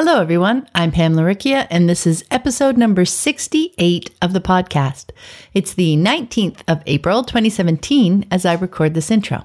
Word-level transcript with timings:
Hello, 0.00 0.20
everyone. 0.20 0.68
I'm 0.76 0.92
Pam 0.92 1.14
Laricchia, 1.14 1.66
and 1.72 1.88
this 1.88 2.06
is 2.06 2.24
episode 2.30 2.76
number 2.76 3.04
68 3.04 4.14
of 4.22 4.32
the 4.32 4.40
podcast. 4.40 5.06
It's 5.54 5.74
the 5.74 5.96
19th 5.96 6.60
of 6.68 6.84
April, 6.86 7.24
2017, 7.24 8.24
as 8.30 8.44
I 8.44 8.54
record 8.54 8.94
this 8.94 9.10
intro. 9.10 9.44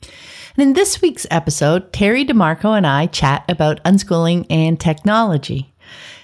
And 0.00 0.62
in 0.62 0.72
this 0.72 1.02
week's 1.02 1.26
episode, 1.30 1.92
Terry 1.92 2.24
DeMarco 2.24 2.74
and 2.74 2.86
I 2.86 3.08
chat 3.08 3.44
about 3.46 3.84
unschooling 3.84 4.46
and 4.48 4.80
technology. 4.80 5.74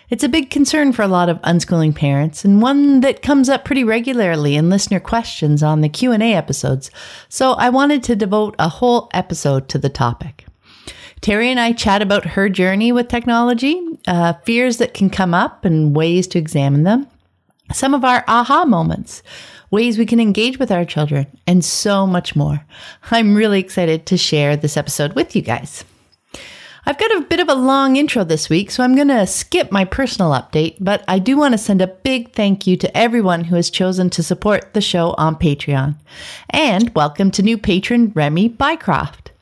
It's 0.08 0.24
a 0.24 0.30
big 0.30 0.48
concern 0.48 0.94
for 0.94 1.02
a 1.02 1.08
lot 1.08 1.28
of 1.28 1.42
unschooling 1.42 1.94
parents 1.94 2.46
and 2.46 2.62
one 2.62 3.00
that 3.00 3.20
comes 3.20 3.50
up 3.50 3.66
pretty 3.66 3.84
regularly 3.84 4.56
in 4.56 4.70
listener 4.70 5.00
questions 5.00 5.62
on 5.62 5.82
the 5.82 5.90
Q&A 5.90 6.32
episodes. 6.32 6.90
So 7.28 7.52
I 7.52 7.68
wanted 7.68 8.02
to 8.04 8.16
devote 8.16 8.56
a 8.58 8.70
whole 8.70 9.10
episode 9.12 9.68
to 9.68 9.76
the 9.76 9.90
topic. 9.90 10.45
Terry 11.26 11.50
and 11.50 11.58
I 11.58 11.72
chat 11.72 12.02
about 12.02 12.24
her 12.24 12.48
journey 12.48 12.92
with 12.92 13.08
technology, 13.08 13.84
uh, 14.06 14.34
fears 14.44 14.76
that 14.76 14.94
can 14.94 15.10
come 15.10 15.34
up, 15.34 15.64
and 15.64 15.92
ways 15.92 16.28
to 16.28 16.38
examine 16.38 16.84
them, 16.84 17.08
some 17.72 17.94
of 17.94 18.04
our 18.04 18.22
aha 18.28 18.64
moments, 18.64 19.24
ways 19.72 19.98
we 19.98 20.06
can 20.06 20.20
engage 20.20 20.60
with 20.60 20.70
our 20.70 20.84
children, 20.84 21.26
and 21.44 21.64
so 21.64 22.06
much 22.06 22.36
more. 22.36 22.64
I'm 23.10 23.34
really 23.34 23.58
excited 23.58 24.06
to 24.06 24.16
share 24.16 24.56
this 24.56 24.76
episode 24.76 25.14
with 25.14 25.34
you 25.34 25.42
guys. 25.42 25.84
I've 26.86 26.96
got 26.96 27.16
a 27.16 27.22
bit 27.22 27.40
of 27.40 27.48
a 27.48 27.54
long 27.54 27.96
intro 27.96 28.22
this 28.22 28.48
week, 28.48 28.70
so 28.70 28.84
I'm 28.84 28.94
going 28.94 29.08
to 29.08 29.26
skip 29.26 29.72
my 29.72 29.84
personal 29.84 30.30
update, 30.30 30.76
but 30.78 31.02
I 31.08 31.18
do 31.18 31.36
want 31.36 31.54
to 31.54 31.58
send 31.58 31.82
a 31.82 31.88
big 31.88 32.34
thank 32.34 32.68
you 32.68 32.76
to 32.76 32.96
everyone 32.96 33.42
who 33.42 33.56
has 33.56 33.68
chosen 33.68 34.10
to 34.10 34.22
support 34.22 34.74
the 34.74 34.80
show 34.80 35.12
on 35.18 35.34
Patreon. 35.34 35.96
And 36.50 36.94
welcome 36.94 37.32
to 37.32 37.42
new 37.42 37.58
patron 37.58 38.12
Remy 38.14 38.50
Bycroft. 38.50 39.32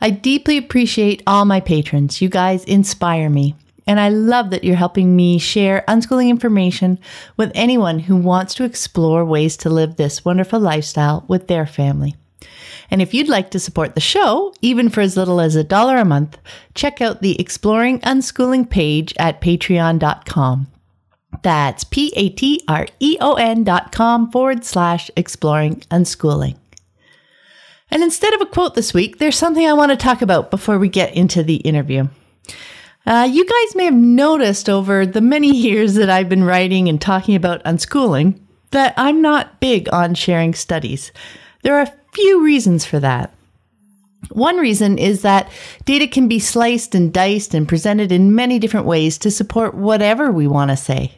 I 0.00 0.10
deeply 0.10 0.56
appreciate 0.56 1.22
all 1.26 1.44
my 1.44 1.60
patrons. 1.60 2.22
You 2.22 2.28
guys 2.28 2.64
inspire 2.64 3.28
me. 3.28 3.54
And 3.86 3.98
I 3.98 4.10
love 4.10 4.50
that 4.50 4.64
you're 4.64 4.76
helping 4.76 5.16
me 5.16 5.38
share 5.38 5.82
unschooling 5.88 6.28
information 6.28 6.98
with 7.38 7.50
anyone 7.54 8.00
who 8.00 8.16
wants 8.16 8.52
to 8.54 8.64
explore 8.64 9.24
ways 9.24 9.56
to 9.58 9.70
live 9.70 9.96
this 9.96 10.26
wonderful 10.26 10.60
lifestyle 10.60 11.24
with 11.26 11.46
their 11.48 11.66
family. 11.66 12.14
And 12.90 13.00
if 13.00 13.14
you'd 13.14 13.30
like 13.30 13.50
to 13.50 13.58
support 13.58 13.94
the 13.94 14.00
show, 14.00 14.54
even 14.60 14.90
for 14.90 15.00
as 15.00 15.16
little 15.16 15.40
as 15.40 15.56
a 15.56 15.64
dollar 15.64 15.96
a 15.96 16.04
month, 16.04 16.38
check 16.74 17.00
out 17.00 17.22
the 17.22 17.40
Exploring 17.40 18.00
Unschooling 18.00 18.68
page 18.68 19.14
at 19.18 19.40
patreon.com. 19.40 20.68
That's 21.42 21.84
P 21.84 22.12
A 22.16 22.30
T 22.30 22.62
R 22.68 22.86
E 23.00 23.16
O 23.20 23.34
N 23.34 23.64
dot 23.64 23.92
com 23.92 24.30
forward 24.30 24.64
slash 24.64 25.10
exploring 25.16 25.80
unschooling. 25.90 26.56
And 27.90 28.02
instead 28.02 28.34
of 28.34 28.40
a 28.40 28.46
quote 28.46 28.74
this 28.74 28.92
week, 28.92 29.18
there's 29.18 29.36
something 29.36 29.66
I 29.66 29.72
want 29.72 29.90
to 29.90 29.96
talk 29.96 30.22
about 30.22 30.50
before 30.50 30.78
we 30.78 30.88
get 30.88 31.14
into 31.14 31.42
the 31.42 31.56
interview. 31.56 32.08
Uh, 33.06 33.26
you 33.30 33.44
guys 33.44 33.76
may 33.76 33.86
have 33.86 33.94
noticed 33.94 34.68
over 34.68 35.06
the 35.06 35.20
many 35.20 35.56
years 35.56 35.94
that 35.94 36.10
I've 36.10 36.28
been 36.28 36.44
writing 36.44 36.88
and 36.88 37.00
talking 37.00 37.34
about 37.34 37.64
unschooling 37.64 38.38
that 38.70 38.92
I'm 38.96 39.22
not 39.22 39.60
big 39.60 39.88
on 39.92 40.14
sharing 40.14 40.52
studies. 40.52 41.10
There 41.62 41.76
are 41.76 41.82
a 41.82 41.94
few 42.12 42.44
reasons 42.44 42.84
for 42.84 43.00
that. 43.00 43.32
One 44.30 44.58
reason 44.58 44.98
is 44.98 45.22
that 45.22 45.50
data 45.84 46.06
can 46.06 46.28
be 46.28 46.38
sliced 46.38 46.94
and 46.94 47.12
diced 47.12 47.54
and 47.54 47.68
presented 47.68 48.12
in 48.12 48.34
many 48.34 48.58
different 48.58 48.86
ways 48.86 49.16
to 49.18 49.30
support 49.30 49.74
whatever 49.74 50.30
we 50.30 50.46
want 50.46 50.70
to 50.70 50.76
say. 50.76 51.12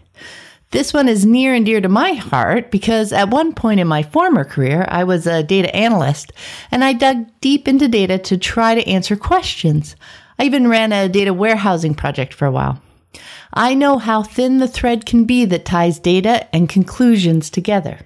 This 0.72 0.92
one 0.92 1.08
is 1.08 1.26
near 1.26 1.53
and 1.53 1.66
dear 1.66 1.81
to 1.81 1.88
my 1.88 2.12
heart 2.12 2.70
because 2.70 3.12
at 3.12 3.31
one 3.31 3.53
point 3.54 3.81
in 3.81 3.88
my 3.88 4.04
former 4.04 4.44
career, 4.44 4.86
I 4.88 5.03
was 5.03 5.26
a 5.26 5.42
data 5.42 5.75
analyst 5.75 6.32
and 6.70 6.84
I 6.84 6.92
dug 6.92 7.26
deep 7.41 7.66
into 7.66 7.88
data 7.88 8.19
to 8.19 8.38
try 8.38 8.76
to 8.76 8.88
answer 8.88 9.16
questions. 9.16 9.97
I 10.38 10.44
even 10.44 10.69
ran 10.69 10.92
a 10.92 11.09
data 11.09 11.34
warehousing 11.34 11.97
project 11.97 12.32
for 12.32 12.47
a 12.47 12.53
while. 12.53 12.80
I 13.53 13.75
know 13.75 13.98
how 13.98 14.22
thin 14.22 14.59
the 14.59 14.69
thread 14.69 15.06
can 15.06 15.25
be 15.25 15.44
that 15.47 15.64
ties 15.64 15.98
data 15.98 16.47
and 16.54 16.69
conclusions 16.69 17.50
together. 17.50 17.98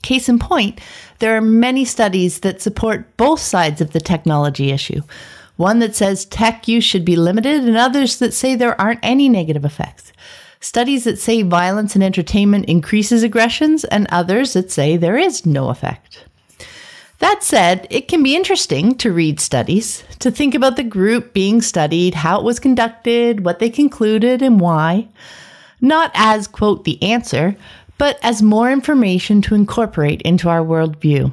Case 0.00 0.28
in 0.28 0.38
point, 0.38 0.80
there 1.18 1.36
are 1.36 1.40
many 1.40 1.84
studies 1.84 2.40
that 2.40 2.62
support 2.62 3.16
both 3.16 3.40
sides 3.40 3.80
of 3.80 3.90
the 3.90 4.00
technology 4.00 4.70
issue. 4.70 5.00
One 5.56 5.80
that 5.80 5.96
says 5.96 6.24
tech 6.24 6.68
use 6.68 6.84
should 6.84 7.04
be 7.04 7.16
limited, 7.16 7.64
and 7.64 7.76
others 7.76 8.18
that 8.18 8.34
say 8.34 8.54
there 8.54 8.80
aren't 8.80 9.00
any 9.02 9.28
negative 9.28 9.64
effects 9.64 10.12
studies 10.64 11.04
that 11.04 11.18
say 11.18 11.42
violence 11.42 11.94
and 11.94 12.02
entertainment 12.02 12.64
increases 12.66 13.22
aggressions, 13.22 13.84
and 13.84 14.06
others 14.08 14.54
that 14.54 14.70
say 14.70 14.96
there 14.96 15.18
is 15.18 15.44
no 15.44 15.68
effect. 15.68 16.24
That 17.18 17.42
said, 17.42 17.86
it 17.90 18.08
can 18.08 18.22
be 18.22 18.34
interesting 18.34 18.96
to 18.96 19.12
read 19.12 19.40
studies, 19.40 20.04
to 20.18 20.30
think 20.30 20.54
about 20.54 20.76
the 20.76 20.82
group 20.82 21.32
being 21.32 21.62
studied, 21.62 22.14
how 22.14 22.38
it 22.38 22.44
was 22.44 22.58
conducted, 22.58 23.44
what 23.44 23.58
they 23.60 23.70
concluded, 23.70 24.42
and 24.42 24.58
why. 24.60 25.08
Not 25.80 26.10
as, 26.14 26.46
quote, 26.46 26.84
the 26.84 27.02
answer, 27.02 27.56
but 27.98 28.18
as 28.22 28.42
more 28.42 28.70
information 28.70 29.42
to 29.42 29.54
incorporate 29.54 30.22
into 30.22 30.48
our 30.48 30.62
worldview. 30.62 31.32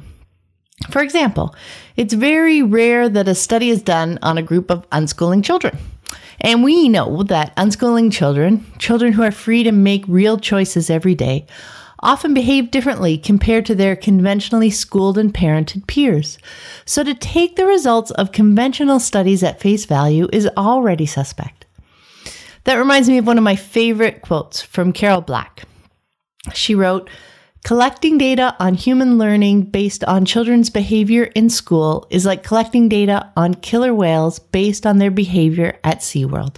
For 0.90 1.02
example, 1.02 1.54
it's 1.96 2.14
very 2.14 2.62
rare 2.62 3.08
that 3.08 3.28
a 3.28 3.34
study 3.34 3.70
is 3.70 3.82
done 3.82 4.18
on 4.22 4.38
a 4.38 4.42
group 4.42 4.70
of 4.70 4.88
unschooling 4.90 5.44
children. 5.44 5.78
And 6.40 6.64
we 6.64 6.88
know 6.88 7.22
that 7.24 7.54
unschooling 7.56 8.12
children, 8.12 8.66
children 8.78 9.12
who 9.12 9.22
are 9.22 9.30
free 9.30 9.62
to 9.62 9.72
make 9.72 10.04
real 10.08 10.38
choices 10.38 10.90
every 10.90 11.14
day, 11.14 11.46
often 12.00 12.34
behave 12.34 12.72
differently 12.72 13.16
compared 13.16 13.64
to 13.66 13.76
their 13.76 13.94
conventionally 13.94 14.70
schooled 14.70 15.16
and 15.16 15.32
parented 15.32 15.86
peers. 15.86 16.36
So 16.84 17.04
to 17.04 17.14
take 17.14 17.54
the 17.54 17.66
results 17.66 18.10
of 18.10 18.32
conventional 18.32 18.98
studies 18.98 19.44
at 19.44 19.60
face 19.60 19.84
value 19.84 20.28
is 20.32 20.48
already 20.56 21.06
suspect. 21.06 21.64
That 22.64 22.74
reminds 22.74 23.08
me 23.08 23.18
of 23.18 23.26
one 23.26 23.38
of 23.38 23.44
my 23.44 23.56
favorite 23.56 24.22
quotes 24.22 24.60
from 24.62 24.92
Carol 24.92 25.20
Black. 25.20 25.62
She 26.52 26.74
wrote, 26.74 27.08
Collecting 27.64 28.18
data 28.18 28.56
on 28.58 28.74
human 28.74 29.18
learning 29.18 29.62
based 29.62 30.02
on 30.04 30.24
children's 30.24 30.68
behavior 30.68 31.24
in 31.36 31.48
school 31.48 32.08
is 32.10 32.26
like 32.26 32.42
collecting 32.42 32.88
data 32.88 33.30
on 33.36 33.54
killer 33.54 33.94
whales 33.94 34.40
based 34.40 34.84
on 34.84 34.98
their 34.98 35.12
behavior 35.12 35.78
at 35.84 36.00
SeaWorld. 36.00 36.56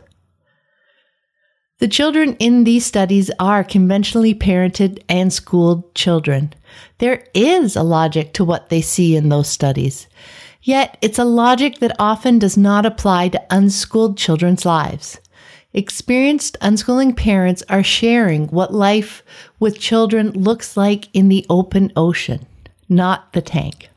The 1.78 1.88
children 1.88 2.36
in 2.36 2.64
these 2.64 2.86
studies 2.86 3.30
are 3.38 3.62
conventionally 3.62 4.34
parented 4.34 5.02
and 5.06 5.30
schooled 5.30 5.94
children. 5.94 6.54
There 6.98 7.26
is 7.34 7.76
a 7.76 7.82
logic 7.82 8.32
to 8.34 8.44
what 8.44 8.70
they 8.70 8.80
see 8.80 9.14
in 9.14 9.28
those 9.28 9.48
studies. 9.48 10.06
Yet 10.62 10.96
it's 11.02 11.18
a 11.18 11.24
logic 11.24 11.80
that 11.80 11.94
often 11.98 12.38
does 12.38 12.56
not 12.56 12.86
apply 12.86 13.28
to 13.28 13.46
unschooled 13.50 14.16
children's 14.16 14.64
lives. 14.64 15.20
Experienced 15.76 16.56
unschooling 16.60 17.16
parents 17.16 17.64
are 17.68 17.82
sharing 17.82 18.46
what 18.46 18.72
life 18.72 19.24
with 19.58 19.80
children 19.80 20.30
looks 20.30 20.76
like 20.76 21.08
in 21.12 21.28
the 21.28 21.44
open 21.50 21.92
ocean, 21.96 22.46
not 22.88 23.32
the 23.32 23.42
tank. 23.42 23.90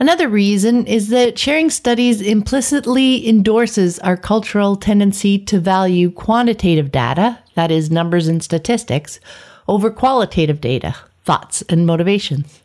Another 0.00 0.28
reason 0.28 0.88
is 0.88 1.08
that 1.10 1.38
sharing 1.38 1.70
studies 1.70 2.20
implicitly 2.20 3.28
endorses 3.28 4.00
our 4.00 4.16
cultural 4.16 4.74
tendency 4.74 5.38
to 5.38 5.60
value 5.60 6.10
quantitative 6.10 6.90
data, 6.90 7.38
that 7.54 7.70
is, 7.70 7.88
numbers 7.88 8.26
and 8.26 8.42
statistics, 8.42 9.20
over 9.68 9.88
qualitative 9.88 10.60
data, 10.60 10.96
thoughts 11.24 11.62
and 11.68 11.86
motivations. 11.86 12.60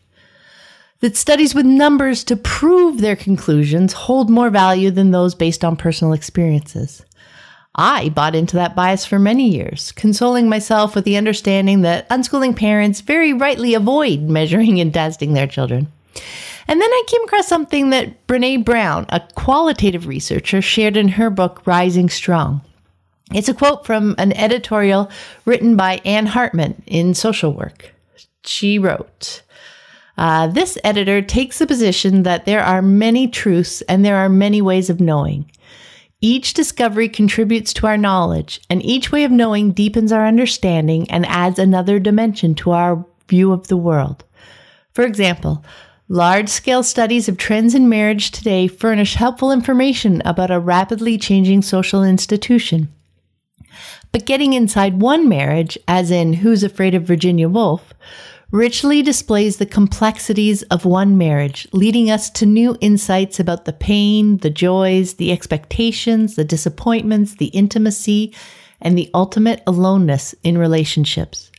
That 1.01 1.15
studies 1.15 1.53
with 1.53 1.68
numbers 1.68 2.23
to 2.25 2.35
prove 2.35 3.00
their 3.00 3.15
conclusions 3.15 3.94
hold 3.94 4.29
more 4.31 4.50
value 4.50 4.89
than 4.89 5.12
those 5.12 5.35
based 5.35 5.63
on 5.63 5.75
personal 5.75 6.13
experiences. 6.13 7.06
I 7.81 8.10
bought 8.10 8.36
into 8.36 8.57
that 8.57 8.75
bias 8.75 9.06
for 9.06 9.18
many 9.18 9.50
years, 9.50 9.92
consoling 9.94 10.48
myself 10.48 10.94
with 10.94 11.04
the 11.04 11.18
understanding 11.18 11.81
that 11.81 12.07
unschooling 12.10 12.56
parents 12.56 13.01
very 13.01 13.33
rightly 13.33 13.74
avoid 13.74 14.22
measuring 14.22 14.80
and 14.80 14.94
testing 14.94 15.33
their 15.33 15.48
children. 15.48 15.88
And 16.68 16.80
then 16.80 16.92
I 16.92 17.04
came 17.07 17.24
across 17.24 17.48
something 17.48 17.89
that 17.89 18.28
Brene 18.28 18.63
Brown, 18.63 19.07
a 19.10 19.19
qualitative 19.33 20.06
researcher, 20.06 20.62
shared 20.62 20.95
in 20.95 21.07
her 21.07 21.31
book 21.31 21.66
Rising 21.66 22.07
Strong. 22.07 22.62
It's 23.33 23.50
a 23.50 23.54
quote 23.56 23.83
from 23.83 24.13
an 24.19 24.31
editorial 24.33 25.10
written 25.45 25.75
by 25.75 26.01
Anne 26.06 26.28
Hartman 26.28 26.83
in 26.86 27.16
Social 27.16 27.51
Work. 27.51 27.95
She 28.45 28.78
wrote, 28.78 29.42
uh, 30.19 30.45
This 30.45 30.78
editor 30.83 31.24
takes 31.24 31.57
the 31.57 31.66
position 31.66 32.22
that 32.24 32.45
there 32.45 32.63
are 32.63 32.83
many 32.83 33.28
truths 33.28 33.81
and 33.89 34.06
there 34.06 34.18
are 34.18 34.30
many 34.30 34.62
ways 34.62 34.92
of 34.92 35.01
knowing. 35.01 35.50
Each 36.23 36.53
discovery 36.53 37.09
contributes 37.09 37.73
to 37.73 37.88
our 37.88 37.97
knowledge, 37.97 38.62
and 38.69 38.85
each 38.85 39.12
way 39.12 39.23
of 39.23 39.31
knowing 39.31 39.71
deepens 39.71 40.12
our 40.12 40.27
understanding 40.27 41.09
and 41.09 41.25
adds 41.25 41.57
another 41.57 41.97
dimension 41.97 42.53
to 42.56 42.71
our 42.71 43.03
view 43.27 43.51
of 43.51 43.69
the 43.69 43.77
world. 43.77 44.23
For 44.94 45.03
example, 45.03 45.65
large 46.07 46.47
scale 46.47 46.83
studies 46.83 47.27
of 47.27 47.38
trends 47.38 47.73
in 47.73 47.89
marriage 47.89 48.29
today 48.29 48.68
furnish 48.68 49.15
helpful 49.15 49.51
information 49.51 50.21
about 50.23 50.51
a 50.51 50.59
rapidly 50.59 51.18
changing 51.18 51.63
social 51.63 52.03
institution. 52.03 52.94
But 54.12 54.27
getting 54.27 54.53
inside 54.53 55.01
one 55.01 55.27
marriage, 55.27 55.75
as 55.88 56.12
in 56.12 56.33
Who's 56.33 56.63
Afraid 56.63 56.94
of 56.94 57.03
Virginia 57.03 57.50
Woolf, 57.50 57.95
richly 58.51 59.01
displays 59.01 59.57
the 59.57 59.65
complexities 59.65 60.62
of 60.63 60.86
one 60.86 61.18
marriage, 61.18 61.68
leading 61.71 62.12
us 62.12 62.30
to 62.30 62.45
new 62.45 62.77
insights 62.81 63.39
about 63.39 63.65
the 63.65 63.74
pain, 63.74 64.38
the 64.38 64.50
joys, 64.50 65.15
the 65.15 65.31
expectations, 65.31 66.36
the 66.36 66.44
disappointments, 66.44 67.36
the 67.36 67.48
intimacy, 67.48 68.36
and 68.81 68.98
the 68.98 69.09
ultimate 69.13 69.63
aloneness 69.65 70.36
in 70.44 70.57
relationships. 70.57 71.51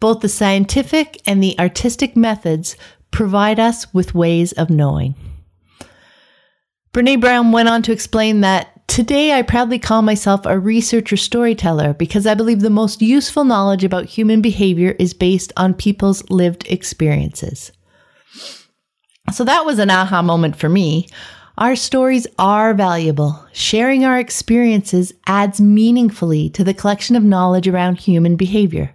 Both 0.00 0.20
the 0.20 0.28
scientific 0.28 1.20
and 1.26 1.42
the 1.42 1.58
artistic 1.58 2.16
methods 2.16 2.76
provide 3.10 3.60
us 3.60 3.92
with 3.92 4.14
ways 4.14 4.52
of 4.52 4.70
knowing. 4.70 5.14
Brene 6.92 7.20
Brown 7.20 7.52
went 7.52 7.68
on 7.68 7.82
to 7.82 7.92
explain 7.92 8.40
that 8.40 8.73
Today, 8.86 9.32
I 9.32 9.42
proudly 9.42 9.78
call 9.78 10.02
myself 10.02 10.42
a 10.44 10.58
researcher 10.58 11.16
storyteller 11.16 11.94
because 11.94 12.26
I 12.26 12.34
believe 12.34 12.60
the 12.60 12.70
most 12.70 13.02
useful 13.02 13.44
knowledge 13.44 13.82
about 13.82 14.04
human 14.04 14.40
behavior 14.40 14.94
is 14.98 15.14
based 15.14 15.52
on 15.56 15.74
people's 15.74 16.28
lived 16.30 16.66
experiences. 16.68 17.72
So 19.32 19.42
that 19.44 19.64
was 19.64 19.78
an 19.78 19.90
aha 19.90 20.22
moment 20.22 20.56
for 20.56 20.68
me. 20.68 21.08
Our 21.56 21.76
stories 21.76 22.26
are 22.38 22.74
valuable. 22.74 23.44
Sharing 23.52 24.04
our 24.04 24.18
experiences 24.18 25.12
adds 25.26 25.60
meaningfully 25.60 26.50
to 26.50 26.64
the 26.64 26.74
collection 26.74 27.16
of 27.16 27.22
knowledge 27.22 27.68
around 27.68 27.98
human 27.98 28.36
behavior, 28.36 28.92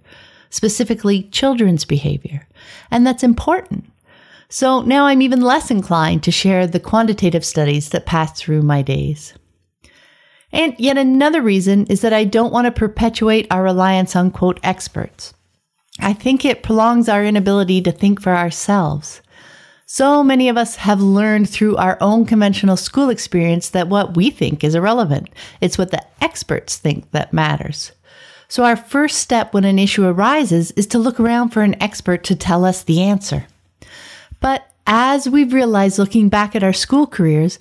specifically 0.50 1.24
children's 1.24 1.86
behavior. 1.86 2.48
And 2.92 3.08
that's 3.08 3.24
important. 3.24 3.86
So 4.50 4.82
now 4.82 5.06
I'm 5.06 5.22
even 5.22 5.42
less 5.42 5.72
inclined 5.72 6.24
to 6.24 6.32
share 6.32 6.68
the 6.68 6.80
quantitative 6.80 7.46
studies 7.46 7.90
that 7.90 8.06
pass 8.06 8.38
through 8.38 8.62
my 8.62 8.82
days. 8.82 9.34
And 10.52 10.76
yet 10.78 10.98
another 10.98 11.42
reason 11.42 11.86
is 11.88 12.02
that 12.02 12.14
I 12.14 12.24
don't 12.24 12.54
want 12.54 12.66
to 12.66 12.72
perpetuate 12.72 13.48
our 13.52 13.64
reliance 13.64 14.16
on 14.16 14.32
quote 14.32 14.60
experts. 14.64 15.34
I 16.00 16.14
think 16.14 16.46
it 16.46 16.64
prolongs 16.64 17.10
our 17.10 17.24
inability 17.24 17.82
to 17.82 17.92
think 17.92 18.22
for 18.22 18.36
ourselves. 18.36 19.22
So 19.86 20.24
many 20.24 20.50
of 20.50 20.58
us 20.58 20.76
have 20.78 21.02
learned 21.02 21.50
through 21.50 21.76
our 21.78 21.98
own 22.00 22.26
conventional 22.26 22.78
school 22.78 23.10
experience 23.10 23.70
that 23.72 23.90
what 23.90 24.16
we 24.16 24.30
think 24.30 24.64
is 24.64 24.76
irrelevant. 24.76 25.30
It's 25.62 25.78
what 25.78 25.92
the 25.92 26.04
experts 26.22 26.78
think 26.78 27.10
that 27.12 27.34
matters. 27.34 27.92
So 28.48 28.64
our 28.64 28.76
first 28.76 29.18
step 29.18 29.54
when 29.54 29.66
an 29.66 29.80
issue 29.80 30.06
arises 30.06 30.72
is 30.72 30.88
to 30.88 31.00
look 31.00 31.20
around 31.20 31.50
for 31.50 31.64
an 31.64 31.82
expert 31.82 32.24
to 32.26 32.36
tell 32.36 32.66
us 32.66 32.84
the 32.84 33.02
answer. 33.02 33.48
But 34.40 34.68
as 34.88 35.30
we've 35.30 35.54
realized 35.54 36.00
looking 36.00 36.30
back 36.30 36.56
at 36.56 36.64
our 36.64 36.74
school 36.74 37.06
careers, 37.06 37.60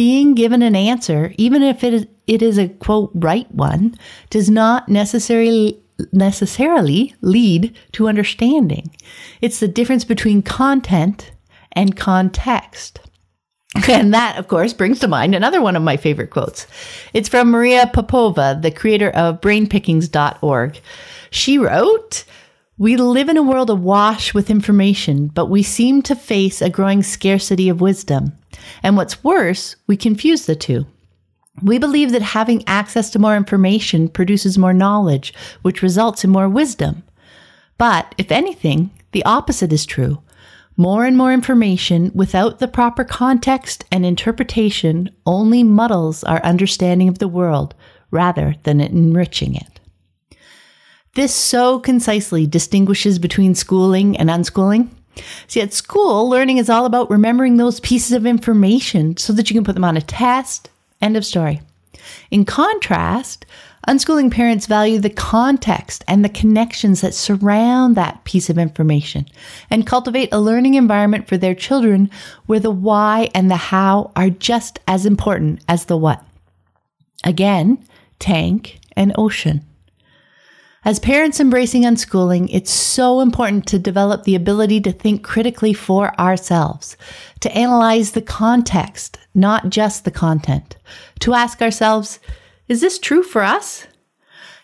being 0.00 0.34
given 0.34 0.62
an 0.62 0.74
answer, 0.74 1.34
even 1.36 1.62
if 1.62 1.84
it 1.84 1.92
is, 1.92 2.06
it 2.26 2.40
is 2.40 2.56
a 2.56 2.70
quote 2.70 3.10
right 3.12 3.54
one, 3.54 3.94
does 4.30 4.48
not 4.48 4.88
necessarily 4.88 5.78
necessarily 6.10 7.14
lead 7.20 7.76
to 7.92 8.08
understanding. 8.08 8.90
It's 9.42 9.60
the 9.60 9.68
difference 9.68 10.06
between 10.06 10.40
content 10.40 11.32
and 11.72 11.98
context. 11.98 13.00
And 13.90 14.14
that, 14.14 14.38
of 14.38 14.48
course, 14.48 14.72
brings 14.72 15.00
to 15.00 15.06
mind 15.06 15.34
another 15.34 15.60
one 15.60 15.76
of 15.76 15.82
my 15.82 15.98
favorite 15.98 16.30
quotes. 16.30 16.66
It's 17.12 17.28
from 17.28 17.50
Maria 17.50 17.90
Popova, 17.92 18.58
the 18.58 18.70
creator 18.70 19.10
of 19.10 19.42
brainpickings.org. 19.42 20.80
She 21.30 21.58
wrote, 21.58 22.24
we 22.80 22.96
live 22.96 23.28
in 23.28 23.36
a 23.36 23.42
world 23.42 23.68
awash 23.68 24.32
with 24.32 24.48
information, 24.48 25.26
but 25.26 25.50
we 25.50 25.62
seem 25.62 26.00
to 26.00 26.16
face 26.16 26.62
a 26.62 26.70
growing 26.70 27.02
scarcity 27.02 27.68
of 27.68 27.82
wisdom. 27.82 28.32
And 28.82 28.96
what's 28.96 29.22
worse, 29.22 29.76
we 29.86 29.98
confuse 29.98 30.46
the 30.46 30.56
two. 30.56 30.86
We 31.62 31.76
believe 31.76 32.10
that 32.12 32.22
having 32.22 32.66
access 32.66 33.10
to 33.10 33.18
more 33.18 33.36
information 33.36 34.08
produces 34.08 34.56
more 34.56 34.72
knowledge, 34.72 35.34
which 35.60 35.82
results 35.82 36.24
in 36.24 36.30
more 36.30 36.48
wisdom. 36.48 37.02
But 37.76 38.14
if 38.16 38.32
anything, 38.32 38.88
the 39.12 39.26
opposite 39.26 39.74
is 39.74 39.84
true. 39.84 40.22
More 40.78 41.04
and 41.04 41.18
more 41.18 41.34
information 41.34 42.10
without 42.14 42.60
the 42.60 42.68
proper 42.68 43.04
context 43.04 43.84
and 43.92 44.06
interpretation 44.06 45.10
only 45.26 45.62
muddles 45.62 46.24
our 46.24 46.42
understanding 46.42 47.08
of 47.10 47.18
the 47.18 47.28
world 47.28 47.74
rather 48.10 48.54
than 48.62 48.80
enriching 48.80 49.54
it. 49.54 49.79
This 51.14 51.34
so 51.34 51.80
concisely 51.80 52.46
distinguishes 52.46 53.18
between 53.18 53.54
schooling 53.54 54.16
and 54.16 54.30
unschooling. 54.30 54.88
See, 55.48 55.60
at 55.60 55.72
school, 55.72 56.28
learning 56.28 56.58
is 56.58 56.70
all 56.70 56.86
about 56.86 57.10
remembering 57.10 57.56
those 57.56 57.80
pieces 57.80 58.12
of 58.12 58.26
information 58.26 59.16
so 59.16 59.32
that 59.32 59.50
you 59.50 59.54
can 59.54 59.64
put 59.64 59.74
them 59.74 59.84
on 59.84 59.96
a 59.96 60.02
test. 60.02 60.70
End 61.00 61.16
of 61.16 61.24
story. 61.24 61.60
In 62.30 62.44
contrast, 62.44 63.44
unschooling 63.88 64.30
parents 64.30 64.66
value 64.66 65.00
the 65.00 65.10
context 65.10 66.04
and 66.06 66.24
the 66.24 66.28
connections 66.28 67.00
that 67.00 67.14
surround 67.14 67.96
that 67.96 68.22
piece 68.24 68.48
of 68.48 68.58
information 68.58 69.26
and 69.68 69.86
cultivate 69.86 70.28
a 70.32 70.40
learning 70.40 70.74
environment 70.74 71.26
for 71.26 71.36
their 71.36 71.54
children 71.54 72.08
where 72.46 72.60
the 72.60 72.70
why 72.70 73.28
and 73.34 73.50
the 73.50 73.56
how 73.56 74.12
are 74.14 74.30
just 74.30 74.78
as 74.86 75.04
important 75.04 75.60
as 75.68 75.86
the 75.86 75.96
what. 75.96 76.24
Again, 77.24 77.84
tank 78.18 78.78
and 78.96 79.12
ocean. 79.18 79.64
As 80.82 80.98
parents 80.98 81.40
embracing 81.40 81.82
unschooling, 81.82 82.48
it's 82.50 82.70
so 82.70 83.20
important 83.20 83.66
to 83.66 83.78
develop 83.78 84.24
the 84.24 84.34
ability 84.34 84.80
to 84.80 84.92
think 84.92 85.22
critically 85.22 85.74
for 85.74 86.18
ourselves, 86.18 86.96
to 87.40 87.54
analyze 87.54 88.12
the 88.12 88.22
context, 88.22 89.18
not 89.34 89.68
just 89.68 90.06
the 90.06 90.10
content, 90.10 90.78
to 91.18 91.34
ask 91.34 91.60
ourselves, 91.60 92.18
is 92.66 92.80
this 92.80 92.98
true 92.98 93.22
for 93.22 93.42
us? 93.42 93.86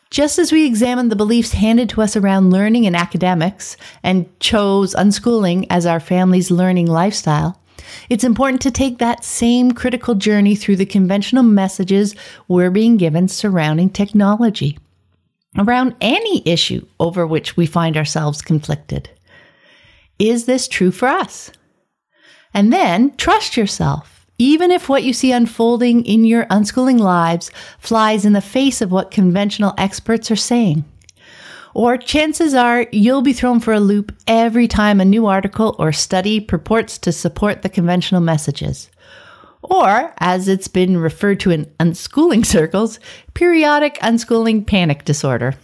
Just 0.08 0.38
as 0.38 0.52
we 0.52 0.64
examined 0.64 1.12
the 1.12 1.16
beliefs 1.16 1.52
handed 1.52 1.90
to 1.90 2.00
us 2.00 2.16
around 2.16 2.50
learning 2.50 2.86
and 2.86 2.96
academics 2.96 3.76
and 4.02 4.26
chose 4.40 4.94
unschooling 4.94 5.66
as 5.68 5.84
our 5.84 6.00
family's 6.00 6.50
learning 6.50 6.86
lifestyle, 6.86 7.60
it's 8.08 8.24
important 8.24 8.62
to 8.62 8.70
take 8.70 8.98
that 8.98 9.22
same 9.22 9.72
critical 9.72 10.14
journey 10.14 10.54
through 10.54 10.76
the 10.76 10.86
conventional 10.86 11.42
messages 11.42 12.16
we're 12.48 12.70
being 12.70 12.96
given 12.96 13.28
surrounding 13.28 13.90
technology 13.90 14.78
around 15.58 15.94
any 16.00 16.42
issue 16.46 16.86
over 17.00 17.26
which 17.26 17.56
we 17.56 17.66
find 17.66 17.96
ourselves 17.96 18.42
conflicted. 18.42 19.10
Is 20.18 20.46
this 20.46 20.68
true 20.68 20.90
for 20.90 21.08
us? 21.08 21.52
And 22.54 22.72
then 22.72 23.14
trust 23.16 23.56
yourself, 23.56 24.26
even 24.38 24.70
if 24.70 24.88
what 24.88 25.02
you 25.02 25.12
see 25.12 25.32
unfolding 25.32 26.04
in 26.04 26.24
your 26.24 26.46
unschooling 26.46 26.98
lives 26.98 27.50
flies 27.78 28.24
in 28.24 28.32
the 28.32 28.40
face 28.40 28.80
of 28.80 28.90
what 28.90 29.10
conventional 29.10 29.74
experts 29.76 30.30
are 30.30 30.36
saying. 30.36 30.84
Or 31.74 31.98
chances 31.98 32.54
are 32.54 32.86
you'll 32.90 33.20
be 33.20 33.34
thrown 33.34 33.60
for 33.60 33.74
a 33.74 33.80
loop 33.80 34.14
every 34.26 34.66
time 34.66 34.98
a 34.98 35.04
new 35.04 35.26
article 35.26 35.76
or 35.78 35.92
study 35.92 36.40
purports 36.40 36.96
to 36.98 37.12
support 37.12 37.60
the 37.60 37.68
conventional 37.68 38.22
messages 38.22 38.88
or 39.70 40.14
as 40.18 40.48
it's 40.48 40.68
been 40.68 40.96
referred 40.98 41.40
to 41.40 41.50
in 41.50 41.66
unschooling 41.78 42.44
circles, 42.46 42.98
periodic 43.34 43.98
unschooling 44.00 44.66
panic 44.66 45.04
disorder. 45.04 45.54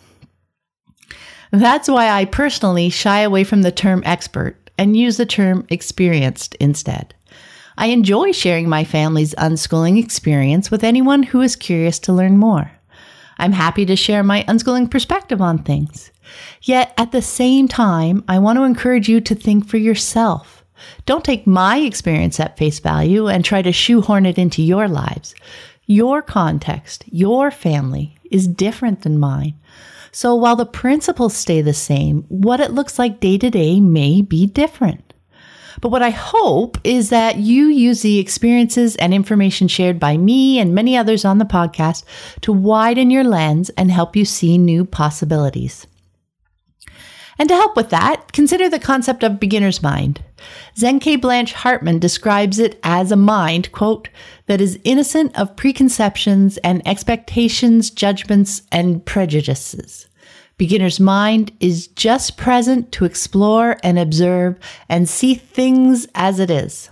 That's 1.51 1.89
why 1.89 2.09
I 2.09 2.25
personally 2.25 2.89
shy 2.89 3.21
away 3.21 3.45
from 3.45 3.63
the 3.63 3.73
term 3.73 4.03
expert 4.07 4.71
and 4.79 4.97
use 4.97 5.19
the 5.19 5.27
term 5.27 5.67
experienced 5.69 6.55
instead. 6.57 7.15
I 7.77 7.87
enjoy 7.87 8.33
sharing 8.33 8.69
my 8.69 8.85
family's 8.85 9.35
unschooling 9.35 10.03
experience 10.03 10.71
with 10.71 10.85
anyone 10.85 11.23
who 11.23 11.41
is 11.41 11.57
curious 11.57 11.99
to 12.01 12.13
learn 12.13 12.39
more. 12.39 12.71
I'm 13.39 13.53
happy 13.53 13.85
to 13.87 13.97
share 13.97 14.23
my 14.23 14.45
unschooling 14.45 14.91
perspective 14.91 15.41
on 15.41 15.59
things. 15.59 16.11
Yet 16.63 16.95
at 16.97 17.13
the 17.13 17.23
same 17.23 17.69
time, 17.69 18.25
I 18.29 18.39
want 18.39 18.59
to 18.59 18.65
encourage 18.65 19.09
you 19.09 19.21
to 19.23 19.35
think 19.35 19.67
for 19.67 19.79
yourself 19.79 20.62
don't 21.07 21.25
take 21.25 21.47
my 21.47 21.79
experience 21.79 22.39
at 22.41 22.59
face 22.59 22.81
value 22.81 23.29
and 23.29 23.45
try 23.45 23.63
to 23.63 23.73
shoehorn 23.73 24.27
it 24.27 24.39
into 24.39 24.63
your 24.63 24.89
lives. 24.89 25.35
Your 25.87 26.23
context, 26.23 27.05
your 27.07 27.51
family 27.51 28.17
is 28.31 28.47
different 28.47 29.03
than 29.03 29.19
mine. 29.19 29.55
So 30.13 30.35
while 30.35 30.57
the 30.57 30.67
principles 30.67 31.35
stay 31.35 31.63
the 31.63 31.73
same, 31.73 32.25
what 32.29 32.61
it 32.61 32.73
looks 32.73 32.99
like 32.99 33.21
day 33.21 33.39
to 33.39 33.51
day 33.51 33.81
may 33.81 34.23
be 34.23 34.47
different. 34.47 35.13
But 35.81 35.91
what 35.91 36.03
I 36.03 36.11
hope 36.11 36.79
is 36.85 37.11
that 37.11 37.39
you 37.39 37.67
use 37.67 38.03
the 38.03 38.19
experiences 38.19 38.95
and 38.97 39.13
information 39.13 39.69
shared 39.69 39.99
by 39.99 40.17
me 40.17 40.59
and 40.59 40.75
many 40.75 40.97
others 40.97 41.25
on 41.25 41.39
the 41.39 41.45
podcast 41.45 42.05
to 42.43 42.53
widen 42.53 43.11
your 43.11 43.25
lens 43.25 43.71
and 43.71 43.91
help 43.91 44.15
you 44.15 44.25
see 44.25 44.59
new 44.59 44.85
possibilities. 44.85 45.87
And 47.39 47.49
to 47.49 47.55
help 47.55 47.77
with 47.77 47.91
that, 47.91 48.33
consider 48.33 48.69
the 48.69 48.79
concept 48.79 49.23
of 49.23 49.41
beginner's 49.41 49.83
mind. 49.83 50.23
Zenkei 50.77 51.21
Blanche 51.21 51.53
Hartman 51.53 51.99
describes 51.99 52.59
it 52.59 52.79
as 52.83 53.11
a 53.11 53.17
mind, 53.17 53.73
quote, 53.73 54.09
that 54.47 54.61
is 54.61 54.79
innocent 54.85 55.37
of 55.39 55.57
preconceptions 55.57 56.59
and 56.59 56.87
expectations, 56.87 57.91
judgments, 57.91 58.63
and 58.71 59.05
prejudices. 59.05 60.07
Beginner's 60.59 61.01
mind 61.01 61.53
is 61.61 61.89
just 61.89 62.37
present 62.37 62.93
to 62.93 63.05
explore 63.05 63.77
and 63.83 63.99
observe 63.99 64.59
and 64.89 65.09
see 65.09 65.35
things 65.35 66.07
as 66.15 66.39
it 66.39 66.51
is. 66.51 66.91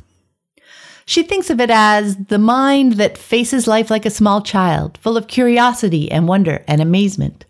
She 1.05 1.23
thinks 1.23 1.51
of 1.51 1.61
it 1.61 1.71
as 1.71 2.17
the 2.17 2.39
mind 2.39 2.95
that 2.95 3.19
faces 3.19 3.67
life 3.67 3.91
like 3.91 4.07
a 4.07 4.11
small 4.11 4.43
child, 4.43 4.97
full 4.99 5.17
of 5.17 5.29
curiosity 5.29 6.11
and 6.11 6.29
wonder 6.29 6.65
and 6.67 6.81
amazement. 6.81 7.45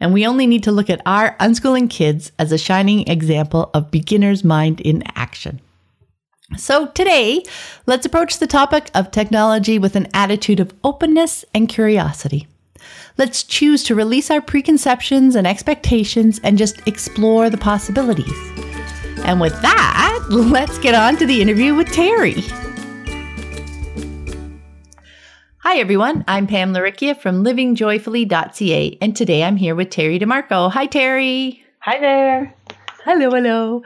And 0.00 0.12
we 0.14 0.26
only 0.26 0.46
need 0.46 0.62
to 0.64 0.72
look 0.72 0.88
at 0.88 1.02
our 1.04 1.36
unschooling 1.38 1.90
kids 1.90 2.32
as 2.38 2.52
a 2.52 2.58
shining 2.58 3.06
example 3.06 3.70
of 3.74 3.90
beginner's 3.90 4.42
mind 4.42 4.80
in 4.80 5.02
action. 5.14 5.60
So 6.56 6.86
today, 6.86 7.44
let's 7.86 8.06
approach 8.06 8.38
the 8.38 8.46
topic 8.46 8.90
of 8.94 9.10
technology 9.10 9.78
with 9.78 9.94
an 9.94 10.08
attitude 10.12 10.58
of 10.58 10.74
openness 10.82 11.44
and 11.54 11.68
curiosity. 11.68 12.48
Let's 13.18 13.44
choose 13.44 13.84
to 13.84 13.94
release 13.94 14.30
our 14.30 14.40
preconceptions 14.40 15.36
and 15.36 15.46
expectations 15.46 16.40
and 16.42 16.58
just 16.58 16.86
explore 16.88 17.50
the 17.50 17.58
possibilities. 17.58 18.32
And 19.24 19.40
with 19.40 19.60
that, 19.62 20.26
let's 20.30 20.78
get 20.78 20.94
on 20.94 21.16
to 21.18 21.26
the 21.26 21.40
interview 21.40 21.74
with 21.74 21.92
Terry. 21.92 22.42
Hi, 25.62 25.76
everyone. 25.76 26.24
I'm 26.26 26.46
Pam 26.46 26.72
Laricchia 26.72 27.14
from 27.14 27.44
livingjoyfully.ca, 27.44 28.98
and 29.02 29.14
today 29.14 29.44
I'm 29.44 29.58
here 29.58 29.74
with 29.74 29.90
Terry 29.90 30.18
DeMarco. 30.18 30.72
Hi, 30.72 30.86
Terry. 30.86 31.62
Hi 31.80 32.00
there. 32.00 32.54
Hello, 33.04 33.28
hello. 33.28 33.82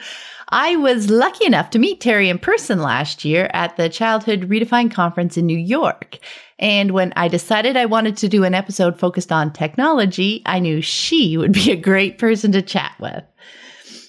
I 0.50 0.76
was 0.76 1.10
lucky 1.10 1.46
enough 1.46 1.70
to 1.70 1.80
meet 1.80 2.00
Terry 2.00 2.28
in 2.28 2.38
person 2.38 2.80
last 2.80 3.24
year 3.24 3.50
at 3.52 3.76
the 3.76 3.88
Childhood 3.88 4.48
Redefined 4.48 4.92
Conference 4.92 5.36
in 5.36 5.46
New 5.46 5.58
York. 5.58 6.20
And 6.60 6.92
when 6.92 7.12
I 7.16 7.26
decided 7.26 7.76
I 7.76 7.86
wanted 7.86 8.16
to 8.18 8.28
do 8.28 8.44
an 8.44 8.54
episode 8.54 8.96
focused 8.96 9.32
on 9.32 9.52
technology, 9.52 10.42
I 10.46 10.60
knew 10.60 10.80
she 10.80 11.36
would 11.36 11.52
be 11.52 11.72
a 11.72 11.76
great 11.76 12.18
person 12.18 12.52
to 12.52 12.62
chat 12.62 12.94
with. 13.00 13.24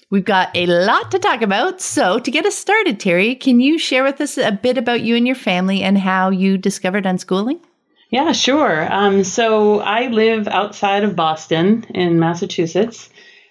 We've 0.08 0.24
got 0.24 0.56
a 0.56 0.66
lot 0.66 1.10
to 1.10 1.18
talk 1.18 1.42
about. 1.42 1.80
So, 1.80 2.20
to 2.20 2.30
get 2.30 2.46
us 2.46 2.54
started, 2.54 3.00
Terry, 3.00 3.34
can 3.34 3.58
you 3.58 3.76
share 3.76 4.04
with 4.04 4.20
us 4.20 4.38
a 4.38 4.52
bit 4.52 4.78
about 4.78 5.00
you 5.00 5.16
and 5.16 5.26
your 5.26 5.34
family 5.34 5.82
and 5.82 5.98
how 5.98 6.30
you 6.30 6.58
discovered 6.58 7.04
unschooling? 7.04 7.58
Yeah, 8.10 8.30
sure. 8.30 8.86
Um, 8.92 9.24
so, 9.24 9.80
I 9.80 10.06
live 10.06 10.46
outside 10.46 11.02
of 11.02 11.16
Boston 11.16 11.84
in 11.90 12.20
Massachusetts. 12.20 13.10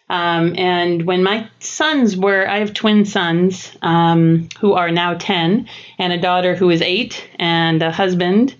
Um, 0.09 0.57
and 0.57 1.05
when 1.05 1.23
my 1.23 1.49
sons 1.59 2.15
were, 2.15 2.47
I 2.47 2.59
have 2.59 2.73
twin 2.73 3.03
sons 3.03 3.75
um, 3.81 4.47
who 4.61 4.73
are 4.73 4.91
now 4.91 5.15
10, 5.15 5.67
and 5.99 6.13
a 6.13 6.21
daughter 6.21 6.55
who 6.55 6.69
is 6.69 6.81
eight, 6.81 7.27
and 7.37 7.81
a 7.81 7.91
husband. 7.91 8.55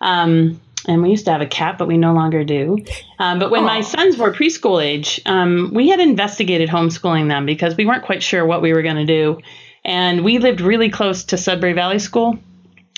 Um, 0.00 0.60
and 0.88 1.02
we 1.02 1.10
used 1.10 1.26
to 1.26 1.32
have 1.32 1.40
a 1.40 1.46
cat, 1.46 1.78
but 1.78 1.86
we 1.86 1.96
no 1.96 2.14
longer 2.14 2.42
do. 2.42 2.78
Um, 3.18 3.38
but 3.38 3.50
when 3.50 3.62
Aww. 3.62 3.66
my 3.66 3.80
sons 3.82 4.16
were 4.16 4.32
preschool 4.32 4.82
age, 4.82 5.20
um, 5.26 5.70
we 5.74 5.88
had 5.88 6.00
investigated 6.00 6.68
homeschooling 6.68 7.28
them 7.28 7.46
because 7.46 7.76
we 7.76 7.86
weren't 7.86 8.04
quite 8.04 8.22
sure 8.22 8.44
what 8.44 8.62
we 8.62 8.72
were 8.72 8.82
going 8.82 8.96
to 8.96 9.04
do. 9.04 9.40
And 9.84 10.24
we 10.24 10.38
lived 10.38 10.60
really 10.60 10.90
close 10.90 11.24
to 11.24 11.36
Sudbury 11.36 11.74
Valley 11.74 11.98
School, 11.98 12.38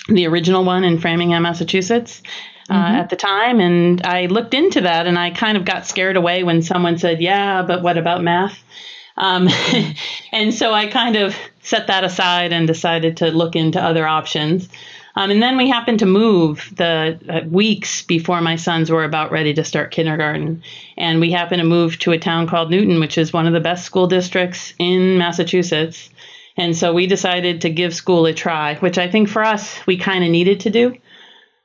the 0.07 0.25
original 0.27 0.63
one 0.63 0.83
in 0.83 0.99
Framingham, 0.99 1.43
Massachusetts. 1.43 2.23
Uh, 2.69 2.73
mm-hmm. 2.73 2.95
at 2.95 3.09
the 3.09 3.17
time, 3.17 3.59
and 3.59 4.01
I 4.05 4.27
looked 4.27 4.53
into 4.53 4.81
that, 4.81 5.05
and 5.05 5.19
I 5.19 5.31
kind 5.31 5.57
of 5.57 5.65
got 5.65 5.87
scared 5.87 6.15
away 6.15 6.43
when 6.43 6.61
someone 6.61 6.97
said, 6.97 7.19
"Yeah, 7.19 7.63
but 7.63 7.81
what 7.81 7.97
about 7.97 8.23
math?" 8.23 8.63
Um, 9.17 9.49
and 10.31 10.53
so 10.53 10.71
I 10.71 10.87
kind 10.87 11.17
of 11.17 11.35
set 11.61 11.87
that 11.87 12.03
aside 12.03 12.53
and 12.53 12.67
decided 12.67 13.17
to 13.17 13.27
look 13.27 13.55
into 13.55 13.83
other 13.83 14.07
options. 14.07 14.69
Um, 15.15 15.31
and 15.31 15.41
then 15.43 15.57
we 15.57 15.69
happened 15.69 15.99
to 15.99 16.05
move 16.05 16.71
the 16.75 17.19
uh, 17.29 17.47
weeks 17.47 18.01
before 18.03 18.41
my 18.41 18.55
sons 18.55 18.89
were 18.89 19.03
about 19.03 19.31
ready 19.31 19.53
to 19.53 19.63
start 19.63 19.91
kindergarten. 19.91 20.63
And 20.97 21.19
we 21.19 21.31
happened 21.31 21.61
to 21.61 21.67
move 21.67 21.99
to 21.99 22.11
a 22.11 22.19
town 22.19 22.47
called 22.47 22.71
Newton, 22.71 22.99
which 22.99 23.17
is 23.17 23.33
one 23.33 23.47
of 23.47 23.53
the 23.53 23.59
best 23.59 23.85
school 23.85 24.07
districts 24.07 24.73
in 24.79 25.17
Massachusetts. 25.17 26.09
And 26.57 26.75
so 26.75 26.93
we 26.93 27.07
decided 27.07 27.61
to 27.61 27.69
give 27.69 27.95
school 27.95 28.25
a 28.25 28.33
try, 28.33 28.75
which 28.75 28.97
I 28.97 29.09
think 29.09 29.29
for 29.29 29.43
us, 29.43 29.85
we 29.85 29.97
kind 29.97 30.23
of 30.23 30.29
needed 30.29 30.61
to 30.61 30.69
do. 30.69 30.95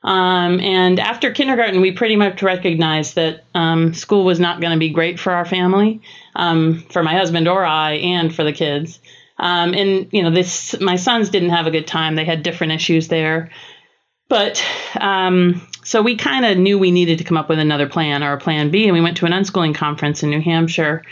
Um, 0.03 0.59
and 0.59 0.99
after 0.99 1.31
kindergarten, 1.31 1.81
we 1.81 1.91
pretty 1.91 2.15
much 2.15 2.41
recognized 2.41 3.15
that 3.15 3.43
um, 3.53 3.93
school 3.93 4.23
was 4.23 4.39
not 4.39 4.61
going 4.61 4.71
to 4.71 4.79
be 4.79 4.89
great 4.89 5.19
for 5.19 5.33
our 5.33 5.43
family, 5.43 6.01
um, 6.35 6.85
for 6.89 7.03
my 7.03 7.13
husband 7.13 7.47
or 7.47 7.65
I, 7.65 7.93
and 7.93 8.33
for 8.33 8.43
the 8.43 8.53
kids. 8.53 8.99
Um, 9.39 9.73
and 9.73 10.07
you 10.11 10.23
know, 10.23 10.31
this 10.31 10.79
my 10.79 10.95
sons 10.95 11.29
didn't 11.29 11.49
have 11.49 11.67
a 11.67 11.71
good 11.71 11.87
time. 11.87 12.15
They 12.15 12.25
had 12.25 12.43
different 12.43 12.73
issues 12.73 13.07
there, 13.07 13.51
but 14.29 14.63
um, 14.99 15.67
so 15.83 16.01
we 16.01 16.15
kind 16.15 16.45
of 16.45 16.57
knew 16.57 16.79
we 16.79 16.91
needed 16.91 17.19
to 17.19 17.23
come 17.23 17.37
up 17.37 17.49
with 17.49 17.59
another 17.59 17.87
plan 17.87 18.23
or 18.23 18.33
a 18.33 18.39
plan 18.39 18.71
B. 18.71 18.85
And 18.85 18.93
we 18.93 19.01
went 19.01 19.17
to 19.17 19.25
an 19.25 19.31
unschooling 19.31 19.75
conference 19.75 20.23
in 20.23 20.29
New 20.29 20.41
Hampshire 20.41 21.03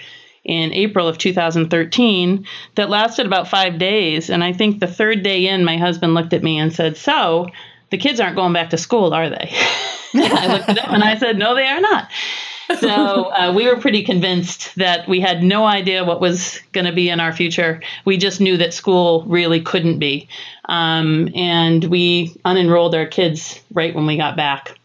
in 0.43 0.73
April 0.73 1.07
of 1.07 1.17
2013 1.17 2.45
that 2.75 2.89
lasted 2.89 3.25
about 3.25 3.47
five 3.47 3.79
days. 3.79 4.29
And 4.29 4.43
I 4.43 4.53
think 4.53 4.79
the 4.79 4.87
third 4.87 5.23
day 5.23 5.47
in, 5.47 5.65
my 5.65 5.77
husband 5.77 6.13
looked 6.13 6.33
at 6.33 6.43
me 6.43 6.59
and 6.59 6.73
said, 6.73 6.97
"So." 6.97 7.47
The 7.91 7.99
kids 7.99 8.19
aren't 8.19 8.35
going 8.35 8.51
back 8.51 8.71
to 8.71 8.79
school, 8.79 9.13
are 9.13 9.29
they? 9.29 9.51
I 10.15 10.47
looked 10.47 10.69
at 10.69 10.79
him 10.79 10.95
and 10.95 11.03
I 11.03 11.17
said, 11.17 11.37
No, 11.37 11.53
they 11.53 11.67
are 11.67 11.79
not 11.79 12.09
so 12.79 13.31
uh, 13.31 13.53
we 13.55 13.67
were 13.67 13.77
pretty 13.77 14.03
convinced 14.03 14.75
that 14.75 15.07
we 15.07 15.19
had 15.19 15.43
no 15.43 15.65
idea 15.65 16.03
what 16.03 16.21
was 16.21 16.59
going 16.71 16.85
to 16.85 16.93
be 16.93 17.09
in 17.09 17.19
our 17.19 17.31
future. 17.31 17.81
We 18.05 18.17
just 18.17 18.41
knew 18.41 18.57
that 18.57 18.73
school 18.73 19.23
really 19.27 19.61
couldn't 19.61 19.99
be. 19.99 20.27
Um, 20.67 21.29
and 21.35 21.83
we 21.85 22.35
unenrolled 22.45 22.95
our 22.95 23.05
kids 23.05 23.59
right 23.73 23.93
when 23.93 24.05
we 24.05 24.17
got 24.17 24.35
back. 24.35 24.77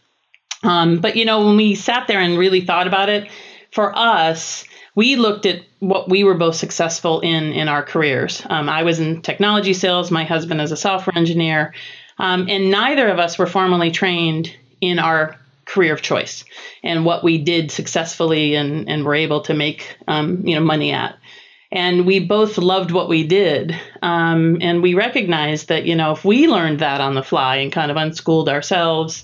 Um, 0.63 0.99
but, 0.99 1.15
you 1.15 1.25
know, 1.25 1.45
when 1.45 1.57
we 1.57 1.75
sat 1.75 2.07
there 2.07 2.19
and 2.19 2.37
really 2.37 2.61
thought 2.61 2.87
about 2.87 3.09
it, 3.09 3.29
for 3.71 3.97
us, 3.97 4.65
we 4.95 5.15
looked 5.15 5.45
at 5.45 5.61
what 5.79 6.09
we 6.09 6.23
were 6.23 6.35
both 6.35 6.55
successful 6.55 7.21
in 7.21 7.53
in 7.53 7.67
our 7.67 7.81
careers. 7.81 8.43
Um, 8.49 8.69
I 8.69 8.83
was 8.83 8.99
in 8.99 9.21
technology 9.21 9.73
sales, 9.73 10.11
my 10.11 10.23
husband 10.23 10.61
is 10.61 10.71
a 10.71 10.77
software 10.77 11.17
engineer, 11.17 11.73
um, 12.19 12.47
and 12.49 12.69
neither 12.69 13.07
of 13.07 13.17
us 13.17 13.39
were 13.39 13.47
formally 13.47 13.89
trained 13.89 14.55
in 14.81 14.99
our 14.99 15.37
career 15.71 15.93
of 15.93 16.01
choice 16.01 16.43
and 16.83 17.05
what 17.05 17.23
we 17.23 17.37
did 17.37 17.71
successfully 17.71 18.55
and, 18.55 18.89
and 18.89 19.05
were 19.05 19.15
able 19.15 19.41
to 19.41 19.53
make 19.53 19.97
um, 20.07 20.45
you 20.45 20.55
know 20.55 20.61
money 20.61 20.91
at. 20.91 21.17
And 21.73 22.05
we 22.05 22.19
both 22.19 22.57
loved 22.57 22.91
what 22.91 23.07
we 23.07 23.25
did 23.25 23.73
um, 24.01 24.57
and 24.59 24.83
we 24.83 24.93
recognized 24.93 25.69
that 25.69 25.85
you 25.85 25.95
know 25.95 26.11
if 26.11 26.25
we 26.25 26.47
learned 26.47 26.79
that 26.79 26.99
on 26.99 27.15
the 27.15 27.23
fly 27.23 27.57
and 27.57 27.71
kind 27.71 27.89
of 27.89 27.97
unschooled 27.97 28.49
ourselves 28.49 29.23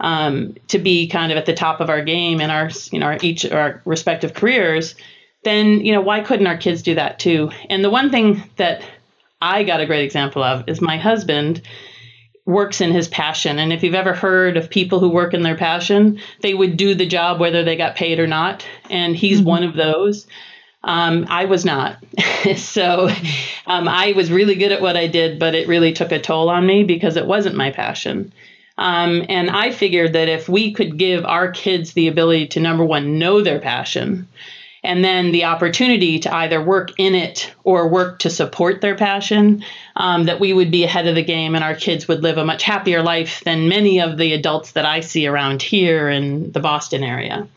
um, 0.00 0.54
to 0.68 0.78
be 0.78 1.08
kind 1.08 1.30
of 1.30 1.38
at 1.38 1.46
the 1.46 1.54
top 1.54 1.80
of 1.80 1.90
our 1.90 2.02
game 2.02 2.40
in 2.40 2.50
our 2.50 2.70
you 2.90 2.98
know 2.98 3.06
our, 3.06 3.18
each 3.22 3.44
our 3.50 3.82
respective 3.84 4.32
careers 4.32 4.94
then 5.44 5.84
you 5.84 5.92
know 5.92 6.00
why 6.00 6.20
couldn't 6.20 6.46
our 6.46 6.56
kids 6.56 6.82
do 6.82 6.94
that 6.94 7.18
too? 7.18 7.50
And 7.68 7.84
the 7.84 7.90
one 7.90 8.10
thing 8.10 8.42
that 8.56 8.82
i 9.42 9.62
got 9.62 9.80
a 9.80 9.86
great 9.86 10.04
example 10.04 10.42
of 10.42 10.66
is 10.68 10.80
my 10.80 10.96
husband 10.96 11.60
works 12.46 12.80
in 12.80 12.92
his 12.92 13.08
passion. 13.08 13.58
And 13.58 13.72
if 13.72 13.82
you've 13.82 13.94
ever 13.94 14.12
heard 14.12 14.56
of 14.56 14.68
people 14.68 15.00
who 15.00 15.08
work 15.08 15.32
in 15.32 15.42
their 15.42 15.56
passion, 15.56 16.20
they 16.40 16.52
would 16.52 16.76
do 16.76 16.94
the 16.94 17.06
job 17.06 17.40
whether 17.40 17.64
they 17.64 17.76
got 17.76 17.96
paid 17.96 18.18
or 18.18 18.26
not. 18.26 18.66
And 18.90 19.16
he's 19.16 19.38
mm-hmm. 19.38 19.48
one 19.48 19.64
of 19.64 19.74
those. 19.74 20.26
Um, 20.82 21.26
I 21.30 21.46
was 21.46 21.64
not. 21.64 22.04
so 22.56 23.08
um, 23.66 23.88
I 23.88 24.12
was 24.12 24.30
really 24.30 24.56
good 24.56 24.72
at 24.72 24.82
what 24.82 24.96
I 24.96 25.06
did, 25.06 25.38
but 25.38 25.54
it 25.54 25.68
really 25.68 25.94
took 25.94 26.12
a 26.12 26.20
toll 26.20 26.50
on 26.50 26.66
me 26.66 26.84
because 26.84 27.16
it 27.16 27.26
wasn't 27.26 27.56
my 27.56 27.70
passion. 27.70 28.32
Um, 28.76 29.24
and 29.28 29.50
I 29.50 29.70
figured 29.70 30.12
that 30.12 30.28
if 30.28 30.48
we 30.48 30.72
could 30.72 30.98
give 30.98 31.24
our 31.24 31.50
kids 31.50 31.92
the 31.92 32.08
ability 32.08 32.48
to, 32.48 32.60
number 32.60 32.84
one, 32.84 33.18
know 33.18 33.40
their 33.40 33.60
passion, 33.60 34.28
and 34.84 35.02
then 35.02 35.32
the 35.32 35.44
opportunity 35.44 36.18
to 36.20 36.34
either 36.34 36.62
work 36.62 36.90
in 36.98 37.14
it 37.14 37.52
or 37.64 37.88
work 37.88 38.18
to 38.20 38.30
support 38.30 38.82
their 38.82 38.94
passion, 38.94 39.64
um, 39.96 40.24
that 40.24 40.38
we 40.38 40.52
would 40.52 40.70
be 40.70 40.84
ahead 40.84 41.06
of 41.06 41.14
the 41.14 41.24
game 41.24 41.54
and 41.54 41.64
our 41.64 41.74
kids 41.74 42.06
would 42.06 42.22
live 42.22 42.36
a 42.36 42.44
much 42.44 42.62
happier 42.62 43.02
life 43.02 43.42
than 43.44 43.68
many 43.68 44.00
of 44.00 44.18
the 44.18 44.34
adults 44.34 44.72
that 44.72 44.84
I 44.84 45.00
see 45.00 45.26
around 45.26 45.62
here 45.62 46.10
in 46.10 46.52
the 46.52 46.60
Boston 46.60 47.02
area. 47.02 47.48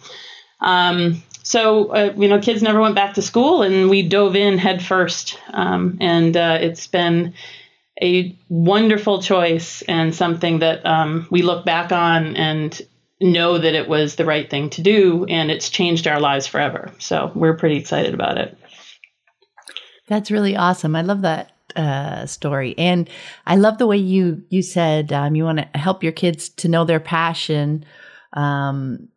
Um, 0.62 1.22
so, 1.44 1.90
uh, 1.90 2.14
you 2.18 2.28
know, 2.28 2.40
kids 2.40 2.64
never 2.64 2.80
went 2.80 2.96
back 2.96 3.14
to 3.16 3.22
school 3.22 3.62
and 3.62 3.90
we 3.90 4.04
dove 4.04 4.36
in 4.36 4.58
head 4.58 4.84
first. 4.84 5.38
Um, 5.52 5.98
and 6.00 6.36
uh, 6.36 6.58
it's 6.62 6.88
been 6.88 7.34
a 8.02 8.36
wonderful 8.48 9.22
choice 9.22 9.82
and 9.82 10.16
something 10.16 10.60
that 10.60 10.86
um, 10.86 11.28
we 11.30 11.42
look 11.42 11.66
back 11.66 11.92
on 11.92 12.38
and 12.38 12.82
know 13.20 13.58
that 13.58 13.74
it 13.74 13.88
was 13.88 14.16
the 14.16 14.26
right 14.26 14.50
thing 14.50 14.70
to 14.72 14.82
do 14.82 15.26
and 15.26 15.50
it's 15.50 15.70
changed 15.70 16.08
our 16.08 16.20
lives 16.20 16.46
forever. 16.46 16.92
So 17.00 17.32
we're 17.34 17.58
pretty 17.58 17.78
excited 17.78 18.14
about 18.14 18.38
it. 18.38 18.58
That's 20.08 20.32
really 20.32 20.56
awesome. 20.56 20.96
I 20.96 21.02
love 21.02 21.22
that 21.22 21.52
uh, 21.76 22.26
story, 22.26 22.76
and 22.78 23.10
I 23.46 23.56
love 23.56 23.78
the 23.78 23.88
way 23.88 23.98
you 23.98 24.44
you 24.50 24.62
said 24.62 25.12
um, 25.12 25.36
you 25.36 25.44
want 25.44 25.60
to 25.60 25.80
help 25.80 26.02
your 26.02 26.14
kids 26.14 26.50
to 26.50 26.68
know 26.68 26.86
their 26.86 27.00
passion. 27.00 27.86
Um, 28.34 29.10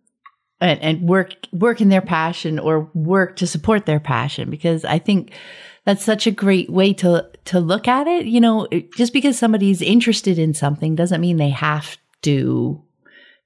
and, 0.61 0.81
and 0.81 1.09
work 1.09 1.35
work 1.53 1.81
in 1.81 1.89
their 1.89 2.03
passion 2.03 2.59
or 2.59 2.91
work 2.93 3.37
to 3.37 3.47
support 3.47 3.87
their 3.87 4.01
passion 4.01 4.51
because 4.51 4.85
I 4.85 4.99
think 4.99 5.33
that's 5.87 6.05
such 6.05 6.27
a 6.27 6.31
great 6.31 6.69
way 6.71 6.93
to 6.95 7.31
to 7.47 7.61
look 7.61 7.89
at 7.89 8.07
it. 8.07 8.27
You 8.27 8.41
know, 8.41 8.69
just 8.97 9.13
because 9.13 9.39
somebody's 9.39 9.81
interested 9.81 10.39
in 10.39 10.53
something 10.53 10.95
doesn't 10.95 11.21
mean 11.21 11.39
they 11.39 11.51
have 11.51 11.97
to 12.23 12.83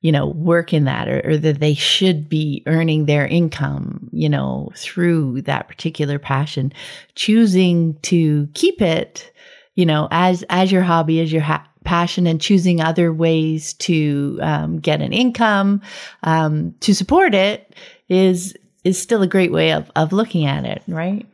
you 0.05 0.13
know, 0.13 0.27
work 0.27 0.75
in 0.75 0.85
that 0.85 1.09
or, 1.09 1.23
or, 1.25 1.37
that 1.39 1.61
they 1.61 1.73
should 1.73 2.29
be 2.29 2.63
earning 2.67 3.07
their 3.07 3.27
income, 3.27 4.07
you 4.13 4.29
know, 4.29 4.71
through 4.77 5.41
that 5.41 5.67
particular 5.67 6.19
passion. 6.19 6.71
Choosing 7.15 7.95
to 8.03 8.47
keep 8.53 8.83
it, 8.83 9.33
you 9.77 9.87
know, 9.87 10.07
as, 10.11 10.45
as 10.51 10.71
your 10.71 10.83
hobby, 10.83 11.23
as 11.23 11.33
your 11.33 11.41
ha- 11.41 11.67
passion 11.85 12.27
and 12.27 12.39
choosing 12.39 12.83
other 12.83 13.15
ways 13.15 13.73
to 13.75 14.39
um, 14.43 14.79
get 14.79 15.01
an 15.01 15.15
income 15.15 15.81
um, 16.23 16.75
to 16.81 16.95
support 16.95 17.35
it 17.35 17.75
is, 18.11 18.55
is 18.85 19.01
still 19.01 19.23
a 19.23 19.27
great 19.27 19.53
way 19.53 19.73
of, 19.73 19.91
of 19.97 20.13
looking 20.13 20.45
at 20.45 20.67
it, 20.67 20.83
right? 20.87 21.27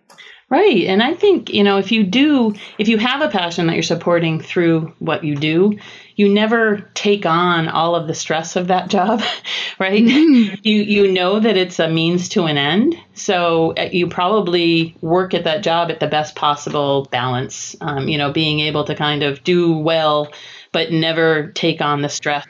Right. 0.50 0.84
And 0.86 1.00
I 1.00 1.14
think, 1.14 1.50
you 1.50 1.62
know, 1.62 1.78
if 1.78 1.92
you 1.92 2.02
do, 2.02 2.54
if 2.78 2.88
you 2.88 2.98
have 2.98 3.20
a 3.20 3.28
passion 3.28 3.68
that 3.68 3.74
you're 3.74 3.84
supporting 3.84 4.40
through 4.40 4.92
what 4.98 5.22
you 5.22 5.36
do, 5.36 5.78
you 6.20 6.28
never 6.28 6.86
take 6.92 7.24
on 7.24 7.66
all 7.66 7.96
of 7.96 8.06
the 8.06 8.12
stress 8.12 8.54
of 8.54 8.66
that 8.66 8.90
job, 8.90 9.22
right? 9.78 10.02
Mm-hmm. 10.02 10.56
You 10.62 10.82
you 10.82 11.10
know 11.10 11.40
that 11.40 11.56
it's 11.56 11.78
a 11.78 11.88
means 11.88 12.28
to 12.30 12.44
an 12.44 12.58
end. 12.58 12.94
So 13.14 13.72
uh, 13.72 13.88
you 13.90 14.06
probably 14.06 14.94
work 15.00 15.32
at 15.32 15.44
that 15.44 15.62
job 15.62 15.90
at 15.90 15.98
the 15.98 16.06
best 16.06 16.36
possible 16.36 17.08
balance, 17.10 17.74
um, 17.80 18.06
you 18.06 18.18
know, 18.18 18.32
being 18.32 18.60
able 18.60 18.84
to 18.84 18.94
kind 18.94 19.22
of 19.22 19.42
do 19.44 19.78
well, 19.78 20.28
but 20.72 20.92
never 20.92 21.52
take 21.52 21.80
on 21.80 22.02
the 22.02 22.10
stress 22.10 22.46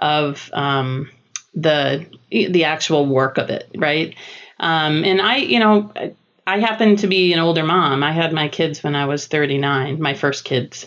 of 0.00 0.48
um, 0.52 1.10
the 1.54 2.06
the 2.30 2.64
actual 2.64 3.04
work 3.04 3.36
of 3.36 3.50
it, 3.50 3.68
right? 3.76 4.14
Um, 4.60 5.04
and 5.04 5.20
I, 5.20 5.38
you 5.38 5.58
know, 5.58 5.92
I 6.46 6.60
happen 6.60 6.94
to 6.96 7.08
be 7.08 7.32
an 7.32 7.40
older 7.40 7.64
mom. 7.64 8.04
I 8.04 8.12
had 8.12 8.32
my 8.32 8.46
kids 8.46 8.84
when 8.84 8.94
I 8.94 9.06
was 9.06 9.26
39, 9.26 10.00
my 10.00 10.14
first 10.14 10.44
kids. 10.44 10.86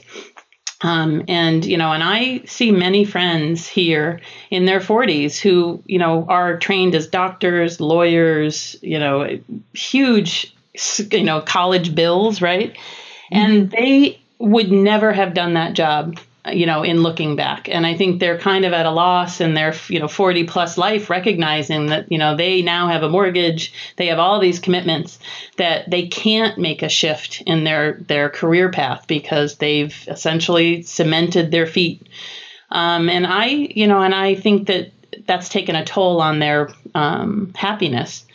Um, 0.82 1.26
and 1.28 1.66
you 1.66 1.78
know, 1.78 1.92
and 1.92 2.04
I 2.04 2.42
see 2.46 2.72
many 2.72 3.04
friends 3.04 3.68
here 3.68 4.22
in 4.50 4.66
their 4.66 4.80
40s 4.80 5.38
who 5.38 5.84
you 5.86 6.00
know 6.00 6.26
are 6.30 6.58
trained 6.58 6.96
as 6.96 7.08
doctors, 7.08 7.82
lawyers, 7.82 8.78
you 8.82 9.00
know, 9.00 9.40
huge, 9.74 10.56
you 11.12 11.24
know, 11.24 11.42
college 11.42 11.94
bills, 11.94 12.42
right? 12.42 12.74
Mm-hmm. 12.74 13.36
And 13.38 13.72
they 13.72 14.22
would 14.40 14.72
never 14.72 15.12
have 15.12 15.34
done 15.34 15.56
that 15.56 15.74
job 15.74 16.18
you 16.48 16.66
know, 16.66 16.84
in 16.84 17.04
looking 17.04 17.36
back. 17.36 17.68
And 17.70 17.86
I 17.86 17.96
think 17.96 18.20
they're 18.20 18.38
kind 18.38 18.66
of 18.66 18.72
at 18.72 18.86
a 18.86 18.92
loss 18.92 19.42
in 19.42 19.54
their, 19.54 19.74
you 19.90 20.00
know, 20.00 20.08
40 20.08 20.46
plus 20.46 20.78
life, 20.78 21.10
recognizing 21.10 21.88
that, 21.88 22.12
you 22.12 22.18
know, 22.18 22.36
they 22.36 22.62
now 22.62 22.88
have 22.88 23.04
a 23.04 23.10
mortgage, 23.10 23.74
they 23.98 24.08
have 24.08 24.20
all 24.20 24.40
these 24.40 24.60
commitments 24.60 25.20
that 25.58 25.90
they 25.90 26.08
can't 26.08 26.58
make 26.58 26.82
a 26.82 26.90
shift 26.90 27.44
in 27.46 27.66
their, 27.66 27.94
their 28.08 28.30
career 28.30 28.72
path 28.72 29.06
because 29.08 29.58
they've 29.58 30.08
essentially 30.08 30.82
cemented 30.82 31.52
their 31.52 31.68
feet. 31.68 32.08
Um, 32.72 33.10
and 33.10 33.28
I, 33.28 33.48
you 33.48 33.88
know, 33.88 34.02
and 34.02 34.16
I 34.16 34.36
think 34.36 34.68
that 34.68 34.92
that's 35.26 35.50
taken 35.50 35.76
a 35.76 35.84
toll 35.86 36.22
on 36.22 36.40
their 36.40 36.70
um, 36.96 37.52
happiness. 37.56 38.26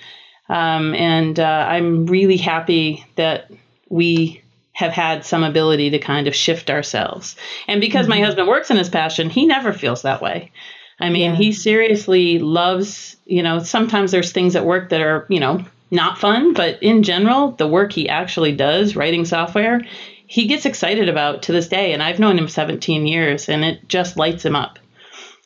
Um, 0.49 0.95
and 0.95 1.41
uh, 1.41 1.67
I'm 1.69 2.07
really 2.07 2.37
happy 2.37 3.07
that 3.17 3.51
we 3.89 4.44
have 4.75 4.93
had 4.93 5.25
some 5.25 5.43
ability 5.43 5.91
to 5.91 5.99
kind 5.99 6.27
of 6.27 6.35
shift 6.35 6.69
ourselves. 6.69 7.37
And 7.67 7.81
because 7.81 8.07
mm-hmm. 8.07 8.21
my 8.21 8.27
husband 8.27 8.49
works 8.49 8.71
in 8.71 8.77
his 8.77 8.89
passion, 8.89 9.31
he 9.31 9.47
never 9.47 9.73
feels 9.73 10.03
that 10.03 10.21
way. 10.21 10.53
I 11.01 11.11
mean, 11.11 11.33
yeah. 11.33 11.37
he 11.37 11.53
seriously 11.53 12.39
loves, 12.39 13.17
you 13.25 13.43
know, 13.43 13.61
sometimes 13.61 14.13
there's 14.13 14.33
things 14.33 14.55
at 14.55 14.67
work 14.67 14.91
that 14.91 15.01
are, 15.01 15.27
you 15.29 15.41
know, 15.41 15.65
not 15.91 16.19
fun, 16.19 16.55
but 16.55 16.83
in 16.83 17.03
general, 17.03 17.53
the 17.53 17.69
work 17.69 17.93
he 17.93 18.09
actually 18.09 18.53
does, 18.53 18.97
writing 18.97 19.25
software, 19.25 19.83
he 20.27 20.47
gets 20.47 20.67
excited 20.67 21.09
about 21.09 21.43
to 21.43 21.53
this 21.53 21.69
day. 21.69 21.93
And 21.93 22.03
I've 22.03 22.19
known 22.19 22.39
him 22.39 22.49
17 22.49 23.07
years 23.07 23.49
and 23.49 23.65
it 23.65 23.89
just 23.89 24.17
lights 24.17 24.45
him 24.45 24.57
up. 24.57 24.79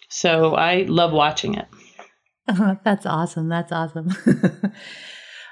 So 0.08 0.54
I 0.54 0.82
love 0.82 1.12
watching 1.12 1.54
it. 1.54 1.66
Oh, 2.48 2.78
that's 2.82 3.04
awesome. 3.04 3.48
That's 3.48 3.72
awesome. 3.72 4.10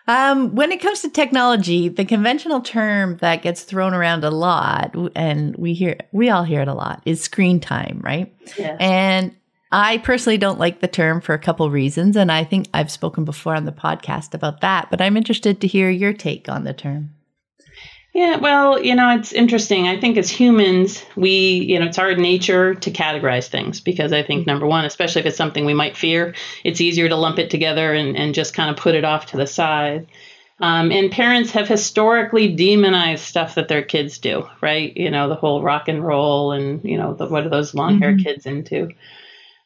Um, 0.08 0.54
when 0.54 0.70
it 0.70 0.80
comes 0.80 1.00
to 1.00 1.10
technology, 1.10 1.88
the 1.88 2.04
conventional 2.04 2.60
term 2.60 3.16
that 3.18 3.42
gets 3.42 3.64
thrown 3.64 3.92
around 3.92 4.24
a 4.24 4.30
lot, 4.30 4.94
and 5.16 5.56
we 5.56 5.74
hear 5.74 5.98
we 6.12 6.30
all 6.30 6.44
hear 6.44 6.62
it 6.62 6.68
a 6.68 6.74
lot, 6.74 7.02
is 7.04 7.20
screen 7.20 7.58
time, 7.58 8.00
right? 8.04 8.32
Yeah. 8.56 8.76
And 8.78 9.34
I 9.72 9.98
personally 9.98 10.38
don't 10.38 10.60
like 10.60 10.80
the 10.80 10.88
term 10.88 11.20
for 11.20 11.34
a 11.34 11.38
couple 11.40 11.68
reasons, 11.70 12.16
and 12.16 12.30
I 12.30 12.44
think 12.44 12.68
I've 12.72 12.90
spoken 12.90 13.24
before 13.24 13.56
on 13.56 13.64
the 13.64 13.72
podcast 13.72 14.32
about 14.32 14.60
that. 14.60 14.90
But 14.90 15.00
I'm 15.00 15.16
interested 15.16 15.60
to 15.60 15.66
hear 15.66 15.90
your 15.90 16.12
take 16.12 16.48
on 16.48 16.62
the 16.62 16.72
term. 16.72 17.15
Yeah, 18.16 18.38
well, 18.38 18.82
you 18.82 18.94
know, 18.94 19.14
it's 19.14 19.34
interesting. 19.34 19.88
I 19.88 20.00
think 20.00 20.16
as 20.16 20.30
humans, 20.30 21.04
we, 21.16 21.58
you 21.68 21.78
know, 21.78 21.84
it's 21.84 21.98
our 21.98 22.14
nature 22.14 22.74
to 22.74 22.90
categorize 22.90 23.48
things 23.48 23.82
because 23.82 24.10
I 24.10 24.22
think 24.22 24.46
number 24.46 24.66
one, 24.66 24.86
especially 24.86 25.20
if 25.20 25.26
it's 25.26 25.36
something 25.36 25.66
we 25.66 25.74
might 25.74 25.98
fear, 25.98 26.34
it's 26.64 26.80
easier 26.80 27.10
to 27.10 27.14
lump 27.14 27.38
it 27.38 27.50
together 27.50 27.92
and, 27.92 28.16
and 28.16 28.34
just 28.34 28.54
kind 28.54 28.70
of 28.70 28.78
put 28.78 28.94
it 28.94 29.04
off 29.04 29.26
to 29.26 29.36
the 29.36 29.46
side. 29.46 30.06
Um, 30.60 30.90
and 30.92 31.12
parents 31.12 31.50
have 31.50 31.68
historically 31.68 32.54
demonized 32.54 33.22
stuff 33.22 33.56
that 33.56 33.68
their 33.68 33.82
kids 33.82 34.16
do, 34.16 34.48
right? 34.62 34.96
You 34.96 35.10
know, 35.10 35.28
the 35.28 35.34
whole 35.34 35.62
rock 35.62 35.88
and 35.88 36.02
roll 36.02 36.52
and, 36.52 36.82
you 36.84 36.96
know, 36.96 37.12
the, 37.12 37.26
what 37.26 37.44
are 37.44 37.50
those 37.50 37.74
long 37.74 38.00
hair 38.00 38.12
mm-hmm. 38.12 38.22
kids 38.22 38.46
into? 38.46 38.92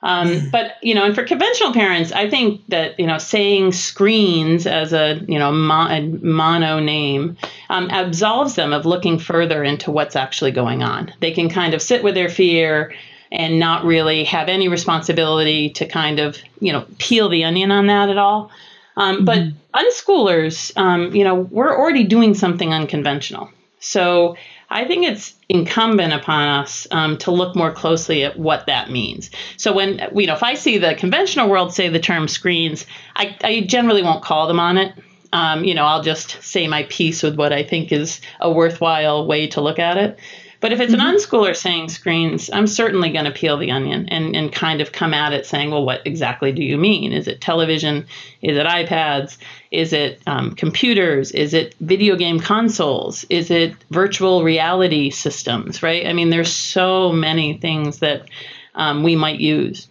Um, 0.03 0.29
mm. 0.29 0.51
but 0.51 0.77
you 0.83 0.95
know, 0.95 1.05
and 1.05 1.15
for 1.15 1.25
conventional 1.25 1.73
parents, 1.73 2.11
I 2.13 2.31
think 2.31 2.67
that 2.69 2.99
you 2.99 3.07
know 3.07 3.19
saying 3.19 3.73
screens 3.73 4.67
as 4.67 4.93
a 4.93 5.21
you 5.29 5.39
know 5.39 5.53
mo- 5.53 6.19
mono 6.23 6.79
name 6.79 7.37
um, 7.69 7.91
absolves 7.91 8.55
them 8.55 8.73
of 8.73 8.87
looking 8.87 9.19
further 9.19 9.63
into 9.63 9.91
what's 9.91 10.17
actually 10.17 10.53
going 10.53 10.83
on. 10.83 11.13
They 11.21 11.33
can 11.33 11.51
kind 11.51 11.75
of 11.75 11.83
sit 11.83 12.03
with 12.03 12.15
their 12.15 12.31
fear 12.31 12.95
and 13.31 13.61
not 13.61 13.85
really 13.85 14.25
have 14.25 14.49
any 14.49 14.69
responsibility 14.69 15.71
to 15.71 15.87
kind 15.87 16.19
of 16.19 16.39
you 16.61 16.73
know 16.73 16.87
peel 16.99 17.29
the 17.29 17.45
onion 17.45 17.71
on 17.71 17.89
that 17.89 18.09
at 18.09 18.19
all. 18.19 18.51
Um. 18.97 19.25
But 19.25 19.49
unschoolers, 19.75 20.77
um, 20.77 21.15
you 21.15 21.25
know, 21.25 21.35
we're 21.35 21.77
already 21.77 22.05
doing 22.05 22.35
something 22.35 22.73
unconventional. 22.73 23.51
So 23.81 24.37
I 24.71 24.85
think 24.85 25.05
it's 25.05 25.35
incumbent 25.49 26.13
upon 26.13 26.47
us 26.47 26.87
um, 26.93 27.19
to 27.19 27.33
look 27.33 27.57
more 27.57 27.73
closely 27.73 28.25
at 28.25 28.39
what 28.39 28.67
that 28.67 28.91
means. 28.91 29.31
So 29.57 29.73
when 29.73 30.01
you 30.15 30.27
know, 30.29 30.35
if 30.35 30.43
I 30.45 30.55
see 30.55 30.79
the 30.79 30.95
conventional 30.95 31.49
world 31.49 31.75
say 31.75 31.89
the 31.89 31.99
term 31.99 32.29
screens, 32.29 32.87
I, 33.17 33.37
I 33.43 33.61
generally 33.63 34.03
won't 34.03 34.23
call 34.23 34.47
them 34.47 34.61
on 34.61 34.79
it. 34.79 34.95
Um, 35.33 35.65
you 35.65 35.75
know, 35.75 35.85
I'll 35.85 36.03
just 36.03 36.43
say 36.43 36.67
my 36.67 36.85
piece 36.85 37.23
with 37.23 37.37
what 37.37 37.53
I 37.53 37.63
think 37.63 37.93
is 37.93 38.21
a 38.41 38.51
worthwhile 38.51 39.27
way 39.27 39.49
to 39.49 39.61
look 39.61 39.79
at 39.79 39.97
it. 39.97 40.19
But 40.61 40.73
if 40.73 40.81
it's 40.81 40.93
mm-hmm. 40.93 41.01
an 41.01 41.17
unschooler 41.17 41.57
saying 41.57 41.89
screens, 41.89 42.51
I'm 42.53 42.67
certainly 42.67 43.11
going 43.11 43.25
to 43.25 43.31
peel 43.31 43.57
the 43.57 43.71
onion 43.71 44.09
and, 44.11 44.37
and 44.37 44.53
kind 44.53 44.81
of 44.81 44.93
come 44.93 45.15
at 45.15 45.33
it 45.33 45.47
saying, 45.47 45.71
well, 45.71 45.85
what 45.85 46.07
exactly 46.07 46.53
do 46.53 46.63
you 46.63 46.77
mean? 46.77 47.13
Is 47.13 47.29
it 47.29 47.41
television? 47.41 48.07
Is 48.43 48.59
it 48.59 48.67
iPads? 48.67 49.39
Is 49.71 49.93
it 49.95 50.21
um, 50.27 50.55
computers? 50.55 51.33
Is 51.33 51.55
it 51.55 51.75
video 51.81 52.15
game 52.15 52.41
consoles? 52.41 53.25
Is 53.31 53.51
it 53.51 53.75
virtual 53.91 54.45
reality 54.45 55.11
systems, 55.11 55.83
right? 55.83 56.07
I 56.07 56.13
mean, 56.13 56.29
there's 56.29 56.53
so 56.53 57.11
many 57.11 57.57
things 57.57 58.01
that 58.01 58.29
um, 58.75 59.03
we 59.03 59.17
might 59.17 59.41
use. 59.41 59.89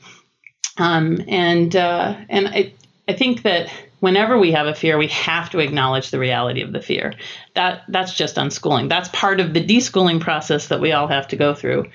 Um, 0.77 1.21
and 1.27 1.75
uh, 1.75 2.15
and 2.29 2.47
I, 2.47 2.73
I 3.07 3.13
think 3.13 3.41
that 3.41 3.69
whenever 3.99 4.37
we 4.37 4.51
have 4.51 4.67
a 4.67 4.75
fear, 4.75 4.97
we 4.97 5.07
have 5.07 5.49
to 5.51 5.59
acknowledge 5.59 6.11
the 6.11 6.19
reality 6.19 6.61
of 6.61 6.71
the 6.71 6.81
fear. 6.81 7.13
That 7.55 7.83
that's 7.89 8.13
just 8.13 8.35
unschooling. 8.35 8.89
That's 8.89 9.09
part 9.09 9.39
of 9.39 9.53
the 9.53 9.63
deschooling 9.63 10.19
process 10.19 10.67
that 10.67 10.81
we 10.81 10.91
all 10.91 11.07
have 11.07 11.27
to 11.29 11.35
go 11.35 11.53
through. 11.53 11.85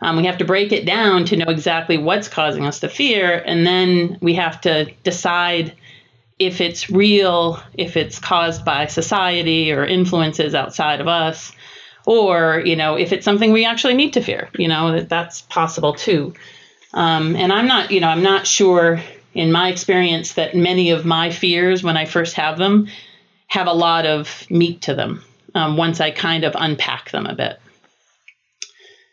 Um, 0.00 0.16
we 0.16 0.26
have 0.26 0.38
to 0.38 0.44
break 0.44 0.72
it 0.72 0.84
down 0.84 1.24
to 1.26 1.36
know 1.36 1.50
exactly 1.50 1.96
what's 1.96 2.28
causing 2.28 2.66
us 2.66 2.80
to 2.80 2.88
fear, 2.88 3.42
and 3.44 3.66
then 3.66 4.18
we 4.20 4.34
have 4.34 4.60
to 4.62 4.92
decide 5.02 5.74
if 6.38 6.60
it's 6.60 6.90
real, 6.90 7.60
if 7.74 7.96
it's 7.96 8.18
caused 8.18 8.64
by 8.64 8.86
society 8.86 9.72
or 9.72 9.84
influences 9.84 10.54
outside 10.54 11.00
of 11.00 11.08
us, 11.08 11.52
or 12.06 12.62
you 12.64 12.76
know, 12.76 12.96
if 12.96 13.12
it's 13.12 13.24
something 13.24 13.52
we 13.52 13.64
actually 13.64 13.94
need 13.94 14.12
to 14.14 14.20
fear. 14.20 14.50
You 14.58 14.68
know, 14.68 14.92
that 14.92 15.08
that's 15.08 15.42
possible 15.42 15.94
too. 15.94 16.34
Um, 16.92 17.34
and 17.34 17.52
I'm 17.52 17.66
not, 17.66 17.90
you 17.90 18.00
know, 18.00 18.08
I'm 18.08 18.22
not 18.22 18.46
sure 18.46 19.02
in 19.34 19.52
my 19.52 19.68
experience 19.68 20.34
that 20.34 20.54
many 20.54 20.90
of 20.90 21.04
my 21.04 21.30
fears 21.30 21.82
when 21.82 21.96
I 21.96 22.04
first 22.04 22.34
have 22.34 22.58
them 22.58 22.88
have 23.48 23.66
a 23.66 23.72
lot 23.72 24.06
of 24.06 24.48
meat 24.50 24.82
to 24.82 24.94
them 24.94 25.24
um, 25.54 25.76
once 25.76 26.00
I 26.00 26.10
kind 26.10 26.44
of 26.44 26.54
unpack 26.58 27.10
them 27.10 27.26
a 27.26 27.34
bit. 27.34 27.60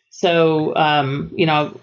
So, 0.10 0.76
um, 0.76 1.32
you 1.36 1.46
know, 1.46 1.80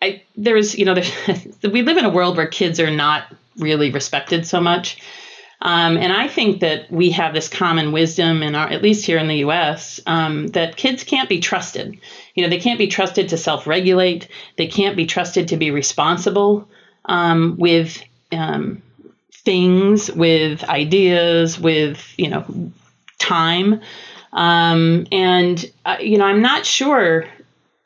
I 0.00 0.22
there's 0.36 0.74
you 0.74 0.86
know 0.86 0.94
we 1.62 1.82
live 1.82 1.96
in 1.96 2.04
a 2.04 2.10
world 2.10 2.36
where 2.36 2.46
kids 2.46 2.80
are 2.80 2.90
not 2.90 3.24
really 3.56 3.90
respected 3.90 4.46
so 4.46 4.60
much. 4.60 5.00
Um, 5.62 5.96
and 5.96 6.12
I 6.12 6.28
think 6.28 6.60
that 6.60 6.90
we 6.90 7.10
have 7.12 7.32
this 7.32 7.48
common 7.48 7.92
wisdom, 7.92 8.42
in 8.42 8.54
our, 8.54 8.68
at 8.68 8.82
least 8.82 9.06
here 9.06 9.16
in 9.16 9.28
the 9.28 9.36
U.S., 9.36 9.98
um, 10.04 10.48
that 10.48 10.76
kids 10.76 11.04
can't 11.04 11.28
be 11.28 11.40
trusted. 11.40 11.98
You 12.34 12.42
know, 12.42 12.50
they 12.50 12.58
can't 12.58 12.78
be 12.78 12.88
trusted 12.88 13.30
to 13.30 13.38
self-regulate. 13.38 14.28
They 14.58 14.66
can't 14.66 14.96
be 14.96 15.06
trusted 15.06 15.48
to 15.48 15.56
be 15.56 15.70
responsible 15.70 16.68
um, 17.06 17.56
with 17.58 18.02
um, 18.32 18.82
things, 19.32 20.10
with 20.10 20.64
ideas, 20.64 21.58
with 21.58 22.12
you 22.16 22.28
know 22.28 22.72
time, 23.18 23.80
um, 24.32 25.06
and 25.12 25.70
uh, 25.84 25.96
you 26.00 26.18
know 26.18 26.24
I'm 26.24 26.42
not 26.42 26.66
sure 26.66 27.26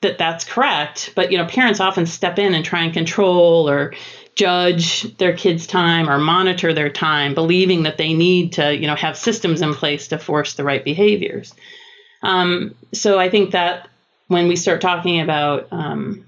that 0.00 0.18
that's 0.18 0.44
correct, 0.44 1.12
but 1.14 1.33
you 1.33 1.38
know 1.38 1.46
parents 1.46 1.81
often 1.81 2.07
step 2.07 2.38
in 2.38 2.54
and 2.54 2.64
try 2.64 2.85
and 2.85 2.92
control 2.92 3.68
or 3.68 3.94
judge 4.38 5.02
their 5.16 5.37
kids' 5.37 5.66
time 5.66 6.09
or 6.09 6.16
monitor 6.16 6.72
their 6.72 6.88
time, 6.88 7.35
believing 7.35 7.83
that 7.83 7.98
they 7.98 8.14
need 8.14 8.52
to, 8.52 8.74
you 8.74 8.87
know, 8.87 8.94
have 8.94 9.18
systems 9.18 9.61
in 9.61 9.74
place 9.74 10.07
to 10.07 10.18
force 10.18 10.54
the 10.54 10.62
right 10.62 10.85
behaviors. 10.85 11.52
Um, 12.22 12.76
so 12.94 13.18
I 13.18 13.31
think 13.31 13.50
that 13.50 13.88
when 14.28 14.46
we 14.46 14.54
start 14.54 14.81
talking 14.81 15.20
about, 15.20 15.66
um, 15.72 16.24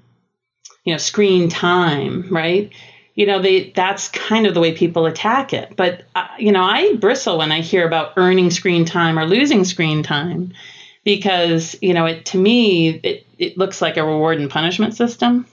you 0.85 0.93
know, 0.93 0.99
screen 0.99 1.49
time, 1.49 2.27
right? 2.31 2.73
You 3.15 3.27
know, 3.27 3.41
they, 3.43 3.71
that's 3.71 4.09
kind 4.09 4.47
of 4.47 4.55
the 4.55 4.61
way 4.61 4.75
people 4.75 5.07
attack 5.07 5.53
it. 5.53 5.75
But, 5.77 6.05
uh, 6.15 6.29
you 6.39 6.53
know, 6.53 6.63
I 6.63 6.95
bristle 6.97 7.39
when 7.39 7.53
I 7.53 7.61
hear 7.61 7.87
about 7.87 8.15
earning 8.17 8.51
screen 8.51 8.85
time 8.85 9.19
or 9.19 9.27
losing 9.27 9.65
screen 9.65 10.03
time 10.03 10.53
because, 11.05 11.77
you 11.83 11.93
know, 11.93 12.07
it 12.07 12.27
to 12.27 12.39
me, 12.39 12.89
it, 12.89 13.27
it 13.39 13.59
looks 13.59 13.83
like 13.83 13.97
a 13.97 14.05
reward 14.05 14.39
and 14.39 14.51
punishment 14.51 14.95
system. 14.95 15.47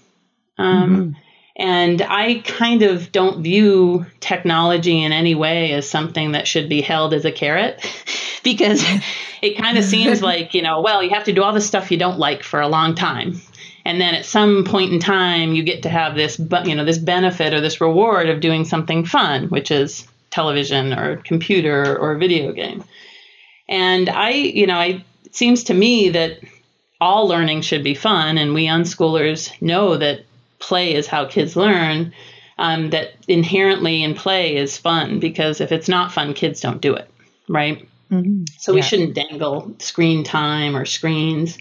Um, 0.57 0.89
mm-hmm 0.89 1.19
and 1.57 2.03
I 2.03 2.43
kind 2.45 2.83
of 2.83 3.11
don't 3.11 3.41
view 3.41 4.05
technology 4.19 5.01
in 5.01 5.11
any 5.11 5.33
way 5.33 5.73
as 5.73 5.89
something 5.89 6.33
that 6.33 6.47
should 6.47 6.69
be 6.69 6.81
held 6.81 7.15
as 7.15 7.25
a 7.25 7.31
carrot 7.31 7.83
because 8.43 8.83
it 9.41 9.57
kind 9.57 9.77
of 9.77 9.83
seems 9.83 10.21
like, 10.21 10.53
you 10.53 10.61
know, 10.61 10.81
well, 10.81 11.01
you 11.01 11.09
have 11.09 11.23
to 11.23 11.33
do 11.33 11.41
all 11.41 11.53
the 11.53 11.61
stuff 11.61 11.91
you 11.91 11.97
don't 11.97 12.19
like 12.19 12.43
for 12.43 12.61
a 12.61 12.67
long 12.67 12.93
time. 12.93 13.41
And 13.87 14.01
then 14.01 14.15
at 14.15 14.25
some 14.25 14.65
point 14.65 14.91
in 14.91 14.99
time, 14.99 15.53
you 15.53 15.63
get 15.63 15.83
to 15.83 15.89
have 15.89 16.13
this, 16.13 16.37
you 16.65 16.75
know, 16.75 16.83
this 16.83 16.97
benefit 16.97 17.53
or 17.53 17.61
this 17.61 17.79
reward 17.79 18.27
of 18.27 18.41
doing 18.41 18.65
something 18.65 19.05
fun, 19.05 19.47
which 19.47 19.71
is 19.71 20.05
television 20.29 20.91
or 20.91 21.15
computer 21.23 21.97
or 21.97 22.17
video 22.17 22.51
game. 22.51 22.83
And 23.69 24.09
I, 24.09 24.31
you 24.31 24.67
know, 24.67 24.75
I, 24.75 25.05
it 25.23 25.33
seems 25.33 25.63
to 25.65 25.73
me 25.73 26.09
that 26.09 26.39
all 26.99 27.29
learning 27.29 27.61
should 27.61 27.81
be 27.81 27.95
fun, 27.95 28.37
and 28.37 28.53
we 28.53 28.65
unschoolers 28.67 29.53
know 29.61 29.95
that 29.95 30.25
play 30.59 30.93
is 30.93 31.07
how 31.07 31.23
kids 31.25 31.55
learn, 31.55 32.13
um, 32.57 32.89
that 32.89 33.13
inherently 33.29 34.03
in 34.03 34.15
play 34.15 34.57
is 34.57 34.77
fun 34.77 35.21
because 35.21 35.61
if 35.61 35.71
it's 35.71 35.87
not 35.87 36.11
fun, 36.11 36.33
kids 36.33 36.59
don't 36.59 36.81
do 36.81 36.93
it, 36.93 37.09
right? 37.47 37.87
Mm-hmm. 38.11 38.43
So 38.57 38.73
we 38.73 38.81
shouldn't 38.81 39.15
dangle 39.15 39.75
screen 39.79 40.25
time 40.25 40.75
or 40.75 40.83
screens 40.83 41.57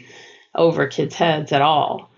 over 0.57 0.89
kids' 0.89 1.15
heads 1.15 1.53
at 1.53 1.63
all. 1.63 2.11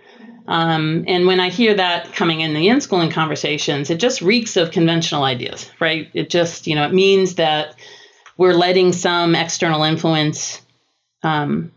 Um, 0.48 1.04
and 1.06 1.26
when 1.26 1.40
I 1.40 1.50
hear 1.50 1.74
that 1.74 2.14
coming 2.14 2.40
in 2.40 2.54
the 2.54 2.68
unschooling 2.68 3.12
conversations, 3.12 3.90
it 3.90 4.00
just 4.00 4.22
reeks 4.22 4.56
of 4.56 4.70
conventional 4.70 5.22
ideas, 5.22 5.70
right? 5.78 6.10
It 6.14 6.30
just, 6.30 6.66
you 6.66 6.74
know, 6.74 6.86
it 6.86 6.94
means 6.94 7.34
that 7.34 7.78
we're 8.38 8.54
letting 8.54 8.94
some 8.94 9.34
external 9.34 9.82
influence 9.82 10.62
um, 11.22 11.70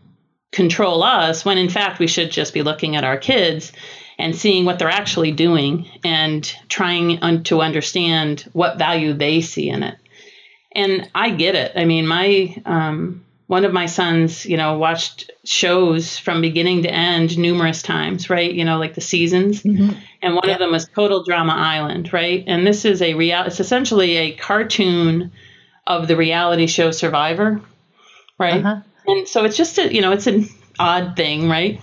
control 0.52 1.02
us 1.02 1.44
when 1.44 1.58
in 1.58 1.68
fact 1.68 1.98
we 1.98 2.06
should 2.06 2.30
just 2.30 2.54
be 2.54 2.62
looking 2.62 2.96
at 2.96 3.04
our 3.04 3.18
kids 3.18 3.72
and 4.18 4.34
seeing 4.34 4.64
what 4.64 4.78
they're 4.78 4.88
actually 4.88 5.32
doing 5.32 5.88
and 6.02 6.54
trying 6.68 7.18
un- 7.22 7.42
to 7.42 7.60
understand 7.60 8.48
what 8.52 8.78
value 8.78 9.12
they 9.12 9.42
see 9.42 9.68
in 9.68 9.82
it. 9.82 9.98
And 10.74 11.10
I 11.14 11.30
get 11.30 11.56
it. 11.56 11.72
I 11.76 11.84
mean, 11.84 12.06
my 12.06 12.56
um, 12.64 13.24
one 13.52 13.66
of 13.66 13.72
my 13.74 13.84
sons, 13.84 14.46
you 14.46 14.56
know, 14.56 14.78
watched 14.78 15.30
shows 15.44 16.16
from 16.16 16.40
beginning 16.40 16.84
to 16.84 16.90
end 16.90 17.36
numerous 17.36 17.82
times, 17.82 18.30
right? 18.30 18.50
You 18.50 18.64
know, 18.64 18.78
like 18.78 18.94
the 18.94 19.02
seasons. 19.02 19.62
Mm-hmm. 19.62 19.90
And 20.22 20.34
one 20.34 20.44
yeah. 20.46 20.54
of 20.54 20.58
them 20.58 20.72
was 20.72 20.88
Total 20.88 21.22
Drama 21.22 21.52
Island, 21.52 22.14
right? 22.14 22.42
And 22.46 22.66
this 22.66 22.86
is 22.86 23.02
a 23.02 23.12
real. 23.12 23.42
It's 23.42 23.60
essentially 23.60 24.16
a 24.16 24.32
cartoon 24.32 25.32
of 25.86 26.08
the 26.08 26.16
reality 26.16 26.66
show 26.66 26.92
Survivor, 26.92 27.60
right? 28.38 28.64
Uh-huh. 28.64 28.80
And 29.06 29.28
so 29.28 29.44
it's 29.44 29.58
just 29.58 29.76
a, 29.76 29.94
you 29.94 30.00
know, 30.00 30.12
it's 30.12 30.26
an 30.26 30.48
odd 30.80 31.14
thing, 31.14 31.50
right? 31.50 31.78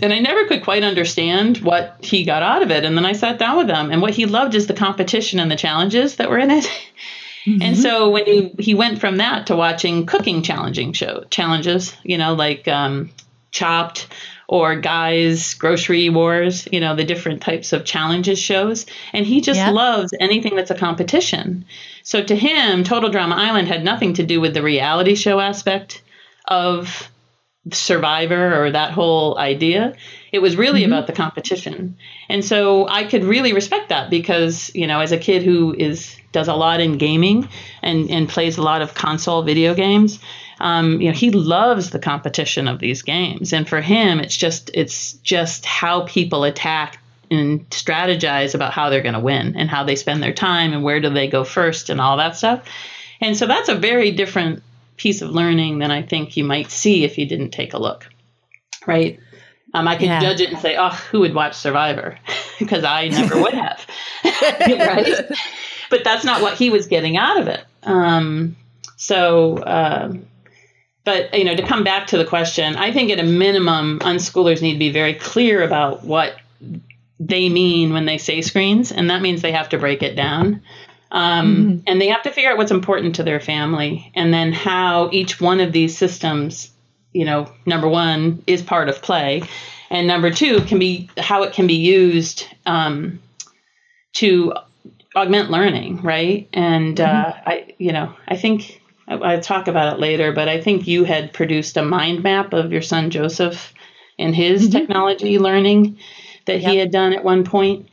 and 0.00 0.12
I 0.12 0.20
never 0.20 0.46
could 0.46 0.62
quite 0.62 0.84
understand 0.84 1.58
what 1.58 1.98
he 2.02 2.24
got 2.24 2.44
out 2.44 2.62
of 2.62 2.70
it. 2.70 2.84
And 2.84 2.96
then 2.96 3.06
I 3.06 3.14
sat 3.14 3.38
down 3.40 3.56
with 3.56 3.68
him, 3.68 3.90
and 3.90 4.00
what 4.00 4.14
he 4.14 4.26
loved 4.26 4.54
is 4.54 4.68
the 4.68 4.74
competition 4.74 5.40
and 5.40 5.50
the 5.50 5.56
challenges 5.56 6.16
that 6.16 6.30
were 6.30 6.38
in 6.38 6.52
it. 6.52 6.68
Mm-hmm. 7.46 7.62
And 7.62 7.76
so 7.78 8.10
when 8.10 8.24
he 8.26 8.54
he 8.58 8.74
went 8.74 9.00
from 9.00 9.18
that 9.18 9.48
to 9.48 9.56
watching 9.56 10.06
cooking 10.06 10.42
challenging 10.42 10.92
show 10.92 11.24
challenges, 11.30 11.94
you 12.02 12.16
know, 12.16 12.34
like 12.34 12.66
um, 12.68 13.10
Chopped 13.50 14.06
or 14.48 14.76
Guys 14.76 15.54
Grocery 15.54 16.08
Wars, 16.10 16.68
you 16.70 16.80
know, 16.80 16.96
the 16.96 17.04
different 17.04 17.42
types 17.42 17.72
of 17.72 17.84
challenges 17.84 18.38
shows, 18.38 18.86
and 19.12 19.26
he 19.26 19.40
just 19.40 19.60
loves 19.72 20.12
anything 20.20 20.56
that's 20.56 20.70
a 20.70 20.74
competition. 20.74 21.64
So 22.02 22.22
to 22.22 22.36
him, 22.36 22.84
Total 22.84 23.10
Drama 23.10 23.36
Island 23.36 23.68
had 23.68 23.84
nothing 23.84 24.14
to 24.14 24.22
do 24.22 24.40
with 24.40 24.54
the 24.54 24.62
reality 24.62 25.14
show 25.14 25.40
aspect 25.40 26.02
of 26.46 27.10
survivor 27.72 28.62
or 28.62 28.70
that 28.70 28.92
whole 28.92 29.38
idea 29.38 29.94
it 30.32 30.42
was 30.42 30.56
really 30.56 30.82
mm-hmm. 30.82 30.92
about 30.92 31.06
the 31.06 31.12
competition. 31.12 31.96
And 32.28 32.44
so 32.44 32.88
i 32.88 33.04
could 33.04 33.24
really 33.24 33.52
respect 33.52 33.88
that 33.88 34.10
because 34.10 34.70
you 34.74 34.86
know 34.86 35.00
as 35.00 35.12
a 35.12 35.18
kid 35.18 35.42
who 35.42 35.74
is 35.78 36.16
does 36.32 36.48
a 36.48 36.54
lot 36.54 36.80
in 36.80 36.98
gaming 36.98 37.48
and 37.82 38.10
and 38.10 38.28
plays 38.28 38.58
a 38.58 38.62
lot 38.62 38.82
of 38.82 38.94
console 38.94 39.42
video 39.42 39.74
games 39.74 40.18
um, 40.60 41.00
you 41.00 41.08
know 41.08 41.14
he 41.14 41.30
loves 41.30 41.90
the 41.90 41.98
competition 41.98 42.68
of 42.68 42.78
these 42.78 43.02
games. 43.02 43.52
And 43.52 43.68
for 43.68 43.80
him 43.80 44.20
it's 44.20 44.36
just 44.36 44.70
it's 44.74 45.14
just 45.14 45.64
how 45.64 46.02
people 46.02 46.44
attack 46.44 46.98
and 47.30 47.68
strategize 47.70 48.54
about 48.54 48.72
how 48.72 48.90
they're 48.90 49.02
going 49.02 49.14
to 49.14 49.20
win 49.20 49.56
and 49.56 49.70
how 49.70 49.84
they 49.84 49.96
spend 49.96 50.22
their 50.22 50.32
time 50.32 50.72
and 50.72 50.82
where 50.82 51.00
do 51.00 51.10
they 51.10 51.28
go 51.28 51.44
first 51.44 51.90
and 51.90 52.00
all 52.00 52.16
that 52.18 52.36
stuff. 52.36 52.68
And 53.20 53.36
so 53.36 53.46
that's 53.46 53.68
a 53.68 53.74
very 53.74 54.10
different 54.10 54.62
piece 54.96 55.22
of 55.22 55.30
learning 55.30 55.78
than 55.78 55.90
I 55.90 56.02
think 56.02 56.36
you 56.36 56.44
might 56.44 56.70
see 56.70 57.04
if 57.04 57.18
you 57.18 57.26
didn't 57.26 57.50
take 57.50 57.74
a 57.74 57.78
look. 57.78 58.08
Right? 58.86 59.18
Um, 59.72 59.88
I 59.88 59.96
can 59.96 60.06
yeah. 60.06 60.20
judge 60.20 60.40
it 60.40 60.50
and 60.50 60.58
say, 60.58 60.76
oh, 60.76 60.90
who 60.90 61.20
would 61.20 61.34
watch 61.34 61.54
Survivor? 61.54 62.18
because 62.58 62.84
I 62.84 63.08
never 63.08 63.40
would 63.40 63.54
have. 63.54 63.86
right? 64.24 65.20
But 65.90 66.04
that's 66.04 66.24
not 66.24 66.42
what 66.42 66.54
he 66.54 66.70
was 66.70 66.86
getting 66.86 67.16
out 67.16 67.40
of 67.40 67.48
it. 67.48 67.64
Um, 67.82 68.56
so, 68.96 69.58
uh, 69.58 70.12
but 71.04 71.36
you 71.36 71.44
know, 71.44 71.56
to 71.56 71.66
come 71.66 71.84
back 71.84 72.08
to 72.08 72.18
the 72.18 72.24
question, 72.24 72.76
I 72.76 72.92
think 72.92 73.10
at 73.10 73.18
a 73.18 73.24
minimum, 73.24 73.98
unschoolers 74.00 74.62
need 74.62 74.74
to 74.74 74.78
be 74.78 74.90
very 74.90 75.14
clear 75.14 75.62
about 75.62 76.04
what 76.04 76.36
they 77.20 77.48
mean 77.48 77.92
when 77.92 78.06
they 78.06 78.18
say 78.18 78.40
screens, 78.40 78.92
and 78.92 79.10
that 79.10 79.22
means 79.22 79.42
they 79.42 79.52
have 79.52 79.68
to 79.70 79.78
break 79.78 80.02
it 80.02 80.14
down. 80.14 80.62
Um, 81.14 81.56
mm-hmm. 81.56 81.78
And 81.86 82.00
they 82.00 82.08
have 82.08 82.24
to 82.24 82.32
figure 82.32 82.50
out 82.50 82.58
what's 82.58 82.72
important 82.72 83.14
to 83.14 83.22
their 83.22 83.38
family 83.38 84.10
and 84.16 84.34
then 84.34 84.52
how 84.52 85.10
each 85.12 85.40
one 85.40 85.60
of 85.60 85.72
these 85.72 85.96
systems, 85.96 86.70
you 87.12 87.24
know, 87.24 87.50
number 87.64 87.88
one, 87.88 88.42
is 88.48 88.62
part 88.62 88.88
of 88.88 89.00
play. 89.00 89.44
And 89.90 90.08
number 90.08 90.32
two, 90.32 90.60
can 90.62 90.80
be 90.80 91.08
how 91.16 91.44
it 91.44 91.52
can 91.52 91.68
be 91.68 91.76
used 91.76 92.48
um, 92.66 93.20
to 94.14 94.54
augment 95.14 95.50
learning, 95.50 96.02
right? 96.02 96.48
And 96.52 97.00
uh, 97.00 97.06
mm-hmm. 97.06 97.30
uh, 97.30 97.50
I, 97.50 97.74
you 97.78 97.92
know, 97.92 98.12
I 98.26 98.36
think 98.36 98.82
I, 99.06 99.14
I'll 99.14 99.40
talk 99.40 99.68
about 99.68 99.92
it 99.92 100.00
later, 100.00 100.32
but 100.32 100.48
I 100.48 100.60
think 100.60 100.88
you 100.88 101.04
had 101.04 101.32
produced 101.32 101.76
a 101.76 101.84
mind 101.84 102.24
map 102.24 102.52
of 102.52 102.72
your 102.72 102.82
son 102.82 103.10
Joseph 103.10 103.72
and 104.18 104.34
his 104.34 104.62
mm-hmm. 104.62 104.72
technology 104.72 105.38
learning 105.38 105.96
that 106.46 106.60
yep. 106.60 106.72
he 106.72 106.78
had 106.78 106.90
done 106.90 107.12
at 107.12 107.22
one 107.22 107.44
point. 107.44 107.88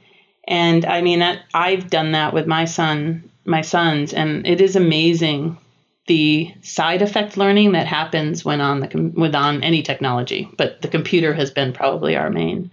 And 0.52 0.86
I 0.86 1.00
mean, 1.02 1.20
that, 1.20 1.46
I've 1.54 1.90
done 1.90 2.12
that 2.12 2.34
with 2.34 2.46
my 2.46 2.66
son, 2.66 3.32
my 3.46 3.62
sons, 3.62 4.12
and 4.12 4.46
it 4.46 4.60
is 4.60 4.76
amazing 4.76 5.58
the 6.08 6.54
side 6.62 7.02
effect 7.02 7.38
learning 7.38 7.72
that 7.72 7.88
happens 7.88 8.44
when 8.44 8.60
on 8.60 8.82
the 8.82 9.14
with 9.16 9.34
on 9.34 9.64
any 9.64 9.82
technology. 9.82 10.50
But 10.58 10.82
the 10.82 10.90
computer 10.90 11.34
has 11.34 11.52
been 11.52 11.72
probably 11.72 12.18
our 12.18 12.30
main 12.30 12.70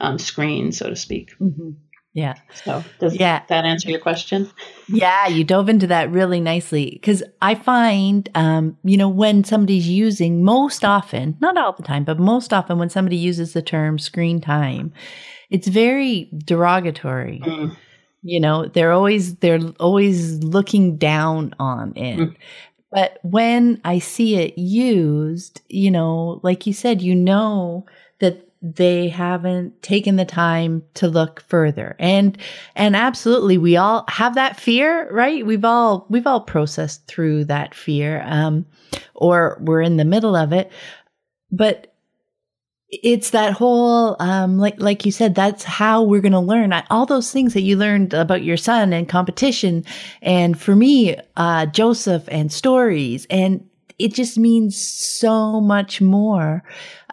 um, 0.00 0.18
screen, 0.18 0.72
so 0.72 0.88
to 0.88 0.96
speak. 0.96 1.32
Mm-hmm. 1.38 1.72
Yeah. 2.14 2.34
So 2.64 2.82
does 2.98 3.14
yeah. 3.14 3.42
that 3.48 3.66
answer 3.66 3.90
your 3.90 4.00
question? 4.00 4.50
Yeah, 4.88 5.28
you 5.28 5.44
dove 5.44 5.68
into 5.68 5.86
that 5.88 6.10
really 6.10 6.40
nicely 6.40 6.90
because 6.92 7.22
I 7.42 7.54
find, 7.56 8.26
um, 8.34 8.78
you 8.84 8.96
know, 8.96 9.08
when 9.08 9.44
somebody's 9.44 9.88
using 9.88 10.42
most 10.42 10.82
often, 10.82 11.36
not 11.40 11.58
all 11.58 11.72
the 11.72 11.82
time, 11.82 12.04
but 12.04 12.18
most 12.18 12.54
often 12.54 12.78
when 12.78 12.90
somebody 12.90 13.16
uses 13.16 13.52
the 13.52 13.62
term 13.62 13.98
screen 13.98 14.40
time, 14.40 14.92
it's 15.52 15.68
very 15.68 16.30
derogatory. 16.44 17.42
Mm. 17.44 17.76
You 18.22 18.40
know, 18.40 18.66
they're 18.66 18.92
always 18.92 19.36
they're 19.36 19.60
always 19.78 20.42
looking 20.42 20.96
down 20.96 21.54
on 21.58 21.96
it. 21.96 22.18
Mm. 22.18 22.36
But 22.90 23.18
when 23.22 23.80
I 23.84 23.98
see 23.98 24.36
it 24.36 24.58
used, 24.58 25.60
you 25.68 25.90
know, 25.90 26.40
like 26.42 26.66
you 26.66 26.72
said, 26.72 27.00
you 27.02 27.14
know 27.14 27.86
that 28.20 28.48
they 28.62 29.08
haven't 29.08 29.82
taken 29.82 30.16
the 30.16 30.24
time 30.24 30.84
to 30.94 31.08
look 31.08 31.42
further. 31.48 31.96
And 31.98 32.38
and 32.76 32.94
absolutely 32.94 33.58
we 33.58 33.76
all 33.76 34.04
have 34.08 34.34
that 34.36 34.58
fear, 34.58 35.12
right? 35.12 35.44
We've 35.44 35.64
all 35.64 36.06
we've 36.08 36.26
all 36.26 36.40
processed 36.40 37.06
through 37.06 37.46
that 37.46 37.74
fear 37.74 38.22
um 38.24 38.64
or 39.14 39.58
we're 39.60 39.82
in 39.82 39.96
the 39.96 40.04
middle 40.04 40.36
of 40.36 40.52
it. 40.52 40.70
But 41.50 41.91
it's 42.92 43.30
that 43.30 43.54
whole 43.54 44.16
um, 44.20 44.58
like 44.58 44.74
like 44.78 45.06
you 45.06 45.12
said 45.12 45.34
that's 45.34 45.64
how 45.64 46.02
we're 46.02 46.20
going 46.20 46.32
to 46.32 46.40
learn 46.40 46.72
all 46.90 47.06
those 47.06 47.32
things 47.32 47.54
that 47.54 47.62
you 47.62 47.76
learned 47.76 48.12
about 48.12 48.44
your 48.44 48.58
son 48.58 48.92
and 48.92 49.08
competition 49.08 49.84
and 50.20 50.60
for 50.60 50.76
me 50.76 51.16
uh, 51.36 51.64
joseph 51.66 52.24
and 52.28 52.52
stories 52.52 53.26
and 53.30 53.66
it 53.98 54.12
just 54.12 54.38
means 54.38 54.76
so 54.76 55.60
much 55.60 56.00
more 56.00 56.62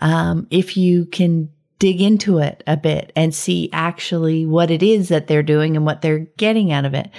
um, 0.02 0.48
if 0.50 0.76
you 0.76 1.06
can 1.06 1.50
dig 1.78 2.02
into 2.02 2.40
it 2.40 2.62
a 2.68 2.76
bit 2.76 3.14
and 3.16 3.34
see 3.34 3.70
actually 3.72 4.46
what 4.46 4.70
it 4.70 4.84
is 4.84 5.08
that 5.10 5.28
they're 5.28 5.44
doing 5.44 5.78
and 5.78 5.86
what 5.86 6.02
they're 6.02 6.28
getting 6.36 6.74
out 6.74 6.84
of 6.84 6.94
it. 6.94 7.10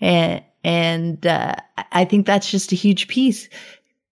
And 0.00 0.42
and 0.64 1.24
uh, 1.26 1.54
i 1.92 2.04
think 2.04 2.26
that's 2.26 2.50
just 2.50 2.72
a 2.72 2.76
huge 2.76 3.06
piece 3.06 3.48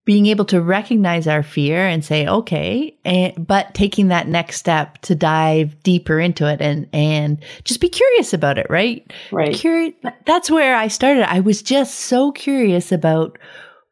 being 0.05 0.25
able 0.25 0.43
to 0.45 0.61
recognize 0.61 1.27
our 1.27 1.43
fear 1.43 1.87
and 1.87 2.03
say, 2.03 2.27
okay, 2.27 2.97
and, 3.05 3.47
but 3.47 3.73
taking 3.73 4.09
that 4.09 4.27
next 4.27 4.57
step 4.57 4.97
to 4.99 5.15
dive 5.15 5.81
deeper 5.81 6.19
into 6.19 6.45
it 6.47 6.61
and, 6.61 6.89
and 6.91 7.41
just 7.63 7.79
be 7.79 7.87
curious 7.87 8.33
about 8.33 8.57
it, 8.57 8.67
right? 8.69 9.11
Right. 9.31 9.55
Curious. 9.55 9.93
That's 10.25 10.51
where 10.51 10.75
I 10.75 10.89
started. 10.89 11.31
I 11.31 11.39
was 11.39 11.61
just 11.61 11.95
so 11.95 12.33
curious 12.33 12.91
about 12.91 13.37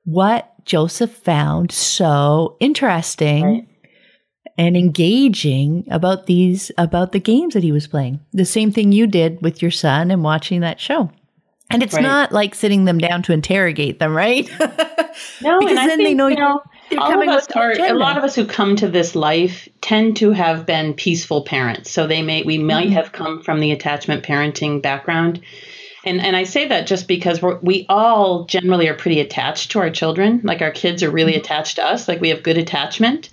what 0.04 0.54
Joseph 0.66 1.12
found 1.12 1.72
so 1.72 2.58
interesting 2.60 3.44
right. 3.44 3.68
and 4.58 4.76
engaging 4.76 5.86
about 5.90 6.26
these, 6.26 6.74
about 6.78 7.14
the 7.14 7.20
games 7.20 7.54
that 7.54 7.64
he 7.64 7.72
was 7.72 7.88
playing. 7.88 8.20
The 8.34 8.46
same 8.46 8.74
thing 8.74 8.92
you 8.92 9.08
did 9.08 9.42
with 9.42 9.62
your 9.62 9.72
son 9.72 10.12
and 10.12 10.24
watching 10.26 10.60
that 10.60 10.80
show. 10.80 11.10
And 11.74 11.84
it's 11.84 11.94
right. 11.94 12.04
not 12.04 12.32
like 12.32 12.56
sitting 12.56 12.86
them 12.86 12.98
down 12.98 13.24
to 13.24 13.34
interrogate 13.34 14.00
them, 14.00 14.16
right? 14.16 14.50
no, 15.42 15.60
because 15.60 15.76
then 15.76 15.98
think, 15.98 16.10
they 16.10 16.14
know, 16.14 16.28
you 16.28 16.36
know 16.38 16.62
all 16.98 17.22
of 17.22 17.30
us 17.30 17.48
are 17.52 17.72
a 17.72 17.94
lot 17.94 18.18
of 18.18 18.24
us 18.24 18.36
who 18.36 18.46
come 18.46 18.76
to 18.76 18.88
this 18.88 19.16
life 19.16 19.68
tend 19.82 20.18
to 20.18 20.32
have 20.32 20.66
been 20.66 20.94
peaceful 20.94 21.44
parents. 21.44 21.92
So 21.92 22.08
they 22.08 22.22
may 22.22 22.44
we 22.44 22.58
might 22.58 22.88
mm-hmm. 22.88 22.96
have 22.96 23.12
come 23.12 23.42
from 23.42 23.60
the 23.60 23.72
attachment 23.72 24.24
parenting 24.24 24.82
background. 24.82 25.42
And 26.04 26.20
and 26.22 26.36
I 26.36 26.44
say 26.44 26.68
that 26.68 26.88
just 26.88 27.08
because 27.08 27.42
we 27.42 27.54
we 27.62 27.86
all 27.90 28.46
generally 28.46 28.88
are 28.88 28.96
pretty 28.96 29.20
attached 29.20 29.72
to 29.72 29.80
our 29.80 29.90
children. 29.90 30.42
Like 30.44 30.62
our 30.62 30.72
kids 30.72 31.04
are 31.04 31.12
really 31.12 31.34
mm-hmm. 31.34 31.42
attached 31.42 31.78
to 31.78 31.86
us. 31.86 32.08
Like 32.08 32.22
we 32.22 32.30
have 32.30 32.44
good 32.44 32.58
attachment. 32.58 33.30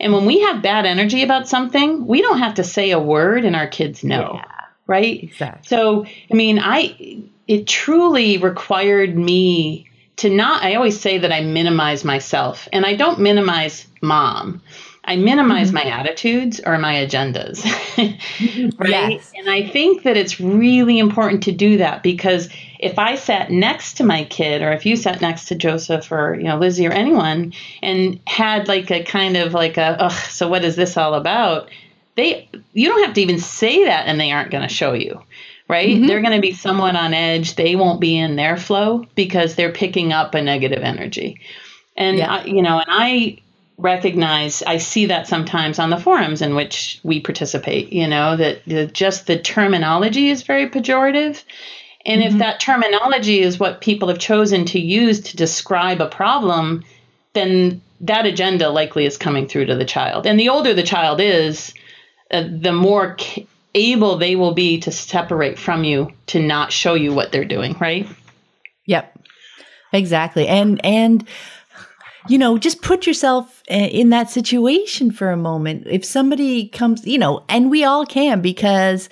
And 0.00 0.12
when 0.12 0.26
we 0.26 0.40
have 0.40 0.62
bad 0.62 0.86
energy 0.86 1.22
about 1.22 1.48
something, 1.48 2.06
we 2.06 2.20
don't 2.20 2.38
have 2.38 2.54
to 2.54 2.64
say 2.64 2.90
a 2.90 2.98
word 2.98 3.44
and 3.44 3.54
our 3.54 3.68
kids 3.68 4.02
know. 4.02 4.32
Yeah, 4.34 4.44
right? 4.88 5.22
Exactly. 5.22 5.68
So, 5.68 6.04
I 6.04 6.34
mean, 6.34 6.58
I 6.60 7.22
it 7.46 7.66
truly 7.66 8.38
required 8.38 9.16
me 9.16 9.88
to 10.16 10.30
not 10.30 10.62
i 10.62 10.74
always 10.74 10.98
say 10.98 11.18
that 11.18 11.32
i 11.32 11.40
minimize 11.40 12.04
myself 12.04 12.68
and 12.72 12.86
i 12.86 12.94
don't 12.94 13.18
minimize 13.18 13.86
mom 14.00 14.60
i 15.04 15.16
minimize 15.16 15.68
mm-hmm. 15.68 15.76
my 15.76 15.84
attitudes 15.84 16.60
or 16.64 16.78
my 16.78 16.94
agendas 16.94 17.64
right 18.78 19.12
yes. 19.12 19.32
and 19.36 19.50
i 19.50 19.66
think 19.66 20.02
that 20.04 20.16
it's 20.16 20.40
really 20.40 20.98
important 20.98 21.42
to 21.42 21.52
do 21.52 21.78
that 21.78 22.02
because 22.02 22.48
if 22.78 22.98
i 22.98 23.14
sat 23.14 23.50
next 23.50 23.94
to 23.94 24.04
my 24.04 24.24
kid 24.24 24.62
or 24.62 24.72
if 24.72 24.86
you 24.86 24.96
sat 24.96 25.20
next 25.20 25.46
to 25.46 25.54
joseph 25.54 26.10
or 26.12 26.34
you 26.34 26.44
know 26.44 26.58
lizzie 26.58 26.86
or 26.86 26.92
anyone 26.92 27.52
and 27.82 28.20
had 28.26 28.68
like 28.68 28.90
a 28.90 29.02
kind 29.02 29.36
of 29.36 29.52
like 29.52 29.76
a 29.76 30.00
ugh 30.00 30.30
so 30.30 30.48
what 30.48 30.64
is 30.64 30.76
this 30.76 30.96
all 30.96 31.14
about 31.14 31.68
they 32.16 32.48
you 32.72 32.88
don't 32.88 33.04
have 33.04 33.14
to 33.14 33.20
even 33.20 33.38
say 33.38 33.84
that 33.84 34.06
and 34.06 34.20
they 34.20 34.30
aren't 34.30 34.50
going 34.50 34.66
to 34.66 34.72
show 34.72 34.92
you 34.92 35.20
right? 35.68 35.88
Mm-hmm. 35.88 36.06
They're 36.06 36.20
going 36.20 36.34
to 36.34 36.40
be 36.40 36.52
somewhat 36.52 36.96
on 36.96 37.14
edge. 37.14 37.56
They 37.56 37.76
won't 37.76 38.00
be 38.00 38.18
in 38.18 38.36
their 38.36 38.56
flow 38.56 39.06
because 39.14 39.54
they're 39.54 39.72
picking 39.72 40.12
up 40.12 40.34
a 40.34 40.42
negative 40.42 40.82
energy. 40.82 41.40
And, 41.96 42.18
yeah. 42.18 42.32
I, 42.32 42.44
you 42.44 42.62
know, 42.62 42.78
and 42.78 42.88
I 42.88 43.38
recognize, 43.78 44.62
I 44.62 44.78
see 44.78 45.06
that 45.06 45.26
sometimes 45.26 45.78
on 45.78 45.90
the 45.90 45.96
forums 45.96 46.42
in 46.42 46.54
which 46.54 47.00
we 47.02 47.20
participate, 47.20 47.92
you 47.92 48.06
know, 48.06 48.36
that 48.36 48.64
the, 48.66 48.86
just 48.86 49.26
the 49.26 49.38
terminology 49.38 50.28
is 50.28 50.42
very 50.42 50.68
pejorative. 50.68 51.42
And 52.06 52.22
mm-hmm. 52.22 52.34
if 52.34 52.38
that 52.38 52.60
terminology 52.60 53.40
is 53.40 53.58
what 53.58 53.80
people 53.80 54.08
have 54.08 54.18
chosen 54.18 54.64
to 54.66 54.78
use 54.78 55.20
to 55.20 55.36
describe 55.36 56.00
a 56.00 56.08
problem, 56.08 56.84
then 57.32 57.80
that 58.02 58.26
agenda 58.26 58.68
likely 58.68 59.06
is 59.06 59.16
coming 59.16 59.48
through 59.48 59.66
to 59.66 59.76
the 59.76 59.84
child. 59.84 60.26
And 60.26 60.38
the 60.38 60.50
older 60.50 60.74
the 60.74 60.82
child 60.82 61.20
is, 61.20 61.72
uh, 62.30 62.44
the 62.50 62.72
more 62.72 63.16
able 63.74 64.16
they 64.16 64.36
will 64.36 64.54
be 64.54 64.80
to 64.80 64.90
separate 64.90 65.58
from 65.58 65.84
you 65.84 66.12
to 66.26 66.40
not 66.40 66.72
show 66.72 66.94
you 66.94 67.12
what 67.12 67.32
they're 67.32 67.44
doing, 67.44 67.76
right? 67.80 68.08
Yep. 68.86 69.18
Exactly. 69.92 70.48
And 70.48 70.84
and 70.84 71.26
you 72.28 72.38
know, 72.38 72.56
just 72.56 72.80
put 72.80 73.06
yourself 73.06 73.62
in 73.68 74.10
that 74.10 74.30
situation 74.30 75.10
for 75.10 75.30
a 75.30 75.36
moment. 75.36 75.86
If 75.86 76.04
somebody 76.04 76.68
comes, 76.68 77.06
you 77.06 77.18
know, 77.18 77.44
and 77.48 77.70
we 77.70 77.84
all 77.84 78.06
can 78.06 78.40
because 78.40 79.10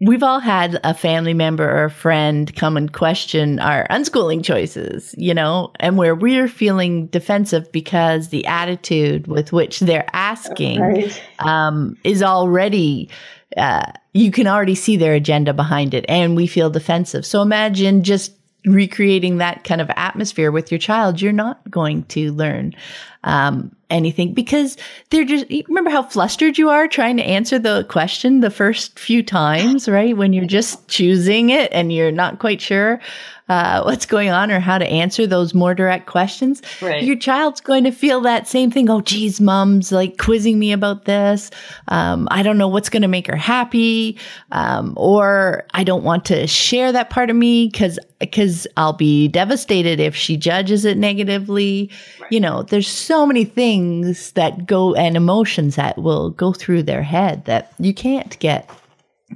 we've 0.00 0.22
all 0.22 0.40
had 0.40 0.78
a 0.84 0.92
family 0.92 1.34
member 1.34 1.68
or 1.68 1.84
a 1.84 1.90
friend 1.90 2.54
come 2.54 2.76
and 2.76 2.92
question 2.92 3.58
our 3.60 3.86
unschooling 3.88 4.44
choices, 4.44 5.14
you 5.16 5.32
know, 5.32 5.72
and 5.80 5.96
where 5.96 6.14
we're 6.14 6.48
feeling 6.48 7.06
defensive 7.06 7.70
because 7.72 8.28
the 8.28 8.44
attitude 8.46 9.26
with 9.26 9.52
which 9.52 9.80
they're 9.80 10.08
asking 10.12 10.80
right. 10.80 11.22
um, 11.38 11.96
is 12.04 12.22
already 12.22 13.08
uh, 13.56 13.92
you 14.12 14.30
can 14.30 14.46
already 14.46 14.74
see 14.74 14.96
their 14.96 15.14
agenda 15.14 15.52
behind 15.52 15.94
it 15.94 16.04
and 16.08 16.36
we 16.36 16.46
feel 16.46 16.70
defensive. 16.70 17.24
So 17.24 17.42
imagine 17.42 18.02
just 18.02 18.32
recreating 18.66 19.38
that 19.38 19.62
kind 19.62 19.80
of 19.80 19.90
atmosphere 19.96 20.50
with 20.50 20.72
your 20.72 20.78
child. 20.78 21.20
You're 21.20 21.32
not 21.32 21.70
going 21.70 22.02
to 22.04 22.32
learn 22.32 22.74
um, 23.22 23.74
anything 23.90 24.34
because 24.34 24.76
they're 25.10 25.24
just 25.24 25.46
remember 25.68 25.90
how 25.90 26.02
flustered 26.02 26.58
you 26.58 26.68
are 26.68 26.88
trying 26.88 27.16
to 27.16 27.22
answer 27.22 27.58
the 27.58 27.84
question 27.88 28.40
the 28.40 28.50
first 28.50 28.98
few 28.98 29.22
times, 29.22 29.88
right? 29.88 30.16
When 30.16 30.32
you're 30.32 30.44
just 30.44 30.88
choosing 30.88 31.50
it 31.50 31.72
and 31.72 31.92
you're 31.92 32.12
not 32.12 32.40
quite 32.40 32.60
sure 32.60 33.00
uh, 33.48 33.82
what's 33.82 34.06
going 34.06 34.30
on 34.30 34.50
or 34.50 34.58
how 34.58 34.78
to 34.78 34.86
answer 34.86 35.26
those 35.26 35.54
more 35.54 35.74
direct 35.74 36.06
questions. 36.06 36.62
Right. 36.82 37.02
Your 37.02 37.16
child's 37.16 37.60
going 37.60 37.84
to 37.84 37.92
feel 37.92 38.20
that 38.22 38.48
same 38.48 38.70
thing. 38.70 38.90
Oh, 38.90 39.00
geez, 39.00 39.40
mom's 39.40 39.92
like 39.92 40.18
quizzing 40.18 40.58
me 40.58 40.72
about 40.72 41.04
this. 41.04 41.50
Um, 41.88 42.26
I 42.30 42.42
don't 42.42 42.58
know 42.58 42.68
what's 42.68 42.88
going 42.88 43.02
to 43.02 43.08
make 43.08 43.26
her 43.28 43.36
happy. 43.36 44.18
Um, 44.52 44.94
or 44.96 45.64
I 45.74 45.84
don't 45.84 46.02
want 46.02 46.24
to 46.26 46.46
share 46.46 46.92
that 46.92 47.10
part 47.10 47.30
of 47.30 47.36
me 47.36 47.68
because 47.68 47.98
because 48.18 48.66
I'll 48.78 48.94
be 48.94 49.28
devastated 49.28 50.00
if 50.00 50.16
she 50.16 50.36
judges 50.36 50.84
it 50.84 50.96
negatively. 50.96 51.90
Right. 52.20 52.32
You 52.32 52.40
know, 52.40 52.62
there's 52.62 52.88
so 52.88 53.26
many 53.26 53.44
things 53.44 54.32
that 54.32 54.66
go 54.66 54.94
and 54.94 55.16
emotions 55.16 55.76
that 55.76 55.98
will 55.98 56.30
go 56.30 56.52
through 56.52 56.84
their 56.84 57.02
head 57.02 57.44
that 57.44 57.72
you 57.78 57.92
can't 57.92 58.38
get 58.38 58.70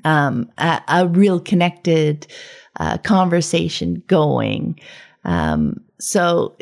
um, 0.05 0.51
a, 0.59 0.81
a, 0.89 1.07
real 1.09 1.41
connected 1.41 2.27
uh, 2.81 2.97
conversation 2.99 4.03
going. 4.09 4.81
Um, 5.25 5.81
so 5.99 6.57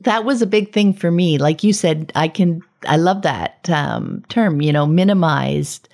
that 0.00 0.24
was 0.24 0.42
a 0.42 0.46
big 0.46 0.72
thing 0.72 0.92
for 0.92 1.10
me. 1.10 1.38
Like 1.38 1.62
you 1.62 1.72
said, 1.72 2.12
I 2.16 2.28
can, 2.28 2.60
I 2.86 2.96
love 2.96 3.22
that 3.22 3.70
um, 3.70 4.24
term, 4.28 4.60
you 4.60 4.72
know, 4.72 4.84
minimized, 4.84 5.88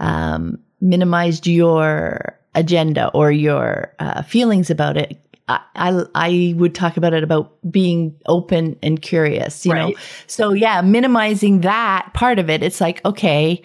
um, 0.00 0.58
minimized 0.80 1.46
your 1.46 2.36
agenda 2.56 3.08
or 3.14 3.30
your 3.30 3.94
uh, 4.00 4.22
feelings 4.22 4.70
about 4.70 4.96
it. 4.96 5.18
I, 5.48 5.60
I, 5.76 6.02
I 6.16 6.54
would 6.56 6.74
talk 6.74 6.96
about 6.96 7.14
it 7.14 7.22
about 7.22 7.54
being 7.70 8.12
open 8.26 8.76
and 8.82 9.00
curious, 9.00 9.64
you 9.64 9.72
right. 9.72 9.94
know. 9.94 10.00
So 10.26 10.52
yeah, 10.52 10.80
minimizing 10.80 11.60
that 11.60 12.10
part 12.12 12.40
of 12.40 12.50
it. 12.50 12.64
It's 12.64 12.80
like 12.80 13.04
okay, 13.04 13.62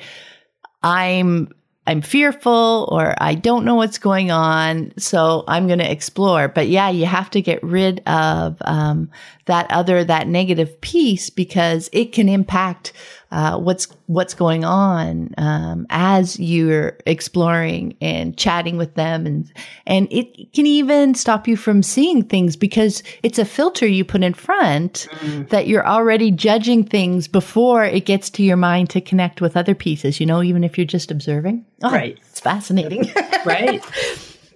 I'm 0.84 1.52
I'm 1.88 2.02
fearful 2.02 2.88
or 2.92 3.16
I 3.18 3.34
don't 3.34 3.66
know 3.66 3.76
what's 3.76 3.98
going 3.98 4.30
on. 4.30 4.94
So 4.98 5.44
I'm 5.48 5.68
going 5.68 5.80
to 5.80 5.92
explore. 5.92 6.48
But 6.48 6.68
yeah, 6.68 6.90
you 6.90 7.06
have 7.06 7.30
to 7.32 7.42
get 7.42 7.62
rid 7.64 8.02
of 8.08 8.58
um, 8.62 9.10
that 9.52 9.70
other, 9.70 10.02
that 10.06 10.30
negative 10.30 10.80
piece 10.80 11.30
because 11.30 11.90
it 11.92 12.14
can 12.14 12.30
impact 12.30 12.94
uh, 13.32 13.58
what's 13.58 13.86
what's 14.08 14.34
going 14.34 14.64
on 14.64 15.34
um, 15.38 15.86
as 15.90 16.40
you're 16.40 16.98
exploring 17.06 17.98
and 18.00 18.38
chatting 18.38 18.78
with 18.78 18.96
them, 18.96 19.26
and 19.26 19.52
and 19.86 20.08
it 20.10 20.54
can 20.54 20.66
even 20.66 21.14
stop 21.16 21.50
you 21.50 21.58
from 21.58 21.84
seeing 21.84 22.24
things 22.24 22.56
because 22.56 23.04
it's 23.24 23.40
a 23.40 23.44
filter 23.44 23.86
you 23.86 24.06
put 24.06 24.24
in 24.24 24.34
front 24.34 25.10
mm. 25.12 25.50
that 25.50 25.68
you're 25.68 25.86
already 25.86 26.32
judging 26.32 26.86
things 26.86 27.28
before 27.28 27.84
it 27.84 28.06
gets 28.06 28.30
to 28.30 28.44
your 28.44 28.58
mind 28.58 28.90
to 28.90 29.02
connect 29.02 29.42
with 29.42 29.58
other 29.58 29.76
pieces. 29.76 30.22
You 30.22 30.26
know, 30.26 30.42
even 30.42 30.64
if 30.64 30.78
you're 30.78 30.88
just 30.88 31.12
observing. 31.12 31.66
Oh, 31.84 31.92
right. 31.92 32.18
It's 32.30 32.40
fascinating. 32.40 33.12
right. 33.46 33.84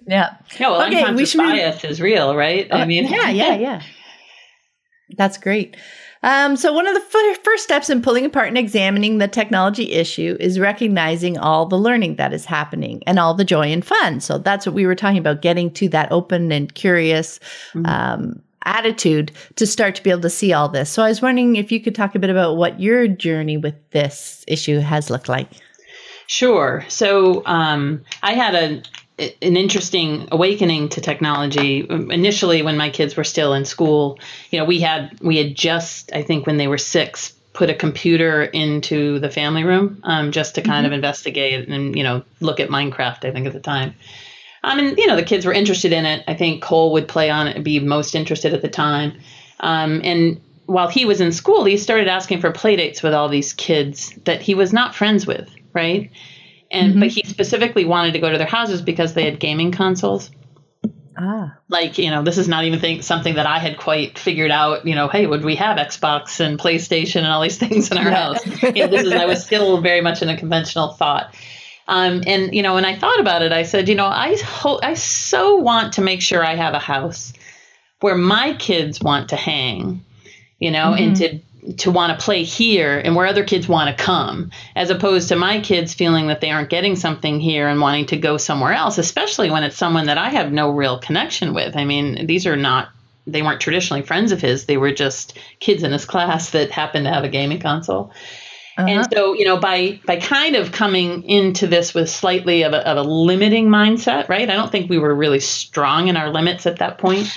Yeah. 0.06 0.36
Yeah. 0.60 0.70
Well, 0.70 0.86
okay, 0.86 1.02
unconscious 1.02 1.34
bias 1.34 1.84
is 1.84 2.00
real, 2.00 2.36
right? 2.36 2.72
I 2.72 2.82
uh, 2.82 2.86
mean, 2.86 3.08
yeah, 3.08 3.28
yeah, 3.30 3.54
yeah. 3.56 3.82
That's 5.10 5.38
great. 5.38 5.76
Um, 6.22 6.56
so, 6.56 6.72
one 6.72 6.86
of 6.86 6.94
the 6.94 7.00
f- 7.00 7.44
first 7.44 7.62
steps 7.62 7.88
in 7.88 8.02
pulling 8.02 8.24
apart 8.24 8.48
and 8.48 8.58
examining 8.58 9.18
the 9.18 9.28
technology 9.28 9.92
issue 9.92 10.36
is 10.40 10.58
recognizing 10.58 11.38
all 11.38 11.66
the 11.66 11.78
learning 11.78 12.16
that 12.16 12.32
is 12.32 12.44
happening 12.44 13.02
and 13.06 13.18
all 13.18 13.34
the 13.34 13.44
joy 13.44 13.66
and 13.66 13.84
fun. 13.84 14.20
So, 14.20 14.38
that's 14.38 14.66
what 14.66 14.74
we 14.74 14.86
were 14.86 14.96
talking 14.96 15.18
about 15.18 15.42
getting 15.42 15.70
to 15.72 15.88
that 15.90 16.10
open 16.10 16.50
and 16.50 16.74
curious 16.74 17.38
mm-hmm. 17.72 17.86
um, 17.86 18.42
attitude 18.66 19.32
to 19.54 19.66
start 19.66 19.94
to 19.94 20.02
be 20.02 20.10
able 20.10 20.20
to 20.22 20.30
see 20.30 20.52
all 20.52 20.68
this. 20.68 20.90
So 20.90 21.02
I 21.02 21.08
was 21.08 21.22
wondering 21.22 21.56
if 21.56 21.72
you 21.72 21.80
could 21.80 21.94
talk 21.94 22.14
a 22.14 22.18
bit 22.18 22.30
about 22.30 22.56
what 22.56 22.80
your 22.80 23.08
journey 23.08 23.56
with 23.56 23.74
this 23.92 24.44
issue 24.46 24.80
has 24.80 25.08
looked 25.08 25.28
like. 25.28 25.48
Sure. 26.26 26.84
So 26.88 27.42
um, 27.46 28.02
I 28.22 28.34
had 28.34 28.54
a 28.54 28.82
an 29.18 29.56
interesting 29.56 30.28
awakening 30.30 30.90
to 30.90 31.00
technology. 31.00 31.86
Initially 31.88 32.62
when 32.62 32.76
my 32.76 32.90
kids 32.90 33.16
were 33.16 33.24
still 33.24 33.54
in 33.54 33.64
school 33.64 34.18
you 34.50 34.58
know 34.58 34.64
we 34.64 34.80
had 34.80 35.18
we 35.20 35.36
had 35.38 35.54
just 35.54 36.12
i 36.14 36.22
think 36.22 36.46
when 36.46 36.56
they 36.56 36.68
were 36.68 36.78
six 36.78 37.32
put 37.52 37.70
a 37.70 37.74
computer 37.74 38.42
into 38.42 39.18
the 39.20 39.30
family 39.30 39.64
room 39.64 39.98
um, 40.04 40.30
just 40.30 40.56
to 40.56 40.62
kind 40.62 40.84
mm-hmm. 40.84 40.86
of 40.86 40.92
investigate 40.92 41.68
and 41.68 41.96
you 41.96 42.02
know 42.02 42.22
look 42.40 42.60
at 42.60 42.68
minecraft 42.68 43.24
i 43.24 43.32
think 43.32 43.46
at 43.46 43.52
the 43.52 43.60
time. 43.60 43.94
Um, 44.62 44.78
and 44.80 44.98
you 44.98 45.06
know 45.06 45.16
the 45.16 45.22
kids 45.22 45.46
were 45.46 45.52
interested 45.52 45.92
in 45.92 46.06
it. 46.06 46.24
I 46.26 46.34
think 46.34 46.62
cole 46.62 46.92
would 46.92 47.08
play 47.08 47.30
on 47.30 47.46
it 47.46 47.56
and 47.56 47.64
be 47.64 47.78
most 47.78 48.14
interested 48.14 48.52
at 48.52 48.62
the 48.62 48.68
time. 48.68 49.12
Um, 49.60 50.00
and 50.02 50.40
while 50.66 50.88
he 50.88 51.04
was 51.04 51.20
in 51.20 51.30
school 51.32 51.64
he 51.64 51.76
started 51.76 52.08
asking 52.08 52.40
for 52.40 52.50
play 52.50 52.76
dates 52.76 53.02
with 53.02 53.14
all 53.14 53.28
these 53.28 53.52
kids 53.52 54.12
that 54.24 54.42
he 54.42 54.54
was 54.54 54.72
not 54.72 54.94
friends 54.94 55.26
with 55.26 55.48
right 55.72 56.10
and 56.70 56.92
mm-hmm. 56.92 57.00
but 57.00 57.08
he 57.08 57.22
specifically 57.24 57.84
wanted 57.84 58.12
to 58.12 58.18
go 58.18 58.30
to 58.30 58.38
their 58.38 58.46
houses 58.46 58.82
because 58.82 59.14
they 59.14 59.24
had 59.24 59.38
gaming 59.38 59.72
consoles. 59.72 60.30
Ah. 61.18 61.56
Like, 61.68 61.96
you 61.96 62.10
know, 62.10 62.22
this 62.22 62.36
is 62.36 62.46
not 62.46 62.64
even 62.64 62.78
think, 62.78 63.02
something 63.02 63.36
that 63.36 63.46
I 63.46 63.58
had 63.58 63.78
quite 63.78 64.18
figured 64.18 64.50
out, 64.50 64.86
you 64.86 64.94
know, 64.94 65.08
hey, 65.08 65.26
would 65.26 65.44
we 65.44 65.56
have 65.56 65.78
Xbox 65.78 66.40
and 66.40 66.58
PlayStation 66.58 67.18
and 67.18 67.28
all 67.28 67.40
these 67.40 67.58
things 67.66 67.90
in 67.90 67.98
our 67.98 68.04
yeah. 68.04 68.34
house? 68.34 68.46
you 68.62 68.84
know, 68.84 68.88
this 68.88 69.04
is, 69.04 69.12
I 69.12 69.24
was 69.24 69.44
still 69.44 69.80
very 69.80 70.02
much 70.02 70.22
in 70.22 70.28
a 70.28 70.36
conventional 70.36 70.92
thought. 70.92 71.34
Um, 71.88 72.22
and, 72.26 72.54
you 72.54 72.62
know, 72.62 72.74
when 72.74 72.84
I 72.84 72.98
thought 72.98 73.20
about 73.20 73.42
it, 73.42 73.52
I 73.52 73.62
said, 73.62 73.88
you 73.88 73.94
know, 73.94 74.06
I, 74.06 74.36
ho- 74.36 74.80
I 74.82 74.94
so 74.94 75.56
want 75.56 75.94
to 75.94 76.02
make 76.02 76.20
sure 76.20 76.44
I 76.44 76.54
have 76.54 76.74
a 76.74 76.80
house 76.80 77.32
where 78.00 78.16
my 78.16 78.54
kids 78.54 79.00
want 79.00 79.30
to 79.30 79.36
hang, 79.36 80.04
you 80.58 80.70
know, 80.70 80.92
mm-hmm. 80.92 81.02
and 81.02 81.16
to 81.16 81.38
to 81.78 81.90
want 81.90 82.18
to 82.18 82.24
play 82.24 82.44
here 82.44 82.98
and 82.98 83.14
where 83.16 83.26
other 83.26 83.44
kids 83.44 83.68
want 83.68 83.96
to 83.96 84.04
come, 84.04 84.50
as 84.74 84.90
opposed 84.90 85.28
to 85.28 85.36
my 85.36 85.60
kids 85.60 85.94
feeling 85.94 86.28
that 86.28 86.40
they 86.40 86.50
aren't 86.50 86.70
getting 86.70 86.96
something 86.96 87.40
here 87.40 87.68
and 87.68 87.80
wanting 87.80 88.06
to 88.06 88.16
go 88.16 88.36
somewhere 88.36 88.72
else, 88.72 88.98
especially 88.98 89.50
when 89.50 89.64
it's 89.64 89.76
someone 89.76 90.06
that 90.06 90.18
I 90.18 90.30
have 90.30 90.52
no 90.52 90.70
real 90.70 90.98
connection 90.98 91.54
with. 91.54 91.76
I 91.76 91.84
mean, 91.84 92.26
these 92.26 92.46
are 92.46 92.56
not, 92.56 92.88
they 93.26 93.42
weren't 93.42 93.60
traditionally 93.60 94.02
friends 94.02 94.32
of 94.32 94.40
his, 94.40 94.66
they 94.66 94.76
were 94.76 94.92
just 94.92 95.38
kids 95.60 95.82
in 95.82 95.92
his 95.92 96.04
class 96.04 96.50
that 96.50 96.70
happened 96.70 97.06
to 97.06 97.12
have 97.12 97.24
a 97.24 97.28
gaming 97.28 97.60
console. 97.60 98.12
Uh-huh. 98.78 98.88
And 98.88 99.06
so, 99.12 99.32
you 99.32 99.46
know, 99.46 99.56
by 99.56 99.98
by 100.04 100.16
kind 100.16 100.54
of 100.54 100.70
coming 100.70 101.22
into 101.22 101.66
this 101.66 101.94
with 101.94 102.10
slightly 102.10 102.62
of 102.62 102.74
a, 102.74 102.86
of 102.86 102.98
a 102.98 103.08
limiting 103.08 103.68
mindset, 103.68 104.28
right? 104.28 104.50
I 104.50 104.54
don't 104.54 104.70
think 104.70 104.90
we 104.90 104.98
were 104.98 105.14
really 105.14 105.40
strong 105.40 106.08
in 106.08 106.16
our 106.18 106.28
limits 106.28 106.66
at 106.66 106.78
that 106.80 106.98
point 106.98 107.34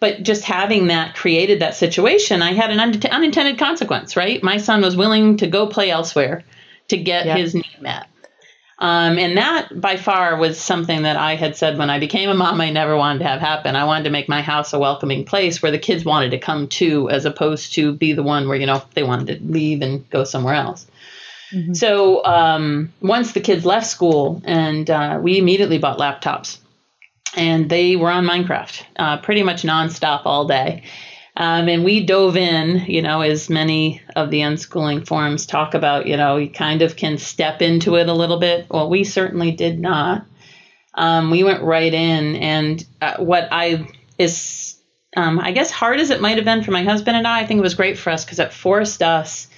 but 0.00 0.22
just 0.22 0.44
having 0.44 0.88
that 0.88 1.14
created 1.14 1.60
that 1.60 1.74
situation 1.74 2.42
i 2.42 2.52
had 2.52 2.70
an 2.70 2.80
un- 2.80 3.00
unintended 3.10 3.58
consequence 3.58 4.16
right? 4.16 4.42
My 4.42 4.56
son 4.56 4.82
was 4.82 4.96
willing 4.96 5.36
to 5.38 5.46
go 5.46 5.66
play 5.66 5.90
elsewhere 5.90 6.44
to 6.88 6.96
get 6.96 7.26
his 7.36 7.54
need 7.54 7.80
met. 7.80 8.06
Um, 8.78 9.18
and 9.18 9.38
that 9.38 9.80
by 9.80 9.96
far 9.96 10.36
was 10.36 10.60
something 10.60 11.02
that 11.02 11.16
i 11.16 11.34
had 11.34 11.56
said 11.56 11.78
when 11.78 11.88
i 11.88 11.98
became 11.98 12.28
a 12.28 12.34
mom 12.34 12.60
i 12.60 12.70
never 12.70 12.96
wanted 12.96 13.20
to 13.20 13.24
have 13.24 13.40
happen. 13.40 13.74
I 13.74 13.84
wanted 13.84 14.04
to 14.04 14.10
make 14.10 14.28
my 14.28 14.42
house 14.42 14.72
a 14.72 14.78
welcoming 14.78 15.24
place 15.24 15.62
where 15.62 15.72
the 15.72 15.78
kids 15.78 16.04
wanted 16.04 16.30
to 16.32 16.38
come 16.38 16.68
to 16.68 17.08
as 17.08 17.24
opposed 17.24 17.74
to 17.74 17.94
be 17.94 18.12
the 18.12 18.22
one 18.22 18.48
where 18.48 18.58
you 18.58 18.66
know 18.66 18.82
they 18.94 19.02
wanted 19.02 19.38
to 19.38 19.52
leave 19.52 19.80
and 19.82 20.08
go 20.10 20.24
somewhere 20.24 20.54
else. 20.54 20.86
Mm-hmm. 21.52 21.74
so 21.74 22.24
um, 22.24 22.92
once 23.00 23.30
the 23.32 23.40
kids 23.40 23.64
left 23.64 23.86
school 23.86 24.42
and 24.44 24.90
uh, 24.90 25.20
we 25.22 25.38
immediately 25.38 25.78
bought 25.78 25.96
laptops 25.96 26.58
and 27.34 27.68
they 27.68 27.96
were 27.96 28.10
on 28.10 28.24
Minecraft 28.24 28.82
uh, 28.98 29.18
pretty 29.18 29.42
much 29.42 29.62
nonstop 29.62 30.22
all 30.24 30.46
day. 30.46 30.82
Um, 31.38 31.68
and 31.68 31.84
we 31.84 32.04
dove 32.04 32.36
in, 32.36 32.86
you 32.86 33.02
know, 33.02 33.20
as 33.20 33.50
many 33.50 34.00
of 34.14 34.30
the 34.30 34.40
unschooling 34.40 35.06
forums 35.06 35.44
talk 35.44 35.74
about, 35.74 36.06
you 36.06 36.16
know, 36.16 36.38
you 36.38 36.48
kind 36.48 36.80
of 36.80 36.96
can 36.96 37.18
step 37.18 37.60
into 37.60 37.96
it 37.96 38.08
a 38.08 38.14
little 38.14 38.38
bit. 38.38 38.66
Well, 38.70 38.88
we 38.88 39.04
certainly 39.04 39.50
did 39.50 39.78
not. 39.78 40.24
Um, 40.94 41.30
we 41.30 41.44
went 41.44 41.62
right 41.62 41.92
in, 41.92 42.36
and 42.36 42.82
uh, 43.02 43.18
what 43.18 43.48
I 43.52 43.86
is, 44.16 44.78
um, 45.14 45.38
I 45.38 45.52
guess, 45.52 45.70
hard 45.70 46.00
as 46.00 46.08
it 46.08 46.22
might 46.22 46.36
have 46.36 46.46
been 46.46 46.62
for 46.62 46.70
my 46.70 46.84
husband 46.84 47.18
and 47.18 47.26
I, 47.26 47.40
I 47.40 47.46
think 47.46 47.58
it 47.58 47.62
was 47.62 47.74
great 47.74 47.98
for 47.98 48.08
us 48.08 48.24
because 48.24 48.38
it 48.38 48.50
forced 48.50 49.02
us 49.02 49.48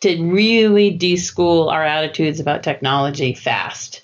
to 0.00 0.20
really 0.24 0.98
deschool 0.98 1.70
our 1.70 1.84
attitudes 1.84 2.40
about 2.40 2.64
technology 2.64 3.34
fast. 3.34 4.02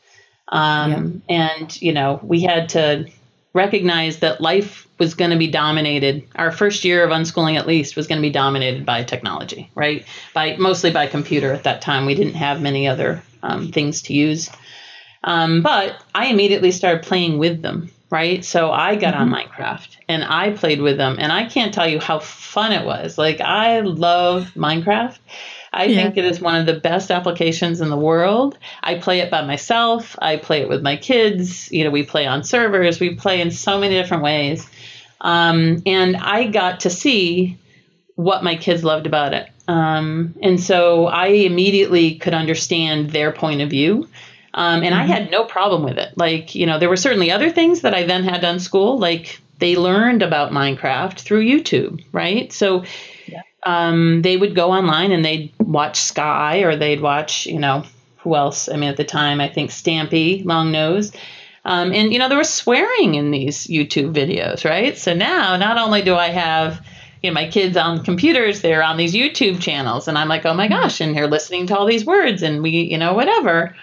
Um, 0.48 1.22
yeah. 1.28 1.59
And, 1.59 1.83
you 1.83 1.92
know, 1.92 2.20
we 2.22 2.42
had 2.42 2.68
to 2.70 3.09
recognize 3.54 4.18
that 4.18 4.40
life 4.40 4.87
was 4.98 5.14
going 5.14 5.30
to 5.30 5.37
be 5.37 5.48
dominated. 5.48 6.24
Our 6.37 6.52
first 6.52 6.85
year 6.85 7.04
of 7.04 7.11
unschooling, 7.11 7.59
at 7.59 7.66
least, 7.66 7.96
was 7.96 8.07
going 8.07 8.20
to 8.20 8.26
be 8.26 8.33
dominated 8.33 8.85
by 8.85 9.04
technology, 9.04 9.70
right? 9.74 10.04
By 10.35 10.57
mostly 10.57 10.90
by 10.90 11.07
computer 11.07 11.52
at 11.52 11.64
that 11.64 11.80
time. 11.80 12.07
We 12.07 12.14
didn't 12.14 12.35
have 12.35 12.61
many 12.61 12.87
other 12.87 13.22
um, 13.42 13.72
things 13.72 14.02
to 14.02 14.12
use. 14.12 14.50
Um, 15.22 15.62
but 15.62 16.02
I 16.14 16.26
immediately 16.26 16.70
started 16.70 17.02
playing 17.02 17.38
with 17.38 17.62
them, 17.62 17.90
right? 18.11 18.44
So 18.44 18.70
I 18.70 18.96
got 18.96 19.14
mm-hmm. 19.14 19.33
on 19.33 19.42
Minecraft 19.42 19.96
and 20.09 20.24
I 20.24 20.50
played 20.50 20.80
with 20.80 20.98
them, 20.98 21.16
and 21.18 21.33
I 21.33 21.46
can't 21.46 21.72
tell 21.72 21.88
you 21.88 21.98
how 21.98 22.18
fun 22.18 22.72
it 22.72 22.85
was. 22.85 23.16
Like 23.16 23.40
I 23.40 23.80
love 23.80 24.52
Minecraft. 24.54 25.18
I 25.74 25.84
yeah. 25.84 26.02
think 26.02 26.16
it 26.16 26.24
is 26.24 26.40
one 26.40 26.54
of 26.54 26.66
the 26.66 26.78
best 26.78 27.10
applications 27.10 27.80
in 27.80 27.90
the 27.90 27.96
world. 27.96 28.56
I 28.82 28.94
play 28.94 29.20
it 29.20 29.30
by 29.30 29.44
myself. 29.44 30.16
I 30.22 30.37
play 30.37 30.62
it 30.62 30.68
with 30.68 30.82
my 30.82 30.96
kids. 30.96 31.70
You 31.72 31.84
know, 31.84 31.90
we 31.90 32.04
play 32.04 32.26
on 32.26 32.44
servers. 32.44 33.00
We 33.00 33.16
play 33.16 33.40
in 33.40 33.50
so 33.50 33.78
many 33.78 33.94
different 33.94 34.22
ways. 34.22 34.66
Um, 35.20 35.82
and 35.84 36.16
I 36.16 36.46
got 36.46 36.80
to 36.80 36.90
see 36.90 37.58
what 38.14 38.44
my 38.44 38.54
kids 38.54 38.84
loved 38.84 39.06
about 39.06 39.34
it. 39.34 39.50
Um, 39.66 40.34
and 40.40 40.60
so 40.60 41.06
I 41.06 41.28
immediately 41.28 42.16
could 42.16 42.34
understand 42.34 43.10
their 43.10 43.32
point 43.32 43.60
of 43.60 43.70
view. 43.70 44.08
Um, 44.52 44.84
and 44.84 44.94
mm-hmm. 44.94 45.02
I 45.02 45.06
had 45.06 45.30
no 45.30 45.44
problem 45.44 45.82
with 45.82 45.98
it. 45.98 46.16
Like, 46.16 46.54
you 46.54 46.66
know, 46.66 46.78
there 46.78 46.88
were 46.88 46.96
certainly 46.96 47.32
other 47.32 47.50
things 47.50 47.80
that 47.80 47.94
I 47.94 48.04
then 48.04 48.22
had 48.22 48.40
done 48.40 48.60
school, 48.60 48.98
like 48.98 49.40
they 49.58 49.74
learned 49.74 50.22
about 50.22 50.52
Minecraft 50.52 51.18
through 51.18 51.44
YouTube, 51.44 52.04
right? 52.12 52.52
So 52.52 52.84
um, 53.64 54.22
they 54.22 54.37
would 54.37 54.55
go 54.55 54.70
online 54.70 55.12
and 55.12 55.24
they'd 55.24 55.53
watch 55.59 56.00
Sky 56.00 56.59
or 56.59 56.77
they'd 56.77 57.00
watch, 57.00 57.46
you 57.46 57.59
know, 57.59 57.85
who 58.18 58.35
else? 58.35 58.68
I 58.68 58.77
mean, 58.77 58.90
at 58.90 58.96
the 58.96 59.05
time, 59.05 59.40
I 59.40 59.48
think 59.48 59.70
Stampy, 59.70 60.44
Long 60.44 60.72
Nose. 60.72 61.12
Um, 61.64 61.92
and, 61.92 62.12
you 62.12 62.18
know, 62.18 62.29
there 62.29 62.38
was 62.38 62.53
swearing 62.53 63.14
in 63.14 63.31
these 63.31 63.66
YouTube 63.66 64.12
videos, 64.12 64.68
right? 64.68 64.96
So 64.98 65.14
now, 65.14 65.57
not 65.57 65.79
only 65.79 66.03
do 66.03 66.14
I 66.14 66.29
have, 66.29 66.87
you 67.22 67.31
know, 67.31 67.35
my 67.35 67.48
kids 67.48 67.77
on 67.77 68.05
computers, 68.05 68.61
they're 68.61 68.83
on 68.83 68.98
these 68.98 69.14
YouTube 69.14 69.61
channels. 69.61 70.09
And 70.09 70.18
I'm 70.18 70.29
like, 70.29 70.44
oh 70.44 70.55
my 70.55 70.68
gosh, 70.68 71.00
and 71.00 71.16
they're 71.16 71.29
listening 71.29 71.66
to 71.68 71.77
all 71.77 71.87
these 71.87 72.05
words 72.05 72.42
and 72.42 72.62
we, 72.62 72.70
you 72.70 72.98
know, 72.98 73.14
whatever. 73.14 73.74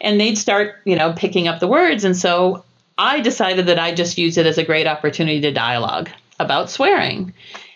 And 0.00 0.20
they'd 0.20 0.38
start, 0.38 0.76
you 0.84 0.96
know, 0.96 1.12
picking 1.12 1.46
up 1.46 1.60
the 1.60 1.68
words. 1.68 2.04
And 2.04 2.16
so 2.16 2.64
I 2.98 3.20
decided 3.20 3.66
that 3.66 3.78
I 3.78 3.94
just 3.94 4.18
use 4.18 4.36
it 4.38 4.46
as 4.46 4.58
a 4.58 4.64
great 4.64 4.88
opportunity 4.88 5.40
to 5.42 5.52
dialogue 5.52 6.10
about 6.40 6.68
swearing. 6.68 7.32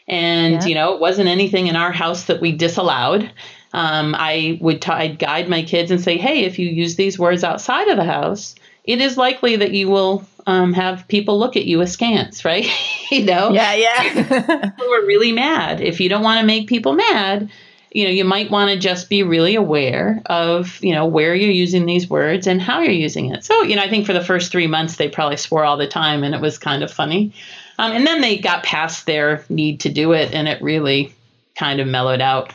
And, 0.06 0.54
yeah. 0.54 0.66
you 0.66 0.74
know, 0.74 0.94
it 0.94 1.00
wasn't 1.00 1.28
anything 1.28 1.66
in 1.66 1.76
our 1.76 1.92
house 1.92 2.24
that 2.24 2.40
we 2.40 2.52
disallowed. 2.52 3.30
Um, 3.72 4.14
I 4.16 4.58
would 4.60 4.82
t- 4.82 4.92
I'd 4.92 5.18
guide 5.18 5.48
my 5.48 5.62
kids 5.62 5.90
and 5.90 6.00
say, 6.00 6.16
hey, 6.16 6.44
if 6.44 6.58
you 6.58 6.68
use 6.68 6.96
these 6.96 7.18
words 7.18 7.42
outside 7.42 7.88
of 7.88 7.96
the 7.96 8.04
house, 8.04 8.54
it 8.84 9.00
is 9.00 9.16
likely 9.16 9.56
that 9.56 9.72
you 9.72 9.88
will 9.88 10.26
um, 10.46 10.74
have 10.74 11.08
people 11.08 11.38
look 11.38 11.56
at 11.56 11.64
you 11.64 11.80
askance, 11.80 12.44
right? 12.44 12.68
you 13.10 13.24
know? 13.24 13.52
Yeah, 13.52 13.74
yeah. 13.74 14.70
people 14.70 14.94
are 14.94 15.06
really 15.06 15.32
mad. 15.32 15.80
If 15.80 16.00
you 16.00 16.08
don't 16.08 16.22
want 16.22 16.40
to 16.40 16.46
make 16.46 16.68
people 16.68 16.92
mad, 16.92 17.50
you 17.94 18.04
know, 18.04 18.10
you 18.10 18.24
might 18.24 18.50
want 18.50 18.70
to 18.70 18.78
just 18.78 19.08
be 19.08 19.22
really 19.22 19.54
aware 19.54 20.20
of, 20.26 20.82
you 20.82 20.92
know, 20.92 21.06
where 21.06 21.34
you're 21.34 21.50
using 21.50 21.86
these 21.86 22.10
words 22.10 22.46
and 22.46 22.60
how 22.60 22.80
you're 22.80 22.92
using 22.92 23.32
it. 23.32 23.44
So, 23.44 23.62
you 23.62 23.76
know, 23.76 23.82
I 23.82 23.88
think 23.88 24.04
for 24.04 24.12
the 24.12 24.24
first 24.24 24.50
three 24.50 24.66
months, 24.66 24.96
they 24.96 25.08
probably 25.08 25.36
swore 25.36 25.64
all 25.64 25.76
the 25.76 25.86
time 25.86 26.24
and 26.24 26.34
it 26.34 26.40
was 26.40 26.58
kind 26.58 26.82
of 26.82 26.90
funny. 26.92 27.32
Um, 27.78 27.92
and 27.92 28.06
then 28.06 28.20
they 28.20 28.38
got 28.38 28.62
past 28.62 29.06
their 29.06 29.44
need 29.48 29.80
to 29.80 29.88
do 29.88 30.12
it, 30.12 30.32
and 30.32 30.48
it 30.48 30.62
really 30.62 31.14
kind 31.56 31.80
of 31.80 31.86
mellowed 31.86 32.20
out. 32.20 32.52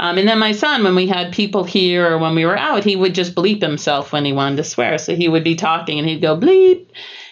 Um, 0.00 0.16
and 0.16 0.26
then 0.26 0.38
my 0.38 0.52
son, 0.52 0.82
when 0.82 0.94
we 0.94 1.06
had 1.06 1.32
people 1.32 1.62
here 1.62 2.10
or 2.10 2.16
when 2.16 2.34
we 2.34 2.46
were 2.46 2.56
out, 2.56 2.84
he 2.84 2.96
would 2.96 3.14
just 3.14 3.34
bleep 3.34 3.60
himself 3.60 4.12
when 4.12 4.24
he 4.24 4.32
wanted 4.32 4.56
to 4.56 4.64
swear. 4.64 4.96
So 4.96 5.14
he 5.14 5.28
would 5.28 5.44
be 5.44 5.56
talking 5.56 5.98
and 5.98 6.08
he'd 6.08 6.22
go 6.22 6.38
bleep. 6.38 6.86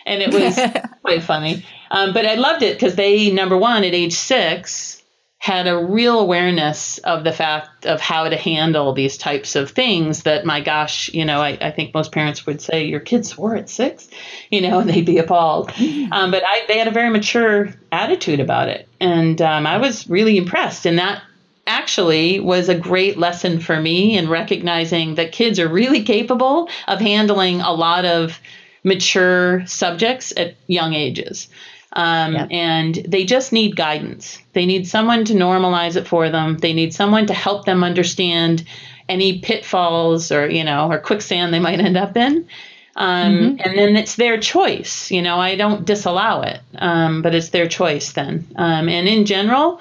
And 0.05 0.21
it 0.21 0.35
was 0.35 0.59
quite 1.03 1.23
funny. 1.23 1.65
Um, 1.91 2.13
but 2.13 2.27
I 2.27 2.35
loved 2.35 2.63
it 2.63 2.75
because 2.75 2.95
they, 2.95 3.31
number 3.31 3.57
one, 3.57 3.85
at 3.85 3.95
age 3.95 4.13
six, 4.13 5.03
had 5.39 5.69
a 5.69 5.79
real 5.79 6.19
awareness 6.19 6.99
of 6.99 7.23
the 7.23 7.33
fact 7.33 7.87
of 7.87 8.01
how 8.01 8.29
to 8.29 8.37
handle 8.37 8.93
these 8.93 9.17
types 9.17 9.55
of 9.55 9.71
things 9.71 10.25
that 10.25 10.45
my 10.45 10.61
gosh 10.61 11.09
you 11.15 11.25
know 11.25 11.41
i, 11.41 11.57
I 11.61 11.71
think 11.71 11.95
most 11.95 12.11
parents 12.11 12.45
would 12.45 12.61
say 12.61 12.85
your 12.85 13.01
kids 13.01 13.29
swore 13.29 13.55
at 13.55 13.71
six 13.71 14.09
you 14.51 14.61
know 14.61 14.81
and 14.81 14.89
they'd 14.89 15.07
be 15.07 15.19
appalled. 15.19 15.71
Um, 16.11 16.31
but 16.31 16.43
I, 16.45 16.65
they 16.69 16.79
had 16.79 16.89
a 16.89 16.93
very 16.93 17.11
mature 17.11 17.75
attitude 17.93 18.41
about 18.41 18.69
it. 18.69 18.89
And 19.01 19.41
um, 19.43 19.67
i 19.67 19.79
was 19.79 20.09
really 20.09 20.37
impressed. 20.37 20.87
And 20.87 20.99
that 20.99 21.23
actually 21.67 22.41
was 22.41 22.69
a 22.69 22.75
great 22.75 23.19
lesson 23.19 23.61
for 23.61 23.81
me 23.81 24.17
in 24.17 24.29
recognizing 24.29 25.17
that 25.17 25.33
kids 25.33 25.59
are 25.59 25.69
really 25.69 26.03
capable 26.03 26.69
of 26.87 27.01
handling 27.01 27.61
a 27.61 27.73
lot 27.73 28.05
of 28.05 28.41
mature 28.85 29.67
subjects 29.67 30.33
at 30.37 30.55
young 30.67 30.95
ages 30.95 31.49
Um, 31.93 32.35
yep. 32.35 32.49
And 32.51 32.95
they 33.09 33.25
just 33.25 33.53
need 33.53 33.77
guidance. 33.77 34.39
They 34.53 34.67
need 34.67 34.87
someone 34.87 35.25
to 35.27 35.35
normalize 35.35 35.97
it 35.97 36.07
for 36.07 36.29
them. 36.29 36.59
They 36.59 36.73
need 36.73 36.93
someone 36.93 37.27
to 37.27 37.35
help 37.35 37.65
them 37.65 37.83
understand 37.83 38.65
any 39.09 39.41
pitfalls 39.41 40.31
or, 40.31 40.49
you 40.49 40.65
know, 40.65 40.91
or 40.91 40.99
quicksand 40.99 41.53
they 41.53 41.61
might 41.61 41.81
end 41.81 41.97
up 41.97 42.17
in. 42.17 42.47
Um, 42.95 43.35
mm-hmm. 43.35 43.57
And 43.65 43.79
then 43.79 43.97
it's 43.97 44.17
their 44.17 44.39
choice. 44.39 45.11
You 45.11 45.23
know, 45.23 45.39
I 45.39 45.55
don't 45.55 45.85
disallow 45.85 46.43
it, 46.43 46.61
um, 46.75 47.23
but 47.23 47.35
it's 47.35 47.51
their 47.51 47.69
choice 47.69 48.13
then. 48.13 48.47
Um, 48.57 48.89
and 48.89 49.09
in 49.09 49.25
general, 49.25 49.81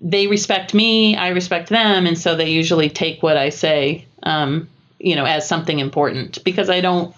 they 0.00 0.26
respect 0.26 0.72
me, 0.72 1.16
I 1.16 1.28
respect 1.28 1.68
them, 1.68 2.06
and 2.06 2.18
so 2.18 2.36
they 2.36 2.50
usually 2.50 2.90
take 2.90 3.22
what 3.22 3.36
I 3.36 3.48
say, 3.48 4.06
um, 4.22 4.68
you 4.98 5.16
know, 5.16 5.24
as 5.24 5.48
something 5.48 5.78
important 5.78 6.44
because 6.44 6.70
I 6.70 6.80
don't, 6.80 7.14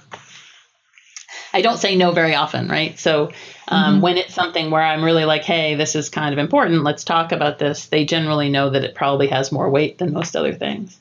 I 1.52 1.60
don't 1.60 1.78
say 1.78 1.96
no 1.96 2.12
very 2.12 2.34
often, 2.34 2.68
right? 2.68 2.98
So 2.98 3.32
um, 3.68 3.94
mm-hmm. 3.94 4.02
when 4.02 4.18
it's 4.18 4.34
something 4.34 4.70
where 4.70 4.82
I'm 4.82 5.04
really 5.04 5.24
like, 5.24 5.42
hey, 5.42 5.74
this 5.74 5.94
is 5.94 6.08
kind 6.08 6.32
of 6.32 6.38
important, 6.38 6.84
let's 6.84 7.04
talk 7.04 7.32
about 7.32 7.58
this, 7.58 7.86
they 7.86 8.04
generally 8.04 8.48
know 8.48 8.70
that 8.70 8.84
it 8.84 8.94
probably 8.94 9.28
has 9.28 9.52
more 9.52 9.70
weight 9.70 9.98
than 9.98 10.12
most 10.12 10.36
other 10.36 10.54
things. 10.54 10.98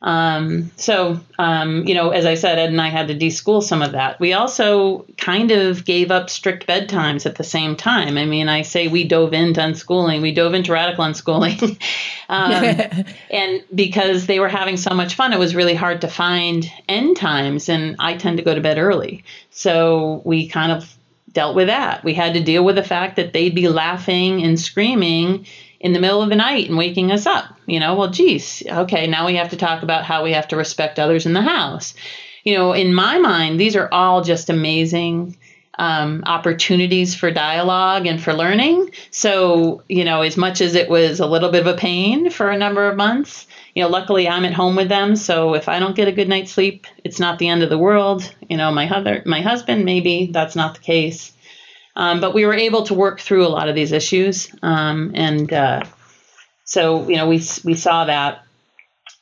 Um, 0.00 0.70
so, 0.76 1.20
um, 1.40 1.84
you 1.88 1.94
know, 1.94 2.10
as 2.10 2.24
I 2.24 2.34
said, 2.34 2.58
Ed 2.58 2.70
and 2.70 2.80
I 2.80 2.88
had 2.88 3.08
to 3.08 3.16
deschool 3.16 3.62
some 3.62 3.82
of 3.82 3.92
that. 3.92 4.20
We 4.20 4.32
also 4.32 5.04
kind 5.16 5.50
of 5.50 5.84
gave 5.84 6.12
up 6.12 6.30
strict 6.30 6.68
bedtimes 6.68 7.26
at 7.26 7.34
the 7.34 7.42
same 7.42 7.74
time. 7.74 8.16
I 8.16 8.24
mean, 8.24 8.48
I 8.48 8.62
say 8.62 8.86
we 8.86 9.02
dove 9.02 9.32
into 9.32 9.60
unschooling, 9.60 10.22
we 10.22 10.32
dove 10.32 10.54
into 10.54 10.72
radical 10.72 11.04
unschooling. 11.04 11.80
um, 12.28 13.04
and 13.30 13.64
because 13.74 14.26
they 14.26 14.38
were 14.38 14.48
having 14.48 14.76
so 14.76 14.94
much 14.94 15.16
fun, 15.16 15.32
it 15.32 15.38
was 15.38 15.56
really 15.56 15.74
hard 15.74 16.02
to 16.02 16.08
find 16.08 16.70
end 16.88 17.16
times. 17.16 17.68
And 17.68 17.96
I 17.98 18.16
tend 18.16 18.36
to 18.36 18.44
go 18.44 18.54
to 18.54 18.60
bed 18.60 18.78
early. 18.78 19.24
So 19.50 20.22
we 20.24 20.46
kind 20.46 20.70
of 20.70 20.97
dealt 21.38 21.54
with 21.54 21.68
that. 21.68 22.02
We 22.02 22.14
had 22.14 22.34
to 22.34 22.42
deal 22.42 22.64
with 22.64 22.74
the 22.74 22.82
fact 22.82 23.14
that 23.14 23.32
they'd 23.32 23.54
be 23.54 23.68
laughing 23.68 24.42
and 24.42 24.58
screaming 24.58 25.46
in 25.78 25.92
the 25.92 26.00
middle 26.00 26.20
of 26.20 26.30
the 26.30 26.34
night 26.34 26.68
and 26.68 26.76
waking 26.76 27.12
us 27.12 27.26
up. 27.26 27.44
You 27.64 27.78
know, 27.78 27.94
well, 27.94 28.10
geez, 28.10 28.64
okay, 28.68 29.06
now 29.06 29.24
we 29.24 29.36
have 29.36 29.50
to 29.50 29.56
talk 29.56 29.84
about 29.84 30.02
how 30.02 30.24
we 30.24 30.32
have 30.32 30.48
to 30.48 30.56
respect 30.56 30.98
others 30.98 31.26
in 31.26 31.34
the 31.34 31.40
house. 31.40 31.94
You 32.42 32.56
know, 32.56 32.72
in 32.72 32.92
my 32.92 33.18
mind, 33.18 33.60
these 33.60 33.76
are 33.76 33.88
all 33.92 34.24
just 34.24 34.50
amazing 34.50 35.36
um, 35.78 36.24
opportunities 36.26 37.14
for 37.14 37.30
dialogue 37.30 38.06
and 38.06 38.20
for 38.20 38.34
learning. 38.34 38.90
So, 39.12 39.84
you 39.88 40.04
know, 40.04 40.22
as 40.22 40.36
much 40.36 40.60
as 40.60 40.74
it 40.74 40.90
was 40.90 41.20
a 41.20 41.26
little 41.26 41.52
bit 41.52 41.60
of 41.60 41.72
a 41.72 41.78
pain 41.78 42.30
for 42.30 42.50
a 42.50 42.58
number 42.58 42.88
of 42.88 42.96
months, 42.96 43.46
you 43.78 43.84
know, 43.84 43.90
luckily 43.90 44.28
I'm 44.28 44.44
at 44.44 44.52
home 44.52 44.74
with 44.74 44.88
them. 44.88 45.14
So 45.14 45.54
if 45.54 45.68
I 45.68 45.78
don't 45.78 45.94
get 45.94 46.08
a 46.08 46.12
good 46.12 46.28
night's 46.28 46.50
sleep, 46.50 46.88
it's 47.04 47.20
not 47.20 47.38
the 47.38 47.46
end 47.46 47.62
of 47.62 47.70
the 47.70 47.78
world. 47.78 48.28
You 48.50 48.56
know, 48.56 48.72
my 48.72 48.90
other, 48.90 49.22
my 49.24 49.40
husband, 49.40 49.84
maybe 49.84 50.30
that's 50.32 50.56
not 50.56 50.74
the 50.74 50.80
case. 50.80 51.32
Um, 51.94 52.20
but 52.20 52.34
we 52.34 52.44
were 52.44 52.54
able 52.54 52.82
to 52.86 52.94
work 52.94 53.20
through 53.20 53.46
a 53.46 53.54
lot 53.54 53.68
of 53.68 53.76
these 53.76 53.92
issues, 53.92 54.52
um, 54.62 55.12
and 55.14 55.52
uh, 55.52 55.84
so 56.64 57.08
you 57.08 57.14
know 57.14 57.28
we 57.28 57.40
we 57.64 57.74
saw 57.74 58.04
that. 58.06 58.42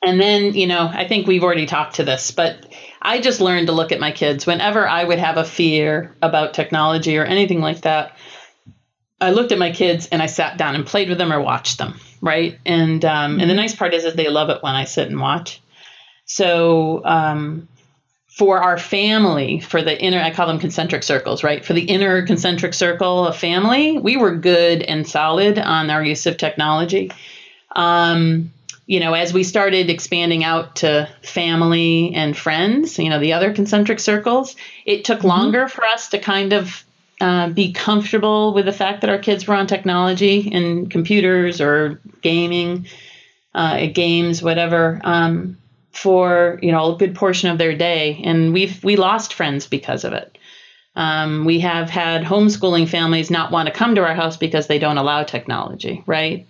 And 0.02 0.18
then 0.18 0.54
you 0.54 0.66
know 0.66 0.90
I 0.90 1.06
think 1.06 1.26
we've 1.26 1.44
already 1.44 1.66
talked 1.66 1.96
to 1.96 2.04
this, 2.04 2.30
but 2.30 2.66
I 3.02 3.20
just 3.20 3.42
learned 3.42 3.66
to 3.66 3.74
look 3.74 3.92
at 3.92 4.00
my 4.00 4.12
kids 4.12 4.46
whenever 4.46 4.88
I 4.88 5.04
would 5.04 5.18
have 5.18 5.36
a 5.36 5.44
fear 5.44 6.16
about 6.22 6.54
technology 6.54 7.18
or 7.18 7.24
anything 7.24 7.60
like 7.60 7.82
that. 7.82 8.16
I 9.20 9.32
looked 9.32 9.52
at 9.52 9.58
my 9.58 9.72
kids 9.72 10.06
and 10.06 10.22
I 10.22 10.26
sat 10.26 10.56
down 10.56 10.74
and 10.74 10.86
played 10.86 11.10
with 11.10 11.18
them 11.18 11.32
or 11.32 11.42
watched 11.42 11.76
them, 11.76 12.00
right? 12.20 12.58
And 12.64 13.04
um, 13.04 13.32
and 13.32 13.40
the 13.40 13.46
mm-hmm. 13.46 13.56
nice 13.56 13.74
part 13.74 13.94
is 13.94 14.04
is 14.04 14.14
they 14.14 14.28
love 14.28 14.50
it 14.50 14.62
when 14.62 14.74
I 14.74 14.84
sit 14.84 15.08
and 15.08 15.20
watch. 15.20 15.60
So 16.24 17.04
um, 17.04 17.68
for 18.36 18.58
our 18.58 18.76
family, 18.76 19.60
for 19.60 19.82
the 19.82 19.98
inner, 19.98 20.20
I 20.20 20.30
call 20.30 20.46
them 20.46 20.58
concentric 20.58 21.02
circles, 21.02 21.42
right? 21.42 21.64
For 21.64 21.72
the 21.72 21.84
inner 21.84 22.26
concentric 22.26 22.74
circle 22.74 23.26
of 23.26 23.36
family, 23.36 23.98
we 23.98 24.16
were 24.16 24.36
good 24.36 24.82
and 24.82 25.08
solid 25.08 25.58
on 25.58 25.88
our 25.88 26.04
use 26.04 26.26
of 26.26 26.36
technology. 26.36 27.12
Um, 27.74 28.52
you 28.86 29.00
know, 29.00 29.14
as 29.14 29.32
we 29.32 29.42
started 29.42 29.90
expanding 29.90 30.44
out 30.44 30.76
to 30.76 31.08
family 31.22 32.12
and 32.14 32.36
friends, 32.36 32.98
you 32.98 33.10
know, 33.10 33.18
the 33.18 33.32
other 33.32 33.52
concentric 33.52 34.00
circles, 34.00 34.54
it 34.84 35.04
took 35.04 35.18
mm-hmm. 35.18 35.28
longer 35.28 35.68
for 35.68 35.84
us 35.84 36.08
to 36.10 36.18
kind 36.18 36.52
of 36.52 36.84
uh, 37.20 37.48
be 37.48 37.72
comfortable 37.72 38.52
with 38.52 38.66
the 38.66 38.72
fact 38.72 39.00
that 39.00 39.10
our 39.10 39.18
kids 39.18 39.46
were 39.46 39.54
on 39.54 39.66
technology 39.66 40.50
and 40.52 40.90
computers 40.90 41.60
or 41.60 42.00
gaming, 42.22 42.86
uh, 43.54 43.86
games, 43.86 44.42
whatever. 44.42 45.00
Um, 45.02 45.58
for 45.96 46.58
you 46.62 46.70
know 46.70 46.94
a 46.94 46.98
good 46.98 47.14
portion 47.14 47.50
of 47.50 47.58
their 47.58 47.74
day, 47.74 48.20
and 48.22 48.52
we've 48.52 48.84
we 48.84 48.96
lost 48.96 49.32
friends 49.32 49.66
because 49.66 50.04
of 50.04 50.12
it. 50.12 50.36
Um, 50.94 51.44
we 51.44 51.60
have 51.60 51.90
had 51.90 52.22
homeschooling 52.22 52.88
families 52.88 53.30
not 53.30 53.50
want 53.50 53.66
to 53.66 53.74
come 53.74 53.94
to 53.94 54.04
our 54.04 54.14
house 54.14 54.36
because 54.36 54.66
they 54.66 54.78
don't 54.78 54.98
allow 54.98 55.24
technology, 55.24 56.02
right? 56.06 56.46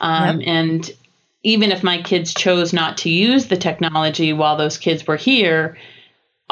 Um, 0.00 0.40
yep. 0.40 0.48
And 0.48 0.90
even 1.42 1.72
if 1.72 1.82
my 1.82 2.00
kids 2.00 2.32
chose 2.32 2.72
not 2.72 2.98
to 2.98 3.10
use 3.10 3.46
the 3.46 3.56
technology 3.56 4.32
while 4.32 4.56
those 4.56 4.78
kids 4.78 5.06
were 5.06 5.16
here, 5.16 5.76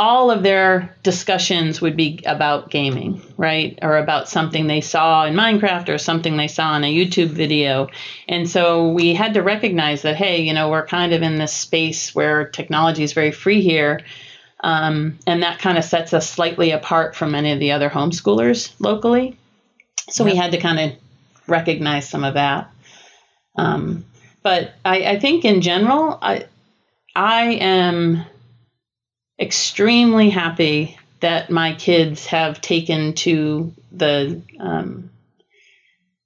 all 0.01 0.31
of 0.31 0.43
their 0.43 0.97
discussions 1.03 1.83
would 1.83 1.95
be 1.95 2.23
about 2.25 2.71
gaming, 2.71 3.21
right? 3.37 3.79
Or 3.83 3.99
about 3.99 4.31
something 4.31 4.67
they 4.67 4.81
saw 4.81 5.27
in 5.27 5.35
Minecraft 5.35 5.91
or 5.91 5.99
something 5.99 6.39
they 6.39 6.49
saw 6.49 6.75
in 6.75 6.85
a 6.85 6.97
YouTube 6.97 7.29
video. 7.29 7.91
And 8.27 8.49
so 8.49 8.93
we 8.93 9.13
had 9.13 9.35
to 9.35 9.43
recognize 9.43 10.01
that, 10.01 10.17
hey, 10.17 10.41
you 10.41 10.55
know, 10.55 10.71
we're 10.71 10.87
kind 10.87 11.13
of 11.13 11.21
in 11.21 11.37
this 11.37 11.53
space 11.53 12.15
where 12.15 12.49
technology 12.49 13.03
is 13.03 13.13
very 13.13 13.31
free 13.31 13.61
here. 13.61 14.01
Um, 14.65 15.19
and 15.27 15.43
that 15.43 15.59
kind 15.59 15.77
of 15.77 15.85
sets 15.85 16.15
us 16.15 16.31
slightly 16.31 16.71
apart 16.71 17.15
from 17.15 17.33
many 17.33 17.53
of 17.53 17.61
the 17.61 17.73
other 17.73 17.91
homeschoolers 17.91 18.73
locally. 18.79 19.37
So 20.09 20.25
we 20.25 20.35
had 20.35 20.53
to 20.53 20.59
kind 20.59 20.81
of 20.81 20.99
recognize 21.47 22.09
some 22.09 22.25
of 22.25 22.35
that. 22.35 22.71
Um, 23.55 24.07
but 24.43 24.73
I, 24.83 25.05
I 25.05 25.19
think 25.21 25.45
in 25.45 25.61
general, 25.61 26.19
I, 26.23 26.47
I 27.15 27.43
am 27.61 28.25
extremely 29.41 30.31
happy 30.31 30.99
that 31.21 31.51
my 31.51 31.75
kids 31.75 32.27
have 32.27 32.61
taken 32.61 33.15
to 33.15 33.73
the 33.93 34.43
um, 34.59 35.11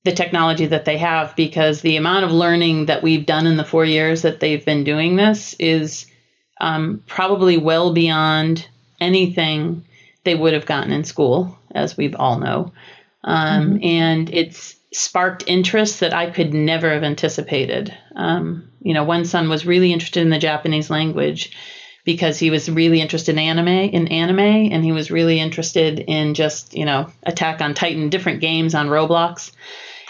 the 0.04 0.12
technology 0.12 0.66
that 0.66 0.84
they 0.84 0.98
have 0.98 1.34
because 1.34 1.80
the 1.80 1.96
amount 1.96 2.24
of 2.24 2.32
learning 2.32 2.86
that 2.86 3.02
we've 3.02 3.24
done 3.24 3.46
in 3.46 3.56
the 3.56 3.64
four 3.64 3.84
years 3.84 4.22
that 4.22 4.38
they've 4.38 4.64
been 4.64 4.84
doing 4.84 5.16
this 5.16 5.54
is 5.58 6.06
um, 6.60 7.02
probably 7.06 7.56
well 7.56 7.92
beyond 7.94 8.68
anything 9.00 9.84
they 10.24 10.34
would 10.34 10.52
have 10.52 10.66
gotten 10.66 10.92
in 10.92 11.04
school, 11.04 11.58
as 11.74 11.96
we 11.96 12.12
all 12.14 12.38
know. 12.38 12.72
Um, 13.22 13.74
mm-hmm. 13.74 13.84
And 13.84 14.34
it's 14.34 14.76
sparked 14.92 15.44
interest 15.46 16.00
that 16.00 16.12
I 16.12 16.30
could 16.30 16.52
never 16.52 16.92
have 16.92 17.02
anticipated. 17.02 17.96
Um, 18.14 18.70
you 18.80 18.92
know, 18.92 19.04
one 19.04 19.24
son 19.24 19.48
was 19.48 19.66
really 19.66 19.92
interested 19.92 20.22
in 20.22 20.30
the 20.30 20.38
Japanese 20.38 20.90
language 20.90 21.56
because 22.04 22.38
he 22.38 22.50
was 22.50 22.70
really 22.70 23.00
interested 23.00 23.32
in 23.32 23.38
anime 23.38 23.68
in 23.68 24.08
anime 24.08 24.38
and 24.38 24.84
he 24.84 24.92
was 24.92 25.10
really 25.10 25.40
interested 25.40 25.98
in 25.98 26.34
just 26.34 26.74
you 26.74 26.84
know 26.84 27.10
attack 27.22 27.60
on 27.60 27.74
titan 27.74 28.10
different 28.10 28.40
games 28.40 28.74
on 28.74 28.88
roblox. 28.88 29.52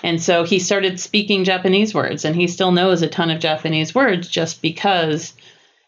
And 0.03 0.23
so 0.23 0.45
he 0.45 0.59
started 0.59 1.01
speaking 1.01 1.45
japanese 1.45 1.95
words 1.95 2.25
and 2.25 2.37
he 2.37 2.47
still 2.49 2.73
knows 2.73 3.03
a 3.03 3.09
ton 3.09 3.31
of 3.31 3.41
japanese 3.41 3.95
words 3.95 4.29
just 4.29 4.61
because 4.61 5.33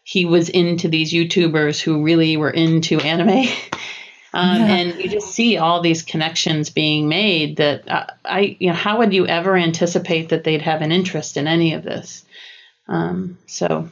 he 0.03 0.25
was 0.25 0.49
into 0.49 0.87
these 0.87 1.13
youtubers 1.13 1.81
who 1.81 2.03
really 2.03 2.37
were 2.37 2.49
into 2.49 2.99
anime. 2.99 3.45
Um, 4.33 4.61
yeah. 4.61 4.75
and 4.75 4.99
you 4.99 5.09
just 5.09 5.29
see 5.29 5.57
all 5.57 5.81
these 5.81 6.03
connections 6.03 6.69
being 6.69 7.07
made 7.07 7.57
that 7.57 7.89
uh, 7.89 8.05
i 8.25 8.57
you 8.59 8.67
know 8.67 8.75
how 8.75 8.97
would 8.99 9.13
you 9.13 9.25
ever 9.25 9.55
anticipate 9.55 10.29
that 10.29 10.43
they'd 10.43 10.61
have 10.61 10.81
an 10.81 10.91
interest 10.91 11.37
in 11.37 11.47
any 11.47 11.73
of 11.73 11.81
this? 11.81 12.25
Um, 12.89 13.37
so 13.47 13.89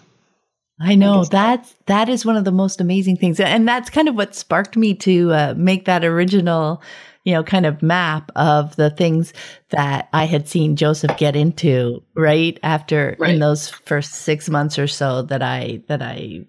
I 0.80 0.96
know 0.96 1.22
I 1.22 1.26
that's 1.30 1.76
that 1.86 2.10
is 2.10 2.26
one 2.26 2.36
of 2.36 2.44
the 2.44 2.52
most 2.52 2.82
amazing 2.82 3.18
things, 3.18 3.40
and 3.40 3.68
that's 3.68 3.90
kind 3.90 4.10
of 4.10 4.16
what 4.16 4.36
sparked 4.36 4.76
me 4.76 4.94
to 4.96 5.32
uh, 5.32 5.54
make 5.56 5.86
that 5.86 6.04
original, 6.04 6.84
you 7.24 7.34
know, 7.34 7.44
kind 7.44 7.66
of 7.66 7.82
map 7.82 8.30
of 8.36 8.76
the 8.76 8.90
things 8.90 9.32
that 9.70 10.10
I 10.12 10.26
had 10.26 10.50
seen 10.50 10.76
Joseph 10.76 11.16
get 11.18 11.36
into 11.36 12.04
right 12.14 12.60
after 12.62 13.16
right. 13.20 13.34
in 13.34 13.40
those 13.40 13.70
first 13.70 14.14
six 14.14 14.50
months 14.50 14.78
or 14.78 14.88
so 14.88 15.22
that 15.24 15.42
I 15.42 15.82
that 15.88 16.02
I 16.02 16.46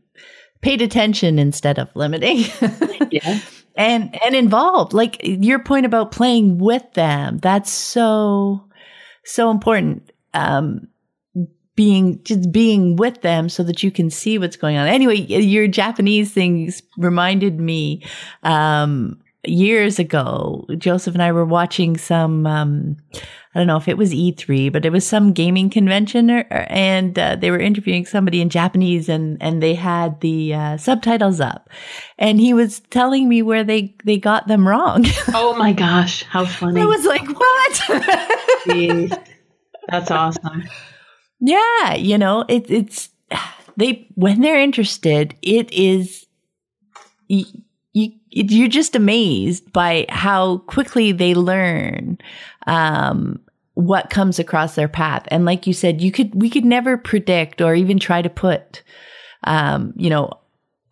paid 0.60 0.82
attention 0.82 1.38
instead 1.38 1.78
of 1.78 1.94
limiting. 1.94 2.38
yeah. 3.10 3.40
And 3.76 4.18
and 4.24 4.34
involved. 4.34 4.92
Like 4.92 5.18
your 5.22 5.60
point 5.60 5.86
about 5.86 6.10
playing 6.10 6.58
with 6.58 6.82
them. 6.94 7.38
That's 7.38 7.70
so 7.70 8.64
so 9.24 9.50
important. 9.50 10.10
Um 10.34 10.88
being 11.76 12.22
just 12.24 12.50
being 12.50 12.96
with 12.96 13.22
them 13.22 13.48
so 13.48 13.62
that 13.62 13.82
you 13.82 13.90
can 13.90 14.10
see 14.10 14.38
what's 14.38 14.56
going 14.56 14.76
on. 14.76 14.88
Anyway, 14.88 15.16
your 15.16 15.68
Japanese 15.68 16.32
things 16.32 16.82
reminded 16.96 17.60
me 17.60 18.02
um, 18.42 19.20
years 19.44 19.98
ago. 19.98 20.66
Joseph 20.78 21.14
and 21.14 21.22
I 21.22 21.32
were 21.32 21.44
watching 21.44 21.96
some 21.96 22.46
um, 22.46 22.96
I 23.56 23.58
don't 23.58 23.68
know 23.68 23.78
if 23.78 23.88
it 23.88 23.96
was 23.96 24.12
E3, 24.12 24.70
but 24.70 24.84
it 24.84 24.92
was 24.92 25.06
some 25.06 25.32
gaming 25.32 25.70
convention, 25.70 26.30
or, 26.30 26.44
and 26.50 27.18
uh, 27.18 27.36
they 27.36 27.50
were 27.50 27.58
interviewing 27.58 28.04
somebody 28.04 28.42
in 28.42 28.50
Japanese, 28.50 29.08
and 29.08 29.38
and 29.40 29.62
they 29.62 29.74
had 29.74 30.20
the 30.20 30.52
uh, 30.52 30.76
subtitles 30.76 31.40
up, 31.40 31.70
and 32.18 32.38
he 32.38 32.52
was 32.52 32.80
telling 32.90 33.30
me 33.30 33.40
where 33.40 33.64
they 33.64 33.94
they 34.04 34.18
got 34.18 34.46
them 34.46 34.68
wrong. 34.68 35.06
oh 35.28 35.56
my 35.56 35.72
gosh, 35.72 36.22
how 36.24 36.44
funny! 36.44 36.82
I 36.82 36.84
was 36.84 37.06
like, 37.06 37.26
what? 37.28 37.80
That's 39.88 40.10
awesome. 40.10 40.64
Yeah, 41.40 41.94
you 41.94 42.18
know, 42.18 42.44
it, 42.48 42.70
it's 42.70 43.10
they 43.76 44.08
when 44.14 44.40
they're 44.40 44.60
interested, 44.60 45.34
it 45.42 45.72
is 45.72 46.26
you, 47.28 47.44
you 47.92 48.12
you're 48.30 48.68
just 48.68 48.94
amazed 48.94 49.72
by 49.72 50.06
how 50.08 50.58
quickly 50.58 51.12
they 51.12 51.34
learn 51.34 52.18
um, 52.66 53.40
what 53.74 54.10
comes 54.10 54.38
across 54.38 54.74
their 54.74 54.88
path. 54.88 55.24
And 55.28 55.44
like 55.44 55.66
you 55.66 55.72
said, 55.72 56.00
you 56.00 56.12
could 56.12 56.34
we 56.40 56.50
could 56.50 56.64
never 56.64 56.96
predict 56.96 57.60
or 57.60 57.74
even 57.74 57.98
try 57.98 58.22
to 58.22 58.30
put 58.30 58.82
um, 59.44 59.92
you 59.96 60.10
know 60.10 60.30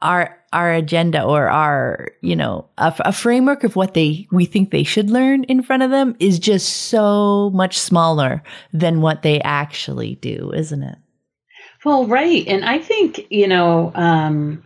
our 0.05 0.39
our 0.53 0.73
agenda 0.73 1.25
or 1.25 1.49
our 1.49 2.11
you 2.21 2.37
know 2.37 2.67
a, 2.79 2.95
a, 3.01 3.13
framework 3.13 3.65
of 3.65 3.75
what 3.75 3.95
they 3.95 4.29
we 4.31 4.45
think 4.45 4.71
they 4.71 4.85
should 4.85 5.11
learn 5.11 5.43
in 5.45 5.63
front 5.63 5.83
of 5.83 5.91
them 5.91 6.15
is 6.21 6.39
just 6.39 6.69
so 6.89 7.51
much 7.51 7.77
smaller 7.79 8.43
than 8.73 9.01
what 9.01 9.23
they 9.23 9.41
actually 9.41 10.15
do 10.17 10.53
isn't 10.55 10.83
it? 10.83 10.99
Well 11.85 12.07
right. 12.07 12.47
And 12.47 12.65
i 12.65 12.79
think 12.79 13.27
you 13.31 13.49
know 13.49 13.91
um, 13.95 14.63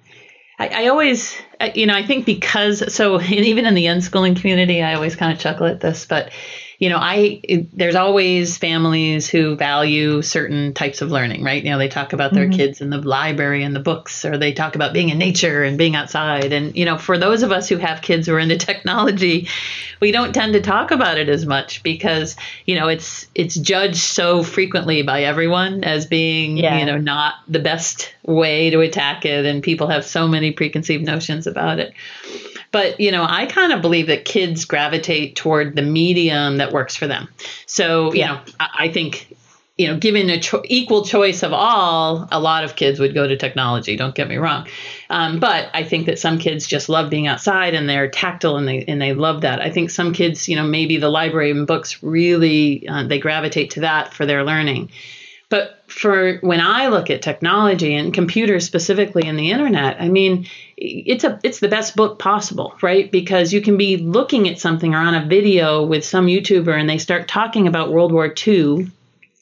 I, 0.58 0.84
I, 0.84 0.86
always 0.88 1.36
you 1.74 1.86
know 1.86 1.94
i 1.94 2.04
think 2.04 2.26
because 2.26 2.92
so 2.92 3.20
even 3.22 3.64
in 3.64 3.74
the 3.74 3.86
unschooling 3.86 4.38
community 4.38 4.82
i 4.82 4.94
always 4.94 5.16
kind 5.16 5.32
of 5.32 5.38
chuckle 5.38 5.66
at 5.66 5.80
this 5.80 6.04
but 6.04 6.32
you 6.78 6.88
know, 6.88 6.98
I 6.98 7.40
it, 7.42 7.76
there's 7.76 7.96
always 7.96 8.56
families 8.56 9.28
who 9.28 9.56
value 9.56 10.22
certain 10.22 10.72
types 10.74 11.02
of 11.02 11.10
learning, 11.10 11.42
right? 11.42 11.62
You 11.62 11.70
know, 11.70 11.78
they 11.78 11.88
talk 11.88 12.12
about 12.12 12.32
their 12.32 12.46
mm-hmm. 12.46 12.56
kids 12.56 12.80
in 12.80 12.90
the 12.90 12.98
library 12.98 13.64
and 13.64 13.74
the 13.74 13.80
books, 13.80 14.24
or 14.24 14.38
they 14.38 14.52
talk 14.52 14.76
about 14.76 14.92
being 14.92 15.08
in 15.08 15.18
nature 15.18 15.64
and 15.64 15.76
being 15.76 15.96
outside. 15.96 16.52
And 16.52 16.76
you 16.76 16.84
know, 16.84 16.96
for 16.96 17.18
those 17.18 17.42
of 17.42 17.50
us 17.50 17.68
who 17.68 17.78
have 17.78 18.00
kids 18.00 18.28
who 18.28 18.34
are 18.34 18.38
into 18.38 18.56
technology, 18.68 19.48
we 20.00 20.12
don't 20.12 20.32
tend 20.32 20.52
to 20.52 20.60
talk 20.60 20.92
about 20.92 21.18
it 21.18 21.28
as 21.28 21.44
much 21.44 21.82
because 21.82 22.36
you 22.64 22.76
know 22.76 22.86
it's 22.86 23.26
it's 23.34 23.56
judged 23.56 23.96
so 23.96 24.44
frequently 24.44 25.02
by 25.02 25.24
everyone 25.24 25.82
as 25.82 26.06
being 26.06 26.58
yeah. 26.58 26.78
you 26.78 26.86
know 26.86 26.96
not 26.96 27.34
the 27.48 27.58
best 27.58 28.14
way 28.22 28.70
to 28.70 28.80
attack 28.80 29.24
it, 29.24 29.44
and 29.46 29.64
people 29.64 29.88
have 29.88 30.04
so 30.04 30.28
many 30.28 30.52
preconceived 30.52 31.04
notions 31.04 31.48
about 31.48 31.80
it. 31.80 31.92
But, 32.70 33.00
you 33.00 33.10
know, 33.10 33.24
I 33.26 33.46
kind 33.46 33.72
of 33.72 33.80
believe 33.80 34.08
that 34.08 34.24
kids 34.24 34.64
gravitate 34.64 35.36
toward 35.36 35.74
the 35.74 35.82
medium 35.82 36.58
that 36.58 36.72
works 36.72 36.94
for 36.96 37.06
them. 37.06 37.28
So, 37.66 38.12
you 38.12 38.20
yeah. 38.20 38.26
know, 38.26 38.40
I, 38.60 38.68
I 38.78 38.88
think 38.92 39.34
you 39.78 39.86
know, 39.86 39.96
given 39.96 40.28
a 40.28 40.40
cho- 40.40 40.62
equal 40.64 41.04
choice 41.04 41.44
of 41.44 41.52
all, 41.52 42.28
a 42.32 42.40
lot 42.40 42.64
of 42.64 42.74
kids 42.74 42.98
would 42.98 43.14
go 43.14 43.28
to 43.28 43.36
technology. 43.36 43.96
Don't 43.96 44.14
get 44.14 44.28
me 44.28 44.36
wrong, 44.36 44.66
um, 45.08 45.38
but 45.38 45.70
I 45.72 45.84
think 45.84 46.06
that 46.06 46.18
some 46.18 46.38
kids 46.38 46.66
just 46.66 46.88
love 46.88 47.08
being 47.10 47.28
outside 47.28 47.74
and 47.74 47.88
they're 47.88 48.10
tactile 48.10 48.56
and 48.56 48.66
they 48.66 48.84
and 48.86 49.00
they 49.00 49.14
love 49.14 49.42
that. 49.42 49.60
I 49.60 49.70
think 49.70 49.90
some 49.90 50.12
kids, 50.12 50.48
you 50.48 50.56
know, 50.56 50.64
maybe 50.64 50.96
the 50.96 51.08
library 51.08 51.52
and 51.52 51.64
books 51.64 52.02
really 52.02 52.88
uh, 52.88 53.04
they 53.04 53.20
gravitate 53.20 53.70
to 53.72 53.80
that 53.80 54.12
for 54.12 54.26
their 54.26 54.44
learning. 54.44 54.90
But 55.48 55.84
for 55.86 56.38
when 56.40 56.60
I 56.60 56.88
look 56.88 57.08
at 57.08 57.22
technology 57.22 57.94
and 57.94 58.12
computers 58.12 58.66
specifically 58.66 59.22
and 59.26 59.38
the 59.38 59.52
internet, 59.52 59.96
I 60.00 60.08
mean, 60.08 60.46
it's 60.80 61.24
a 61.24 61.40
it's 61.42 61.58
the 61.58 61.68
best 61.68 61.96
book 61.96 62.18
possible, 62.18 62.74
right? 62.82 63.10
Because 63.10 63.52
you 63.52 63.60
can 63.60 63.76
be 63.76 63.96
looking 63.96 64.48
at 64.48 64.60
something 64.60 64.94
or 64.94 64.98
on 64.98 65.14
a 65.14 65.26
video 65.26 65.84
with 65.84 66.04
some 66.04 66.26
YouTuber 66.26 66.78
and 66.78 66.88
they 66.88 66.98
start 66.98 67.26
talking 67.26 67.66
about 67.66 67.92
World 67.92 68.12
War 68.12 68.32
II 68.46 68.90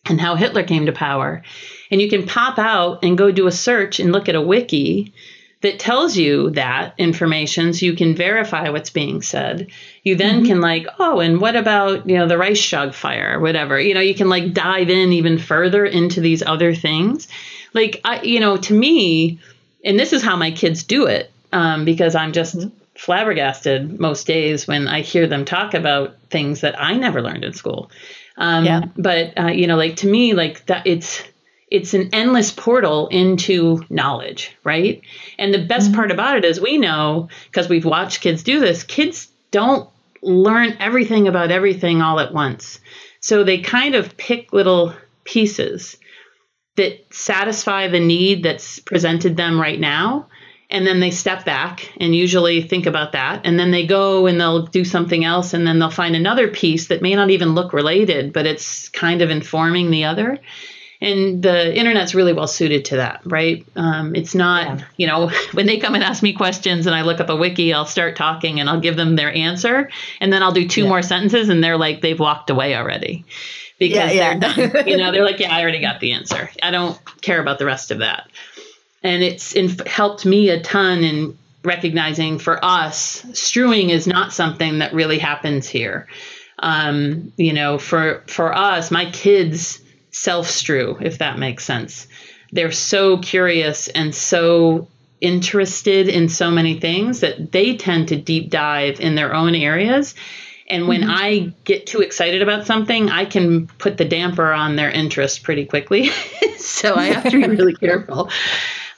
and 0.06 0.20
how 0.20 0.36
Hitler 0.36 0.62
came 0.62 0.86
to 0.86 0.92
power. 0.92 1.42
And 1.90 2.00
you 2.00 2.08
can 2.08 2.26
pop 2.26 2.58
out 2.58 3.04
and 3.04 3.18
go 3.18 3.30
do 3.30 3.46
a 3.46 3.52
search 3.52 4.00
and 4.00 4.12
look 4.12 4.28
at 4.28 4.34
a 4.34 4.40
wiki 4.40 5.12
that 5.60 5.78
tells 5.78 6.16
you 6.16 6.50
that 6.50 6.94
information 6.98 7.72
so 7.72 7.86
you 7.86 7.94
can 7.94 8.14
verify 8.14 8.68
what's 8.70 8.90
being 8.90 9.20
said. 9.20 9.68
You 10.04 10.16
then 10.16 10.38
mm-hmm. 10.38 10.46
can 10.46 10.60
like, 10.60 10.86
oh, 10.98 11.20
and 11.20 11.40
what 11.40 11.56
about, 11.56 12.08
you 12.08 12.16
know, 12.16 12.26
the 12.26 12.38
Reichstag 12.38 12.94
fire 12.94 13.36
or 13.36 13.40
whatever. 13.40 13.80
You 13.80 13.94
know, 13.94 14.00
you 14.00 14.14
can 14.14 14.28
like 14.28 14.52
dive 14.52 14.90
in 14.90 15.12
even 15.12 15.38
further 15.38 15.84
into 15.84 16.20
these 16.20 16.42
other 16.42 16.74
things. 16.74 17.28
Like 17.72 18.00
I 18.04 18.22
you 18.22 18.40
know, 18.40 18.56
to 18.56 18.74
me, 18.74 19.38
and 19.86 19.98
this 19.98 20.12
is 20.12 20.22
how 20.22 20.36
my 20.36 20.50
kids 20.50 20.82
do 20.82 21.06
it, 21.06 21.30
um, 21.52 21.84
because 21.84 22.14
I'm 22.14 22.32
just 22.32 22.56
mm-hmm. 22.56 22.76
flabbergasted 22.96 23.98
most 23.98 24.26
days 24.26 24.66
when 24.66 24.88
I 24.88 25.00
hear 25.00 25.26
them 25.26 25.44
talk 25.44 25.72
about 25.72 26.16
things 26.28 26.60
that 26.60 26.78
I 26.78 26.94
never 26.94 27.22
learned 27.22 27.44
in 27.44 27.54
school. 27.54 27.90
Um, 28.36 28.64
yeah. 28.66 28.82
but 28.96 29.38
uh, 29.38 29.46
you 29.46 29.66
know, 29.66 29.76
like 29.76 29.96
to 29.96 30.06
me, 30.06 30.34
like 30.34 30.66
that 30.66 30.86
it's 30.86 31.22
it's 31.70 31.94
an 31.94 32.10
endless 32.12 32.52
portal 32.52 33.08
into 33.08 33.84
knowledge, 33.88 34.56
right? 34.62 35.00
And 35.38 35.54
the 35.54 35.64
best 35.64 35.88
mm-hmm. 35.88 35.96
part 35.96 36.10
about 36.10 36.36
it 36.36 36.44
is 36.44 36.60
we 36.60 36.78
know 36.78 37.28
because 37.46 37.68
we've 37.68 37.84
watched 37.84 38.20
kids 38.20 38.42
do 38.42 38.60
this, 38.60 38.82
kids 38.82 39.28
don't 39.50 39.88
learn 40.22 40.76
everything 40.80 41.28
about 41.28 41.50
everything 41.50 42.02
all 42.02 42.20
at 42.20 42.34
once. 42.34 42.80
So 43.20 43.44
they 43.44 43.58
kind 43.58 43.94
of 43.94 44.16
pick 44.16 44.52
little 44.52 44.92
pieces 45.24 45.96
that 46.76 47.12
satisfy 47.12 47.88
the 47.88 48.00
need 48.00 48.42
that's 48.42 48.78
presented 48.80 49.36
them 49.36 49.60
right 49.60 49.80
now. 49.80 50.28
And 50.68 50.84
then 50.86 50.98
they 50.98 51.12
step 51.12 51.44
back 51.44 51.92
and 51.98 52.14
usually 52.14 52.60
think 52.60 52.86
about 52.86 53.12
that. 53.12 53.42
And 53.44 53.58
then 53.58 53.70
they 53.70 53.86
go 53.86 54.26
and 54.26 54.40
they'll 54.40 54.66
do 54.66 54.84
something 54.84 55.24
else. 55.24 55.54
And 55.54 55.66
then 55.66 55.78
they'll 55.78 55.90
find 55.90 56.16
another 56.16 56.48
piece 56.48 56.88
that 56.88 57.02
may 57.02 57.14
not 57.14 57.30
even 57.30 57.54
look 57.54 57.72
related, 57.72 58.32
but 58.32 58.46
it's 58.46 58.88
kind 58.88 59.22
of 59.22 59.30
informing 59.30 59.90
the 59.90 60.04
other 60.04 60.40
and 61.00 61.42
the 61.42 61.74
internet's 61.74 62.14
really 62.14 62.32
well 62.32 62.46
suited 62.46 62.86
to 62.86 62.96
that 62.96 63.20
right 63.24 63.66
um, 63.76 64.14
it's 64.14 64.34
not 64.34 64.78
yeah. 64.78 64.84
you 64.96 65.06
know 65.06 65.30
when 65.52 65.66
they 65.66 65.78
come 65.78 65.94
and 65.94 66.04
ask 66.04 66.22
me 66.22 66.32
questions 66.32 66.86
and 66.86 66.94
i 66.94 67.02
look 67.02 67.20
up 67.20 67.28
a 67.28 67.36
wiki 67.36 67.72
i'll 67.72 67.86
start 67.86 68.16
talking 68.16 68.60
and 68.60 68.68
i'll 68.68 68.80
give 68.80 68.96
them 68.96 69.16
their 69.16 69.32
answer 69.32 69.90
and 70.20 70.32
then 70.32 70.42
i'll 70.42 70.52
do 70.52 70.66
two 70.66 70.82
yeah. 70.82 70.88
more 70.88 71.02
sentences 71.02 71.48
and 71.48 71.62
they're 71.62 71.76
like 71.76 72.00
they've 72.00 72.20
walked 72.20 72.50
away 72.50 72.74
already 72.74 73.24
because 73.78 74.14
yeah, 74.14 74.38
they're 74.38 74.70
done 74.70 74.86
you 74.86 74.96
know 74.96 75.12
they're 75.12 75.24
like 75.24 75.38
yeah 75.38 75.54
i 75.54 75.62
already 75.62 75.80
got 75.80 76.00
the 76.00 76.12
answer 76.12 76.50
i 76.62 76.70
don't 76.70 76.98
care 77.20 77.40
about 77.40 77.58
the 77.58 77.66
rest 77.66 77.90
of 77.90 77.98
that 77.98 78.28
and 79.02 79.22
it's 79.22 79.54
in, 79.54 79.68
helped 79.86 80.24
me 80.24 80.48
a 80.50 80.60
ton 80.60 81.04
in 81.04 81.36
recognizing 81.62 82.38
for 82.38 82.64
us 82.64 83.26
strewing 83.32 83.90
is 83.90 84.06
not 84.06 84.32
something 84.32 84.78
that 84.78 84.92
really 84.92 85.18
happens 85.18 85.68
here 85.68 86.06
um, 86.58 87.32
you 87.36 87.52
know 87.52 87.76
for 87.78 88.22
for 88.26 88.56
us 88.56 88.90
my 88.90 89.10
kids 89.10 89.82
self 90.16 90.48
strew, 90.48 90.96
if 91.00 91.18
that 91.18 91.38
makes 91.38 91.64
sense. 91.64 92.08
They're 92.52 92.72
so 92.72 93.18
curious 93.18 93.88
and 93.88 94.14
so 94.14 94.88
interested 95.20 96.08
in 96.08 96.28
so 96.28 96.50
many 96.50 96.78
things 96.80 97.20
that 97.20 97.52
they 97.52 97.76
tend 97.76 98.08
to 98.08 98.16
deep 98.16 98.50
dive 98.50 99.00
in 99.00 99.14
their 99.14 99.34
own 99.34 99.54
areas. 99.54 100.14
And 100.68 100.88
when 100.88 101.02
mm-hmm. 101.02 101.10
I 101.10 101.52
get 101.64 101.86
too 101.86 102.00
excited 102.00 102.42
about 102.42 102.66
something, 102.66 103.08
I 103.08 103.24
can 103.24 103.66
put 103.66 103.98
the 103.98 104.04
damper 104.04 104.52
on 104.52 104.76
their 104.76 104.90
interest 104.90 105.42
pretty 105.42 105.64
quickly. 105.64 106.08
so 106.58 106.94
I 106.94 107.06
have 107.06 107.30
to 107.30 107.40
be 107.40 107.46
really 107.46 107.74
careful. 107.80 108.30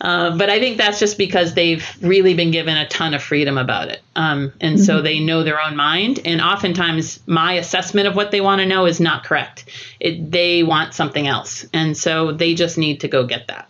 Uh, 0.01 0.37
but 0.37 0.49
I 0.49 0.61
think 0.61 0.77
that's 0.77 0.99
just 0.99 1.19
because 1.19 1.55
they've 1.55 1.85
really 2.01 2.35
been 2.35 2.53
given 2.53 2.77
a 2.77 2.89
ton 2.89 3.15
of 3.15 3.23
freedom 3.23 3.59
about 3.59 3.89
it. 3.89 4.01
Um, 4.15 4.53
and 4.61 4.77
mm-hmm. 4.77 4.85
so 4.85 5.03
they 5.03 5.19
know 5.19 5.43
their 5.43 5.61
own 5.61 5.77
mind. 5.77 6.21
And 6.25 6.41
oftentimes, 6.41 7.21
my 7.27 7.55
assessment 7.55 8.07
of 8.07 8.15
what 8.15 8.31
they 8.31 8.41
want 8.41 8.61
to 8.61 8.67
know 8.67 8.87
is 8.87 9.01
not 9.01 9.25
correct. 9.25 9.65
It, 9.99 10.31
they 10.31 10.63
want 10.63 10.95
something 10.95 11.27
else. 11.27 11.67
And 11.73 11.97
so 11.97 12.33
they 12.33 12.55
just 12.55 12.79
need 12.79 13.01
to 13.01 13.09
go 13.09 13.27
get 13.27 13.49
that. 13.49 13.69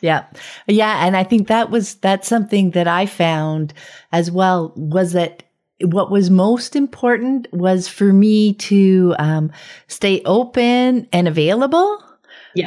Yeah. 0.00 0.24
Yeah. 0.66 1.06
And 1.06 1.16
I 1.16 1.24
think 1.24 1.48
that 1.48 1.70
was, 1.70 1.96
that's 1.96 2.28
something 2.28 2.70
that 2.70 2.88
I 2.88 3.06
found 3.06 3.74
as 4.10 4.30
well 4.30 4.72
was 4.76 5.12
that 5.12 5.42
what 5.84 6.10
was 6.10 6.30
most 6.30 6.76
important 6.76 7.46
was 7.52 7.88
for 7.88 8.12
me 8.12 8.54
to 8.54 9.14
um, 9.18 9.50
stay 9.88 10.22
open 10.24 11.08
and 11.12 11.28
available 11.28 12.02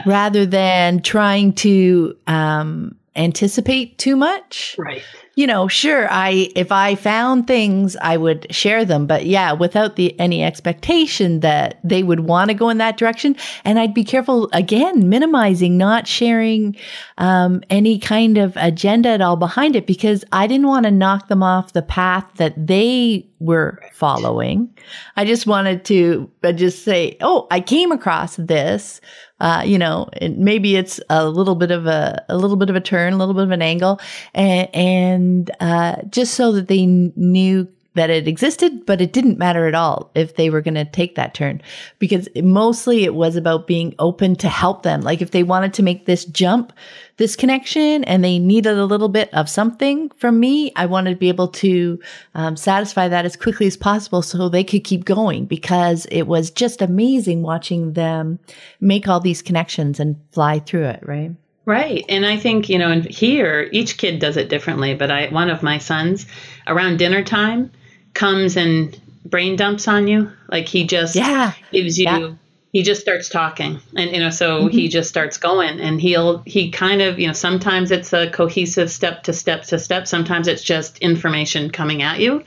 rather 0.06 0.46
than 0.46 1.02
trying 1.02 1.54
to 1.54 2.18
um, 2.28 2.96
anticipate 3.16 3.98
too 3.98 4.16
much. 4.16 4.76
Right 4.78 5.04
you 5.36 5.46
know, 5.46 5.68
sure, 5.68 6.08
I 6.10 6.50
if 6.56 6.72
I 6.72 6.96
found 6.96 7.46
things, 7.46 7.98
I 8.02 8.16
would 8.16 8.48
share 8.54 8.86
them, 8.86 9.06
but 9.06 9.26
yeah, 9.26 9.52
without 9.52 9.98
the 9.98 10.18
any 10.20 10.44
expectation 10.44 11.42
that 11.42 11.80
they 11.84 12.04
would 12.04 12.22
want 12.22 12.50
to 12.50 12.54
go 12.54 12.70
in 12.70 12.78
that 12.78 12.98
direction, 12.98 13.36
and 13.66 13.78
I'd 13.78 13.94
be 13.94 14.06
careful 14.06 14.50
again, 14.54 15.10
minimizing, 15.10 15.78
not 15.78 16.08
sharing 16.08 16.76
um, 17.18 17.62
any 17.70 18.00
kind 18.00 18.38
of 18.38 18.56
agenda 18.56 19.10
at 19.10 19.22
all 19.22 19.36
behind 19.36 19.76
it, 19.76 19.86
because 19.86 20.24
I 20.32 20.48
didn't 20.48 20.68
want 20.68 20.86
to 20.86 20.92
knock 20.92 21.28
them 21.28 21.44
off 21.44 21.74
the 21.74 21.82
path 21.82 22.26
that 22.36 22.54
they 22.56 23.28
were 23.40 23.82
following. 23.92 24.74
I 25.18 25.26
just 25.26 25.46
wanted 25.46 25.84
to 25.86 26.32
just 26.56 26.84
say, 26.84 27.18
oh, 27.20 27.48
I 27.52 27.60
came 27.60 27.92
across 27.92 28.38
this 28.38 29.02
uh, 29.40 29.64
you 29.66 29.78
know, 29.78 30.10
maybe 30.22 30.76
it's 30.76 31.00
a 31.10 31.28
little 31.28 31.56
bit 31.56 31.72
of 31.72 31.86
a, 31.88 32.24
a 32.30 32.38
little 32.38 32.58
bit 32.58 32.70
of 32.70 32.76
a 32.76 32.82
turn, 32.82 33.14
a 33.14 33.18
little 33.18 33.34
bit 33.34 33.44
of 33.44 33.52
an 33.52 33.62
angle, 33.62 34.00
and, 34.34 34.74
and 34.74 35.52
uh, 35.60 36.02
just 36.10 36.36
so 36.36 36.52
that 36.54 36.68
they 36.68 36.86
knew 36.86 37.68
that 37.96 38.10
it 38.10 38.28
existed, 38.28 38.86
but 38.86 39.02
it 39.02 39.12
didn't 39.12 39.38
matter 39.38 39.68
at 39.68 39.76
all 39.76 40.12
if 40.16 40.36
they 40.36 40.50
were 40.50 40.62
going 40.62 40.76
to 40.76 40.86
take 40.86 41.16
that 41.16 41.34
turn 41.34 41.62
because 41.98 42.28
mostly 42.36 43.04
it 43.04 43.16
was 43.16 43.36
about 43.36 43.68
being 43.68 43.96
open 44.00 44.36
to 44.36 44.50
help 44.50 44.84
them. 44.84 45.02
Like 45.02 45.22
if 45.22 45.32
they 45.32 45.44
wanted 45.44 45.74
to 45.76 45.84
make 45.84 46.06
this 46.06 46.26
jump, 46.26 46.72
this 47.18 47.36
connection, 47.36 48.04
and 48.04 48.24
they 48.24 48.38
needed 48.38 48.78
a 48.78 48.86
little 48.86 49.10
bit 49.10 49.34
of 49.34 49.50
something 49.50 50.10
from 50.18 50.40
me, 50.40 50.72
I 50.76 50.86
wanted 50.86 51.12
to 51.12 51.16
be 51.16 51.30
able 51.30 51.48
to 51.48 52.00
um, 52.36 52.58
satisfy 52.58 53.08
that 53.08 53.26
as 53.26 53.36
quickly 53.36 53.68
as 53.68 53.78
possible 53.78 54.22
so 54.22 54.50
they 54.50 54.64
could 54.64 54.84
keep 54.84 55.06
going 55.06 55.46
because 55.46 56.06
it 56.12 56.24
was 56.24 56.52
just 56.52 56.82
amazing 56.82 57.42
watching 57.42 57.94
them 57.94 58.40
make 58.82 59.08
all 59.08 59.20
these 59.20 59.42
connections 59.42 60.00
and 60.00 60.18
fly 60.32 60.60
through 60.60 60.86
it, 60.86 61.00
right? 61.08 61.32
Right. 61.66 62.06
And 62.10 62.26
I 62.26 62.38
think, 62.38 62.70
you 62.70 62.78
know, 62.78 62.92
and 62.92 63.06
here 63.06 63.70
each 63.72 63.98
kid 63.98 64.20
does 64.20 64.38
it 64.38 64.50
differently, 64.50 64.94
but 64.94 65.10
I 65.10 65.30
one 65.30 65.50
of 65.50 65.64
my 65.64 65.80
sons 65.80 66.28
around 66.68 66.98
dinner 66.98 67.24
time 67.24 67.72
comes 68.16 68.58
and 68.58 69.00
brain 69.26 69.56
dumps 69.56 69.88
on 69.88 70.08
you. 70.08 70.32
Like 70.48 70.68
he 70.68 70.88
just 70.88 71.16
yeah. 71.16 71.54
gives 71.72 72.00
you 72.00 72.06
yeah. 72.06 72.34
he 72.72 72.82
just 72.82 73.02
starts 73.02 73.30
talking. 73.30 73.80
And 73.96 74.12
you 74.12 74.20
know, 74.20 74.32
so 74.32 74.62
mm-hmm. 74.62 74.70
he 74.70 74.88
just 74.88 75.10
starts 75.10 75.38
going 75.38 75.80
and 75.80 76.02
he'll 76.02 76.40
he 76.40 76.72
kind 76.72 77.02
of, 77.02 77.20
you 77.20 77.28
know, 77.28 77.34
sometimes 77.34 77.92
it's 77.92 78.14
a 78.14 78.30
cohesive 78.32 78.90
step 78.90 79.24
to 79.24 79.34
step 79.34 79.64
to 79.66 79.78
step, 79.78 80.08
sometimes 80.08 80.48
it's 80.48 80.64
just 80.64 80.98
information 81.00 81.70
coming 81.70 82.02
at 82.02 82.20
you. 82.20 82.44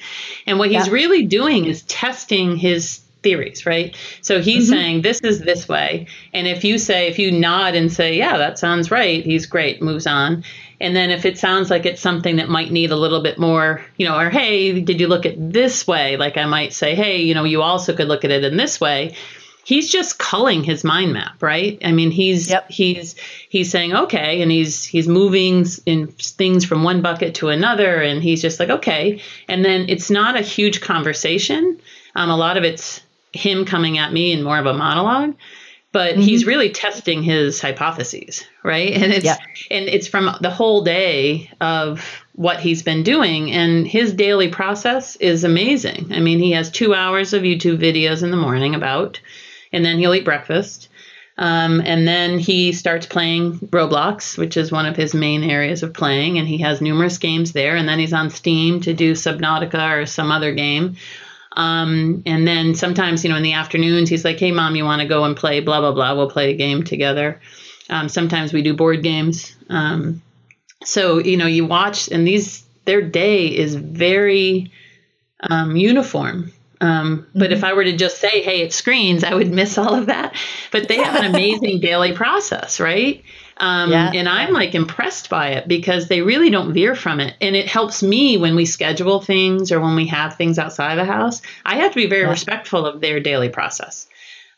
And 0.46 0.58
what 0.58 0.70
he's 0.70 0.86
yeah. 0.86 0.92
really 0.92 1.26
doing 1.26 1.66
is 1.66 1.82
testing 1.82 2.56
his 2.56 3.00
theories, 3.22 3.66
right? 3.66 3.96
So 4.20 4.40
he's 4.40 4.64
mm-hmm. 4.64 4.72
saying 4.72 5.02
this 5.02 5.20
is 5.20 5.40
this 5.40 5.68
way. 5.68 6.06
And 6.32 6.46
if 6.46 6.64
you 6.64 6.78
say, 6.78 7.08
if 7.08 7.18
you 7.18 7.32
nod 7.32 7.74
and 7.74 7.92
say, 7.92 8.16
yeah, 8.16 8.38
that 8.38 8.58
sounds 8.58 8.90
right, 8.90 9.24
he's 9.24 9.46
great, 9.46 9.82
moves 9.82 10.06
on. 10.06 10.44
And 10.80 10.94
then 10.94 11.10
if 11.10 11.24
it 11.24 11.38
sounds 11.38 11.70
like 11.70 11.86
it's 11.86 12.00
something 12.00 12.36
that 12.36 12.48
might 12.48 12.70
need 12.70 12.92
a 12.92 12.96
little 12.96 13.20
bit 13.20 13.38
more, 13.38 13.84
you 13.96 14.06
know, 14.06 14.16
or 14.16 14.30
hey, 14.30 14.80
did 14.80 15.00
you 15.00 15.08
look 15.08 15.26
at 15.26 15.34
this 15.52 15.86
way? 15.86 16.16
Like 16.16 16.36
I 16.36 16.46
might 16.46 16.72
say, 16.72 16.94
hey, 16.94 17.22
you 17.22 17.34
know, 17.34 17.44
you 17.44 17.62
also 17.62 17.94
could 17.96 18.08
look 18.08 18.24
at 18.24 18.30
it 18.30 18.44
in 18.44 18.56
this 18.56 18.80
way. 18.80 19.16
He's 19.64 19.90
just 19.90 20.18
culling 20.18 20.64
his 20.64 20.82
mind 20.82 21.12
map, 21.12 21.42
right? 21.42 21.78
I 21.84 21.92
mean, 21.92 22.10
he's 22.10 22.48
yep. 22.48 22.70
he's 22.70 23.16
he's 23.50 23.70
saying 23.70 23.94
okay, 23.94 24.40
and 24.40 24.50
he's 24.50 24.82
he's 24.82 25.06
moving 25.06 25.66
in 25.84 26.06
things 26.06 26.64
from 26.64 26.84
one 26.84 27.02
bucket 27.02 27.34
to 27.34 27.50
another, 27.50 28.00
and 28.00 28.22
he's 28.22 28.40
just 28.40 28.60
like 28.60 28.70
okay. 28.70 29.20
And 29.46 29.62
then 29.62 29.86
it's 29.90 30.10
not 30.10 30.36
a 30.36 30.40
huge 30.40 30.80
conversation. 30.80 31.82
Um, 32.14 32.30
a 32.30 32.36
lot 32.36 32.56
of 32.56 32.64
it's 32.64 33.02
him 33.32 33.64
coming 33.64 33.98
at 33.98 34.12
me 34.12 34.32
in 34.32 34.42
more 34.42 34.58
of 34.58 34.66
a 34.66 34.74
monologue 34.74 35.34
but 35.90 36.12
mm-hmm. 36.12 36.22
he's 36.22 36.46
really 36.46 36.70
testing 36.70 37.22
his 37.22 37.60
hypotheses 37.60 38.44
right? 38.68 38.92
And 38.92 39.12
it's 39.12 39.24
yeah. 39.24 39.38
and 39.70 39.88
it's 39.88 40.06
from 40.06 40.30
the 40.40 40.50
whole 40.50 40.82
day 40.82 41.50
of 41.60 42.22
what 42.34 42.60
he's 42.60 42.82
been 42.82 43.02
doing 43.02 43.50
and 43.50 43.86
his 43.86 44.12
daily 44.12 44.48
process 44.48 45.16
is 45.16 45.42
amazing. 45.42 46.12
I 46.12 46.20
mean 46.20 46.38
he 46.38 46.52
has 46.52 46.70
two 46.70 46.94
hours 46.94 47.32
of 47.32 47.42
youtube 47.42 47.78
videos 47.78 48.22
in 48.22 48.30
the 48.30 48.36
morning 48.36 48.74
about 48.74 49.20
and 49.72 49.84
then 49.84 49.98
he'll 49.98 50.14
eat 50.14 50.24
breakfast. 50.24 50.88
Um, 51.38 51.80
and 51.80 52.06
then 52.06 52.40
he 52.40 52.72
starts 52.72 53.06
playing 53.06 53.60
roblox 53.70 54.36
which 54.36 54.56
is 54.56 54.72
one 54.72 54.86
of 54.86 54.96
his 54.96 55.14
main 55.14 55.42
areas 55.42 55.82
of 55.82 55.94
playing 55.94 56.38
and 56.38 56.46
he 56.46 56.58
has 56.58 56.80
numerous 56.80 57.16
games 57.16 57.52
there. 57.52 57.74
And 57.74 57.88
then 57.88 57.98
he's 57.98 58.12
on 58.12 58.28
steam 58.28 58.80
to 58.82 58.92
do 58.92 59.12
subnautica 59.12 60.02
or 60.02 60.06
some 60.06 60.30
other 60.30 60.52
game 60.52 60.96
um, 61.58 62.22
and 62.24 62.46
then 62.46 62.76
sometimes, 62.76 63.24
you 63.24 63.30
know, 63.30 63.36
in 63.36 63.42
the 63.42 63.54
afternoons, 63.54 64.08
he's 64.08 64.24
like, 64.24 64.38
hey, 64.38 64.52
mom, 64.52 64.76
you 64.76 64.84
want 64.84 65.02
to 65.02 65.08
go 65.08 65.24
and 65.24 65.36
play 65.36 65.58
blah, 65.58 65.80
blah, 65.80 65.90
blah. 65.90 66.14
We'll 66.14 66.30
play 66.30 66.52
a 66.52 66.56
game 66.56 66.84
together. 66.84 67.40
Um, 67.90 68.08
sometimes 68.08 68.52
we 68.52 68.62
do 68.62 68.74
board 68.74 69.02
games. 69.02 69.56
Um, 69.68 70.22
so, 70.84 71.18
you 71.18 71.36
know, 71.36 71.48
you 71.48 71.66
watch, 71.66 72.08
and 72.08 72.24
these, 72.24 72.64
their 72.84 73.02
day 73.02 73.48
is 73.48 73.74
very 73.74 74.70
um, 75.50 75.74
uniform. 75.74 76.52
Um, 76.80 77.26
but 77.34 77.46
mm-hmm. 77.46 77.54
if 77.54 77.64
I 77.64 77.72
were 77.72 77.82
to 77.82 77.96
just 77.96 78.20
say, 78.20 78.40
hey, 78.40 78.60
it 78.62 78.72
screens, 78.72 79.24
I 79.24 79.34
would 79.34 79.50
miss 79.50 79.76
all 79.78 79.96
of 79.96 80.06
that. 80.06 80.36
But 80.70 80.86
they 80.86 80.98
have 80.98 81.16
an 81.16 81.24
amazing 81.24 81.80
daily 81.80 82.12
process, 82.12 82.78
right? 82.78 83.24
Um, 83.60 83.90
yeah. 83.90 84.12
And 84.14 84.28
I'm 84.28 84.52
like 84.52 84.74
impressed 84.74 85.28
by 85.28 85.48
it 85.50 85.66
because 85.66 86.06
they 86.06 86.22
really 86.22 86.50
don't 86.50 86.72
veer 86.72 86.94
from 86.94 87.20
it. 87.20 87.34
And 87.40 87.56
it 87.56 87.66
helps 87.66 88.02
me 88.02 88.36
when 88.36 88.54
we 88.54 88.64
schedule 88.64 89.20
things 89.20 89.72
or 89.72 89.80
when 89.80 89.96
we 89.96 90.06
have 90.06 90.36
things 90.36 90.58
outside 90.58 90.98
of 90.98 91.06
the 91.06 91.12
house. 91.12 91.42
I 91.64 91.76
have 91.76 91.90
to 91.92 91.96
be 91.96 92.06
very 92.06 92.22
yeah. 92.22 92.30
respectful 92.30 92.86
of 92.86 93.00
their 93.00 93.20
daily 93.20 93.48
process. 93.48 94.06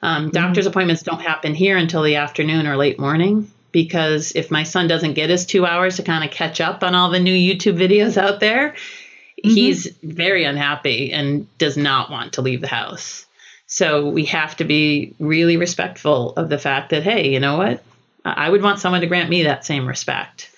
Um, 0.03 0.24
mm-hmm. 0.24 0.30
Doctor's 0.32 0.66
appointments 0.66 1.03
don't 1.03 1.20
happen 1.20 1.55
here 1.55 1.76
until 1.76 2.03
the 2.03 2.16
afternoon 2.16 2.66
or 2.66 2.76
late 2.76 2.98
morning 2.98 3.51
because 3.72 4.32
if 4.32 4.51
my 4.51 4.64
son 4.64 4.88
doesn't 4.88 5.14
get 5.14 5.30
his 5.30 5.46
two 5.46 5.64
hours 5.64 5.96
to 5.96 6.03
kind 6.03 6.24
of 6.24 6.30
catch 6.30 6.61
up 6.61 6.82
on 6.82 6.94
all 6.94 7.11
the 7.11 7.20
new 7.20 7.34
YouTube 7.34 7.78
videos 7.78 8.16
out 8.16 8.40
there, 8.40 8.70
mm-hmm. 8.70 9.51
he's 9.51 9.86
very 10.03 10.44
unhappy 10.44 11.12
and 11.12 11.46
does 11.59 11.76
not 11.76 12.11
want 12.11 12.34
to 12.34 12.42
leave 12.42 12.61
the 12.61 12.66
house. 12.66 13.26
So 13.66 14.09
we 14.09 14.24
have 14.26 14.57
to 14.57 14.64
be 14.64 15.14
really 15.20 15.57
respectful 15.57 16.32
of 16.32 16.48
the 16.48 16.59
fact 16.59 16.90
that, 16.90 17.05
hey, 17.05 17.32
you 17.32 17.38
know 17.38 17.57
what? 17.57 17.82
I 18.24 18.50
would 18.50 18.62
want 18.62 18.80
someone 18.80 19.00
to 19.00 19.06
grant 19.06 19.30
me 19.30 19.42
that 19.44 19.64
same 19.64 19.86
respect. 19.86 20.50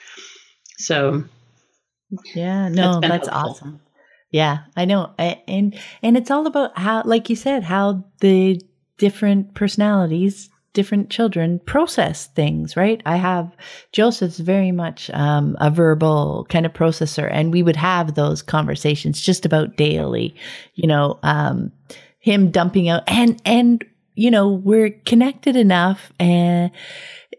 So, 0.79 1.25
yeah, 2.35 2.69
no, 2.69 3.01
that's, 3.01 3.27
that's 3.27 3.29
awesome. 3.29 3.81
Yeah, 4.31 4.59
I 4.77 4.85
know, 4.85 5.13
and 5.19 5.79
and 6.03 6.17
it's 6.17 6.31
all 6.31 6.47
about 6.47 6.77
how, 6.79 7.03
like 7.05 7.29
you 7.29 7.37
said, 7.37 7.63
how 7.63 8.05
the 8.21 8.61
different 8.99 9.55
personalities, 9.55 10.49
different 10.73 11.11
children 11.11 11.61
process 11.67 12.27
things. 12.29 12.77
Right? 12.77 13.03
I 13.05 13.17
have 13.17 13.55
Joseph's 13.93 14.39
very 14.39 14.73
much 14.73 15.11
um, 15.11 15.57
a 15.61 15.71
verbal 15.71 16.47
kind 16.49 16.67
of 16.67 16.73
processor, 16.73 17.29
and 17.31 17.53
we 17.53 17.63
would 17.63 17.77
have 17.77 18.15
those 18.15 18.43
conversations 18.43 19.21
just 19.21 19.45
about 19.45 19.77
daily. 19.77 20.35
You 20.75 20.89
know, 20.89 21.19
um, 21.23 21.71
him 22.19 22.51
dumping 22.51 22.89
out, 22.89 23.03
and 23.07 23.41
and 23.45 23.85
you 24.15 24.31
know, 24.31 24.49
we're 24.49 24.91
connected 24.91 25.57
enough 25.57 26.13
and 26.19 26.71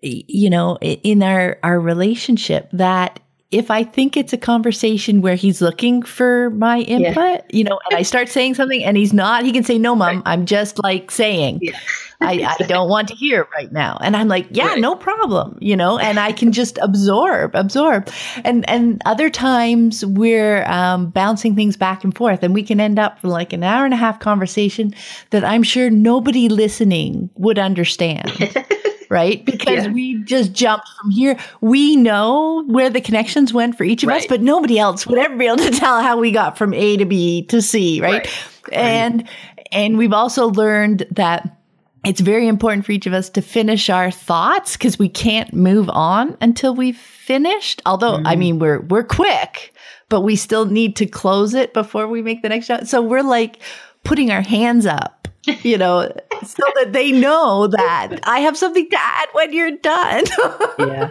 you 0.04 0.50
know, 0.50 0.78
in 0.82 1.24
our, 1.24 1.58
our 1.64 1.80
relationship 1.80 2.70
that 2.74 3.20
if 3.54 3.70
I 3.70 3.84
think 3.84 4.18
it's 4.18 4.34
a 4.34 4.38
conversation 4.38 5.22
where 5.22 5.36
he's 5.36 5.62
looking 5.62 6.02
for 6.02 6.50
my 6.50 6.80
input, 6.80 7.16
yeah. 7.16 7.42
you 7.52 7.64
know, 7.64 7.80
and 7.88 8.00
I 8.00 8.02
start 8.02 8.28
saying 8.28 8.56
something 8.56 8.84
and 8.84 8.98
he's 8.98 9.14
not, 9.14 9.46
he 9.46 9.52
can 9.52 9.64
say, 9.64 9.78
no, 9.78 9.96
mom, 9.96 10.16
right. 10.16 10.24
I'm 10.26 10.48
just 10.48 10.82
like 10.82 11.12
saying, 11.12 11.60
yeah. 11.62 11.78
I, 12.20 12.56
I, 12.60 12.64
don't 12.68 12.90
want 12.90 13.10
to 13.10 13.16
hear 13.16 13.48
right 13.54 13.72
now. 13.72 14.00
And 14.02 14.18
I'm 14.18 14.28
like, 14.28 14.48
yeah, 14.50 14.70
right. 14.70 14.80
no 14.80 14.96
problem, 14.96 15.60
you 15.62 15.76
know, 15.76 16.00
and 16.00 16.20
I 16.20 16.32
can 16.32 16.52
just 16.52 16.80
absorb, 16.82 17.54
absorb. 17.54 18.10
And, 18.44 18.68
and 18.68 19.00
other 19.06 19.30
times 19.30 20.04
we're 20.04 20.66
um, 20.66 21.12
bouncing 21.12 21.56
things 21.56 21.78
back 21.78 22.04
and 22.04 22.16
forth 22.18 22.42
and 22.42 22.56
we 22.56 22.64
can 22.64 22.80
end 22.80 22.98
up 22.98 23.20
for 23.20 23.28
like 23.28 23.54
an 23.54 23.64
hour 23.64 23.86
and 23.86 23.94
a 23.94 23.98
half 23.98 24.20
conversation 24.20 24.96
that 25.30 25.46
I'm 25.46 25.62
sure 25.62 25.92
nobody 25.92 26.50
listening 26.50 27.30
would 27.36 27.60
understand. 27.60 28.32
right? 29.10 29.44
Because 29.46 29.86
yeah. 29.86 29.92
we 29.92 30.24
just 30.24 30.54
jumped 30.54 30.88
from 31.00 31.12
here. 31.12 31.38
We 31.62 31.96
know 31.96 32.64
where 32.68 32.90
the 32.90 33.02
connections 33.02 33.54
went 33.54 33.78
for 33.78 33.84
each 33.84 34.04
of 34.04 34.10
right. 34.10 34.22
us, 34.22 34.28
but 34.28 34.42
nobody 34.42 34.80
else 34.80 35.06
would 35.08 35.18
ever 35.18 35.36
be 35.36 35.48
able 35.48 35.58
to 35.58 35.72
tell 35.80 36.02
how 36.02 36.18
we 36.18 36.32
got 36.32 36.58
from 36.58 36.74
A 36.74 36.98
to 36.98 37.06
B 37.06 37.46
to 37.48 37.62
C, 37.62 38.02
right? 38.02 38.28
right. 38.68 38.78
And 38.78 39.28
and 39.72 39.98
we've 39.98 40.14
also 40.14 40.48
learned 40.48 41.06
that 41.12 41.58
it's 42.06 42.20
very 42.20 42.48
important 42.48 42.86
for 42.86 42.92
each 42.92 43.06
of 43.06 43.14
us 43.14 43.30
to 43.32 43.42
finish 43.42 43.90
our 43.90 44.12
thoughts 44.12 44.74
because 44.74 45.00
we 45.00 45.08
can't 45.08 45.54
move 45.54 45.90
on 45.90 46.38
until 46.42 46.76
we've 46.76 46.98
finished. 46.98 47.82
Although, 47.86 48.18
mm-hmm. 48.18 48.28
I 48.28 48.36
mean, 48.36 48.60
we're 48.60 48.82
we're 48.82 49.04
quick, 49.04 49.74
but 50.10 50.22
we 50.22 50.36
still 50.36 50.66
need 50.66 50.96
to 50.98 51.06
close 51.06 51.54
it 51.54 51.74
before 51.74 52.08
we 52.08 52.22
make 52.22 52.42
the 52.42 52.50
next 52.50 52.66
shot. 52.66 52.88
So 52.88 53.02
we're 53.02 53.24
like 53.24 53.60
putting 54.04 54.32
our 54.32 54.42
hands 54.42 54.86
up 54.86 55.23
you 55.64 55.78
know, 55.78 56.12
so 56.44 56.64
that 56.76 56.94
they 56.94 57.12
know 57.12 57.68
that 57.68 58.20
I 58.24 58.40
have 58.40 58.58
something 58.58 58.90
to 58.90 58.98
add 59.00 59.30
when 59.34 59.54
you're 59.54 59.78
done. 59.78 60.24
yeah. 60.80 61.10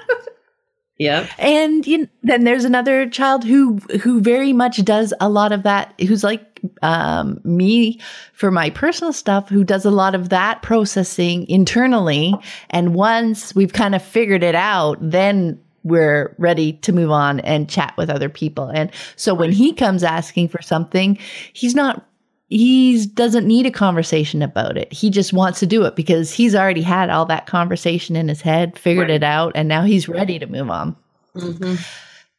Yep. 0.99 1.30
And 1.39 1.87
you 1.87 1.99
know, 1.99 2.09
then 2.22 2.45
there's 2.45 2.64
another 2.64 3.09
child 3.09 3.45
who 3.45 3.78
who 4.03 4.20
very 4.20 4.53
much 4.53 4.85
does 4.85 5.12
a 5.20 5.28
lot 5.28 5.51
of 5.51 5.64
that 5.64 5.99
who's 6.01 6.22
like 6.22 6.61
um, 6.80 7.41
me 7.43 7.99
for 8.33 8.53
my 8.53 8.70
personal 8.70 9.12
stuff 9.12 9.49
who 9.49 9.64
does 9.64 9.85
a 9.85 9.91
lot 9.91 10.14
of 10.14 10.28
that 10.28 10.62
processing 10.62 11.49
internally 11.49 12.33
and 12.70 12.95
once 12.95 13.53
we've 13.53 13.72
kind 13.72 13.97
of 13.97 14.03
figured 14.03 14.45
it 14.45 14.55
out 14.55 14.97
then 15.01 15.61
we're 15.85 16.35
ready 16.39 16.74
to 16.74 16.93
move 16.93 17.11
on 17.11 17.41
and 17.41 17.68
chat 17.68 17.95
with 17.97 18.09
other 18.09 18.28
people. 18.28 18.68
And 18.68 18.91
so 19.16 19.35
when 19.35 19.51
he 19.51 19.72
comes 19.72 20.03
asking 20.03 20.49
for 20.49 20.62
something, 20.62 21.18
he's 21.53 21.74
not 21.74 22.07
he 22.53 23.07
doesn't 23.07 23.46
need 23.46 23.64
a 23.64 23.70
conversation 23.70 24.42
about 24.42 24.76
it. 24.76 24.92
He 24.92 25.09
just 25.09 25.32
wants 25.32 25.59
to 25.61 25.66
do 25.66 25.84
it 25.84 25.96
because 25.96 26.30
he's 26.34 26.55
already 26.55 26.82
had 26.82 27.09
all 27.09 27.24
that 27.24 27.46
conversation 27.46 28.14
in 28.14 28.28
his 28.28 28.42
head, 28.42 28.78
figured 28.78 29.09
right. 29.09 29.16
it 29.16 29.22
out, 29.22 29.53
and 29.55 29.68
now 29.68 29.84
he's 29.84 30.07
ready 30.07 30.38
to 30.38 30.46
move 30.46 30.68
on. 30.68 30.94
Mm-hmm. 31.34 31.76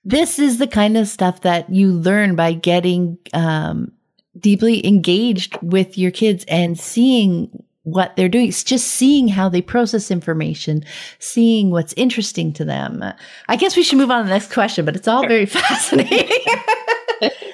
This 0.06 0.38
is 0.38 0.60
the 0.60 0.68
kind 0.68 0.98
of 0.98 1.08
stuff 1.08 1.42
that 1.42 1.68
you 1.68 1.92
learn 1.92 2.36
by 2.36 2.54
getting 2.54 3.18
um, 3.34 3.92
deeply 4.38 4.86
engaged 4.86 5.58
with 5.64 5.98
your 5.98 6.12
kids 6.12 6.46
and 6.48 6.80
seeing 6.80 7.64
what 7.82 8.16
they're 8.16 8.30
doing. 8.30 8.50
It's 8.50 8.64
just 8.64 8.90
seeing 8.90 9.28
how 9.28 9.50
they 9.50 9.64
process 9.64 10.12
information, 10.12 10.86
seeing 11.18 11.72
what's 11.72 11.94
interesting 11.94 12.54
to 12.54 12.66
them. 12.66 13.04
I 13.50 13.56
guess 13.56 13.76
we 13.76 13.82
should 13.82 13.98
move 13.98 14.12
on 14.12 14.20
to 14.20 14.28
the 14.28 14.34
next 14.34 14.54
question, 14.54 14.86
but 14.86 14.96
it's 14.96 15.08
all 15.08 15.28
very 15.28 15.46
fascinating. 15.48 16.38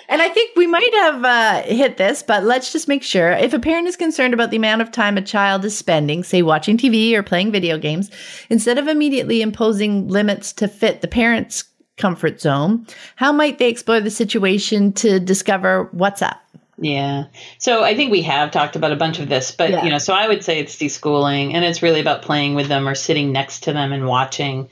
And 0.07 0.22
I 0.22 0.30
think 0.30 0.55
we 0.55 0.67
might 0.67 0.93
have 0.95 1.24
uh, 1.24 1.61
hit 1.63 1.97
this, 1.97 2.24
but 2.24 2.43
let's 2.43 2.72
just 2.72 2.88
make 2.88 3.03
sure. 3.03 3.32
If 3.32 3.53
a 3.53 3.59
parent 3.59 3.88
is 3.88 3.95
concerned 3.95 4.34
about 4.34 4.49
the 4.49 4.57
amount 4.57 4.82
of 4.82 4.91
time 4.91 5.17
a 5.17 5.22
child 5.22 5.63
is 5.65 5.78
spending, 5.78 6.24
say 6.24 6.41
watching 6.41 6.78
TV 6.78 7.13
or 7.13 7.24
playing 7.24 7.51
video 7.51 7.78
games, 7.78 8.09
instead 8.49 8.78
of 8.78 8.88
immediately 8.88 9.41
imposing 9.41 10.07
limits 10.07 10.51
to 10.53 10.67
fit 10.67 11.01
the 11.01 11.07
parent's 11.07 11.63
comfort 11.97 12.41
zone, 12.41 12.88
how 13.17 13.32
might 13.32 13.59
they 13.59 13.70
explore 13.70 13.99
the 13.99 14.09
situation 14.09 14.93
to 14.93 15.20
discover 15.20 15.89
what's 15.91 16.22
up? 16.22 16.41
Yeah. 16.82 17.26
So 17.57 17.84
I 17.84 17.95
think 17.95 18.11
we 18.11 18.22
have 18.24 18.51
talked 18.51 18.76
about 18.76 18.91
a 18.91 18.95
bunch 18.95 19.20
of 19.20 19.30
this, 19.30 19.51
but 19.51 19.70
yeah. 19.70 19.84
you 19.84 19.89
know, 19.89 19.97
so 19.97 20.13
I 20.13 20.28
would 20.28 20.43
say 20.43 20.59
it's 20.59 20.78
deschooling 20.78 21.53
and 21.53 21.65
it's 21.65 21.84
really 21.84 21.99
about 21.99 22.22
playing 22.22 22.55
with 22.55 22.67
them 22.67 22.88
or 22.88 22.95
sitting 22.95 23.32
next 23.32 23.63
to 23.63 23.74
them 23.74 23.91
and 23.91 24.07
watching. 24.07 24.70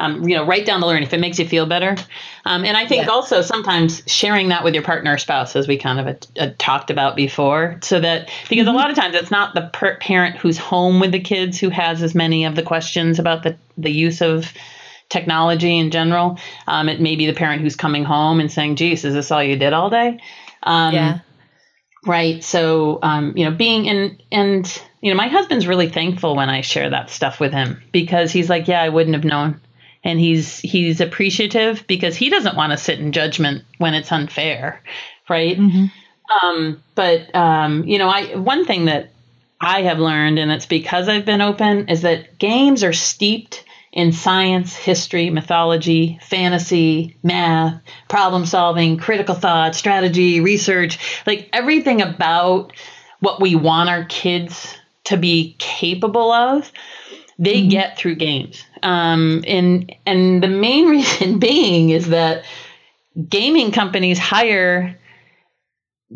Um, 0.00 0.28
you 0.28 0.34
know, 0.34 0.44
write 0.44 0.66
down 0.66 0.80
the 0.80 0.86
learning 0.86 1.04
if 1.04 1.12
it 1.12 1.20
makes 1.20 1.38
you 1.38 1.46
feel 1.46 1.66
better. 1.66 1.96
Um, 2.44 2.64
and 2.64 2.76
I 2.76 2.86
think 2.86 3.04
yeah. 3.04 3.12
also 3.12 3.42
sometimes 3.42 4.02
sharing 4.06 4.48
that 4.48 4.64
with 4.64 4.74
your 4.74 4.82
partner 4.82 5.14
or 5.14 5.18
spouse, 5.18 5.54
as 5.54 5.68
we 5.68 5.76
kind 5.76 6.00
of 6.00 6.06
uh, 6.06 6.42
uh 6.42 6.50
talked 6.58 6.90
about 6.90 7.16
before, 7.16 7.78
so 7.82 8.00
that 8.00 8.30
because 8.48 8.66
mm-hmm. 8.66 8.74
a 8.74 8.78
lot 8.78 8.90
of 8.90 8.96
times 8.96 9.14
it's 9.14 9.30
not 9.30 9.54
the 9.54 9.70
per- 9.72 9.98
parent 9.98 10.36
who's 10.36 10.58
home 10.58 11.00
with 11.00 11.12
the 11.12 11.20
kids 11.20 11.60
who 11.60 11.68
has 11.68 12.02
as 12.02 12.14
many 12.14 12.44
of 12.44 12.54
the 12.56 12.62
questions 12.62 13.18
about 13.18 13.42
the, 13.42 13.56
the 13.76 13.90
use 13.90 14.22
of 14.22 14.52
technology 15.10 15.76
in 15.76 15.90
general. 15.90 16.38
Um, 16.66 16.88
it 16.88 17.00
may 17.00 17.16
be 17.16 17.26
the 17.26 17.34
parent 17.34 17.60
who's 17.60 17.76
coming 17.76 18.04
home 18.04 18.40
and 18.40 18.50
saying, 18.50 18.76
geez, 18.76 19.04
is 19.04 19.12
this 19.12 19.30
all 19.30 19.42
you 19.42 19.56
did 19.56 19.74
all 19.74 19.90
day? 19.90 20.18
Um, 20.62 20.94
yeah. 20.94 21.18
Right. 22.06 22.42
So, 22.42 22.98
um, 23.02 23.36
you 23.36 23.44
know, 23.44 23.50
being 23.50 23.84
in, 23.84 24.22
and, 24.32 24.82
you 25.02 25.10
know, 25.10 25.16
my 25.16 25.28
husband's 25.28 25.66
really 25.66 25.90
thankful 25.90 26.34
when 26.34 26.48
I 26.48 26.62
share 26.62 26.88
that 26.88 27.10
stuff 27.10 27.40
with 27.40 27.52
him 27.52 27.82
because 27.92 28.32
he's 28.32 28.48
like, 28.48 28.68
yeah, 28.68 28.80
I 28.80 28.88
wouldn't 28.88 29.14
have 29.14 29.24
known. 29.24 29.60
And 30.02 30.18
he's, 30.18 30.58
he's 30.58 31.00
appreciative 31.00 31.84
because 31.86 32.16
he 32.16 32.30
doesn't 32.30 32.56
want 32.56 32.72
to 32.72 32.78
sit 32.78 32.98
in 32.98 33.12
judgment 33.12 33.64
when 33.78 33.94
it's 33.94 34.10
unfair. 34.10 34.82
Right. 35.28 35.58
Mm-hmm. 35.58 36.46
Um, 36.46 36.82
but, 36.94 37.34
um, 37.34 37.84
you 37.84 37.98
know, 37.98 38.08
I, 38.08 38.36
one 38.36 38.64
thing 38.64 38.86
that 38.86 39.10
I 39.60 39.82
have 39.82 39.98
learned, 39.98 40.38
and 40.38 40.50
it's 40.50 40.66
because 40.66 41.08
I've 41.08 41.26
been 41.26 41.42
open, 41.42 41.88
is 41.88 42.02
that 42.02 42.38
games 42.38 42.82
are 42.82 42.92
steeped 42.92 43.64
in 43.92 44.12
science, 44.12 44.76
history, 44.76 45.30
mythology, 45.30 46.18
fantasy, 46.22 47.16
math, 47.22 47.82
problem 48.08 48.46
solving, 48.46 48.96
critical 48.96 49.34
thought, 49.34 49.74
strategy, 49.74 50.40
research, 50.40 50.98
like 51.26 51.48
everything 51.52 52.00
about 52.00 52.72
what 53.18 53.40
we 53.40 53.56
want 53.56 53.90
our 53.90 54.04
kids 54.04 54.76
to 55.04 55.16
be 55.16 55.56
capable 55.58 56.30
of, 56.30 56.70
they 57.40 57.62
mm-hmm. 57.62 57.70
get 57.70 57.96
through 57.96 58.16
games. 58.16 58.62
Um, 58.82 59.42
and 59.46 59.92
and 60.06 60.42
the 60.42 60.48
main 60.48 60.88
reason 60.90 61.40
being 61.40 61.90
is 61.90 62.10
that 62.10 62.44
gaming 63.28 63.72
companies 63.72 64.18
hire 64.18 64.96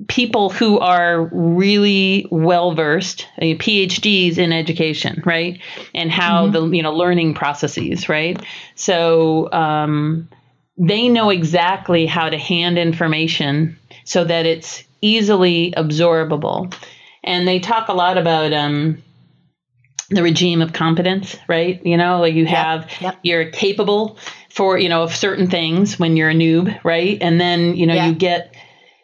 people 0.09 0.51
who 0.51 0.79
are 0.81 1.27
really 1.33 2.27
well 2.31 2.75
versed, 2.75 3.29
uh, 3.39 3.45
PhDs 3.45 4.39
in 4.39 4.53
education, 4.53 5.23
right, 5.25 5.61
and 5.95 6.11
how 6.11 6.45
mm-hmm. 6.45 6.71
the 6.71 6.77
you 6.77 6.83
know 6.83 6.93
learning 6.93 7.35
processes, 7.35 8.09
right. 8.09 8.41
So 8.75 9.51
um, 9.53 10.29
they 10.77 11.09
know 11.09 11.31
exactly 11.31 12.07
how 12.07 12.29
to 12.29 12.39
hand 12.39 12.77
information 12.77 13.79
so 14.05 14.25
that 14.25 14.45
it's 14.45 14.85
easily 15.01 15.73
absorbable, 15.77 16.75
and 17.23 17.49
they 17.49 17.61
talk 17.61 17.89
a 17.89 17.95
lot 17.95 18.19
about. 18.19 18.53
Um, 18.53 19.03
the 20.15 20.23
regime 20.23 20.63
of 20.63 20.73
competence, 20.73 21.37
right? 21.49 21.85
You 21.85 21.97
know, 21.97 22.21
like 22.21 22.35
you 22.35 22.47
have, 22.47 22.91
yep, 22.93 23.01
yep. 23.01 23.19
you're 23.23 23.51
capable 23.51 24.19
for, 24.51 24.79
you 24.79 24.89
know, 24.89 25.03
of 25.03 25.15
certain 25.15 25.49
things 25.49 25.99
when 25.99 26.17
you're 26.17 26.31
a 26.31 26.35
noob, 26.35 26.83
right? 26.85 27.19
And 27.21 27.41
then, 27.41 27.77
you 27.77 27.87
know, 27.87 27.95
yeah. 27.95 28.09
you 28.09 28.15
get 28.15 28.55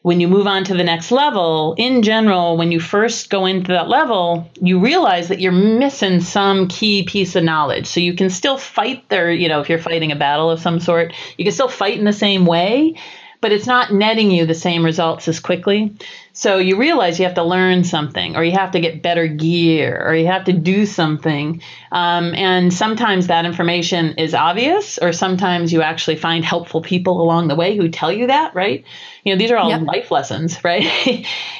when 0.02 0.18
you 0.18 0.28
move 0.28 0.46
on 0.46 0.64
to 0.64 0.74
the 0.74 0.84
next 0.84 1.10
level, 1.10 1.74
in 1.76 2.02
general, 2.02 2.56
when 2.56 2.72
you 2.72 2.80
first 2.80 3.28
go 3.28 3.44
into 3.44 3.72
that 3.72 3.88
level, 3.88 4.50
you 4.60 4.80
realize 4.80 5.28
that 5.28 5.40
you're 5.40 5.52
missing 5.52 6.20
some 6.20 6.68
key 6.68 7.02
piece 7.02 7.36
of 7.36 7.44
knowledge. 7.44 7.86
So 7.86 8.00
you 8.00 8.14
can 8.14 8.30
still 8.30 8.56
fight 8.56 9.08
there, 9.10 9.30
you 9.30 9.48
know, 9.48 9.60
if 9.60 9.68
you're 9.68 9.78
fighting 9.78 10.10
a 10.10 10.16
battle 10.16 10.50
of 10.50 10.60
some 10.60 10.80
sort, 10.80 11.12
you 11.36 11.44
can 11.44 11.52
still 11.52 11.68
fight 11.68 11.98
in 11.98 12.06
the 12.06 12.14
same 12.14 12.46
way, 12.46 12.94
but 13.42 13.52
it's 13.52 13.66
not 13.66 13.92
netting 13.92 14.30
you 14.30 14.46
the 14.46 14.54
same 14.54 14.84
results 14.84 15.28
as 15.28 15.38
quickly. 15.38 15.94
So 16.32 16.58
you 16.58 16.76
realize 16.76 17.18
you 17.18 17.24
have 17.24 17.34
to 17.34 17.42
learn 17.42 17.82
something, 17.84 18.36
or 18.36 18.44
you 18.44 18.52
have 18.52 18.70
to 18.72 18.80
get 18.80 19.02
better 19.02 19.26
gear, 19.26 20.02
or 20.06 20.14
you 20.14 20.26
have 20.26 20.44
to 20.44 20.52
do 20.52 20.86
something. 20.86 21.60
Um, 21.90 22.34
and 22.34 22.72
sometimes 22.72 23.26
that 23.26 23.44
information 23.44 24.14
is 24.16 24.34
obvious, 24.34 24.98
or 24.98 25.12
sometimes 25.12 25.72
you 25.72 25.82
actually 25.82 26.16
find 26.16 26.44
helpful 26.44 26.82
people 26.82 27.20
along 27.20 27.48
the 27.48 27.56
way 27.56 27.76
who 27.76 27.88
tell 27.88 28.12
you 28.12 28.28
that, 28.28 28.54
right? 28.54 28.84
You 29.24 29.34
know, 29.34 29.38
these 29.38 29.50
are 29.50 29.56
all 29.56 29.70
yep. 29.70 29.82
life 29.82 30.10
lessons, 30.10 30.58
right? 30.64 30.84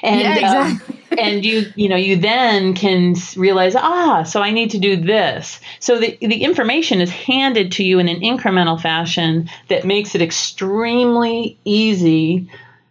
and 0.03 0.21
yeah, 0.21 0.35
exactly. 0.35 0.95
um, 0.95 1.01
and 1.19 1.45
you, 1.45 1.73
you 1.75 1.89
know, 1.89 1.97
you 1.97 2.17
then 2.17 2.75
can 2.75 3.17
realize, 3.37 3.75
ah, 3.75 4.23
so 4.23 4.41
I 4.41 4.53
need 4.53 4.71
to 4.71 4.79
do 4.79 4.97
this. 4.97 5.61
So 5.81 5.99
the 5.99 6.17
the 6.21 6.45
information 6.45 7.01
is 7.01 7.11
handed 7.11 7.73
to 7.73 7.85
you 7.85 7.99
in 7.99 8.09
an 8.09 8.21
incremental 8.21 8.81
fashion 8.81 9.51
that 9.69 9.85
makes 9.85 10.15
it 10.15 10.23
extremely 10.23 11.59
easy 11.65 12.49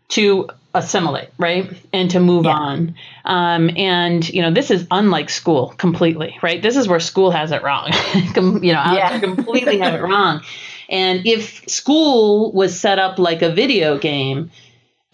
to 0.09 0.49
assimilate, 0.73 1.29
right? 1.37 1.71
And 1.93 2.11
to 2.11 2.19
move 2.19 2.45
yeah. 2.45 2.51
on. 2.51 2.95
Um, 3.25 3.71
and, 3.75 4.27
you 4.29 4.41
know, 4.41 4.51
this 4.51 4.69
is 4.69 4.85
unlike 4.91 5.29
school 5.29 5.73
completely, 5.77 6.37
right? 6.41 6.61
This 6.61 6.75
is 6.75 6.87
where 6.87 6.99
school 6.99 7.31
has 7.31 7.51
it 7.51 7.63
wrong. 7.63 7.91
you 8.13 8.73
know, 8.73 8.93
yeah. 8.93 9.19
completely 9.21 9.79
have 9.79 9.95
it 9.95 10.01
wrong. 10.01 10.41
And 10.89 11.25
if 11.25 11.67
school 11.67 12.51
was 12.51 12.79
set 12.79 12.99
up 12.99 13.19
like 13.19 13.41
a 13.41 13.51
video 13.51 13.97
game, 13.97 14.51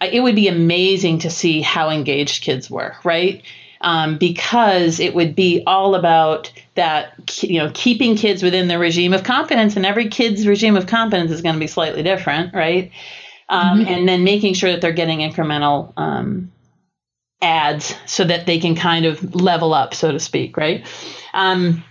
it 0.00 0.22
would 0.22 0.34
be 0.34 0.48
amazing 0.48 1.20
to 1.20 1.30
see 1.30 1.62
how 1.62 1.90
engaged 1.90 2.42
kids 2.42 2.70
were, 2.70 2.96
right? 3.04 3.42
Um, 3.80 4.18
because 4.18 5.00
it 5.00 5.14
would 5.14 5.34
be 5.34 5.62
all 5.66 5.94
about 5.94 6.50
that, 6.74 7.42
you 7.42 7.58
know, 7.58 7.70
keeping 7.74 8.16
kids 8.16 8.42
within 8.42 8.68
the 8.68 8.78
regime 8.78 9.12
of 9.12 9.22
competence, 9.22 9.76
and 9.76 9.84
every 9.84 10.08
kid's 10.08 10.46
regime 10.46 10.76
of 10.76 10.86
competence 10.86 11.30
is 11.30 11.42
going 11.42 11.54
to 11.54 11.60
be 11.60 11.66
slightly 11.66 12.02
different, 12.02 12.54
right? 12.54 12.90
Um, 13.48 13.80
mm-hmm. 13.80 13.88
and 13.88 14.08
then 14.08 14.24
making 14.24 14.54
sure 14.54 14.72
that 14.72 14.80
they're 14.80 14.92
getting 14.92 15.20
incremental 15.20 15.92
um, 15.96 16.50
adds 17.40 17.94
so 18.06 18.24
that 18.24 18.46
they 18.46 18.58
can 18.58 18.74
kind 18.74 19.06
of 19.06 19.34
level 19.34 19.72
up, 19.72 19.94
so 19.94 20.12
to 20.12 20.18
speak, 20.18 20.56
right? 20.56 20.84
Um, 21.32 21.84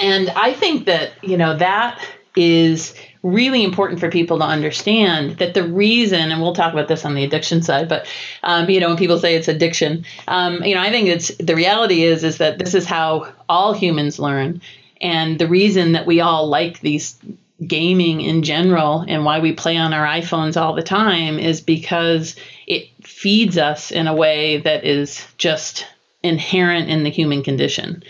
and 0.00 0.30
I 0.30 0.52
think 0.52 0.86
that 0.86 1.12
you 1.22 1.36
know 1.36 1.56
that 1.56 2.00
is 2.36 2.94
really 3.22 3.64
important 3.64 3.98
for 3.98 4.10
people 4.10 4.38
to 4.38 4.44
understand 4.44 5.38
that 5.38 5.54
the 5.54 5.66
reason, 5.66 6.30
and 6.30 6.40
we'll 6.40 6.54
talk 6.54 6.72
about 6.72 6.86
this 6.86 7.04
on 7.04 7.14
the 7.14 7.24
addiction 7.24 7.62
side, 7.62 7.88
but 7.88 8.06
um, 8.42 8.68
you 8.70 8.78
know, 8.78 8.88
when 8.88 8.96
people 8.96 9.18
say 9.18 9.34
it's 9.34 9.48
addiction, 9.48 10.04
um, 10.28 10.62
you 10.62 10.74
know, 10.74 10.80
I 10.80 10.90
think 10.90 11.08
it's 11.08 11.34
the 11.38 11.56
reality 11.56 12.02
is 12.02 12.22
is 12.22 12.38
that 12.38 12.58
this 12.58 12.74
is 12.74 12.86
how 12.86 13.32
all 13.48 13.72
humans 13.72 14.18
learn, 14.18 14.60
and 15.00 15.38
the 15.38 15.48
reason 15.48 15.92
that 15.92 16.06
we 16.06 16.20
all 16.20 16.46
like 16.48 16.80
these 16.80 17.18
gaming 17.64 18.20
in 18.20 18.42
general 18.42 19.04
and 19.06 19.24
why 19.24 19.40
we 19.40 19.52
play 19.52 19.76
on 19.76 19.94
our 19.94 20.06
iPhones 20.06 20.60
all 20.60 20.74
the 20.74 20.82
time 20.82 21.38
is 21.38 21.60
because 21.60 22.36
it 22.66 22.88
feeds 23.06 23.56
us 23.56 23.90
in 23.90 24.06
a 24.06 24.14
way 24.14 24.58
that 24.58 24.84
is 24.84 25.26
just 25.38 25.86
inherent 26.22 26.90
in 26.90 27.02
the 27.02 27.10
human 27.10 27.42
condition. 27.42 28.02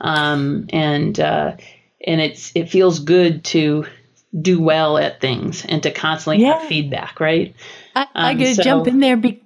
Um, 0.00 0.66
and 0.70 1.18
uh, 1.18 1.56
and 2.06 2.20
it's 2.20 2.52
it 2.54 2.68
feels 2.68 3.00
good 3.00 3.44
to 3.46 3.86
do 4.40 4.60
well 4.60 4.98
at 4.98 5.20
things 5.20 5.64
and 5.64 5.82
to 5.82 5.90
constantly 5.90 6.42
yeah. 6.42 6.58
have 6.58 6.68
feedback, 6.68 7.20
right? 7.20 7.54
I, 7.94 8.06
I 8.14 8.32
um, 8.32 8.38
could 8.38 8.56
so, 8.56 8.62
jump 8.62 8.86
in 8.86 9.00
there 9.00 9.16
because 9.16 9.40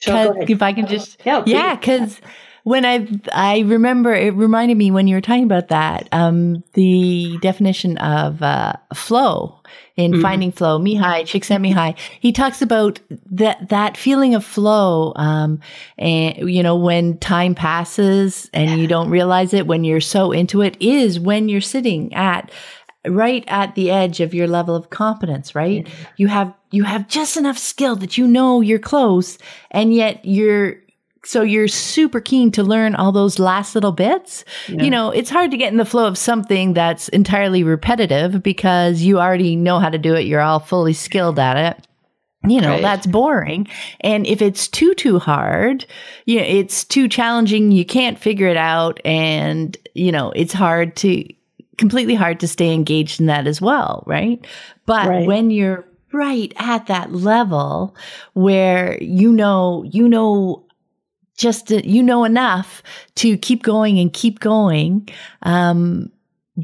so 0.00 0.40
if 0.40 0.62
I 0.62 0.72
can 0.72 0.86
just 0.86 1.20
yeah, 1.24 1.76
because 1.76 2.20
when 2.64 2.84
I 2.84 3.08
I 3.32 3.60
remember 3.60 4.14
it 4.14 4.34
reminded 4.34 4.76
me 4.76 4.90
when 4.90 5.06
you 5.06 5.16
were 5.16 5.20
talking 5.20 5.44
about 5.44 5.68
that 5.68 6.08
um, 6.12 6.62
the 6.74 7.38
definition 7.40 7.96
of 7.98 8.42
uh, 8.42 8.74
flow 8.94 9.60
in 9.96 10.12
mm-hmm. 10.12 10.22
finding 10.22 10.52
flow 10.52 10.78
Mihaly 10.78 11.22
Csikszentmihalyi 11.22 11.96
he 12.20 12.32
talks 12.32 12.62
about 12.62 13.00
that 13.30 13.68
that 13.68 13.96
feeling 13.96 14.34
of 14.34 14.44
flow 14.44 15.12
um, 15.16 15.60
and 15.98 16.50
you 16.50 16.62
know 16.62 16.76
when 16.76 17.18
time 17.18 17.54
passes 17.54 18.50
and 18.52 18.80
you 18.80 18.86
don't 18.86 19.10
realize 19.10 19.54
it 19.54 19.66
when 19.66 19.84
you're 19.84 20.00
so 20.00 20.32
into 20.32 20.62
it 20.62 20.76
is 20.80 21.18
when 21.18 21.48
you're 21.48 21.60
sitting 21.60 22.12
at 22.14 22.50
right 23.08 23.44
at 23.48 23.74
the 23.74 23.90
edge 23.90 24.20
of 24.20 24.34
your 24.34 24.46
level 24.46 24.76
of 24.76 24.90
competence 24.90 25.54
right 25.54 25.84
mm-hmm. 25.84 26.04
you 26.16 26.28
have 26.28 26.52
you 26.70 26.84
have 26.84 27.08
just 27.08 27.36
enough 27.36 27.58
skill 27.58 27.96
that 27.96 28.18
you 28.18 28.26
know 28.26 28.60
you're 28.60 28.78
close 28.78 29.38
and 29.70 29.94
yet 29.94 30.24
you're 30.24 30.76
so 31.24 31.42
you're 31.42 31.68
super 31.68 32.20
keen 32.20 32.50
to 32.52 32.62
learn 32.62 32.94
all 32.94 33.12
those 33.12 33.38
last 33.38 33.74
little 33.74 33.92
bits. 33.92 34.44
Yeah. 34.68 34.84
You 34.84 34.90
know, 34.90 35.10
it's 35.10 35.30
hard 35.30 35.50
to 35.50 35.56
get 35.56 35.70
in 35.70 35.78
the 35.78 35.84
flow 35.84 36.06
of 36.06 36.16
something 36.16 36.72
that's 36.72 37.08
entirely 37.10 37.62
repetitive 37.62 38.42
because 38.42 39.02
you 39.02 39.20
already 39.20 39.54
know 39.56 39.78
how 39.78 39.90
to 39.90 39.98
do 39.98 40.14
it. 40.14 40.26
You're 40.26 40.40
all 40.40 40.60
fully 40.60 40.94
skilled 40.94 41.38
at 41.38 41.56
it. 41.56 41.86
You 42.48 42.62
know, 42.62 42.70
right. 42.70 42.82
that's 42.82 43.06
boring. 43.06 43.68
And 44.00 44.26
if 44.26 44.40
it's 44.40 44.66
too, 44.66 44.94
too 44.94 45.18
hard, 45.18 45.84
you 46.24 46.38
know, 46.38 46.46
it's 46.46 46.84
too 46.84 47.06
challenging. 47.06 47.70
You 47.70 47.84
can't 47.84 48.18
figure 48.18 48.46
it 48.46 48.56
out. 48.56 48.98
And, 49.04 49.76
you 49.92 50.10
know, 50.10 50.32
it's 50.34 50.54
hard 50.54 50.96
to, 50.96 51.26
completely 51.76 52.14
hard 52.14 52.40
to 52.40 52.48
stay 52.48 52.72
engaged 52.72 53.20
in 53.20 53.26
that 53.26 53.46
as 53.46 53.60
well. 53.60 54.04
Right. 54.06 54.42
But 54.86 55.08
right. 55.08 55.26
when 55.26 55.50
you're 55.50 55.84
right 56.12 56.52
at 56.56 56.86
that 56.86 57.12
level 57.12 57.94
where 58.32 58.96
you 59.02 59.32
know, 59.32 59.84
you 59.90 60.08
know, 60.08 60.64
just 61.40 61.68
to, 61.68 61.88
you 61.88 62.02
know 62.02 62.24
enough 62.24 62.82
to 63.14 63.38
keep 63.38 63.62
going 63.62 63.98
and 63.98 64.12
keep 64.12 64.40
going. 64.40 65.08
Um, 65.42 66.12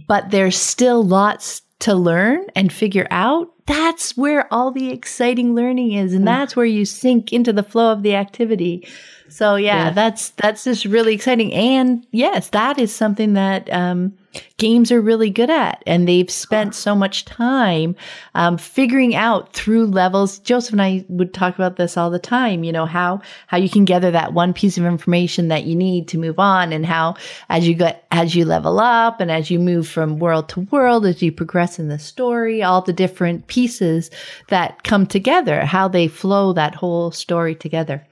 but 0.06 0.30
there's 0.30 0.58
still 0.58 1.02
lots 1.02 1.62
to 1.80 1.94
learn 1.94 2.44
and 2.54 2.70
figure 2.70 3.06
out. 3.10 3.48
That's 3.64 4.16
where 4.18 4.52
all 4.52 4.70
the 4.70 4.90
exciting 4.90 5.54
learning 5.54 5.92
is. 5.92 6.12
And 6.12 6.22
mm. 6.22 6.26
that's 6.26 6.54
where 6.54 6.66
you 6.66 6.84
sink 6.84 7.32
into 7.32 7.54
the 7.54 7.62
flow 7.62 7.90
of 7.90 8.02
the 8.02 8.14
activity. 8.14 8.86
So 9.30 9.56
yeah, 9.56 9.86
yeah, 9.86 9.90
that's 9.90 10.30
that's 10.30 10.64
just 10.64 10.84
really 10.84 11.14
exciting. 11.14 11.54
And 11.54 12.06
yes, 12.12 12.50
that 12.50 12.78
is 12.78 12.94
something 12.94 13.32
that 13.32 13.72
um, 13.72 14.12
games 14.58 14.90
are 14.90 15.00
really 15.00 15.30
good 15.30 15.50
at, 15.50 15.82
and 15.86 16.06
they've 16.06 16.30
spent 16.30 16.74
so 16.74 16.94
much 16.94 17.24
time 17.24 17.96
um, 18.34 18.58
figuring 18.58 19.14
out 19.14 19.52
through 19.52 19.86
levels. 19.86 20.38
Joseph 20.38 20.72
and 20.72 20.82
I 20.82 21.04
would 21.08 21.34
talk 21.34 21.54
about 21.54 21.76
this 21.76 21.96
all 21.96 22.10
the 22.10 22.18
time. 22.18 22.64
You 22.64 22.72
know 22.72 22.86
how 22.86 23.20
how 23.46 23.56
you 23.56 23.68
can 23.68 23.84
gather 23.84 24.10
that 24.10 24.32
one 24.32 24.52
piece 24.52 24.78
of 24.78 24.84
information 24.84 25.48
that 25.48 25.64
you 25.64 25.74
need 25.74 26.08
to 26.08 26.18
move 26.18 26.38
on, 26.38 26.72
and 26.72 26.86
how 26.86 27.16
as 27.48 27.66
you 27.66 27.74
get 27.74 28.06
as 28.10 28.34
you 28.34 28.44
level 28.44 28.80
up 28.80 29.20
and 29.20 29.30
as 29.30 29.50
you 29.50 29.58
move 29.58 29.88
from 29.88 30.18
world 30.18 30.48
to 30.50 30.60
world, 30.60 31.06
as 31.06 31.22
you 31.22 31.32
progress 31.32 31.78
in 31.78 31.88
the 31.88 31.98
story, 31.98 32.62
all 32.62 32.82
the 32.82 32.92
different 32.92 33.46
pieces 33.46 34.10
that 34.48 34.82
come 34.84 35.06
together, 35.06 35.64
how 35.64 35.88
they 35.88 36.08
flow 36.08 36.52
that 36.52 36.74
whole 36.74 37.10
story 37.10 37.54
together. 37.54 38.06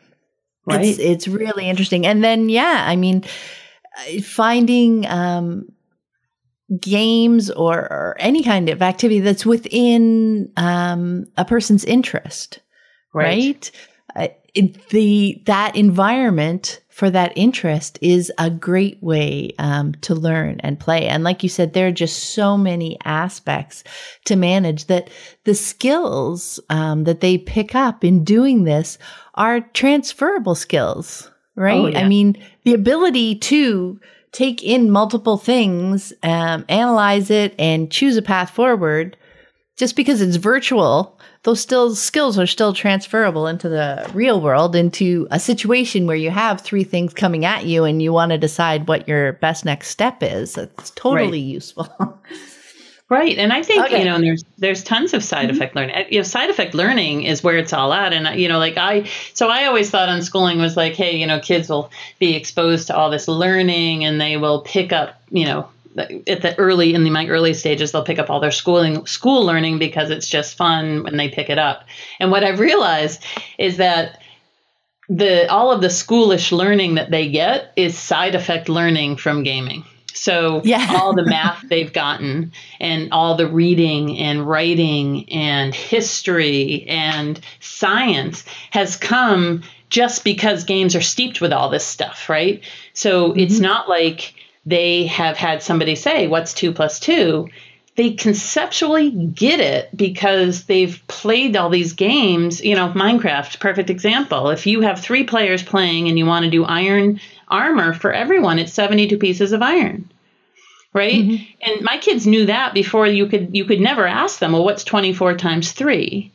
Right. 0.67 0.85
It's, 0.85 0.99
it's 0.99 1.29
really 1.29 1.69
interesting. 1.69 2.07
And 2.07 2.25
then, 2.25 2.49
yeah, 2.49 2.85
I 2.87 2.97
mean, 2.97 3.25
finding 4.23 5.07
um, 5.07 5.69
games 6.81 7.51
or, 7.51 7.79
or, 7.79 8.17
any 8.19 8.43
kind 8.43 8.69
of 8.69 8.81
activity 8.81 9.21
that's 9.21 9.45
within 9.45 10.51
um, 10.57 11.27
a 11.37 11.45
person's 11.45 11.85
interest, 11.85 12.61
right? 13.13 13.71
right? 14.17 14.31
Uh, 14.31 14.35
it, 14.55 14.89
the 14.89 15.43
that 15.47 15.77
environment 15.77 16.81
for 16.95 17.11
that 17.11 17.33
interest 17.35 17.99
is 18.01 18.31
a 18.39 18.49
great 18.49 19.03
way 19.03 19.51
um, 19.59 19.95
to 19.95 20.15
learn 20.15 20.61
and 20.61 20.79
play. 20.79 21.09
And 21.09 21.25
like 21.25 21.43
you 21.43 21.49
said, 21.49 21.73
there 21.73 21.89
are 21.89 21.93
just 21.93 22.35
so 22.35 22.57
many 22.57 22.97
aspects 23.05 23.83
to 24.27 24.37
manage 24.37 24.85
that 24.85 25.11
the 25.43 25.57
skills 25.57 26.61
um, 26.71 27.03
that 27.03 27.21
they 27.21 27.37
pick 27.37 27.75
up 27.75 28.05
in 28.05 28.23
doing 28.23 28.63
this 28.63 28.97
are 29.35 29.61
transferable 29.61 30.55
skills, 30.55 31.29
right? 31.57 31.75
Oh, 31.75 31.87
yeah. 31.89 31.99
I 31.99 32.09
mean, 32.09 32.37
the 32.63 32.75
ability 32.75 33.39
to 33.41 33.99
take 34.35 34.63
in 34.65 34.91
multiple 34.91 35.39
things, 35.39 36.13
um, 36.25 36.65
analyze 36.69 37.31
it, 37.31 37.55
and 37.59 37.91
choose 37.91 38.17
a 38.17 38.23
path 38.23 38.51
forward. 38.51 39.17
Just 39.77 39.97
because 39.97 40.21
it's 40.21 40.37
virtual, 40.37 41.19
those 41.43 41.61
still 41.61 41.95
skills 41.95 42.39
are 42.39 42.47
still 42.47 42.73
transferable 42.73 43.47
into 43.47 43.69
the 43.69 44.09
real 44.13 44.41
world, 44.41 44.77
into 44.77 45.27
a 45.31 45.41
situation 45.41 46.07
where 46.07 46.17
you 46.17 46.31
have 46.31 46.61
three 46.61 46.85
things 46.85 47.15
coming 47.15 47.45
at 47.45 47.65
you 47.65 47.85
and 47.85 48.03
you 48.03 48.13
want 48.13 48.31
to 48.31 48.39
decide 48.39 48.87
what 48.87 49.09
your 49.09 49.33
best 49.35 49.65
next 49.65 49.89
step 49.89 50.23
is. 50.23 50.57
It's 50.57 50.91
totally 50.91 51.31
right. 51.31 51.39
useful. 51.39 51.89
Right, 53.11 53.37
and 53.37 53.53
I 53.53 53.63
think 53.63 53.85
okay. 53.85 53.99
you 53.99 54.05
know 54.07 54.19
there's 54.19 54.45
there's 54.57 54.83
tons 54.83 55.13
of 55.13 55.23
side 55.23 55.49
mm-hmm. 55.49 55.57
effect 55.57 55.77
learning. 55.77 56.07
You 56.11 56.21
know, 56.21 56.23
side 56.23 56.49
effect 56.49 56.75
learning 56.75 57.25
is 57.25 57.45
where 57.45 57.59
it's 57.59 57.75
all 57.75 57.93
at, 57.93 58.15
and 58.15 58.41
you 58.41 58.49
know, 58.49 58.59
like 58.59 58.79
I, 58.79 59.05
so 59.35 59.49
I 59.49 59.67
always 59.67 59.91
thought 59.91 60.09
unschooling 60.09 60.59
was 60.59 60.75
like, 60.75 60.95
hey, 60.95 61.17
you 61.17 61.27
know, 61.27 61.39
kids 61.39 61.69
will 61.69 61.91
be 62.19 62.35
exposed 62.35 62.87
to 62.87 62.97
all 62.97 63.11
this 63.11 63.29
learning, 63.29 64.07
and 64.07 64.19
they 64.19 64.39
will 64.39 64.63
pick 64.63 64.91
up, 64.91 65.21
you 65.31 65.45
know, 65.45 65.69
at 65.99 66.43
the 66.43 66.55
early 66.59 66.95
in 66.95 67.05
the 67.05 67.11
my 67.11 67.27
early 67.27 67.53
stages, 67.53 67.93
they'll 67.93 68.05
pick 68.05 68.19
up 68.19 68.31
all 68.31 68.41
their 68.41 68.51
schooling 68.51 69.05
school 69.07 69.45
learning 69.45 69.79
because 69.79 70.11
it's 70.11 70.29
just 70.29 70.57
fun 70.57 71.03
when 71.05 71.19
they 71.19 71.29
pick 71.29 71.51
it 71.51 71.59
up. 71.59 71.85
And 72.19 72.31
what 72.31 72.43
I've 72.43 72.59
realized 72.59 73.23
is 73.59 73.77
that 73.77 74.21
the 75.09 75.47
all 75.51 75.71
of 75.71 75.83
the 75.83 75.89
schoolish 75.89 76.53
learning 76.53 76.95
that 76.95 77.11
they 77.11 77.29
get 77.29 77.73
is 77.77 77.99
side 77.99 78.35
effect 78.35 78.69
learning 78.69 79.17
from 79.19 79.43
gaming. 79.43 79.85
So 80.15 80.63
yeah. 80.65 80.97
all 81.01 81.15
the 81.15 81.27
math 81.27 81.69
they've 81.69 81.93
gotten 81.93 82.53
and 82.81 83.13
all 83.13 83.35
the 83.35 83.47
reading 83.47 84.19
and 84.19 84.47
writing 84.49 85.31
and 85.31 85.75
history 85.75 86.87
and 86.89 87.39
science 87.61 88.45
has 88.71 88.97
come 88.97 89.63
just 89.91 90.25
because 90.25 90.65
games 90.65 90.97
are 90.97 91.01
steeped 91.01 91.41
with 91.41 91.53
all 91.53 91.69
this 91.69 91.87
stuff, 91.87 92.29
right? 92.29 92.63
So 92.95 93.31
mm-hmm. 93.31 93.41
it's 93.41 93.61
not 93.61 93.89
like 93.89 94.35
they 94.67 95.07
have 95.07 95.37
had 95.37 95.63
somebody 95.63 95.95
say, 95.95 96.27
What's 96.27 96.55
two 96.55 96.73
plus 96.73 96.99
two? 96.99 97.49
They 97.97 98.15
conceptually 98.15 99.11
get 99.11 99.61
it 99.61 99.97
because 99.97 100.65
they've 100.65 101.01
played 101.07 101.57
all 101.57 101.71
these 101.71 101.93
games. 101.93 102.61
You 102.61 102.75
know, 102.75 102.89
Minecraft, 102.89 103.61
perfect 103.61 103.89
example. 103.89 104.51
If 104.51 104.67
you 104.67 104.81
have 104.81 105.01
three 105.01 105.23
players 105.23 105.63
playing 105.63 106.09
and 106.09 106.19
you 106.19 106.27
want 106.27 106.45
to 106.45 106.51
do 106.51 106.65
iron 106.65 107.21
armor 107.49 107.93
for 107.93 108.13
everyone, 108.13 108.59
it's 108.59 108.73
72 108.73 109.19
pieces 109.19 109.53
of 109.53 109.63
iron. 109.63 110.11
Right? 110.93 111.15
Mm-hmm. 111.15 111.45
And 111.63 111.83
my 111.83 111.99
kids 111.99 112.27
knew 112.27 112.47
that 112.47 112.73
before 112.73 113.07
you 113.07 113.27
could 113.27 113.57
you 113.57 113.65
could 113.65 113.81
never 113.81 114.07
ask 114.07 114.39
them, 114.39 114.53
well, 114.53 114.65
what's 114.65 114.85
24 114.85 115.37
times 115.37 115.73
3? 115.73 116.31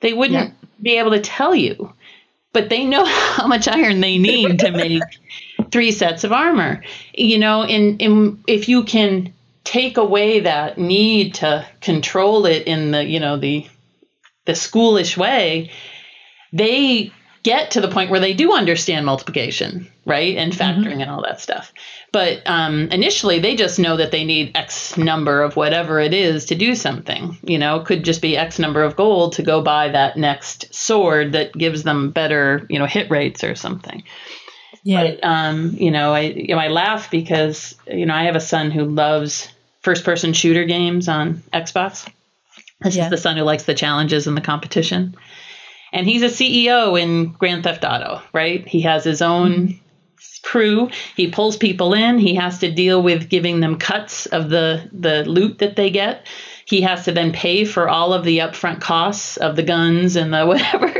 They 0.00 0.12
wouldn't 0.12 0.50
yeah. 0.50 0.68
be 0.82 0.98
able 0.98 1.12
to 1.12 1.20
tell 1.20 1.54
you. 1.54 1.92
But 2.52 2.68
they 2.68 2.84
know 2.84 3.04
how 3.06 3.46
much 3.46 3.66
iron 3.66 4.00
they 4.00 4.18
need 4.18 4.58
to 4.60 4.70
make 4.72 5.02
three 5.70 5.90
sets 5.90 6.24
of 6.24 6.32
armor. 6.32 6.84
You 7.14 7.38
know, 7.38 7.62
and, 7.62 8.00
and 8.02 8.44
if 8.46 8.68
you 8.68 8.84
can 8.84 9.32
take 9.64 9.96
away 9.96 10.40
that 10.40 10.76
need 10.76 11.34
to 11.36 11.66
control 11.80 12.44
it 12.44 12.66
in 12.66 12.90
the, 12.90 13.02
you 13.04 13.20
know, 13.20 13.38
the 13.38 13.66
the 14.44 14.52
schoolish 14.52 15.16
way, 15.16 15.70
they 16.52 17.10
get 17.42 17.72
to 17.72 17.80
the 17.80 17.88
point 17.88 18.10
where 18.10 18.20
they 18.20 18.34
do 18.34 18.52
understand 18.52 19.06
multiplication, 19.06 19.90
right? 20.04 20.36
And 20.36 20.52
mm-hmm. 20.52 20.62
factoring 20.62 20.92
mm-hmm. 20.92 21.00
and 21.00 21.10
all 21.10 21.22
that 21.22 21.40
stuff. 21.40 21.72
But 22.12 22.42
um, 22.46 22.88
initially, 22.90 23.38
they 23.38 23.56
just 23.56 23.78
know 23.78 23.96
that 23.96 24.10
they 24.10 24.24
need 24.24 24.56
X 24.56 24.96
number 24.96 25.42
of 25.42 25.56
whatever 25.56 26.00
it 26.00 26.14
is 26.14 26.46
to 26.46 26.54
do 26.54 26.74
something. 26.74 27.36
You 27.42 27.58
know, 27.58 27.80
could 27.80 28.04
just 28.04 28.22
be 28.22 28.36
X 28.36 28.58
number 28.58 28.82
of 28.82 28.96
gold 28.96 29.34
to 29.34 29.42
go 29.42 29.62
buy 29.62 29.88
that 29.88 30.16
next 30.16 30.74
sword 30.74 31.32
that 31.32 31.52
gives 31.52 31.82
them 31.82 32.10
better, 32.10 32.66
you 32.68 32.78
know, 32.78 32.86
hit 32.86 33.10
rates 33.10 33.44
or 33.44 33.54
something. 33.54 34.02
Yeah. 34.82 35.02
But, 35.02 35.24
um, 35.24 35.70
you 35.70 35.90
know, 35.90 36.12
I 36.12 36.20
you 36.20 36.54
know, 36.54 36.60
I 36.60 36.68
laugh 36.68 37.10
because 37.10 37.74
you 37.86 38.06
know 38.06 38.14
I 38.14 38.24
have 38.24 38.36
a 38.36 38.40
son 38.40 38.70
who 38.70 38.84
loves 38.84 39.48
first 39.80 40.04
person 40.04 40.32
shooter 40.32 40.64
games 40.64 41.08
on 41.08 41.42
Xbox. 41.52 42.08
This 42.80 42.96
yeah. 42.96 43.04
is 43.04 43.10
the 43.10 43.16
son 43.16 43.36
who 43.36 43.44
likes 43.44 43.64
the 43.64 43.74
challenges 43.74 44.26
and 44.26 44.36
the 44.36 44.42
competition 44.42 45.16
and 45.94 46.08
he's 46.08 46.22
a 46.22 46.26
CEO 46.26 47.00
in 47.00 47.28
Grand 47.28 47.62
Theft 47.62 47.84
Auto, 47.84 48.20
right? 48.32 48.66
He 48.66 48.80
has 48.80 49.04
his 49.04 49.22
own 49.22 49.52
mm-hmm. 49.52 49.83
Crew. 50.44 50.90
He 51.16 51.30
pulls 51.30 51.56
people 51.56 51.94
in. 51.94 52.18
He 52.18 52.36
has 52.36 52.58
to 52.58 52.70
deal 52.70 53.02
with 53.02 53.28
giving 53.28 53.60
them 53.60 53.78
cuts 53.78 54.26
of 54.26 54.50
the 54.50 54.88
the 54.92 55.24
loot 55.24 55.58
that 55.58 55.76
they 55.76 55.90
get. 55.90 56.26
He 56.66 56.82
has 56.82 57.04
to 57.06 57.12
then 57.12 57.32
pay 57.32 57.64
for 57.64 57.88
all 57.88 58.12
of 58.12 58.24
the 58.24 58.38
upfront 58.38 58.80
costs 58.80 59.36
of 59.36 59.56
the 59.56 59.62
guns 59.62 60.16
and 60.16 60.32
the 60.32 60.46
whatever. 60.46 60.92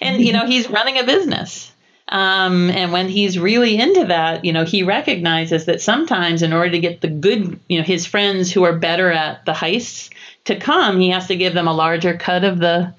and 0.00 0.22
you 0.22 0.32
know, 0.32 0.46
he's 0.46 0.70
running 0.70 0.98
a 0.98 1.04
business. 1.04 1.72
Um, 2.10 2.70
and 2.70 2.90
when 2.90 3.08
he's 3.08 3.38
really 3.38 3.78
into 3.78 4.06
that, 4.06 4.42
you 4.42 4.54
know, 4.54 4.64
he 4.64 4.82
recognizes 4.82 5.66
that 5.66 5.82
sometimes 5.82 6.40
in 6.40 6.54
order 6.54 6.70
to 6.70 6.78
get 6.78 7.02
the 7.02 7.08
good, 7.08 7.60
you 7.68 7.76
know, 7.76 7.84
his 7.84 8.06
friends 8.06 8.50
who 8.50 8.64
are 8.64 8.78
better 8.78 9.12
at 9.12 9.44
the 9.44 9.52
heists 9.52 10.08
to 10.46 10.58
come, 10.58 11.00
he 11.00 11.10
has 11.10 11.26
to 11.26 11.36
give 11.36 11.52
them 11.52 11.68
a 11.68 11.74
larger 11.74 12.16
cut 12.16 12.44
of 12.44 12.58
the 12.58 12.94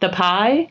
the 0.00 0.10
pie 0.10 0.70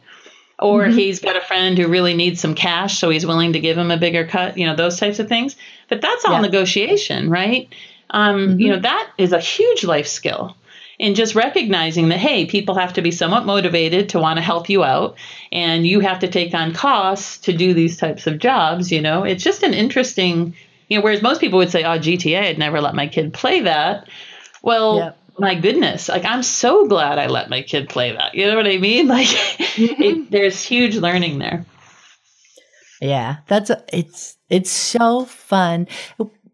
or 0.59 0.83
mm-hmm. 0.83 0.97
he's 0.97 1.19
got 1.19 1.35
a 1.35 1.41
friend 1.41 1.77
who 1.77 1.87
really 1.87 2.13
needs 2.13 2.39
some 2.39 2.55
cash 2.55 2.99
so 2.99 3.09
he's 3.09 3.25
willing 3.25 3.53
to 3.53 3.59
give 3.59 3.77
him 3.77 3.91
a 3.91 3.97
bigger 3.97 4.25
cut 4.25 4.57
you 4.57 4.65
know 4.65 4.75
those 4.75 4.99
types 4.99 5.19
of 5.19 5.27
things 5.27 5.55
but 5.87 6.01
that's 6.01 6.25
all 6.25 6.33
yeah. 6.33 6.41
negotiation 6.41 7.29
right 7.29 7.73
um, 8.11 8.37
mm-hmm. 8.37 8.59
you 8.59 8.69
know 8.69 8.79
that 8.79 9.11
is 9.17 9.31
a 9.31 9.39
huge 9.39 9.83
life 9.83 10.07
skill 10.07 10.55
and 10.99 11.15
just 11.15 11.35
recognizing 11.35 12.09
that 12.09 12.19
hey 12.19 12.45
people 12.45 12.75
have 12.75 12.93
to 12.93 13.01
be 13.01 13.11
somewhat 13.11 13.45
motivated 13.45 14.09
to 14.09 14.19
want 14.19 14.37
to 14.37 14.43
help 14.43 14.69
you 14.69 14.83
out 14.83 15.15
and 15.51 15.87
you 15.87 15.99
have 15.99 16.19
to 16.19 16.27
take 16.27 16.53
on 16.53 16.73
costs 16.73 17.37
to 17.37 17.53
do 17.53 17.73
these 17.73 17.97
types 17.97 18.27
of 18.27 18.39
jobs 18.39 18.91
you 18.91 19.01
know 19.01 19.23
it's 19.23 19.43
just 19.43 19.63
an 19.63 19.73
interesting 19.73 20.55
you 20.87 20.97
know 20.97 21.03
whereas 21.03 21.21
most 21.21 21.41
people 21.41 21.57
would 21.57 21.71
say 21.71 21.83
oh 21.83 21.99
gta 21.99 22.41
i'd 22.41 22.57
never 22.57 22.81
let 22.81 22.95
my 22.95 23.07
kid 23.07 23.33
play 23.33 23.61
that 23.61 24.07
well 24.61 25.15
my 25.39 25.55
goodness, 25.55 26.09
like 26.09 26.25
I'm 26.25 26.43
so 26.43 26.87
glad 26.87 27.17
I 27.17 27.27
let 27.27 27.49
my 27.49 27.61
kid 27.61 27.89
play 27.89 28.11
that. 28.11 28.35
You 28.35 28.47
know 28.47 28.55
what 28.55 28.67
I 28.67 28.77
mean? 28.77 29.07
Like 29.09 29.27
mm-hmm. 29.27 30.01
it, 30.01 30.31
there's 30.31 30.63
huge 30.63 30.95
learning 30.95 31.39
there. 31.39 31.65
Yeah, 33.01 33.37
that's 33.47 33.69
a, 33.69 33.83
it's 33.91 34.37
it's 34.49 34.69
so 34.69 35.25
fun. 35.25 35.87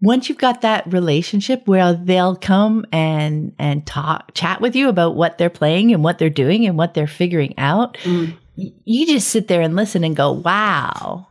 Once 0.02 0.30
you've 0.30 0.38
got 0.38 0.62
that 0.62 0.92
relationship 0.92 1.68
where 1.68 1.94
they'll 1.94 2.36
come 2.36 2.86
and 2.92 3.54
and 3.58 3.86
talk 3.86 4.34
chat 4.34 4.62
with 4.62 4.76
you 4.76 4.90
about 4.90 5.16
what 5.16 5.38
they're 5.38 5.50
playing 5.50 5.94
and 5.94 6.04
what 6.04 6.18
they're 6.20 6.30
doing 6.30 6.66
and 6.66 6.78
what 6.78 6.94
they're 6.94 7.08
figuring 7.08 7.54
out, 7.58 7.98
mm. 8.00 8.36
you 8.56 9.08
just 9.08 9.30
sit 9.30 9.48
there 9.48 9.62
and 9.62 9.76
listen 9.76 10.04
and 10.04 10.16
go, 10.16 10.32
"Wow." 10.32 11.28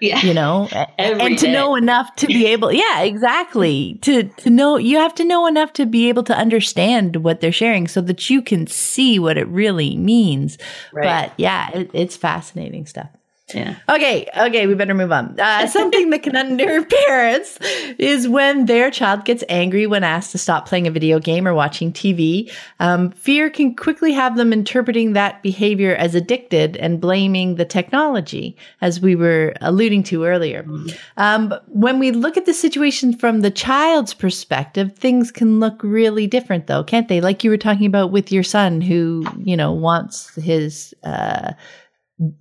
Yeah. 0.00 0.20
you 0.20 0.34
know, 0.34 0.68
and 0.98 1.38
to 1.38 1.46
day. 1.46 1.52
know 1.52 1.74
enough 1.74 2.14
to 2.16 2.26
be 2.26 2.46
able, 2.46 2.72
yeah, 2.72 3.02
exactly. 3.02 3.98
To, 4.02 4.24
to 4.24 4.50
know, 4.50 4.76
you 4.76 4.96
have 4.98 5.14
to 5.16 5.24
know 5.24 5.46
enough 5.46 5.72
to 5.74 5.86
be 5.86 6.08
able 6.08 6.22
to 6.24 6.36
understand 6.36 7.16
what 7.16 7.40
they're 7.40 7.52
sharing 7.52 7.88
so 7.88 8.00
that 8.02 8.30
you 8.30 8.42
can 8.42 8.66
see 8.66 9.18
what 9.18 9.38
it 9.38 9.48
really 9.48 9.96
means. 9.96 10.58
Right. 10.92 11.28
But 11.28 11.34
yeah, 11.36 11.70
it, 11.70 11.90
it's 11.92 12.16
fascinating 12.16 12.86
stuff. 12.86 13.10
Yeah. 13.54 13.76
Okay. 13.88 14.28
Okay. 14.36 14.66
We 14.66 14.74
better 14.74 14.94
move 14.94 15.10
on. 15.10 15.38
Uh, 15.38 15.66
something 15.66 16.10
that 16.10 16.22
can 16.22 16.36
unnerve 16.36 16.88
parents 17.06 17.58
is 17.98 18.28
when 18.28 18.66
their 18.66 18.90
child 18.90 19.24
gets 19.24 19.42
angry 19.48 19.86
when 19.86 20.04
asked 20.04 20.32
to 20.32 20.38
stop 20.38 20.68
playing 20.68 20.86
a 20.86 20.90
video 20.90 21.18
game 21.18 21.48
or 21.48 21.54
watching 21.54 21.92
TV. 21.92 22.52
Um, 22.78 23.10
fear 23.10 23.48
can 23.48 23.74
quickly 23.74 24.12
have 24.12 24.36
them 24.36 24.52
interpreting 24.52 25.14
that 25.14 25.42
behavior 25.42 25.94
as 25.94 26.14
addicted 26.14 26.76
and 26.76 27.00
blaming 27.00 27.54
the 27.54 27.64
technology, 27.64 28.56
as 28.80 29.00
we 29.00 29.16
were 29.16 29.54
alluding 29.60 30.02
to 30.04 30.24
earlier. 30.24 30.64
Mm-hmm. 30.64 30.96
Um, 31.16 31.54
when 31.68 31.98
we 31.98 32.10
look 32.10 32.36
at 32.36 32.46
the 32.46 32.54
situation 32.54 33.16
from 33.16 33.40
the 33.40 33.50
child's 33.50 34.12
perspective, 34.14 34.96
things 34.96 35.30
can 35.30 35.58
look 35.58 35.82
really 35.82 36.26
different, 36.26 36.66
though, 36.66 36.84
can't 36.84 37.08
they? 37.08 37.20
Like 37.20 37.44
you 37.44 37.50
were 37.50 37.56
talking 37.56 37.86
about 37.86 38.10
with 38.10 38.30
your 38.30 38.42
son, 38.42 38.80
who 38.80 39.24
you 39.38 39.56
know 39.56 39.72
wants 39.72 40.34
his. 40.34 40.94
Uh, 41.02 41.52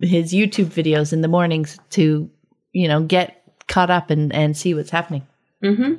his 0.02 0.34
YouTube 0.34 0.68
videos 0.68 1.14
in 1.14 1.22
the 1.22 1.28
mornings 1.28 1.78
to, 1.92 2.30
you 2.74 2.88
know, 2.88 3.02
get 3.04 3.44
caught 3.68 3.90
up 3.90 4.10
and, 4.10 4.34
and 4.34 4.58
see 4.58 4.74
what's 4.74 4.90
happening. 4.90 5.26
Mm-hmm. 5.64 5.96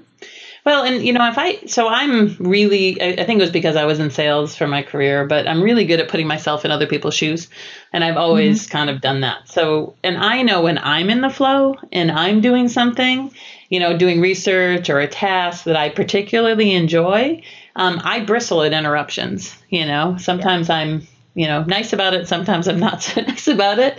Well, 0.65 0.85
and 0.85 1.03
you 1.03 1.13
know, 1.13 1.27
if 1.29 1.39
I, 1.39 1.67
so 1.67 1.89
I'm 1.89 2.37
really, 2.39 3.01
I, 3.01 3.23
I, 3.23 3.25
think 3.25 3.39
it 3.39 3.45
was 3.45 3.51
because 3.51 3.75
I 3.75 3.87
was 3.87 4.01
in 4.01 4.11
sales 4.11 4.55
for 4.55 4.67
my 4.67 4.83
career, 4.83 5.27
but 5.27 5.49
I'm 5.49 5.63
really 5.63 5.85
good 5.85 5.99
at 5.99 6.09
putting 6.09 6.27
myself 6.27 6.65
in 6.65 6.71
other 6.71 6.87
people's 6.87 7.15
shoes. 7.15 7.49
And 7.93 8.05
I've 8.05 8.17
always 8.17 8.65
mm-hmm. 8.65 8.77
kind 8.77 8.91
of 8.91 9.01
done 9.01 9.23
that. 9.23 9.49
So, 9.49 9.95
and 10.05 10.19
I 10.19 10.43
know 10.43 10.63
when 10.63 10.79
I'm 10.79 11.11
in 11.11 11.23
the 11.23 11.31
flow 11.31 11.77
and 11.91 12.11
I'm 12.13 12.41
doing 12.41 12.69
something, 12.69 13.33
you 13.71 13.81
know, 13.81 13.97
doing 13.97 14.21
research 14.21 14.91
or 14.91 15.01
a 15.01 15.09
task 15.09 15.65
that 15.65 15.77
I 15.77 15.89
particularly 15.89 16.75
enjoy, 16.75 17.43
um, 17.75 18.01
I 18.05 18.21
bristle 18.21 18.63
at 18.63 18.73
interruptions. 18.73 19.57
You 19.71 19.87
know, 19.87 20.17
sometimes 20.19 20.69
yeah. 20.69 20.77
I'm 20.77 21.09
you 21.39 21.47
know 21.47 21.63
nice 21.63 21.93
about 21.93 22.15
it. 22.15 22.27
Sometimes 22.27 22.67
I'm 22.67 22.81
not 22.81 23.03
so 23.05 23.21
nice 23.21 23.47
about 23.47 23.79
it. 23.79 23.99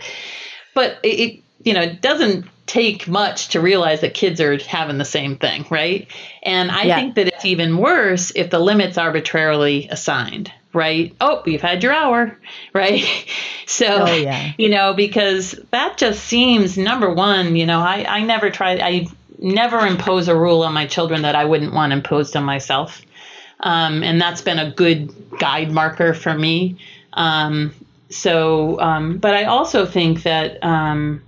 But 0.75 0.99
it, 1.03 1.19
it 1.19 1.43
you 1.63 1.73
know 1.73 1.81
it 1.81 2.01
doesn't 2.01 2.45
take 2.65 3.07
much 3.07 3.49
to 3.49 3.59
realize 3.59 4.01
that 4.01 4.13
kids 4.13 4.39
are 4.39 4.55
having 4.59 4.99
the 4.99 5.05
same 5.05 5.37
thing, 5.37 5.65
right? 5.71 6.07
And 6.43 6.69
I 6.69 6.83
yeah. 6.83 6.95
think 6.97 7.15
that 7.15 7.27
it's 7.27 7.45
even 7.45 7.77
worse 7.77 8.31
if 8.35 8.51
the 8.51 8.59
limit's 8.59 8.97
arbitrarily 8.97 9.87
assigned, 9.89 10.51
right? 10.71 11.15
Oh, 11.19 11.41
you've 11.47 11.63
had 11.63 11.81
your 11.81 11.93
hour, 11.93 12.37
right? 12.73 13.03
So, 13.65 13.87
oh, 13.87 14.15
yeah. 14.15 14.51
you 14.57 14.69
know, 14.69 14.93
because 14.93 15.59
that 15.71 15.97
just 15.97 16.23
seems 16.23 16.77
number 16.77 17.11
one, 17.11 17.55
you 17.55 17.65
know, 17.65 17.79
I, 17.79 18.05
I 18.07 18.21
never 18.21 18.51
try, 18.51 18.73
I 18.73 19.07
never 19.39 19.79
impose 19.79 20.27
a 20.27 20.35
rule 20.35 20.61
on 20.61 20.73
my 20.73 20.85
children 20.85 21.23
that 21.23 21.35
I 21.35 21.45
wouldn't 21.45 21.73
want 21.73 21.91
imposed 21.91 22.35
on 22.35 22.43
myself. 22.43 23.01
Um, 23.61 24.03
and 24.03 24.21
that's 24.21 24.41
been 24.41 24.59
a 24.59 24.71
good 24.71 25.11
guide 25.39 25.71
marker 25.71 26.13
for 26.13 26.33
me. 26.33 26.77
Um, 27.13 27.73
so, 28.09 28.79
um, 28.79 29.17
but 29.17 29.33
I 29.33 29.45
also 29.45 29.85
think 29.85 30.23
that, 30.23 30.63
um, 30.63 31.21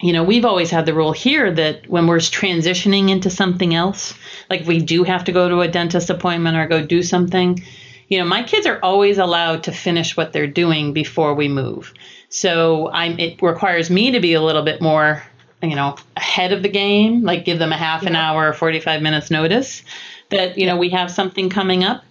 you 0.00 0.12
know, 0.12 0.24
we've 0.24 0.44
always 0.44 0.70
had 0.70 0.84
the 0.84 0.94
rule 0.94 1.12
here 1.12 1.52
that 1.52 1.88
when 1.88 2.06
we're 2.06 2.18
transitioning 2.18 3.08
into 3.08 3.30
something 3.30 3.74
else, 3.74 4.14
like 4.50 4.66
we 4.66 4.80
do 4.80 5.04
have 5.04 5.24
to 5.24 5.32
go 5.32 5.48
to 5.48 5.60
a 5.60 5.68
dentist 5.68 6.10
appointment 6.10 6.56
or 6.56 6.66
go 6.66 6.84
do 6.84 7.02
something, 7.02 7.62
you 8.08 8.18
know, 8.18 8.24
my 8.24 8.42
kids 8.42 8.66
are 8.66 8.78
always 8.82 9.16
allowed 9.16 9.62
to 9.64 9.72
finish 9.72 10.16
what 10.16 10.32
they're 10.32 10.46
doing 10.46 10.92
before 10.92 11.34
we 11.34 11.48
move. 11.48 11.94
So 12.28 12.90
I'm, 12.90 13.18
it 13.18 13.40
requires 13.40 13.90
me 13.90 14.10
to 14.10 14.20
be 14.20 14.34
a 14.34 14.42
little 14.42 14.62
bit 14.62 14.82
more, 14.82 15.22
you 15.62 15.76
know, 15.76 15.96
ahead 16.16 16.52
of 16.52 16.62
the 16.62 16.68
game, 16.68 17.22
like 17.22 17.44
give 17.44 17.58
them 17.58 17.72
a 17.72 17.76
half 17.76 18.02
yeah. 18.02 18.10
an 18.10 18.16
hour 18.16 18.48
or 18.48 18.52
45 18.52 19.00
minutes 19.02 19.30
notice 19.30 19.82
that, 20.30 20.58
you 20.58 20.66
know, 20.66 20.76
we 20.76 20.90
have 20.90 21.10
something 21.10 21.48
coming 21.48 21.84
up 21.84 22.04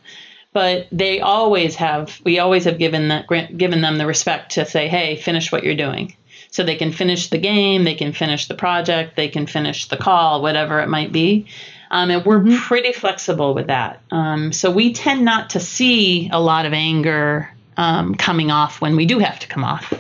but 0.54 0.88
they 0.92 1.22
always 1.22 1.76
have 1.76 2.20
we 2.24 2.40
always 2.40 2.66
have 2.66 2.78
given 2.78 3.10
that 3.10 3.28
given 3.58 3.82
them 3.82 3.98
the 3.98 4.06
respect 4.06 4.54
to 4.54 4.66
say 4.66 4.88
hey 4.88 5.16
finish 5.16 5.52
what 5.52 5.64
you're 5.64 5.76
doing. 5.76 6.16
So 6.50 6.64
they 6.64 6.76
can 6.76 6.92
finish 6.92 7.30
the 7.30 7.38
game 7.38 7.84
they 7.84 7.96
can 7.96 8.14
finish 8.14 8.48
the 8.48 8.56
project 8.56 9.16
they 9.16 9.30
can 9.30 9.48
finish 9.48 9.88
the 9.88 9.98
call 9.98 10.42
whatever 10.42 10.80
it 10.82 10.90
might 10.90 11.12
be. 11.12 11.48
Um, 11.90 12.10
and 12.10 12.26
we're 12.26 12.40
mm-hmm. 12.40 12.56
pretty 12.56 12.94
flexible 12.94 13.54
with 13.54 13.68
that. 13.68 14.02
Um, 14.12 14.54
so 14.54 14.72
we 14.72 14.94
tend 14.94 15.26
not 15.26 15.52
to 15.52 15.60
see 15.60 16.30
a 16.32 16.40
lot 16.40 16.66
of 16.66 16.72
anger 16.72 17.50
um, 17.76 18.16
coming 18.16 18.50
off 18.50 18.80
when 18.80 18.96
we 18.96 19.06
do 19.06 19.20
have 19.20 19.40
to 19.40 19.48
come 19.48 19.66
off. 19.66 19.94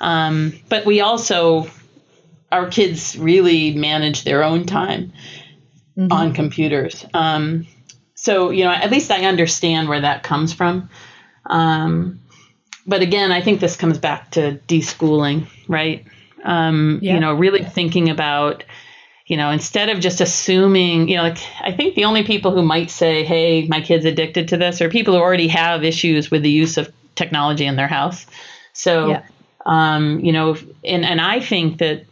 Um, 0.00 0.52
but 0.68 0.84
we 0.84 1.00
also 1.00 1.68
our 2.52 2.68
kids 2.68 3.18
really 3.18 3.74
manage 3.74 4.22
their 4.22 4.44
own 4.44 4.64
time 4.64 5.12
mm-hmm. 5.98 6.12
on 6.12 6.32
computers. 6.34 7.04
Um, 7.12 7.66
so 8.24 8.48
you 8.50 8.64
know 8.64 8.70
at 8.70 8.90
least 8.90 9.10
i 9.10 9.26
understand 9.26 9.88
where 9.88 10.00
that 10.00 10.22
comes 10.22 10.52
from 10.52 10.88
um, 11.46 12.20
but 12.86 13.02
again 13.02 13.30
i 13.30 13.40
think 13.40 13.60
this 13.60 13.76
comes 13.76 13.98
back 13.98 14.30
to 14.30 14.58
deschooling 14.66 15.46
right 15.68 16.06
um, 16.44 16.98
yeah. 17.02 17.14
you 17.14 17.20
know 17.20 17.34
really 17.34 17.62
thinking 17.62 18.08
about 18.08 18.64
you 19.26 19.36
know 19.36 19.50
instead 19.50 19.90
of 19.90 20.00
just 20.00 20.22
assuming 20.22 21.08
you 21.08 21.16
know 21.16 21.22
like 21.22 21.38
i 21.60 21.70
think 21.70 21.94
the 21.94 22.04
only 22.06 22.22
people 22.22 22.50
who 22.50 22.62
might 22.62 22.90
say 22.90 23.24
hey 23.24 23.66
my 23.68 23.82
kid's 23.82 24.06
addicted 24.06 24.48
to 24.48 24.56
this 24.56 24.80
are 24.80 24.88
people 24.88 25.14
who 25.14 25.20
already 25.20 25.48
have 25.48 25.84
issues 25.84 26.30
with 26.30 26.42
the 26.42 26.50
use 26.50 26.78
of 26.78 26.90
technology 27.14 27.66
in 27.66 27.76
their 27.76 27.88
house 27.88 28.26
so 28.72 29.08
yeah. 29.08 29.22
um, 29.66 30.20
you 30.20 30.32
know 30.32 30.56
and 30.82 31.04
and 31.04 31.20
i 31.20 31.40
think 31.40 31.78
that 31.78 32.06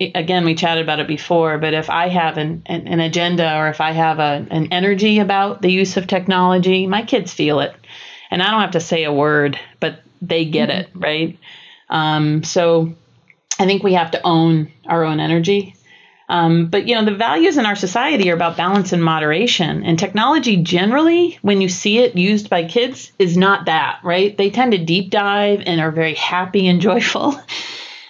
again, 0.00 0.44
we 0.44 0.54
chatted 0.54 0.84
about 0.84 1.00
it 1.00 1.08
before, 1.08 1.58
but 1.58 1.74
if 1.74 1.88
I 1.88 2.08
have 2.08 2.36
an, 2.36 2.62
an, 2.66 2.86
an, 2.86 3.00
agenda 3.00 3.56
or 3.56 3.68
if 3.68 3.80
I 3.80 3.92
have 3.92 4.18
a, 4.18 4.46
an 4.50 4.72
energy 4.72 5.18
about 5.20 5.62
the 5.62 5.70
use 5.70 5.96
of 5.96 6.06
technology, 6.06 6.86
my 6.86 7.02
kids 7.02 7.32
feel 7.32 7.60
it. 7.60 7.74
And 8.30 8.42
I 8.42 8.50
don't 8.50 8.60
have 8.60 8.72
to 8.72 8.80
say 8.80 9.04
a 9.04 9.12
word, 9.12 9.58
but 9.80 10.00
they 10.20 10.44
get 10.44 10.68
mm-hmm. 10.68 10.80
it, 10.80 10.88
right? 10.94 11.38
Um, 11.88 12.42
so 12.44 12.94
I 13.58 13.64
think 13.64 13.82
we 13.82 13.94
have 13.94 14.10
to 14.10 14.22
own 14.22 14.70
our 14.86 15.04
own 15.04 15.20
energy. 15.20 15.74
Um, 16.28 16.66
but 16.66 16.88
you 16.88 16.96
know, 16.96 17.04
the 17.04 17.14
values 17.14 17.56
in 17.56 17.66
our 17.66 17.76
society 17.76 18.30
are 18.30 18.34
about 18.34 18.56
balance 18.56 18.92
and 18.92 19.02
moderation. 19.02 19.84
And 19.84 19.98
technology 19.98 20.56
generally, 20.56 21.38
when 21.40 21.60
you 21.60 21.68
see 21.68 21.98
it 21.98 22.16
used 22.16 22.50
by 22.50 22.64
kids, 22.64 23.12
is 23.18 23.36
not 23.36 23.66
that, 23.66 24.00
right? 24.02 24.36
They 24.36 24.50
tend 24.50 24.72
to 24.72 24.84
deep 24.84 25.10
dive 25.10 25.62
and 25.64 25.80
are 25.80 25.92
very 25.92 26.14
happy 26.14 26.66
and 26.66 26.80
joyful. 26.82 27.40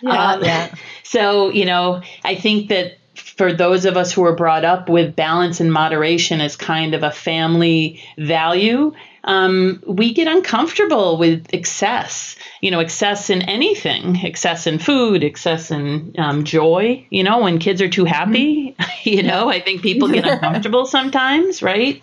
Yeah, 0.01 0.33
um, 0.33 0.45
yeah. 0.45 0.75
So, 1.09 1.51
you 1.51 1.65
know, 1.65 2.03
I 2.25 2.35
think 2.35 2.69
that 2.69 2.99
for 3.15 3.53
those 3.53 3.85
of 3.85 3.97
us 3.97 4.13
who 4.13 4.25
are 4.25 4.35
brought 4.35 4.65
up 4.65 4.89
with 4.89 5.15
balance 5.15 5.61
and 5.61 5.73
moderation 5.73 6.41
as 6.41 6.57
kind 6.57 6.95
of 6.95 7.05
a 7.05 7.13
family 7.13 8.03
value, 8.19 8.93
um, 9.23 9.83
we 9.87 10.13
get 10.13 10.27
uncomfortable 10.27 11.17
with 11.17 11.47
excess. 11.53 12.35
You 12.61 12.73
know, 12.73 12.81
excess 12.81 13.31
in 13.31 13.43
anything, 13.43 14.17
excess 14.25 14.67
in 14.67 14.81
food, 14.81 15.23
excess 15.23 15.71
in 15.71 16.13
um, 16.19 16.43
joy. 16.43 17.07
You 17.11 17.23
know, 17.23 17.41
when 17.41 17.59
kids 17.61 17.81
are 17.81 17.89
too 17.89 18.05
happy, 18.05 18.75
you 19.05 19.23
know, 19.23 19.49
I 19.49 19.61
think 19.61 19.83
people 19.83 20.09
get 20.09 20.27
uncomfortable 20.27 20.87
sometimes, 20.97 21.63
right? 21.63 22.03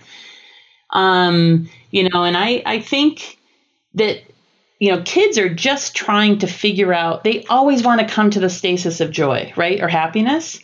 Um, 0.91 1.69
you 1.91 2.07
know, 2.09 2.23
and 2.23 2.37
I, 2.37 2.63
I 2.65 2.79
think 2.79 3.37
that 3.95 4.23
you 4.83 4.91
know, 4.91 5.01
kids 5.01 5.37
are 5.37 5.47
just 5.47 5.95
trying 5.95 6.39
to 6.39 6.47
figure 6.47 6.93
out, 6.93 7.23
they 7.23 7.45
always 7.45 7.83
want 7.83 8.01
to 8.01 8.13
come 8.13 8.29
to 8.31 8.41
the 8.41 8.49
stasis 8.49 8.99
of 8.99 9.11
joy, 9.11 9.53
right? 9.55 9.79
Or 9.81 9.87
happiness. 9.87 10.59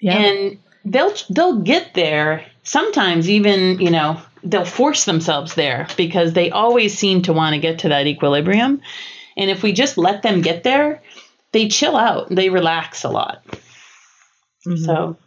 Yeah. 0.00 0.16
And 0.16 0.58
they'll 0.86 1.12
they'll 1.28 1.60
get 1.60 1.92
there 1.92 2.46
sometimes 2.62 3.28
even, 3.28 3.78
you 3.78 3.90
know, 3.90 4.18
they'll 4.42 4.64
force 4.64 5.04
themselves 5.04 5.56
there 5.56 5.86
because 5.98 6.32
they 6.32 6.50
always 6.50 6.96
seem 6.96 7.20
to 7.24 7.34
want 7.34 7.52
to 7.52 7.60
get 7.60 7.80
to 7.80 7.90
that 7.90 8.06
equilibrium. 8.06 8.80
And 9.36 9.50
if 9.50 9.62
we 9.62 9.72
just 9.72 9.98
let 9.98 10.22
them 10.22 10.40
get 10.40 10.62
there, 10.62 11.02
they 11.52 11.68
chill 11.68 11.98
out, 11.98 12.30
they 12.30 12.48
relax 12.48 13.04
a 13.04 13.10
lot. 13.10 13.44
Mm-hmm. 14.66 14.76
So 14.76 15.18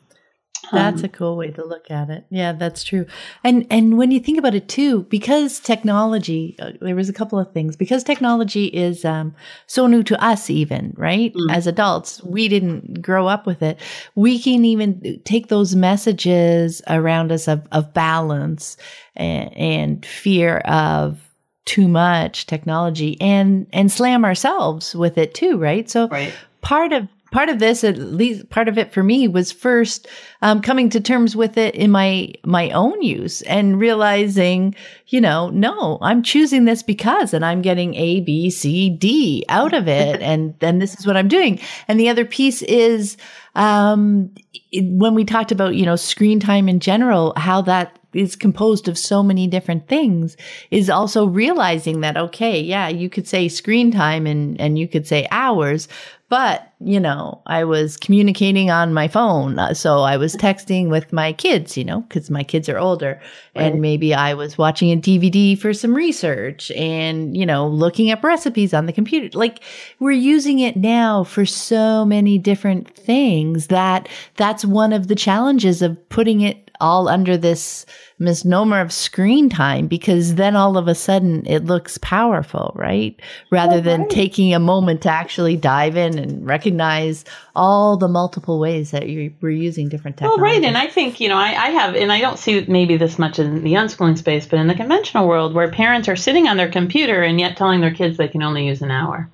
that's 0.71 1.01
um, 1.01 1.05
a 1.05 1.09
cool 1.09 1.35
way 1.35 1.51
to 1.51 1.65
look 1.65 1.91
at 1.91 2.09
it. 2.09 2.25
Yeah, 2.29 2.53
that's 2.53 2.83
true. 2.83 3.05
And 3.43 3.67
and 3.69 3.97
when 3.97 4.11
you 4.11 4.19
think 4.19 4.37
about 4.37 4.55
it 4.55 4.67
too, 4.67 5.03
because 5.03 5.59
technology, 5.59 6.55
uh, 6.59 6.71
there 6.81 6.95
was 6.95 7.09
a 7.09 7.13
couple 7.13 7.37
of 7.37 7.51
things. 7.51 7.75
Because 7.75 8.03
technology 8.03 8.65
is 8.67 9.03
um, 9.03 9.35
so 9.67 9.87
new 9.87 10.03
to 10.03 10.23
us, 10.23 10.49
even 10.49 10.93
right 10.97 11.33
mm. 11.33 11.53
as 11.53 11.67
adults, 11.67 12.23
we 12.23 12.47
didn't 12.47 13.01
grow 13.01 13.27
up 13.27 13.45
with 13.45 13.61
it. 13.61 13.79
We 14.15 14.39
can 14.39 14.63
even 14.65 15.21
take 15.25 15.47
those 15.47 15.75
messages 15.75 16.81
around 16.87 17.31
us 17.31 17.47
of 17.47 17.67
of 17.71 17.93
balance 17.93 18.77
and, 19.15 19.55
and 19.57 20.05
fear 20.05 20.57
of 20.59 21.19
too 21.65 21.87
much 21.87 22.45
technology 22.45 23.19
and 23.21 23.67
and 23.73 23.91
slam 23.91 24.25
ourselves 24.25 24.95
with 24.95 25.17
it 25.17 25.33
too, 25.33 25.57
right? 25.57 25.89
So 25.89 26.07
right. 26.07 26.33
part 26.61 26.93
of 26.93 27.07
part 27.33 27.49
of 27.49 27.59
this, 27.59 27.83
at 27.83 27.97
least 27.97 28.49
part 28.49 28.69
of 28.69 28.77
it 28.77 28.93
for 28.93 29.03
me, 29.03 29.27
was 29.27 29.51
first 29.51 30.07
um, 30.43 30.61
coming 30.61 30.89
to 30.91 31.01
terms 31.01 31.35
with 31.35 31.57
it 31.57 31.75
in 31.75 31.91
my 31.91 32.31
my 32.45 32.69
own 32.69 33.01
use 33.01 33.41
and 33.41 33.79
realizing, 33.79 34.75
you 35.07 35.19
know, 35.19 35.49
no, 35.49 35.97
I'm 36.01 36.21
choosing 36.21 36.65
this 36.65 36.83
because, 36.83 37.33
and 37.33 37.43
I'm 37.43 37.61
getting 37.61 37.95
A, 37.95 38.21
B, 38.21 38.49
C, 38.51 38.89
D 38.89 39.43
out 39.49 39.73
of 39.73 39.87
it, 39.87 40.21
and 40.31 40.53
then 40.59 40.79
this 40.79 40.97
is 40.97 41.05
what 41.05 41.17
I'm 41.17 41.27
doing. 41.27 41.59
And 41.87 41.99
the 41.99 42.07
other 42.07 42.23
piece 42.23 42.61
is 42.61 43.17
um, 43.55 44.31
it, 44.71 44.85
when 44.85 45.15
we 45.15 45.25
talked 45.25 45.51
about, 45.51 45.75
you 45.75 45.85
know, 45.85 45.95
screen 45.95 46.39
time 46.39 46.69
in 46.69 46.79
general, 46.79 47.33
how 47.35 47.61
that 47.63 47.97
is 48.13 48.35
composed 48.35 48.87
of 48.87 48.97
so 48.97 49.23
many 49.23 49.47
different 49.47 49.87
things 49.87 50.37
is 50.71 50.89
also 50.89 51.25
realizing 51.25 52.01
that 52.01 52.17
okay 52.17 52.59
yeah 52.59 52.87
you 52.87 53.09
could 53.09 53.27
say 53.27 53.47
screen 53.47 53.91
time 53.91 54.27
and 54.27 54.59
and 54.61 54.77
you 54.77 54.87
could 54.87 55.07
say 55.07 55.27
hours 55.31 55.87
but 56.33 56.73
you 56.79 56.99
know 56.99 57.39
i 57.45 57.63
was 57.63 57.95
communicating 57.95 58.71
on 58.71 58.91
my 58.91 59.07
phone 59.07 59.59
uh, 59.59 59.71
so 59.71 59.99
i 59.99 60.17
was 60.17 60.35
texting 60.37 60.89
with 60.89 61.13
my 61.13 61.31
kids 61.31 61.77
you 61.77 61.83
know 61.83 62.01
because 62.01 62.31
my 62.31 62.43
kids 62.43 62.67
are 62.67 62.79
older 62.79 63.21
right. 63.55 63.65
and 63.65 63.81
maybe 63.81 64.15
i 64.15 64.33
was 64.33 64.57
watching 64.57 64.91
a 64.91 64.97
dvd 64.99 65.55
for 65.59 65.75
some 65.75 65.93
research 65.93 66.71
and 66.71 67.37
you 67.37 67.45
know 67.45 67.67
looking 67.67 68.09
up 68.09 68.23
recipes 68.23 68.73
on 68.73 68.87
the 68.87 68.91
computer 68.91 69.29
like 69.37 69.59
we're 69.99 70.09
using 70.09 70.57
it 70.57 70.75
now 70.75 71.23
for 71.23 71.45
so 71.45 72.03
many 72.03 72.39
different 72.39 72.89
things 72.95 73.67
that 73.67 74.09
that's 74.35 74.65
one 74.65 74.91
of 74.91 75.09
the 75.09 75.15
challenges 75.15 75.83
of 75.83 76.09
putting 76.09 76.41
it 76.41 76.71
all 76.81 77.07
under 77.07 77.37
this 77.37 77.85
misnomer 78.23 78.79
of 78.79 78.91
screen 78.91 79.49
time 79.49 79.87
because 79.87 80.35
then 80.35 80.55
all 80.55 80.77
of 80.77 80.87
a 80.87 80.95
sudden 80.95 81.45
it 81.45 81.65
looks 81.65 81.97
powerful, 81.99 82.71
right? 82.75 83.19
Rather 83.51 83.81
than 83.81 84.01
right. 84.01 84.09
taking 84.09 84.53
a 84.53 84.59
moment 84.59 85.01
to 85.03 85.09
actually 85.09 85.55
dive 85.57 85.95
in 85.97 86.17
and 86.17 86.45
recognize 86.45 87.25
all 87.55 87.97
the 87.97 88.07
multiple 88.07 88.59
ways 88.59 88.91
that 88.91 89.09
you 89.09 89.33
were 89.41 89.49
using 89.49 89.89
different 89.89 90.17
technologies. 90.17 90.41
Well, 90.41 90.51
right. 90.51 90.63
And 90.63 90.77
I 90.77 90.87
think, 90.87 91.19
you 91.19 91.29
know, 91.29 91.37
I, 91.37 91.49
I 91.49 91.69
have, 91.69 91.95
and 91.95 92.11
I 92.11 92.21
don't 92.21 92.39
see 92.39 92.65
maybe 92.67 92.97
this 92.97 93.19
much 93.19 93.37
in 93.37 93.63
the 93.63 93.73
unschooling 93.73 94.17
space, 94.17 94.45
but 94.45 94.59
in 94.59 94.67
the 94.67 94.75
conventional 94.75 95.27
world 95.27 95.53
where 95.53 95.69
parents 95.69 96.07
are 96.07 96.15
sitting 96.15 96.47
on 96.47 96.57
their 96.57 96.71
computer 96.71 97.21
and 97.21 97.39
yet 97.39 97.57
telling 97.57 97.81
their 97.81 97.93
kids 97.93 98.17
they 98.17 98.27
can 98.27 98.41
only 98.41 98.67
use 98.67 98.81
an 98.81 98.91
hour 98.91 99.29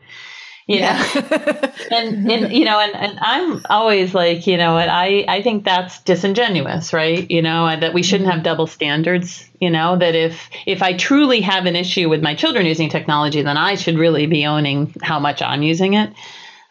yeah. 0.70 1.72
And 1.92 2.32
and 2.32 2.54
you 2.54 2.66
know 2.66 2.80
and, 2.80 2.96
and 2.96 3.18
i'm 3.20 3.64
always 3.68 4.14
like 4.14 4.46
you 4.46 4.58
know 4.58 4.78
and 4.78 4.92
i 4.92 5.26
i 5.28 5.42
think 5.42 5.66
that's 5.66 6.00
disingenuous 6.02 6.94
right? 6.94 7.30
You 7.32 7.42
know 7.42 7.80
that 7.80 7.96
we 7.96 8.04
shouldn't 8.04 8.30
have 8.30 8.44
double 8.44 8.68
standards 8.68 9.50
you 9.60 9.72
know 9.72 9.98
that 9.98 10.14
if 10.14 10.50
if 10.68 10.84
i 10.84 10.96
truly 10.96 11.42
have 11.42 11.66
an 11.66 11.76
issue 11.76 12.08
with 12.08 12.22
my 12.22 12.36
children 12.36 12.68
using 12.68 12.90
technology 12.90 13.42
then 13.42 13.58
i 13.58 13.74
should 13.74 13.98
really 13.98 14.28
be 14.28 14.46
owning 14.46 14.94
how 15.02 15.20
much 15.20 15.42
i'm 15.42 15.64
using 15.64 15.94
it. 15.94 16.14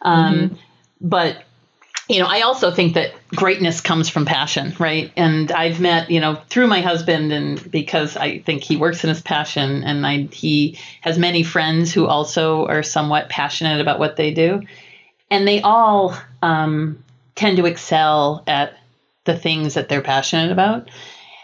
Um, 0.01 0.35
mm-hmm. 0.35 0.55
but 1.01 1.43
you 2.09 2.19
know, 2.19 2.25
I 2.25 2.41
also 2.41 2.71
think 2.71 2.95
that 2.95 3.13
greatness 3.35 3.81
comes 3.81 4.09
from 4.09 4.25
passion, 4.25 4.73
right? 4.79 5.11
And 5.15 5.51
I've 5.51 5.79
met, 5.79 6.09
you 6.09 6.19
know, 6.19 6.41
through 6.49 6.65
my 6.65 6.81
husband, 6.81 7.31
and 7.31 7.71
because 7.71 8.17
I 8.17 8.39
think 8.39 8.63
he 8.63 8.77
works 8.77 9.03
in 9.03 9.09
his 9.09 9.21
passion, 9.21 9.83
and 9.83 10.05
I, 10.05 10.23
he 10.23 10.79
has 11.01 11.19
many 11.19 11.43
friends 11.43 11.93
who 11.93 12.07
also 12.07 12.65
are 12.65 12.81
somewhat 12.81 13.29
passionate 13.29 13.79
about 13.79 13.99
what 13.99 14.15
they 14.15 14.33
do, 14.33 14.63
and 15.29 15.47
they 15.47 15.61
all 15.61 16.17
um, 16.41 17.03
tend 17.35 17.57
to 17.57 17.67
excel 17.67 18.43
at 18.47 18.75
the 19.25 19.37
things 19.37 19.75
that 19.75 19.87
they're 19.87 20.01
passionate 20.01 20.51
about. 20.51 20.89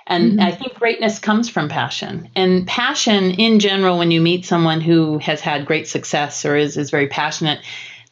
And 0.07 0.34
mm-hmm. 0.34 0.47
I 0.47 0.51
think 0.51 0.74
greatness 0.74 1.20
comes 1.20 1.47
from 1.47 1.70
passion. 1.70 2.30
And 2.36 2.66
passion 2.66 3.32
in 3.32 3.59
general, 3.59 3.99
when 3.99 4.09
you 4.09 4.20
meet 4.20 4.45
someone 4.45 4.82
who 4.82 5.20
has 5.20 5.41
had 5.41 5.68
great 5.68 5.88
success 5.88 6.43
or 6.43 6.55
is, 6.55 6.76
is 6.76 6.89
very 6.89 7.07
passionate, 7.07 7.59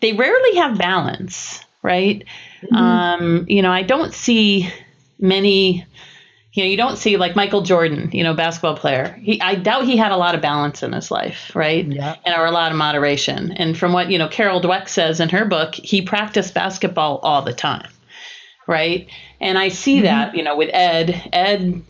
they 0.02 0.14
rarely 0.14 0.58
have 0.58 0.78
balance 0.78 1.63
right? 1.84 2.24
Mm-hmm. 2.64 2.76
Um, 2.76 3.46
you 3.48 3.62
know, 3.62 3.72
I 3.72 3.84
don't 3.84 4.14
see 4.14 4.70
many. 5.20 5.86
You 6.54 6.64
know, 6.64 6.70
you 6.70 6.78
don't 6.78 6.98
see 6.98 7.18
like 7.18 7.36
Michael 7.36 7.64
Jordan, 7.64 8.12
you 8.14 8.24
know, 8.24 8.36
basketball 8.36 8.78
player. 8.78 9.20
He, 9.24 9.42
I 9.42 9.56
doubt 9.56 9.86
he 9.86 9.98
had 9.98 10.12
a 10.12 10.18
lot 10.18 10.36
of 10.36 10.42
balance 10.42 10.84
in 10.84 10.94
his 10.94 11.10
life, 11.10 11.52
right? 11.56 11.84
Yeah. 11.84 12.16
And 12.26 12.36
or 12.36 12.46
a 12.46 12.52
lot 12.52 12.72
of 12.72 12.78
moderation. 12.78 13.52
And 13.54 13.76
from 13.76 13.92
what 13.92 14.12
you 14.12 14.20
know, 14.20 14.28
Carol 14.28 14.62
Dweck 14.62 14.88
says 14.88 15.20
in 15.20 15.30
her 15.30 15.46
book, 15.46 15.74
he 15.74 16.04
practiced 16.04 16.54
basketball 16.54 17.18
all 17.24 17.42
the 17.42 17.54
time, 17.54 17.90
right? 18.68 19.08
And 19.42 19.58
I 19.58 19.70
see 19.70 19.96
mm-hmm. 19.98 20.06
that, 20.06 20.36
you 20.36 20.44
know, 20.44 20.56
with 20.56 20.70
Ed. 20.74 21.30
Ed 21.34 21.82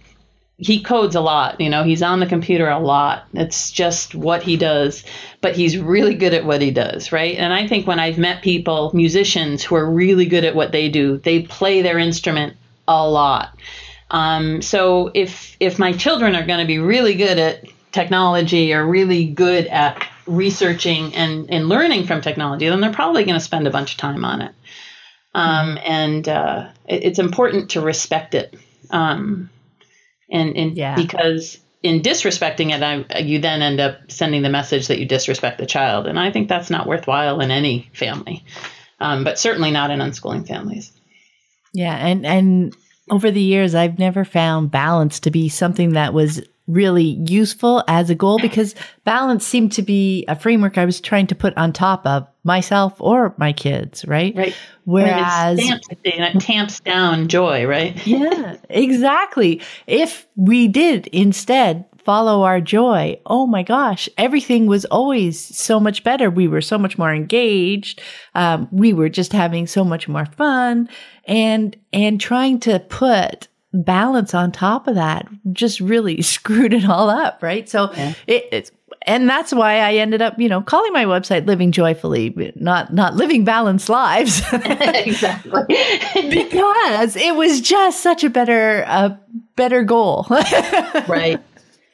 he 0.58 0.82
codes 0.82 1.16
a 1.16 1.22
lot 1.22 1.60
you 1.60 1.70
know 1.70 1.84
he's 1.84 2.02
on 2.02 2.20
the 2.20 2.26
computer 2.26 2.70
a 2.70 2.80
lot. 2.80 3.28
It's 3.34 3.72
just 3.72 4.16
what 4.16 4.44
he 4.44 4.58
does 4.58 5.04
but 5.42 5.56
he's 5.56 5.78
really 5.78 6.16
good 6.16 6.34
at 6.34 6.46
what 6.46 6.62
he 6.62 6.72
does 6.72 7.12
right? 7.12 7.36
And 7.38 7.54
i 7.54 7.68
think 7.68 7.88
when 7.88 8.00
i've 8.00 8.18
met 8.18 8.44
people 8.44 8.92
musicians 8.94 9.64
who 9.64 9.76
are 9.76 9.90
really 9.90 10.26
good 10.26 10.44
at 10.44 10.56
what 10.56 10.72
they 10.72 10.90
do 10.90 11.18
they 11.18 11.44
play 11.44 11.82
their 11.82 11.98
instrument 11.98 12.56
a 12.88 13.08
lot. 13.08 13.58
Um, 14.12 14.62
so 14.62 15.12
if 15.14 15.58
if 15.60 15.80
my 15.80 15.92
children 15.92 16.36
are 16.36 16.46
going 16.46 16.60
to 16.60 16.66
be 16.66 16.80
really 16.80 17.16
good 17.16 17.40
at 17.40 17.66
technology 17.92 18.74
or 18.74 18.86
really 18.86 19.26
good 19.26 19.68
at 19.68 20.08
researching 20.26 21.14
and, 21.16 21.50
and 21.50 21.68
learning 21.68 22.06
from 22.06 22.22
technology 22.22 22.70
then 22.70 22.80
they're 22.80 22.94
probably 22.94 23.24
going 23.24 23.38
to 23.38 23.44
spend 23.44 23.68
a 23.68 23.72
bunch 23.72 23.94
of 23.94 23.98
time 23.98 24.24
on 24.24 24.42
it. 24.42 24.54
Um, 25.36 25.80
and 25.84 26.28
uh, 26.30 26.70
it, 26.88 27.04
it's 27.04 27.20
important 27.20 27.72
to 27.72 27.82
respect 27.82 28.36
it. 28.36 28.56
Um, 28.92 29.50
and 30.32 30.56
and 30.56 30.78
yeah. 30.78 30.96
because 30.96 31.60
in 31.82 32.02
disrespecting 32.02 32.74
it, 32.74 32.82
I, 32.82 33.20
you 33.20 33.40
then 33.40 33.62
end 33.62 33.80
up 33.80 34.12
sending 34.12 34.42
the 34.42 34.50
message 34.50 34.88
that 34.88 35.00
you 35.00 35.06
disrespect 35.06 35.58
the 35.58 35.66
child, 35.66 36.08
and 36.08 36.20
I 36.20 36.32
think 36.32 36.48
that's 36.48 36.70
not 36.70 36.88
worthwhile 36.88 37.42
in 37.42 37.52
any 37.52 37.90
family, 37.94 38.46
um, 39.00 39.24
but 39.24 39.38
certainly 39.38 39.72
not 39.72 39.92
in 39.92 40.00
unschooling 40.00 40.48
families. 40.48 40.92
Yeah, 41.74 41.96
and 41.96 42.26
and 42.26 42.76
over 43.10 43.32
the 43.32 43.42
years, 43.42 43.76
I've 43.76 44.00
never 44.00 44.24
found 44.24 44.72
balance 44.72 45.20
to 45.22 45.32
be 45.32 45.50
something 45.50 45.94
that 45.94 46.14
was 46.14 46.42
really 46.68 47.22
useful 47.28 47.84
as 47.88 48.10
a 48.10 48.16
goal 48.16 48.40
because 48.40 48.74
balance 49.04 49.46
seemed 49.46 49.72
to 49.74 49.82
be 49.82 50.26
a 50.28 50.36
framework 50.36 50.78
I 50.78 50.86
was 50.86 51.02
trying 51.02 51.28
to 51.28 51.36
put 51.36 51.56
on 51.58 51.74
top 51.74 52.06
of 52.06 52.28
myself 52.44 52.96
or 53.00 53.34
my 53.38 53.52
kids, 53.54 54.06
right? 54.06 54.34
Right. 54.36 54.56
Whereas. 54.86 55.60
It, 55.62 55.82
it 56.04 56.40
tamps 56.40 56.80
down 56.80 57.28
joy, 57.28 57.66
right? 57.66 58.06
yeah, 58.08 58.58
exactly. 58.70 59.62
If 59.88 60.26
we 60.36 60.68
did 60.68 61.08
instead 61.08 61.86
follow 61.98 62.44
our 62.44 62.62
joy, 62.62 63.20
oh 63.26 63.46
my 63.46 63.64
gosh, 63.64 64.08
everything 64.18 64.66
was 64.66 64.86
always 64.86 65.40
so 65.40 65.80
much 65.80 66.04
better. 66.04 66.30
We 66.30 66.48
were 66.48 66.62
so 66.62 66.78
much 66.78 66.98
more 66.98 67.14
engaged. 67.14 68.02
Um, 68.36 68.68
we 68.72 68.94
were 68.94 69.10
just 69.10 69.34
having 69.34 69.68
so 69.68 69.84
much 69.84 70.08
more 70.08 70.26
fun 70.26 70.90
and, 71.26 71.76
and 71.92 72.20
trying 72.20 72.60
to 72.62 72.80
put 72.80 73.48
balance 73.74 74.34
on 74.34 74.52
top 74.52 74.88
of 74.88 74.96
that 74.96 75.28
just 75.52 75.80
really 75.80 76.22
screwed 76.22 76.74
it 76.74 76.88
all 76.88 77.10
up, 77.10 77.42
right? 77.42 77.68
So 77.68 77.92
yeah. 77.94 78.14
it, 78.28 78.48
it's 78.52 78.72
and 79.06 79.30
that's 79.30 79.54
why 79.54 79.80
I 79.80 79.96
ended 79.96 80.22
up, 80.22 80.40
you 80.40 80.48
know, 80.48 80.62
calling 80.62 80.94
my 80.94 81.06
website 81.06 81.46
"Living 81.46 81.72
Joyfully," 81.72 82.54
not 82.56 82.94
not 82.94 83.16
living 83.16 83.44
balanced 83.44 83.90
lives. 83.90 84.42
exactly, 84.54 85.76
because 86.30 87.16
it 87.16 87.36
was 87.36 87.60
just 87.60 88.02
such 88.02 88.24
a 88.24 88.30
better 88.30 88.82
a 88.88 89.20
better 89.56 89.84
goal. 89.84 90.26
right, 90.30 91.40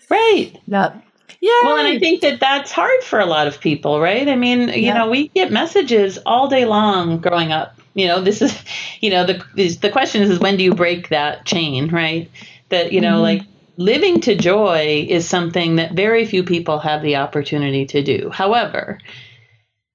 right. 0.10 0.62
Yeah. 0.68 0.94
Yeah. 1.42 1.52
Well, 1.64 1.78
and 1.78 1.88
I 1.88 2.00
think 2.00 2.22
that 2.22 2.42
that's 2.42 2.72
hard 2.72 3.02
for 3.02 3.18
a 3.18 3.26
lot 3.26 3.48
of 3.48 3.62
people, 3.62 4.02
right? 4.02 4.28
I 4.28 4.36
mean, 4.36 4.68
you 4.68 4.88
yeah. 4.88 4.94
know, 4.96 5.10
we 5.10 5.30
get 5.30 5.54
messages 5.54 6.20
all 6.26 6.50
day 6.50 6.66
long 6.66 7.20
growing 7.20 7.54
up 7.54 7.79
you 7.94 8.08
know 8.08 8.22
this 8.22 8.42
is 8.42 8.58
you 9.02 9.10
know 9.10 9.26
the 9.26 9.44
the 9.82 9.90
question 9.90 10.22
is, 10.22 10.30
is 10.30 10.40
when 10.40 10.58
do 10.58 10.64
you 10.64 10.74
break 10.74 11.10
that 11.10 11.46
chain 11.46 11.90
right 11.90 12.30
that 12.70 12.92
you 12.92 13.02
know 13.02 13.14
mm-hmm. 13.14 13.40
like 13.40 13.42
living 13.78 14.20
to 14.20 14.36
joy 14.36 15.06
is 15.10 15.28
something 15.28 15.78
that 15.78 15.94
very 15.94 16.26
few 16.26 16.44
people 16.44 16.80
have 16.80 17.02
the 17.02 17.16
opportunity 17.16 17.86
to 17.86 18.04
do 18.04 18.30
however 18.30 19.00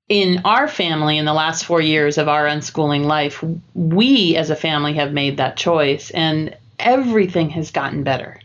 in 0.09 0.43
our 0.45 0.69
family 0.69 1.17
in 1.17 1.25
the 1.25 1.33
last 1.33 1.65
four 1.65 1.81
years 1.81 2.19
of 2.19 2.29
our 2.29 2.47
unschooling 2.47 3.05
life 3.05 3.43
we 3.75 4.37
as 4.37 4.51
a 4.51 4.57
family 4.57 4.95
have 4.95 5.13
made 5.13 5.37
that 5.37 5.57
choice 5.57 6.11
and 6.11 6.57
everything 6.79 7.51
has 7.51 7.71
gotten 7.71 8.03
better 8.03 8.41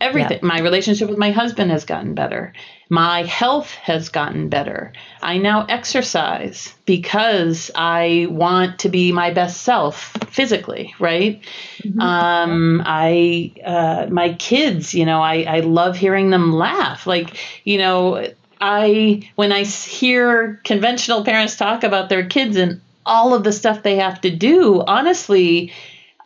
everything 0.00 0.38
yeah. 0.42 0.46
my 0.46 0.60
relationship 0.60 1.08
with 1.08 1.18
my 1.18 1.30
husband 1.30 1.70
has 1.70 1.84
gotten 1.84 2.14
better 2.14 2.52
my 2.92 3.22
health 3.22 3.70
has 3.76 4.10
gotten 4.10 4.50
better. 4.50 4.92
I 5.22 5.38
now 5.38 5.64
exercise 5.64 6.74
because 6.84 7.70
I 7.74 8.26
want 8.28 8.80
to 8.80 8.90
be 8.90 9.12
my 9.12 9.32
best 9.32 9.62
self 9.62 10.14
physically, 10.28 10.94
right? 11.00 11.42
Mm-hmm. 11.78 11.98
Um, 11.98 12.82
I, 12.84 13.54
uh, 13.64 14.08
my 14.10 14.34
kids, 14.34 14.92
you 14.92 15.06
know, 15.06 15.22
I, 15.22 15.44
I 15.44 15.60
love 15.60 15.96
hearing 15.96 16.28
them 16.28 16.52
laugh. 16.52 17.06
Like, 17.06 17.38
you 17.64 17.78
know, 17.78 18.28
I, 18.60 19.26
when 19.36 19.52
I 19.52 19.64
hear 19.64 20.60
conventional 20.62 21.24
parents 21.24 21.56
talk 21.56 21.84
about 21.84 22.10
their 22.10 22.26
kids 22.26 22.58
and 22.58 22.82
all 23.06 23.32
of 23.32 23.42
the 23.42 23.52
stuff 23.52 23.82
they 23.82 23.96
have 23.96 24.20
to 24.20 24.30
do, 24.30 24.82
honestly, 24.82 25.72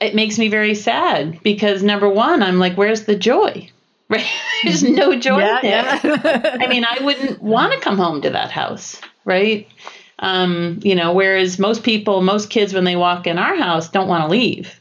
it 0.00 0.16
makes 0.16 0.36
me 0.36 0.48
very 0.48 0.74
sad 0.74 1.40
because 1.44 1.84
number 1.84 2.08
one, 2.08 2.42
I'm 2.42 2.58
like, 2.58 2.74
where's 2.74 3.04
the 3.04 3.14
joy? 3.14 3.70
Right? 4.08 4.24
There's 4.62 4.84
no 4.84 5.18
joy 5.18 5.40
yeah, 5.40 5.58
there. 5.62 6.00
Yeah. 6.04 6.56
I 6.60 6.68
mean, 6.68 6.84
I 6.84 7.02
wouldn't 7.02 7.42
want 7.42 7.72
to 7.72 7.80
come 7.80 7.96
home 7.96 8.22
to 8.22 8.30
that 8.30 8.52
house, 8.52 9.00
right? 9.24 9.66
Um, 10.20 10.78
you 10.84 10.94
know, 10.94 11.12
whereas 11.12 11.58
most 11.58 11.82
people, 11.82 12.22
most 12.22 12.48
kids, 12.48 12.72
when 12.72 12.84
they 12.84 12.94
walk 12.94 13.26
in 13.26 13.36
our 13.36 13.56
house, 13.56 13.88
don't 13.88 14.06
want 14.06 14.22
to 14.22 14.28
leave 14.28 14.78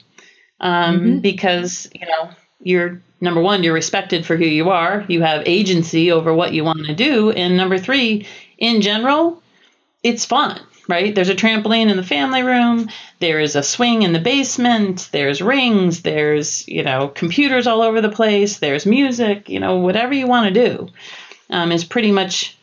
um, 0.60 1.00
mm-hmm. 1.00 1.20
because 1.20 1.90
you 1.96 2.06
know 2.06 2.30
you're 2.62 3.02
number 3.20 3.42
one, 3.42 3.64
you're 3.64 3.74
respected 3.74 4.28
for 4.28 4.38
who 4.38 4.46
you 4.46 4.70
are. 4.70 5.04
You 5.08 5.24
have 5.24 5.42
agency 5.48 6.12
over 6.12 6.32
what 6.32 6.54
you 6.54 6.64
want 6.64 6.86
to 6.86 6.94
do, 6.94 7.32
and 7.32 7.58
number 7.58 7.80
three, 7.80 8.28
in 8.60 8.82
general, 8.82 9.42
it's 10.04 10.24
fun 10.24 10.62
right? 10.88 11.14
There's 11.14 11.30
a 11.30 11.36
trampoline 11.36 11.90
in 11.90 11.98
the 11.98 12.04
family 12.04 12.44
room. 12.44 12.90
There 13.20 13.40
is 13.40 13.56
a 13.56 13.64
swing 13.64 14.04
in 14.04 14.14
the 14.14 14.20
basement. 14.20 15.10
There's 15.12 15.42
rings. 15.42 16.02
There's, 16.02 16.68
you 16.68 16.84
know, 16.84 17.08
computers 17.08 17.68
all 17.68 17.82
over 17.82 18.02
the 18.02 18.10
place. 18.10 18.60
There's 18.60 18.86
music, 18.86 19.50
you 19.50 19.60
know, 19.60 19.78
whatever 19.78 20.14
you 20.14 20.28
want 20.28 20.54
to 20.54 20.68
do 20.68 20.90
um, 21.50 21.72
is 21.72 21.84
pretty 21.84 22.12
much 22.12 22.58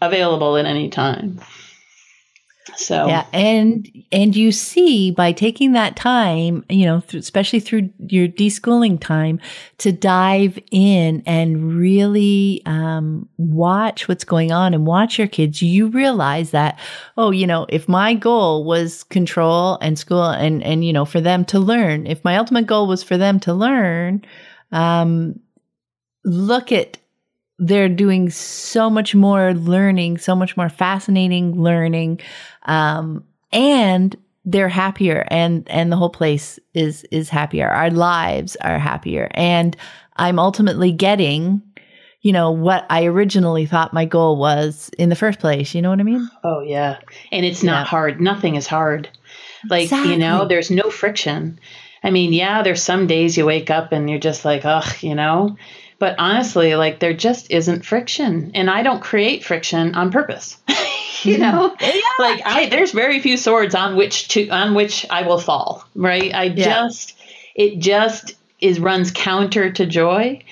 available 0.00 0.56
at 0.56 0.66
any 0.66 0.90
time. 0.90 1.40
So 2.74 3.06
yeah, 3.06 3.26
and 3.32 3.88
and 4.10 4.34
you 4.34 4.50
see 4.50 5.12
by 5.12 5.32
taking 5.32 5.72
that 5.72 5.94
time, 5.94 6.64
you 6.68 6.84
know, 6.84 7.00
th- 7.00 7.20
especially 7.20 7.60
through 7.60 7.90
your 7.98 8.26
deschooling 8.26 9.00
time, 9.00 9.40
to 9.78 9.92
dive 9.92 10.58
in 10.72 11.22
and 11.26 11.74
really 11.74 12.62
um, 12.66 13.28
watch 13.36 14.08
what's 14.08 14.24
going 14.24 14.50
on 14.50 14.74
and 14.74 14.86
watch 14.86 15.18
your 15.18 15.28
kids, 15.28 15.62
you 15.62 15.88
realize 15.88 16.50
that 16.50 16.78
oh, 17.16 17.30
you 17.30 17.46
know, 17.46 17.66
if 17.68 17.88
my 17.88 18.14
goal 18.14 18.64
was 18.64 19.04
control 19.04 19.78
and 19.80 19.98
school 19.98 20.24
and 20.24 20.62
and 20.64 20.84
you 20.84 20.92
know 20.92 21.04
for 21.04 21.20
them 21.20 21.44
to 21.46 21.60
learn, 21.60 22.06
if 22.06 22.24
my 22.24 22.36
ultimate 22.36 22.66
goal 22.66 22.88
was 22.88 23.02
for 23.02 23.16
them 23.16 23.38
to 23.40 23.54
learn, 23.54 24.24
um, 24.72 25.38
look 26.24 26.72
at 26.72 26.98
they're 27.58 27.88
doing 27.88 28.30
so 28.30 28.90
much 28.90 29.14
more 29.14 29.54
learning, 29.54 30.18
so 30.18 30.34
much 30.34 30.56
more 30.56 30.68
fascinating 30.68 31.60
learning, 31.60 32.20
um, 32.64 33.24
and 33.52 34.16
they're 34.44 34.68
happier, 34.68 35.26
and 35.28 35.68
and 35.68 35.90
the 35.90 35.96
whole 35.96 36.10
place 36.10 36.58
is 36.74 37.04
is 37.10 37.28
happier. 37.28 37.68
Our 37.68 37.90
lives 37.90 38.56
are 38.56 38.78
happier, 38.78 39.28
and 39.32 39.76
I'm 40.16 40.38
ultimately 40.38 40.92
getting, 40.92 41.62
you 42.20 42.32
know, 42.32 42.50
what 42.50 42.86
I 42.90 43.06
originally 43.06 43.66
thought 43.66 43.94
my 43.94 44.04
goal 44.04 44.36
was 44.36 44.90
in 44.98 45.08
the 45.08 45.16
first 45.16 45.40
place. 45.40 45.74
You 45.74 45.82
know 45.82 45.90
what 45.90 46.00
I 46.00 46.04
mean? 46.04 46.28
Oh 46.44 46.60
yeah, 46.60 46.98
and 47.32 47.46
it's 47.46 47.62
not 47.62 47.80
yeah. 47.80 47.84
hard. 47.84 48.20
Nothing 48.20 48.56
is 48.56 48.66
hard. 48.66 49.08
Like 49.68 49.84
exactly. 49.84 50.12
you 50.12 50.18
know, 50.18 50.46
there's 50.46 50.70
no 50.70 50.90
friction. 50.90 51.58
I 52.04 52.10
mean, 52.10 52.32
yeah, 52.32 52.62
there's 52.62 52.82
some 52.82 53.06
days 53.06 53.36
you 53.36 53.46
wake 53.46 53.70
up 53.70 53.90
and 53.90 54.08
you're 54.08 54.20
just 54.20 54.44
like, 54.44 54.64
ugh, 54.64 55.02
you 55.02 55.14
know 55.14 55.56
but 55.98 56.16
honestly, 56.18 56.74
like 56.74 57.00
there 57.00 57.14
just 57.14 57.50
isn't 57.50 57.84
friction. 57.84 58.52
And 58.54 58.70
I 58.70 58.82
don't 58.82 59.00
create 59.00 59.44
friction 59.44 59.94
on 59.94 60.10
purpose. 60.10 60.56
you 61.22 61.38
know? 61.38 61.74
Yeah. 61.80 62.00
Like 62.18 62.42
I 62.44 62.66
there's 62.66 62.92
very 62.92 63.20
few 63.20 63.36
swords 63.36 63.74
on 63.74 63.96
which 63.96 64.28
to 64.28 64.48
on 64.48 64.74
which 64.74 65.06
I 65.10 65.22
will 65.22 65.38
fall. 65.38 65.84
Right. 65.94 66.34
I 66.34 66.44
yeah. 66.44 66.64
just 66.64 67.16
it 67.54 67.78
just 67.78 68.34
is 68.60 68.80
runs 68.80 69.10
counter 69.10 69.70
to 69.70 69.86
joy 69.86 70.42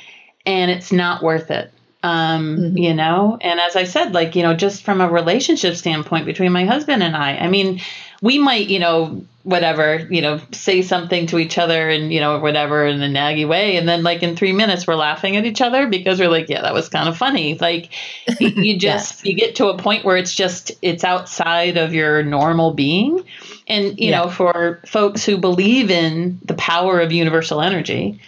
and 0.47 0.71
it's 0.71 0.93
not 0.93 1.23
worth 1.23 1.51
it. 1.51 1.71
Um, 2.03 2.59
mm-hmm. 2.59 2.79
you 2.79 2.93
know, 2.93 3.39
and 3.41 3.59
as 3.59 3.77
I 3.77 3.85
said, 3.85 4.12
like, 4.12 4.37
you 4.37 4.43
know, 4.43 4.55
just 4.55 4.83
from 4.83 5.01
a 5.01 5.11
relationship 5.11 5.75
standpoint 5.75 6.27
between 6.27 6.53
my 6.53 6.66
husband 6.66 7.03
and 7.03 7.16
I, 7.16 7.39
I 7.39 7.49
mean, 7.49 7.81
we 8.25 8.39
might, 8.39 8.71
you 8.71 8.79
know, 8.79 9.23
whatever, 9.43 9.99
you 10.11 10.23
know, 10.23 10.41
say 10.51 10.81
something 10.81 11.27
to 11.27 11.39
each 11.39 11.59
other 11.59 11.91
and, 11.91 12.11
you 12.11 12.21
know, 12.21 12.39
whatever 12.39 12.87
in 12.87 13.03
a 13.03 13.07
naggy 13.07 13.47
way. 13.47 13.77
And 13.77 13.87
then 13.87 14.03
like 14.03 14.23
in 14.23 14.35
three 14.35 14.53
minutes 14.53 14.87
we're 14.87 14.95
laughing 14.95 15.37
at 15.37 15.45
each 15.45 15.61
other 15.61 15.87
because 15.87 16.19
we're 16.19 16.31
like, 16.31 16.49
yeah, 16.49 16.63
that 16.63 16.73
was 16.73 16.89
kind 16.89 17.07
of 17.07 17.19
funny. 17.19 17.59
Like 17.59 17.91
you 18.41 18.79
just, 18.79 19.17
yes. 19.17 19.25
you 19.27 19.35
get 19.35 19.57
to 19.57 19.67
a 19.67 19.77
point 19.77 20.07
where 20.07 20.17
it's 20.17 20.35
just, 20.35 20.73
it's 20.81 21.05
outside 21.05 21.77
of 21.77 21.93
your 21.93 22.23
normal 22.23 22.73
being. 22.73 23.23
And, 23.67 23.99
you 24.01 24.09
yeah. 24.09 24.23
know, 24.23 24.31
for 24.31 24.81
folks 24.87 25.23
who 25.23 25.37
believe 25.37 25.91
in 25.91 26.41
the 26.47 26.55
power 26.55 27.01
of 27.01 27.13
universal 27.13 27.61
energy, 27.61 28.19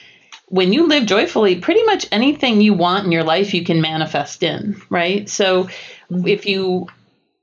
when 0.48 0.74
you 0.74 0.88
live 0.88 1.06
joyfully, 1.06 1.56
pretty 1.56 1.82
much 1.84 2.06
anything 2.12 2.60
you 2.60 2.74
want 2.74 3.06
in 3.06 3.12
your 3.12 3.24
life, 3.24 3.54
you 3.54 3.64
can 3.64 3.80
manifest 3.80 4.42
in, 4.42 4.78
right? 4.90 5.26
So 5.26 5.70
if 6.10 6.44
you 6.44 6.88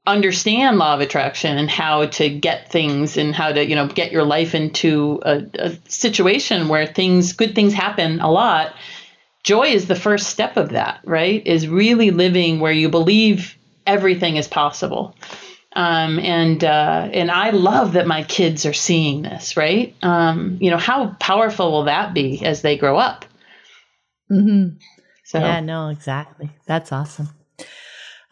understand 0.06 0.78
law 0.78 0.96
of 0.96 1.02
attraction 1.02 1.58
and 1.58 1.70
how 1.70 2.06
to 2.06 2.30
get 2.30 2.70
things 2.70 3.16
and 3.16 3.34
how 3.34 3.52
to 3.52 3.66
you 3.66 3.76
know 3.76 3.88
get 3.88 4.12
your 4.12 4.26
life 4.26 4.54
into 4.54 5.22
a, 5.24 5.44
a, 5.54 5.78
situation 5.88 6.68
where 6.68 6.86
things 6.86 7.32
good 7.32 7.56
things 7.56 7.74
happen 7.74 8.20
a 8.20 8.30
lot 8.30 8.74
joy 9.44 9.68
is 9.68 9.88
the 9.88 9.96
first 9.96 10.28
step 10.28 10.58
of 10.58 10.70
that 10.70 11.00
right? 11.04 11.46
Is 11.46 11.68
really 11.68 12.12
living 12.12 12.60
where 12.60 12.72
you 12.72 12.90
believe 12.90 13.58
everything 13.86 14.38
is 14.38 14.48
possible. 14.48 15.16
Um, 15.76 16.20
and 16.20 16.64
uh, 16.64 17.10
and 17.12 17.32
I 17.32 17.50
love 17.50 17.94
that 17.94 18.06
my 18.06 18.24
kids 18.24 18.66
are 18.66 18.74
seeing 18.74 19.24
this 19.24 19.58
right? 19.58 19.96
Um, 20.02 20.58
you 20.62 20.72
know 20.72 20.78
how 20.78 21.16
powerful 21.20 21.72
will 21.72 21.86
that 21.86 22.14
be 22.14 22.46
as 22.46 22.62
they 22.62 22.78
grow 22.78 22.98
up? 22.98 23.26
Mm-hmm. 24.32 24.78
so 25.26 25.40
yeah 25.40 25.60
no 25.60 25.90
exactly. 25.90 26.50
That's 26.66 26.92
awesome 26.92 27.30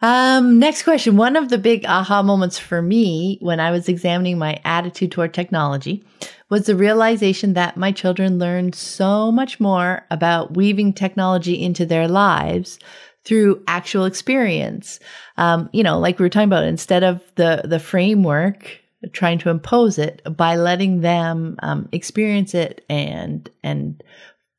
um, 0.02 0.58
next 0.58 0.82
question. 0.82 1.16
One 1.16 1.36
of 1.36 1.48
the 1.48 1.58
big 1.58 1.84
aha 1.86 2.22
moments 2.22 2.58
for 2.58 2.82
me 2.82 3.38
when 3.40 3.60
I 3.60 3.70
was 3.70 3.88
examining 3.88 4.36
my 4.36 4.60
attitude 4.64 5.12
toward 5.12 5.32
technology 5.32 6.04
was 6.50 6.66
the 6.66 6.76
realization 6.76 7.54
that 7.54 7.76
my 7.76 7.92
children 7.92 8.38
learned 8.38 8.74
so 8.74 9.32
much 9.32 9.60
more 9.60 10.04
about 10.10 10.54
weaving 10.54 10.92
technology 10.92 11.62
into 11.62 11.86
their 11.86 12.08
lives 12.08 12.78
through 13.24 13.62
actual 13.68 14.04
experience. 14.04 14.98
Um, 15.36 15.70
you 15.72 15.82
know, 15.82 15.98
like 15.98 16.18
we 16.18 16.24
were 16.24 16.28
talking 16.28 16.48
about, 16.48 16.64
instead 16.64 17.04
of 17.04 17.22
the 17.36 17.62
the 17.64 17.78
framework 17.78 18.80
trying 19.12 19.38
to 19.38 19.50
impose 19.50 19.98
it 19.98 20.20
by 20.36 20.56
letting 20.56 21.00
them 21.00 21.56
um, 21.62 21.88
experience 21.92 22.54
it 22.54 22.84
and 22.88 23.48
and 23.62 24.02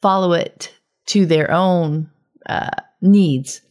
follow 0.02 0.34
it 0.34 0.74
to 1.06 1.26
their 1.26 1.52
own 1.52 2.10
uh, 2.46 2.70
needs 3.02 3.62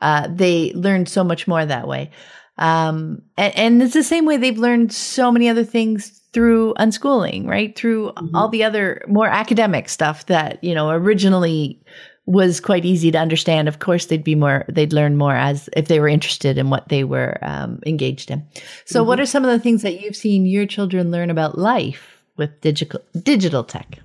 uh, 0.00 0.28
they 0.30 0.72
learn 0.74 1.06
so 1.06 1.24
much 1.24 1.46
more 1.46 1.64
that 1.64 1.88
way. 1.88 2.10
Um, 2.58 3.22
and, 3.38 3.56
and, 3.56 3.82
it's 3.82 3.94
the 3.94 4.02
same 4.02 4.26
way 4.26 4.36
they've 4.36 4.58
learned 4.58 4.92
so 4.92 5.32
many 5.32 5.48
other 5.48 5.64
things 5.64 6.20
through 6.34 6.74
unschooling, 6.74 7.46
right? 7.46 7.74
Through 7.74 8.12
mm-hmm. 8.12 8.36
all 8.36 8.48
the 8.48 8.64
other 8.64 9.02
more 9.08 9.28
academic 9.28 9.88
stuff 9.88 10.26
that, 10.26 10.62
you 10.62 10.74
know, 10.74 10.90
originally 10.90 11.82
was 12.26 12.60
quite 12.60 12.84
easy 12.84 13.10
to 13.10 13.18
understand. 13.18 13.66
Of 13.66 13.78
course, 13.78 14.06
they'd 14.06 14.22
be 14.22 14.34
more, 14.34 14.64
they'd 14.68 14.92
learn 14.92 15.16
more 15.16 15.34
as 15.34 15.70
if 15.74 15.88
they 15.88 16.00
were 16.00 16.08
interested 16.08 16.58
in 16.58 16.70
what 16.70 16.88
they 16.88 17.02
were 17.02 17.38
um, 17.42 17.80
engaged 17.86 18.30
in. 18.30 18.46
So, 18.84 19.00
mm-hmm. 19.00 19.08
what 19.08 19.20
are 19.20 19.26
some 19.26 19.44
of 19.44 19.50
the 19.50 19.58
things 19.58 19.82
that 19.82 20.00
you've 20.00 20.16
seen 20.16 20.44
your 20.44 20.66
children 20.66 21.10
learn 21.10 21.30
about 21.30 21.58
life 21.58 22.22
with 22.36 22.60
digital 22.60 23.00
digital 23.22 23.64
tech? 23.64 23.98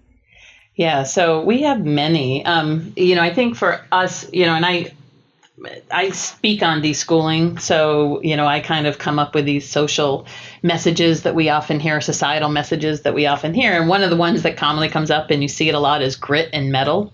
Yeah, 0.76 1.04
so 1.04 1.42
we 1.42 1.62
have 1.62 1.86
many. 1.86 2.44
Um, 2.46 2.94
you 2.96 3.16
know, 3.16 3.22
I 3.22 3.34
think 3.34 3.56
for 3.56 3.86
us, 3.92 4.32
you 4.34 4.46
know, 4.46 4.56
and 4.56 4.66
I 4.66 4.94
I 5.90 6.10
speak 6.10 6.62
on 6.64 6.82
deschooling, 6.82 7.60
so 7.62 8.22
you 8.22 8.36
know 8.36 8.46
I 8.46 8.60
kind 8.60 8.88
of 8.88 8.98
come 8.98 9.20
up 9.20 9.34
with 9.34 9.46
these 9.46 9.68
social 9.68 10.28
messages 10.64 11.24
that 11.24 11.34
we 11.34 11.50
often 11.50 11.80
hear, 11.80 12.02
societal 12.02 12.50
messages 12.50 13.04
that 13.04 13.14
we 13.14 13.26
often 13.26 13.54
hear, 13.54 13.80
and 13.80 13.88
one 13.88 14.04
of 14.04 14.10
the 14.10 14.18
ones 14.18 14.44
that 14.44 14.58
commonly 14.58 14.90
comes 14.90 15.10
up, 15.10 15.32
and 15.32 15.42
you 15.42 15.48
see 15.48 15.70
it 15.70 15.76
a 15.76 15.80
lot, 15.80 16.02
is 16.02 16.18
grit 16.18 16.50
and 16.52 16.72
mettle. 16.72 17.14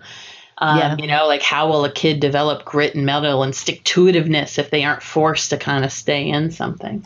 Um, 0.57 0.77
yeah. 0.77 0.95
You 0.97 1.07
know, 1.07 1.27
like 1.27 1.41
how 1.41 1.69
will 1.69 1.85
a 1.85 1.91
kid 1.91 2.19
develop 2.19 2.65
grit 2.65 2.95
and 2.95 3.05
mettle 3.05 3.43
and 3.43 3.55
stick 3.55 3.83
to 3.85 4.05
itiveness 4.05 4.59
if 4.59 4.69
they 4.69 4.83
aren't 4.83 5.03
forced 5.03 5.49
to 5.51 5.57
kind 5.57 5.85
of 5.85 5.91
stay 5.91 6.27
in 6.27 6.51
something? 6.51 7.05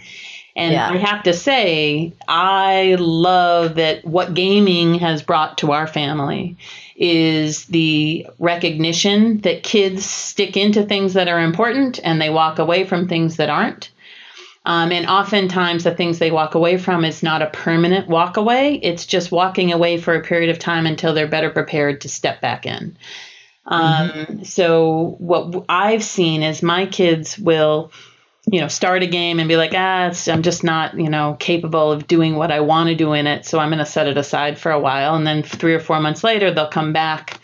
And 0.57 0.73
yeah. 0.73 0.89
I 0.89 0.97
have 0.97 1.23
to 1.23 1.33
say, 1.33 2.13
I 2.27 2.95
love 2.97 3.75
that 3.75 4.05
what 4.05 4.33
gaming 4.33 4.95
has 4.95 5.21
brought 5.21 5.57
to 5.59 5.73
our 5.73 5.85
family 5.85 6.57
is 6.95 7.65
the 7.65 8.27
recognition 8.39 9.39
that 9.41 9.63
kids 9.63 10.05
stick 10.05 10.55
into 10.55 10.83
things 10.83 11.13
that 11.13 11.27
are 11.27 11.41
important 11.41 11.99
and 12.03 12.21
they 12.21 12.29
walk 12.29 12.59
away 12.59 12.85
from 12.85 13.07
things 13.07 13.35
that 13.37 13.49
aren't. 13.49 13.91
Um, 14.65 14.91
and 14.91 15.05
oftentimes, 15.05 15.83
the 15.83 15.93
things 15.93 16.17
they 16.17 16.31
walk 16.31 16.55
away 16.55 16.77
from 16.77 17.05
is 17.05 17.21
not 17.21 17.43
a 17.43 17.49
permanent 17.49 18.07
walk 18.07 18.37
away. 18.37 18.75
It's 18.75 19.05
just 19.05 19.31
walking 19.31 19.71
away 19.71 19.97
for 19.97 20.15
a 20.15 20.23
period 20.23 20.49
of 20.49 20.57
time 20.57 20.87
until 20.87 21.13
they're 21.13 21.27
better 21.27 21.51
prepared 21.51 22.01
to 22.01 22.09
step 22.09 22.41
back 22.41 22.65
in. 22.65 22.97
Um, 23.67 24.09
mm-hmm. 24.09 24.43
So, 24.43 25.15
what 25.19 25.65
I've 25.69 26.03
seen 26.03 26.41
is 26.41 26.63
my 26.63 26.87
kids 26.87 27.37
will 27.37 27.91
you 28.51 28.61
know, 28.61 28.67
start 28.67 29.01
a 29.01 29.07
game 29.07 29.39
and 29.39 29.47
be 29.47 29.57
like, 29.57 29.71
ah, 29.73 30.11
I'm 30.27 30.43
just 30.43 30.63
not, 30.63 30.97
you 30.99 31.09
know, 31.09 31.35
capable 31.39 31.91
of 31.91 32.07
doing 32.07 32.35
what 32.35 32.51
I 32.51 32.59
want 32.59 32.89
to 32.89 32.95
do 32.95 33.13
in 33.13 33.25
it. 33.25 33.45
So 33.45 33.57
I'm 33.57 33.69
going 33.69 33.79
to 33.79 33.85
set 33.85 34.07
it 34.07 34.17
aside 34.17 34.59
for 34.59 34.71
a 34.71 34.79
while. 34.79 35.15
And 35.15 35.25
then 35.25 35.41
three 35.41 35.73
or 35.73 35.79
four 35.79 35.99
months 35.99 36.23
later, 36.23 36.53
they'll 36.53 36.67
come 36.67 36.93
back 36.93 37.39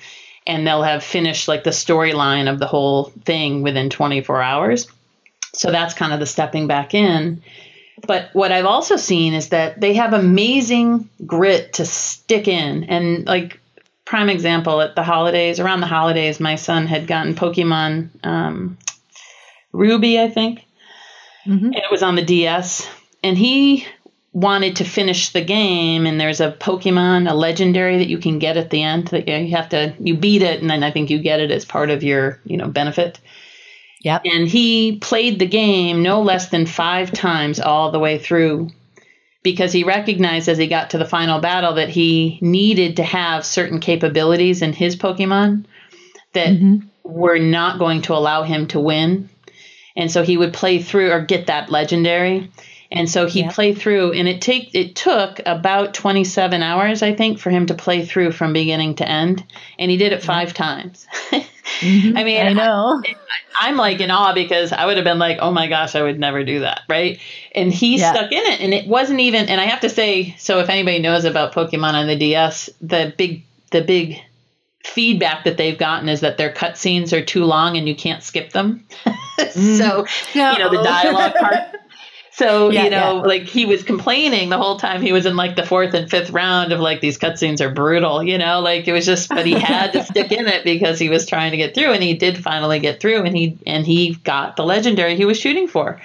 and 0.45 0.65
they'll 0.65 0.83
have 0.83 1.03
finished 1.03 1.47
like 1.47 1.63
the 1.63 1.71
storyline 1.71 2.51
of 2.51 2.59
the 2.59 2.67
whole 2.67 3.05
thing 3.25 3.63
within 3.63 3.89
24 3.89 4.41
hours. 4.41 4.87
So 5.53 5.71
that's 5.71 5.95
kind 5.95 6.13
of 6.13 6.19
the 6.19 6.25
stepping 6.25 6.67
back 6.67 6.93
in. 6.93 7.41
But 8.05 8.29
what 8.33 8.51
I've 8.51 8.65
also 8.65 8.95
seen 8.95 9.33
is 9.33 9.49
that 9.49 9.81
they 9.81 9.95
have 9.95 10.13
amazing 10.13 11.09
grit 11.25 11.73
to 11.73 11.85
stick 11.85 12.47
in. 12.47 12.83
And 12.85 13.25
like, 13.25 13.59
prime 14.05 14.29
example 14.29 14.81
at 14.81 14.95
the 14.95 15.03
holidays, 15.03 15.59
around 15.59 15.81
the 15.81 15.87
holidays, 15.87 16.39
my 16.39 16.55
son 16.55 16.85
had 16.85 17.07
gotten 17.07 17.33
Pokemon 17.33 18.09
um, 18.23 18.77
Ruby, 19.71 20.19
I 20.19 20.29
think 20.29 20.65
Mm-hmm. 21.47 21.65
And 21.65 21.75
it 21.75 21.91
was 21.91 22.03
on 22.03 22.15
the 22.15 22.23
DS. 22.25 22.87
and 23.23 23.37
he 23.37 23.85
wanted 24.33 24.77
to 24.77 24.85
finish 24.85 25.29
the 25.31 25.43
game 25.43 26.05
and 26.05 26.17
there's 26.17 26.39
a 26.39 26.53
pokemon 26.53 27.29
a 27.29 27.33
legendary 27.33 27.97
that 27.97 28.07
you 28.07 28.17
can 28.17 28.39
get 28.39 28.55
at 28.55 28.69
the 28.69 28.81
end 28.81 29.07
that 29.09 29.27
you 29.27 29.53
have 29.53 29.67
to 29.67 29.93
you 29.99 30.15
beat 30.15 30.41
it 30.41 30.61
and 30.61 30.69
then 30.69 30.83
i 30.83 30.89
think 30.91 31.09
you 31.09 31.19
get 31.19 31.41
it 31.41 31.51
as 31.51 31.65
part 31.65 31.89
of 31.89 32.01
your 32.01 32.39
you 32.45 32.55
know 32.55 32.69
benefit 32.69 33.19
Yep. 34.03 34.21
and 34.23 34.47
he 34.47 34.97
played 34.99 35.37
the 35.37 35.45
game 35.45 36.01
no 36.01 36.21
less 36.21 36.47
than 36.47 36.65
five 36.65 37.11
times 37.11 37.59
all 37.59 37.91
the 37.91 37.99
way 37.99 38.17
through 38.19 38.69
because 39.43 39.73
he 39.73 39.83
recognized 39.83 40.47
as 40.47 40.57
he 40.57 40.67
got 40.67 40.91
to 40.91 40.97
the 40.97 41.03
final 41.05 41.41
battle 41.41 41.73
that 41.73 41.89
he 41.89 42.39
needed 42.41 42.95
to 42.95 43.03
have 43.03 43.45
certain 43.45 43.81
capabilities 43.81 44.61
in 44.61 44.71
his 44.71 44.95
Pokemon 44.95 45.65
that 46.33 46.47
Mhm. 46.53 46.83
were 47.03 47.37
not 47.39 47.79
going 47.79 48.01
to 48.03 48.13
allow 48.13 48.43
him 48.43 48.67
to 48.67 48.79
win. 48.79 49.29
And 49.95 50.11
so 50.11 50.23
he 50.23 50.37
would 50.37 50.53
play 50.53 50.81
through 50.81 51.11
or 51.11 51.21
get 51.21 51.47
that 51.47 51.69
legendary. 51.69 52.49
And 52.91 53.09
so 53.09 53.25
he'd 53.25 53.45
Yeah. 53.45 53.51
play 53.51 53.73
through 53.73 54.11
and 54.13 54.27
it 54.27 54.41
take 54.41 54.75
it 54.75 54.95
took 54.95 55.39
about 55.45 55.93
27 55.93 56.61
hours 56.61 57.01
I 57.01 57.13
think 57.13 57.39
for 57.39 57.49
him 57.49 57.67
to 57.67 57.73
play 57.73 58.05
through 58.05 58.31
from 58.33 58.51
beginning 58.51 58.95
to 58.95 59.07
end 59.07 59.43
and 59.79 59.89
he 59.89 59.95
did 59.97 60.11
it 60.11 60.23
5 60.23 60.53
times. 60.53 61.07
Mhm. 61.79 62.17
I 62.17 62.23
mean, 62.23 62.45
I 62.45 62.53
know. 62.53 63.01
I'm 63.59 63.77
like 63.77 64.01
in 64.01 64.11
awe 64.11 64.33
because 64.33 64.71
I 64.71 64.85
would 64.85 64.97
have 64.97 65.03
been 65.03 65.19
like, 65.19 65.37
oh 65.41 65.51
my 65.51 65.67
gosh, 65.67 65.95
I 65.95 66.01
would 66.03 66.19
never 66.19 66.43
do 66.43 66.59
that, 66.59 66.81
right? 66.89 67.19
And 67.55 67.71
he 67.73 67.97
Yeah. 67.97 68.11
stuck 68.11 68.31
in 68.31 68.43
it, 68.51 68.59
and 68.61 68.73
it 68.73 68.87
wasn't 68.87 69.19
even. 69.21 69.47
And 69.49 69.59
I 69.59 69.65
have 69.65 69.79
to 69.81 69.89
say, 69.89 70.35
so 70.37 70.59
if 70.59 70.69
anybody 70.69 70.99
knows 70.99 71.23
about 71.23 71.53
Pokemon 71.53 71.93
on 71.93 72.07
the 72.07 72.15
DS, 72.15 72.69
the 72.81 73.13
big, 73.17 73.43
the 73.71 73.81
big 73.81 74.19
feedback 74.83 75.43
that 75.43 75.57
they've 75.57 75.77
gotten 75.77 76.09
is 76.09 76.21
that 76.21 76.37
their 76.37 76.51
cutscenes 76.51 77.13
are 77.13 77.23
too 77.23 77.45
long 77.45 77.77
and 77.77 77.87
you 77.87 77.95
can't 77.95 78.23
skip 78.23 78.51
them. 78.51 78.85
Mm. 79.39 79.77
so 79.79 80.05
you 80.35 80.59
know 80.59 80.69
the 80.69 80.83
dialogue 80.83 81.33
part. 81.33 81.75
So 82.31 82.69
Yeah, 82.69 82.83
you 82.85 82.89
know, 82.89 83.17
like 83.25 83.43
he 83.43 83.65
was 83.65 83.83
complaining 83.83 84.49
the 84.49 84.57
whole 84.57 84.77
time 84.77 85.01
he 85.01 85.11
was 85.11 85.25
in 85.25 85.35
like 85.35 85.55
the 85.55 85.65
fourth 85.65 85.93
and 85.93 86.09
fifth 86.09 86.29
round 86.29 86.71
of 86.71 86.79
like 86.79 87.01
these 87.01 87.17
cutscenes 87.17 87.59
are 87.59 87.69
brutal, 87.69 88.23
you 88.23 88.37
know, 88.37 88.61
like 88.61 88.87
it 88.87 88.93
was 88.93 89.05
just, 89.05 89.29
but 89.29 89.45
he 89.45 89.53
had 89.53 89.91
to 89.93 90.03
stick 90.03 90.31
in 90.31 90.47
it 90.47 90.63
because 90.63 90.97
he 90.97 91.09
was 91.09 91.25
trying 91.25 91.51
to 91.51 91.57
get 91.57 91.75
through, 91.75 91.91
and 91.91 92.01
he 92.01 92.13
did 92.13 92.41
finally 92.41 92.79
get 92.79 93.01
through, 93.01 93.23
and 93.23 93.35
he 93.35 93.57
and 93.67 93.85
he 93.85 94.15
got 94.15 94.55
the 94.55 94.63
legendary 94.63 95.15
he 95.15 95.25
was 95.25 95.39
shooting 95.39 95.67
for. 95.67 96.01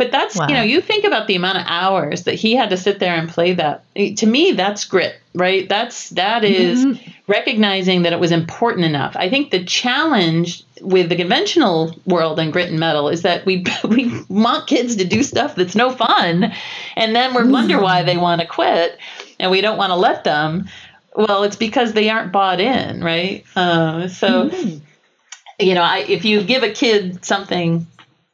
But 0.00 0.12
that's 0.12 0.34
Wow. 0.34 0.46
you 0.48 0.54
know, 0.54 0.62
you 0.62 0.80
think 0.80 1.04
about 1.04 1.26
the 1.26 1.34
amount 1.34 1.58
of 1.58 1.64
hours 1.66 2.22
that 2.24 2.34
he 2.34 2.54
had 2.56 2.70
to 2.70 2.78
sit 2.78 3.00
there 3.00 3.14
and 3.14 3.28
play 3.28 3.52
that. 3.52 3.84
To 4.16 4.26
me, 4.26 4.52
that's 4.52 4.86
grit, 4.86 5.16
right? 5.34 5.68
That's 5.68 6.08
that 6.10 6.42
is 6.42 6.82
Mhm. 6.82 7.12
recognizing 7.26 8.00
that 8.04 8.14
it 8.14 8.18
was 8.18 8.32
important 8.32 8.86
enough. 8.86 9.14
I 9.14 9.28
think 9.28 9.50
the 9.50 9.62
challenge 9.62 10.62
with 10.80 11.10
the 11.10 11.16
conventional 11.16 11.94
world 12.06 12.38
and 12.40 12.50
grit 12.50 12.70
and 12.70 12.80
mettle 12.80 13.10
is 13.10 13.20
that 13.22 13.44
we 13.44 13.62
we 13.84 14.10
want 14.30 14.66
kids 14.66 14.96
to 14.96 15.04
do 15.04 15.22
stuff 15.22 15.54
that's 15.54 15.74
no 15.76 15.90
fun, 15.90 16.50
and 16.96 17.14
then 17.14 17.34
we 17.34 17.44
wonder 17.52 17.78
why 17.78 18.02
they 18.02 18.16
want 18.16 18.40
to 18.40 18.46
quit, 18.46 18.98
and 19.38 19.50
we 19.50 19.60
don't 19.60 19.76
want 19.76 19.90
to 19.90 19.96
let 19.96 20.24
them. 20.24 20.66
Well, 21.14 21.42
it's 21.42 21.56
because 21.56 21.92
they 21.92 22.08
aren't 22.08 22.32
bought 22.32 22.58
in, 22.58 23.04
right? 23.04 23.44
Uh, 23.54 24.08
so, 24.08 24.48
Mhm. 24.48 24.80
you 25.58 25.74
know, 25.74 25.82
I, 25.82 25.98
if 26.08 26.24
you 26.24 26.42
give 26.42 26.62
a 26.62 26.70
kid 26.70 27.22
something, 27.22 27.86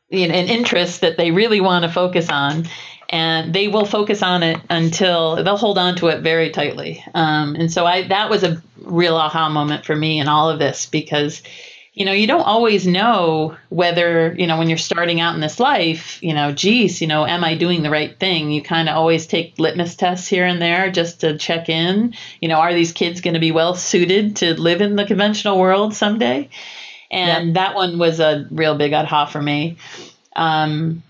you 0.09 0.29
know, 0.29 0.35
an 0.35 0.49
interest 0.49 1.01
that 1.01 1.17
they 1.17 1.31
really 1.31 1.61
want 1.61 1.85
to 1.85 1.91
focus 1.91 2.29
on, 2.31 2.67
and 3.09 3.55
they 3.55 3.69
will 3.69 3.85
focus 3.85 4.23
on 4.23 4.43
it 4.43 4.61
until 4.69 5.43
they'll 5.43 5.57
hold 5.57 5.79
on 5.79 5.97
to 5.97 6.09
it 6.09 6.23
very 6.23 6.51
tightly. 6.51 7.05
Um, 7.15 7.55
and 7.55 7.73
so 7.73 7.87
I 7.87 8.09
that 8.09 8.31
was 8.31 8.43
a 8.43 8.63
real 8.79 9.17
aha 9.17 9.49
moment 9.49 9.85
for 9.85 9.97
me 9.97 10.21
in 10.21 10.29
all 10.29 10.51
of 10.51 10.59
this 10.59 10.87
because 10.87 11.43
you 11.93 12.05
know 12.05 12.13
you 12.13 12.27
don't 12.27 12.43
always 12.43 12.87
know 12.87 13.57
whether 13.69 14.35
you 14.39 14.47
know 14.47 14.59
when 14.59 14.69
you're 14.69 14.79
starting 14.79 15.21
out 15.21 15.35
in 15.35 15.41
this 15.41 15.59
life 15.59 16.23
you 16.23 16.35
know 16.35 16.53
geez 16.53 17.01
you 17.01 17.07
know 17.07 17.27
am 17.27 17.43
i 17.43 17.57
doing 17.57 17.83
the 17.83 17.91
right 17.91 18.19
thing? 18.21 18.51
You 18.51 18.63
kind 18.63 18.89
of 18.89 18.97
always 18.97 19.27
take 19.27 19.59
litmus 19.59 19.97
tests 19.97 20.29
here 20.29 20.45
and 20.45 20.61
there 20.61 20.91
just 20.91 21.21
to 21.21 21.39
check 21.39 21.69
in. 21.69 22.15
You 22.41 22.49
know 22.49 22.57
are 22.57 22.75
these 22.75 22.93
kids 22.93 23.21
going 23.21 23.35
to 23.35 23.41
be 23.41 23.53
well 23.53 23.75
suited 23.75 24.37
to 24.37 24.61
live 24.61 24.81
in 24.81 24.97
the 24.97 25.07
conventional 25.07 25.59
world 25.59 25.95
someday 25.95 26.49
and 27.11 27.57
that 27.57 27.75
one 27.75 27.99
was 27.99 28.21
a 28.21 28.47
real 28.51 28.77
big 28.77 28.93
aha 28.93 29.27
for 29.27 29.41
me 29.41 29.77
um, 30.37 31.03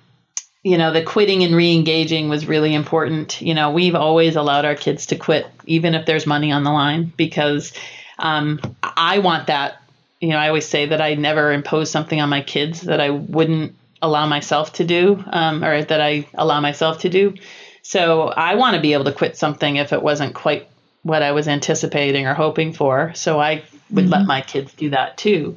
you 0.67 0.79
know, 0.79 0.93
the 0.93 1.03
quitting 1.03 1.45
and 1.45 1.55
re-engaging 1.55 2.29
was 2.29 2.47
really 2.47 2.75
important. 2.75 3.41
You 3.41 3.55
know, 3.55 3.71
we've 3.71 3.95
always 3.95 4.35
allowed 4.35 4.65
our 4.65 4.75
kids 4.75 5.07
to 5.07 5.17
quit, 5.17 5.47
even 5.65 5.95
if 5.95 6.07
there's 6.07 6.27
money 6.27 6.51
on 6.51 6.65
the 6.65 6.73
line, 6.73 7.13
because 7.17 7.73
um, 8.19 8.61
I 8.83 9.21
want 9.21 9.47
that. 9.47 9.81
You 10.21 10.31
know, 10.31 10.39
I 10.39 10.49
always 10.49 10.67
say 10.67 10.87
that 10.87 11.01
I 11.01 11.15
never 11.15 11.53
impose 11.53 11.89
something 11.89 12.21
on 12.21 12.31
my 12.31 12.41
kids 12.41 12.81
that 12.81 13.01
I 13.01 13.11
wouldn't 13.11 13.77
allow 14.03 14.27
myself 14.27 14.73
to 14.75 14.85
do, 14.85 15.23
um, 15.29 15.63
or 15.63 15.85
that 15.85 16.01
I 16.01 16.27
allow 16.35 16.61
myself 16.61 16.99
to 17.03 17.11
do. 17.11 17.35
So 17.83 18.23
I 18.23 18.57
want 18.57 18.75
to 18.75 18.83
be 18.83 18.95
able 18.95 19.05
to 19.05 19.13
quit 19.13 19.37
something 19.37 19.77
if 19.77 19.93
it 19.93 20.03
wasn't 20.03 20.35
quite 20.35 20.69
what 21.05 21.23
I 21.23 21.31
was 21.31 21.47
anticipating 21.47 22.27
or 22.27 22.35
hoping 22.35 22.73
for. 22.73 23.15
So 23.15 23.39
I 23.39 23.63
would 23.91 24.09
let 24.11 24.27
my 24.27 24.41
kids 24.41 24.75
do 24.75 24.91
that 24.91 25.17
too. 25.17 25.55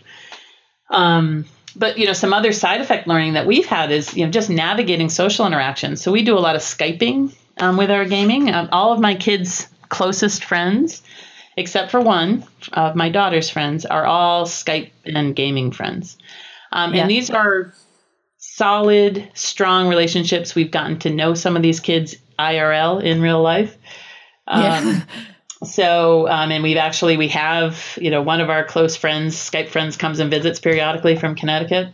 Um, 0.90 1.46
but 1.76 1.98
you 1.98 2.06
know, 2.06 2.14
some 2.14 2.34
other 2.34 2.52
side 2.52 2.82
effect 2.82 3.08
learning 3.08 3.34
that 3.34 3.46
we've 3.46 3.66
had 3.66 3.92
is 3.92 4.16
you 4.16 4.26
know 4.26 4.32
just 4.32 4.50
navigating 4.50 5.10
social 5.10 5.46
interactions. 5.46 6.02
So 6.02 6.12
we 6.12 6.24
do 6.24 6.38
a 6.38 6.40
lot 6.40 6.56
of 6.56 6.62
skyping 6.62 7.36
um, 7.58 7.78
with 7.78 7.92
our 7.92 8.06
gaming. 8.06 8.54
Um, 8.54 8.70
all 8.72 8.94
of 8.94 9.00
my 9.00 9.16
kids' 9.16 9.68
closest 9.90 10.44
friends, 10.44 11.02
except 11.58 11.92
for 11.92 12.02
one 12.02 12.44
of 12.74 12.96
my 12.96 13.10
daughter's 13.10 13.50
friends, 13.50 13.86
are 13.86 14.06
all 14.06 14.46
Skype 14.46 14.92
and 15.06 15.36
gaming 15.36 15.72
friends. 15.72 16.18
Um, 16.72 16.94
Yeah. 16.94 17.02
And 17.02 17.12
these 17.12 17.30
are 17.30 17.74
solid, 18.38 19.30
strong 19.34 19.88
relationships. 19.88 20.56
We've 20.56 20.72
gotten 20.72 21.00
to 21.00 21.10
know 21.10 21.34
some 21.34 21.56
of 21.56 21.62
these 21.62 21.80
kids 21.80 22.16
IRL 22.38 23.04
in 23.04 23.22
real 23.22 23.42
life. 23.42 23.78
Um, 24.48 24.64
Yeah. 24.64 25.02
so, 25.64 26.28
um, 26.30 26.52
and 26.52 26.64
we've 26.64 26.78
actually 26.78 27.18
we 27.18 27.28
have 27.30 27.98
you 28.00 28.10
know 28.12 28.22
one 28.22 28.42
of 28.42 28.50
our 28.50 28.64
close 28.64 28.96
friends, 28.96 29.36
Skype 29.36 29.70
friends, 29.70 29.98
comes 29.98 30.20
and 30.20 30.32
visits 30.32 30.60
periodically 30.60 31.16
from 31.16 31.36
Connecticut. 31.36 31.94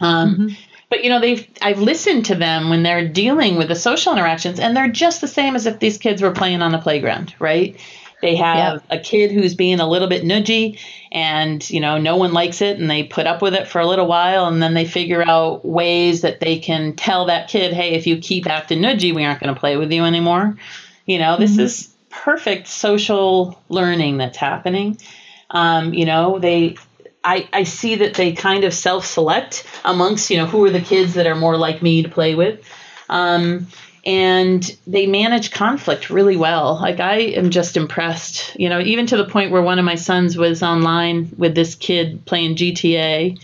Um, 0.00 0.36
Mhm. 0.36 0.56
But 0.88 1.02
you 1.02 1.10
know 1.10 1.20
they've 1.20 1.46
I've 1.62 1.80
listened 1.80 2.26
to 2.26 2.36
them 2.36 2.70
when 2.70 2.82
they're 2.84 3.08
dealing 3.08 3.56
with 3.56 3.68
the 3.68 3.74
social 3.74 4.12
interactions, 4.12 4.60
and 4.60 4.76
they're 4.76 4.88
just 4.88 5.20
the 5.20 5.26
same 5.28 5.56
as 5.56 5.66
if 5.66 5.80
these 5.80 5.98
kids 5.98 6.22
were 6.22 6.30
playing 6.30 6.62
on 6.62 6.70
the 6.72 6.78
playground, 6.78 7.34
right? 7.40 7.76
They 8.22 8.36
have 8.36 8.82
a 8.88 8.98
kid 8.98 9.30
who's 9.30 9.54
being 9.54 9.78
a 9.80 9.88
little 9.88 10.08
bit 10.08 10.22
nudgy, 10.22 10.78
and 11.12 11.68
you 11.68 11.80
know 11.80 11.98
no 11.98 12.16
one 12.16 12.32
likes 12.32 12.62
it, 12.62 12.78
and 12.78 12.88
they 12.88 13.02
put 13.02 13.26
up 13.26 13.42
with 13.42 13.54
it 13.54 13.66
for 13.66 13.80
a 13.80 13.86
little 13.86 14.06
while, 14.06 14.46
and 14.46 14.62
then 14.62 14.74
they 14.74 14.84
figure 14.84 15.24
out 15.28 15.64
ways 15.64 16.20
that 16.22 16.38
they 16.40 16.58
can 16.58 16.94
tell 16.94 17.26
that 17.26 17.48
kid, 17.48 17.72
hey, 17.72 17.94
if 17.94 18.06
you 18.06 18.18
keep 18.18 18.46
acting 18.48 18.80
nudgy, 18.80 19.14
we 19.14 19.24
aren't 19.24 19.40
going 19.40 19.52
to 19.52 19.58
play 19.58 19.76
with 19.76 19.92
you 19.92 20.04
anymore. 20.04 20.56
You 21.04 21.18
know, 21.18 21.36
this 21.36 21.56
Mhm. 21.56 21.60
is 21.60 21.88
perfect 22.24 22.68
social 22.68 23.60
learning 23.68 24.18
that's 24.18 24.36
happening. 24.36 24.98
Um, 25.50 25.94
you 25.94 26.06
know, 26.06 26.38
they 26.38 26.76
I, 27.22 27.48
I 27.52 27.64
see 27.64 27.96
that 27.96 28.14
they 28.14 28.32
kind 28.32 28.64
of 28.64 28.72
self-select 28.72 29.66
amongst, 29.84 30.30
you 30.30 30.36
know, 30.36 30.46
who 30.46 30.64
are 30.64 30.70
the 30.70 30.80
kids 30.80 31.14
that 31.14 31.26
are 31.26 31.34
more 31.34 31.56
like 31.56 31.82
me 31.82 32.02
to 32.04 32.08
play 32.08 32.36
with. 32.36 32.64
Um, 33.08 33.66
and 34.04 34.62
they 34.86 35.08
manage 35.08 35.50
conflict 35.50 36.08
really 36.08 36.36
well. 36.36 36.78
Like 36.80 37.00
I 37.00 37.16
am 37.16 37.50
just 37.50 37.76
impressed, 37.76 38.54
you 38.56 38.68
know, 38.68 38.78
even 38.80 39.06
to 39.08 39.16
the 39.16 39.24
point 39.24 39.50
where 39.50 39.62
one 39.62 39.80
of 39.80 39.84
my 39.84 39.96
sons 39.96 40.36
was 40.36 40.62
online 40.62 41.32
with 41.36 41.56
this 41.56 41.74
kid 41.74 42.24
playing 42.24 42.54
GTA 42.54 43.36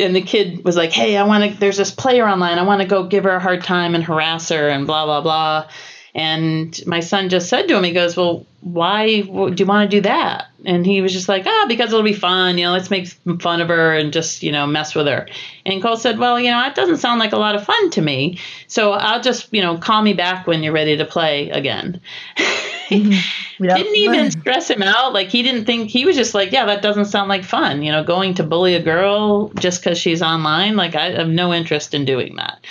and 0.00 0.16
the 0.16 0.22
kid 0.22 0.64
was 0.64 0.76
like, 0.76 0.92
"Hey, 0.92 1.16
I 1.16 1.24
want 1.24 1.52
to. 1.52 1.60
There's 1.60 1.76
this 1.76 1.90
player 1.90 2.26
online. 2.26 2.58
I 2.58 2.62
want 2.62 2.80
to 2.80 2.88
go 2.88 3.04
give 3.04 3.24
her 3.24 3.36
a 3.36 3.40
hard 3.40 3.62
time 3.62 3.94
and 3.94 4.02
harass 4.02 4.48
her 4.48 4.68
and 4.68 4.86
blah 4.86 5.04
blah 5.04 5.20
blah." 5.20 5.68
And 6.14 6.78
my 6.86 7.00
son 7.00 7.28
just 7.28 7.48
said 7.48 7.68
to 7.68 7.76
him, 7.76 7.84
he 7.84 7.92
goes, 7.92 8.16
"Well, 8.16 8.46
why 8.60 9.20
do 9.20 9.54
you 9.56 9.66
want 9.66 9.90
to 9.90 9.96
do 9.96 10.00
that?" 10.02 10.48
And 10.64 10.84
he 10.84 11.00
was 11.00 11.12
just 11.12 11.28
like, 11.28 11.44
"Ah, 11.46 11.66
because 11.68 11.90
it'll 11.90 12.02
be 12.02 12.12
fun. 12.12 12.58
You 12.58 12.64
know, 12.64 12.72
let's 12.72 12.90
make 12.90 13.08
fun 13.40 13.60
of 13.60 13.68
her 13.68 13.94
and 13.94 14.12
just 14.12 14.42
you 14.42 14.50
know 14.50 14.66
mess 14.66 14.94
with 14.94 15.06
her." 15.06 15.28
And 15.64 15.80
Cole 15.80 15.96
said, 15.96 16.18
"Well, 16.18 16.40
you 16.40 16.50
know, 16.50 16.58
that 16.58 16.74
doesn't 16.74 16.98
sound 16.98 17.20
like 17.20 17.32
a 17.32 17.38
lot 17.38 17.54
of 17.54 17.64
fun 17.64 17.90
to 17.90 18.02
me. 18.02 18.38
So 18.66 18.92
I'll 18.92 19.22
just 19.22 19.52
you 19.52 19.62
know 19.62 19.78
call 19.78 20.02
me 20.02 20.12
back 20.12 20.46
when 20.46 20.62
you're 20.62 20.72
ready 20.72 20.96
to 20.96 21.04
play 21.04 21.50
again." 21.50 22.00
Yep. 23.60 23.76
didn't 23.76 23.96
even 23.96 24.30
stress 24.30 24.70
him 24.70 24.82
out. 24.82 25.12
Like 25.12 25.28
he 25.28 25.42
didn't 25.42 25.66
think 25.66 25.90
he 25.90 26.06
was 26.06 26.16
just 26.16 26.32
like, 26.32 26.50
yeah, 26.50 26.64
that 26.64 26.80
doesn't 26.80 27.04
sound 27.04 27.28
like 27.28 27.44
fun. 27.44 27.82
You 27.82 27.92
know, 27.92 28.02
going 28.02 28.32
to 28.34 28.42
bully 28.42 28.74
a 28.74 28.82
girl 28.82 29.50
just 29.50 29.84
because 29.84 29.98
she's 29.98 30.22
online. 30.22 30.76
Like 30.76 30.94
I 30.94 31.10
have 31.10 31.28
no 31.28 31.52
interest 31.52 31.92
in 31.92 32.06
doing 32.06 32.36
that. 32.36 32.64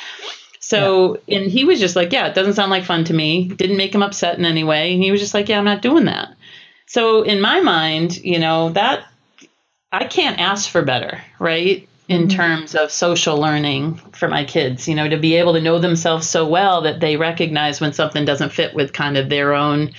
So 0.70 1.18
and 1.28 1.50
he 1.50 1.66
was 1.66 1.80
just 1.80 1.96
like, 1.96 2.14
yeah, 2.14 2.28
it 2.28 2.36
doesn't 2.36 2.54
sound 2.54 2.70
like 2.70 2.84
fun 2.86 3.04
to 3.06 3.14
me. 3.14 3.48
Didn't 3.48 3.78
make 3.78 3.94
him 3.96 4.04
upset 4.04 4.38
in 4.38 4.46
any 4.46 4.64
way. 4.64 4.94
And 4.94 5.02
he 5.02 5.10
was 5.10 5.20
just 5.20 5.34
like, 5.34 5.50
yeah, 5.50 5.58
I'm 5.58 5.66
not 5.66 5.82
doing 5.82 6.06
that. 6.06 6.36
So 6.86 7.24
in 7.24 7.42
my 7.42 7.60
mind, 7.62 8.18
you 8.18 8.38
know 8.38 8.70
that 8.70 9.04
I 9.92 10.06
can't 10.06 10.40
ask 10.40 10.70
for 10.70 10.84
better, 10.84 11.20
right? 11.40 11.88
In 12.08 12.28
Mhm. 12.28 12.32
terms 12.36 12.76
of 12.76 12.92
social 12.92 13.38
learning 13.40 13.96
for 14.12 14.28
my 14.28 14.44
kids, 14.46 14.88
you 14.88 14.94
know, 14.94 15.10
to 15.10 15.18
be 15.18 15.36
able 15.38 15.54
to 15.54 15.62
know 15.62 15.80
themselves 15.80 16.30
so 16.30 16.48
well 16.48 16.82
that 16.82 17.00
they 17.00 17.18
recognize 17.18 17.82
when 17.82 17.94
something 17.94 18.24
doesn't 18.24 18.52
fit 18.52 18.76
with 18.76 18.94
kind 18.94 19.18
of 19.18 19.28
their 19.28 19.56
own, 19.56 19.92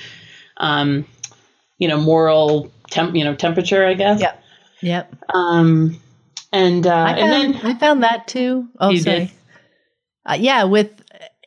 um, 0.59 1.05
you 1.79 1.89
know, 1.89 1.99
moral 1.99 2.71
temp, 2.91 3.17
you 3.17 3.25
know, 3.25 3.35
temperature, 3.35 3.85
I 3.85 3.95
guess. 3.95 4.21
Yep. 4.21 4.43
Yep. 4.83 5.17
Um, 5.35 6.01
and 6.53 6.87
uh, 6.87 6.95
I 6.95 7.19
and 7.19 7.33
found, 7.33 7.55
then 7.55 7.61
I 7.65 7.75
found 7.79 8.03
that 8.05 8.29
too. 8.29 8.69
Oh, 8.79 8.91
You 8.91 8.99
sorry. 8.99 9.19
did? 9.21 9.31
Uh, 10.27 10.37
yeah, 10.39 10.65
with 10.65 10.91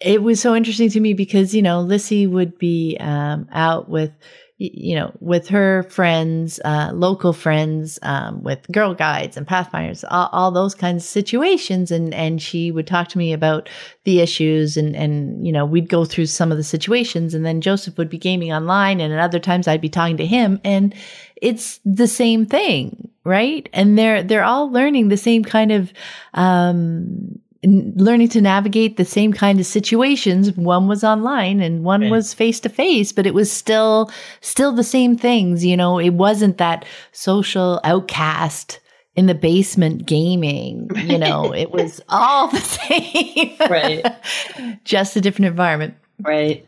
it 0.03 0.21
was 0.21 0.41
so 0.41 0.55
interesting 0.55 0.89
to 0.89 0.99
me 0.99 1.13
because, 1.13 1.55
you 1.55 1.61
know, 1.61 1.81
Lissy 1.81 2.27
would 2.27 2.57
be 2.57 2.97
um, 2.99 3.47
out 3.53 3.87
with, 3.87 4.11
you 4.57 4.95
know, 4.95 5.13
with 5.19 5.47
her 5.47 5.83
friends, 5.83 6.59
uh, 6.65 6.91
local 6.93 7.31
friends, 7.31 7.99
um, 8.01 8.43
with 8.43 8.59
Girl 8.71 8.93
Guides 8.93 9.37
and 9.37 9.47
Pathfinders, 9.47 10.03
all, 10.03 10.29
all, 10.33 10.51
those 10.51 10.75
kinds 10.75 11.03
of 11.03 11.09
situations. 11.09 11.89
And, 11.89 12.13
and 12.13 12.41
she 12.41 12.69
would 12.69 12.85
talk 12.85 13.07
to 13.09 13.17
me 13.17 13.31
about 13.31 13.69
the 14.03 14.19
issues 14.19 14.75
and, 14.75 14.95
and, 14.95 15.45
you 15.45 15.53
know, 15.53 15.65
we'd 15.65 15.89
go 15.89 16.03
through 16.03 16.25
some 16.25 16.51
of 16.51 16.57
the 16.57 16.63
situations 16.63 17.33
and 17.33 17.45
then 17.45 17.61
Joseph 17.61 17.97
would 17.97 18.09
be 18.09 18.17
gaming 18.17 18.51
online 18.51 18.99
and 18.99 19.13
at 19.13 19.19
other 19.19 19.39
times 19.39 19.67
I'd 19.67 19.81
be 19.81 19.89
talking 19.89 20.17
to 20.17 20.25
him 20.25 20.59
and 20.65 20.93
it's 21.41 21.79
the 21.85 22.07
same 22.07 22.45
thing, 22.45 23.09
right? 23.23 23.69
And 23.73 23.97
they're, 23.97 24.21
they're 24.21 24.43
all 24.43 24.69
learning 24.69 25.07
the 25.07 25.17
same 25.17 25.43
kind 25.43 25.71
of, 25.71 25.93
um, 26.33 27.39
learning 27.65 28.29
to 28.29 28.41
navigate 28.41 28.97
the 28.97 29.05
same 29.05 29.33
kind 29.33 29.59
of 29.59 29.65
situations. 29.65 30.51
One 30.53 30.87
was 30.87 31.03
online 31.03 31.61
and 31.61 31.83
one 31.83 32.09
was 32.09 32.33
face 32.33 32.59
to 32.61 32.69
face 32.69 33.11
but 33.11 33.25
it 33.25 33.33
was 33.33 33.51
still 33.51 34.11
still 34.41 34.71
the 34.71 34.83
same 34.83 35.17
things 35.17 35.65
you 35.65 35.77
know? 35.77 35.99
It 35.99 36.11
wasn't 36.11 36.57
that 36.57 36.85
social 37.11 37.79
outcast 37.83 38.79
in 39.15 39.27
the 39.27 39.35
basement 39.35 40.05
gaming 40.05 40.89
you 40.95 41.17
know? 41.17 41.53
It 41.63 41.71
was 41.71 42.01
all 42.09 42.47
the 42.47 42.59
same. 42.59 43.55
Right. 43.69 44.05
Just 44.83 45.15
a 45.15 45.21
different 45.21 45.47
environment. 45.47 45.95
Right. 46.19 46.67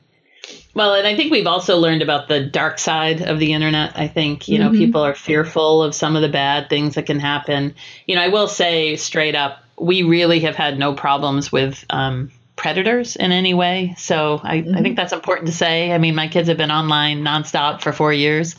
Well, 0.76 0.94
and 0.94 1.08
I 1.08 1.16
think 1.16 1.32
we've 1.32 1.48
also 1.48 1.78
learned 1.78 2.02
about 2.02 2.28
the 2.28 2.44
dark 2.44 2.80
side 2.80 3.22
of 3.22 3.40
the 3.40 3.54
internet. 3.54 3.94
I 3.96 4.08
think, 4.08 4.50
you 4.50 4.60
know, 4.60 4.70
mm-hmm. 4.70 4.78
people 4.78 5.02
are 5.02 5.16
fearful 5.16 5.82
of 5.82 5.96
some 5.96 6.18
of 6.18 6.22
the 6.22 6.30
bad 6.30 6.70
things 6.70 6.96
that 6.96 7.06
can 7.06 7.20
happen. 7.20 7.74
You 8.08 8.16
know, 8.16 8.22
I 8.22 8.28
will 8.28 8.50
say 8.50 8.98
straight 8.98 9.36
up, 9.36 9.64
we 9.78 10.04
really 10.04 10.42
have 10.42 10.56
had 10.56 10.80
no 10.80 10.94
problems 10.94 11.52
with 11.52 11.84
um, 11.90 12.32
predators 12.56 13.16
in 13.16 13.32
any 13.32 13.54
way. 13.54 13.96
So 13.98 14.40
I, 14.42 14.58
mm-hmm. 14.60 14.76
I 14.76 14.82
think 14.82 14.96
that's 14.96 15.14
important 15.14 15.48
to 15.48 15.54
say. 15.54 15.92
I 15.92 15.98
mean, 15.98 16.16
my 16.16 16.28
kids 16.28 16.48
have 16.48 16.58
been 16.58 16.72
online 16.72 17.24
nonstop 17.24 17.82
for 17.82 17.92
four 17.92 18.14
years 18.14 18.56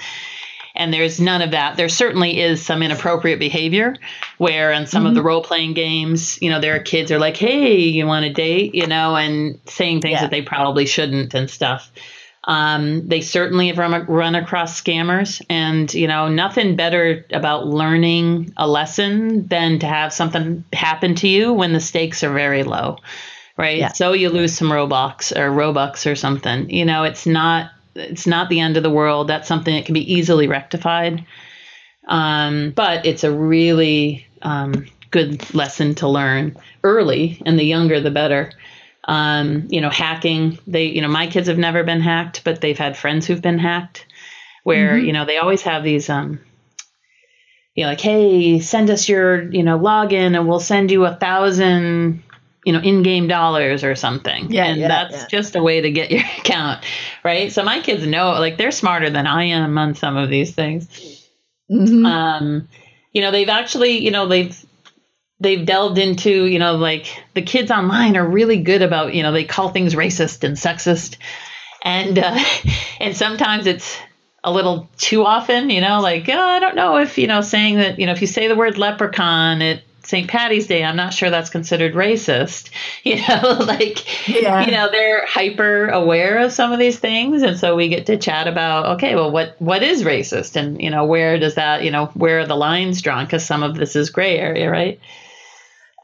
and 0.76 0.92
there's 0.92 1.18
none 1.18 1.42
of 1.42 1.52
that. 1.52 1.76
There 1.76 1.88
certainly 1.88 2.38
is 2.38 2.64
some 2.64 2.82
inappropriate 2.82 3.38
behavior 3.38 3.96
where 4.38 4.70
in 4.70 4.86
some 4.86 5.00
mm-hmm. 5.00 5.08
of 5.08 5.14
the 5.14 5.20
mm-hmm. 5.20 5.26
role 5.26 5.42
playing 5.42 5.72
games, 5.72 6.40
you 6.42 6.50
know, 6.50 6.60
there 6.60 6.76
are 6.76 6.80
kids 6.80 7.10
are 7.10 7.18
like, 7.18 7.36
"Hey, 7.36 7.78
you 7.78 8.06
want 8.06 8.24
to 8.24 8.32
date?" 8.32 8.74
you 8.74 8.86
know, 8.86 9.16
and 9.16 9.58
saying 9.66 10.02
things 10.02 10.12
yeah. 10.12 10.20
that 10.22 10.30
they 10.30 10.42
probably 10.42 10.86
shouldn't 10.86 11.34
and 11.34 11.50
stuff. 11.50 11.90
Um, 12.46 13.08
they 13.08 13.22
certainly 13.22 13.68
have 13.68 13.78
run, 13.78 14.06
run 14.06 14.36
across 14.36 14.80
scammers, 14.80 15.44
and 15.50 15.92
you 15.92 16.06
know 16.06 16.28
nothing 16.28 16.76
better 16.76 17.26
about 17.32 17.66
learning 17.66 18.52
a 18.56 18.68
lesson 18.68 19.48
than 19.48 19.80
to 19.80 19.86
have 19.86 20.12
something 20.12 20.64
happen 20.72 21.16
to 21.16 21.28
you 21.28 21.52
when 21.52 21.72
the 21.72 21.80
stakes 21.80 22.22
are 22.22 22.32
very 22.32 22.62
low, 22.62 22.98
right? 23.56 23.78
Yeah. 23.78 23.92
So 23.92 24.12
you 24.12 24.30
lose 24.30 24.56
some 24.56 24.68
Robux 24.68 25.36
or 25.36 25.50
Robux 25.50 26.10
or 26.10 26.14
something. 26.14 26.70
You 26.70 26.84
know, 26.84 27.02
it's 27.02 27.26
not 27.26 27.72
it's 27.96 28.28
not 28.28 28.48
the 28.48 28.60
end 28.60 28.76
of 28.76 28.84
the 28.84 28.90
world. 28.90 29.26
That's 29.26 29.48
something 29.48 29.74
that 29.74 29.86
can 29.86 29.94
be 29.94 30.14
easily 30.14 30.46
rectified, 30.46 31.26
um, 32.06 32.70
but 32.76 33.06
it's 33.06 33.24
a 33.24 33.32
really 33.32 34.24
um, 34.42 34.86
good 35.10 35.52
lesson 35.52 35.96
to 35.96 36.08
learn 36.08 36.56
early, 36.84 37.42
and 37.44 37.58
the 37.58 37.64
younger 37.64 38.00
the 38.00 38.12
better. 38.12 38.52
Um, 39.06 39.68
you 39.70 39.80
know, 39.80 39.90
hacking. 39.90 40.58
They, 40.66 40.86
you 40.86 41.00
know, 41.00 41.08
my 41.08 41.28
kids 41.28 41.46
have 41.48 41.58
never 41.58 41.84
been 41.84 42.00
hacked, 42.00 42.42
but 42.42 42.60
they've 42.60 42.78
had 42.78 42.96
friends 42.96 43.26
who've 43.26 43.40
been 43.40 43.58
hacked. 43.58 44.04
Where 44.64 44.94
mm-hmm. 44.94 45.06
you 45.06 45.12
know 45.12 45.24
they 45.24 45.38
always 45.38 45.62
have 45.62 45.84
these, 45.84 46.10
um, 46.10 46.40
you 47.76 47.84
know, 47.84 47.90
like, 47.90 48.00
hey, 48.00 48.58
send 48.58 48.90
us 48.90 49.08
your, 49.08 49.48
you 49.52 49.62
know, 49.62 49.78
login, 49.78 50.36
and 50.36 50.48
we'll 50.48 50.58
send 50.58 50.90
you 50.90 51.04
a 51.04 51.14
thousand, 51.14 52.24
you 52.64 52.72
know, 52.72 52.80
in-game 52.80 53.28
dollars 53.28 53.84
or 53.84 53.94
something. 53.94 54.50
Yeah, 54.50 54.64
and 54.64 54.80
yeah, 54.80 54.88
that's 54.88 55.14
yeah. 55.14 55.26
just 55.28 55.54
a 55.54 55.62
way 55.62 55.82
to 55.82 55.90
get 55.92 56.10
your 56.10 56.24
account, 56.38 56.84
right? 57.22 57.52
So 57.52 57.62
my 57.62 57.80
kids 57.80 58.04
know, 58.04 58.30
like, 58.30 58.56
they're 58.56 58.72
smarter 58.72 59.08
than 59.08 59.28
I 59.28 59.44
am 59.44 59.78
on 59.78 59.94
some 59.94 60.16
of 60.16 60.30
these 60.30 60.52
things. 60.52 60.88
Mm-hmm. 61.70 62.04
Um, 62.04 62.68
you 63.12 63.20
know, 63.20 63.30
they've 63.30 63.48
actually, 63.48 63.98
you 63.98 64.10
know, 64.10 64.26
they've 64.26 64.65
they've 65.40 65.64
delved 65.64 65.98
into, 65.98 66.46
you 66.46 66.58
know, 66.58 66.76
like 66.76 67.22
the 67.34 67.42
kids 67.42 67.70
online 67.70 68.16
are 68.16 68.26
really 68.26 68.62
good 68.62 68.82
about, 68.82 69.14
you 69.14 69.22
know, 69.22 69.32
they 69.32 69.44
call 69.44 69.70
things 69.70 69.94
racist 69.94 70.44
and 70.44 70.56
sexist. 70.56 71.16
And 71.82 72.18
uh, 72.18 72.38
and 73.00 73.16
sometimes 73.16 73.66
it's 73.66 73.96
a 74.44 74.52
little 74.52 74.88
too 74.96 75.24
often, 75.24 75.70
you 75.70 75.80
know, 75.80 76.00
like, 76.00 76.28
oh, 76.28 76.40
I 76.40 76.60
don't 76.60 76.76
know 76.76 76.98
if, 76.98 77.18
you 77.18 77.26
know, 77.26 77.40
saying 77.40 77.76
that, 77.76 77.98
you 77.98 78.06
know, 78.06 78.12
if 78.12 78.20
you 78.20 78.28
say 78.28 78.46
the 78.46 78.54
word 78.54 78.78
leprechaun 78.78 79.60
at 79.60 79.82
St. 80.04 80.28
Patty's 80.28 80.68
Day, 80.68 80.84
I'm 80.84 80.94
not 80.94 81.12
sure 81.12 81.30
that's 81.30 81.50
considered 81.50 81.94
racist. 81.94 82.70
You 83.02 83.16
know, 83.28 83.58
like, 83.66 84.28
yeah. 84.28 84.64
you 84.64 84.72
know, 84.72 84.90
they're 84.90 85.24
hyper 85.26 85.86
aware 85.88 86.38
of 86.38 86.50
some 86.50 86.72
of 86.72 86.80
these 86.80 86.98
things. 86.98 87.42
And 87.42 87.56
so 87.56 87.76
we 87.76 87.88
get 87.88 88.06
to 88.06 88.16
chat 88.16 88.48
about, 88.48 88.96
okay, 88.96 89.14
well, 89.14 89.30
what, 89.30 89.54
what 89.60 89.84
is 89.84 90.02
racist? 90.02 90.56
And, 90.56 90.82
you 90.82 90.90
know, 90.90 91.04
where 91.04 91.38
does 91.38 91.54
that, 91.54 91.84
you 91.84 91.92
know, 91.92 92.06
where 92.14 92.40
are 92.40 92.46
the 92.46 92.56
lines 92.56 93.00
drawn? 93.02 93.24
Because 93.24 93.46
some 93.46 93.62
of 93.62 93.76
this 93.76 93.94
is 93.94 94.10
gray 94.10 94.38
area, 94.38 94.68
right? 94.68 94.98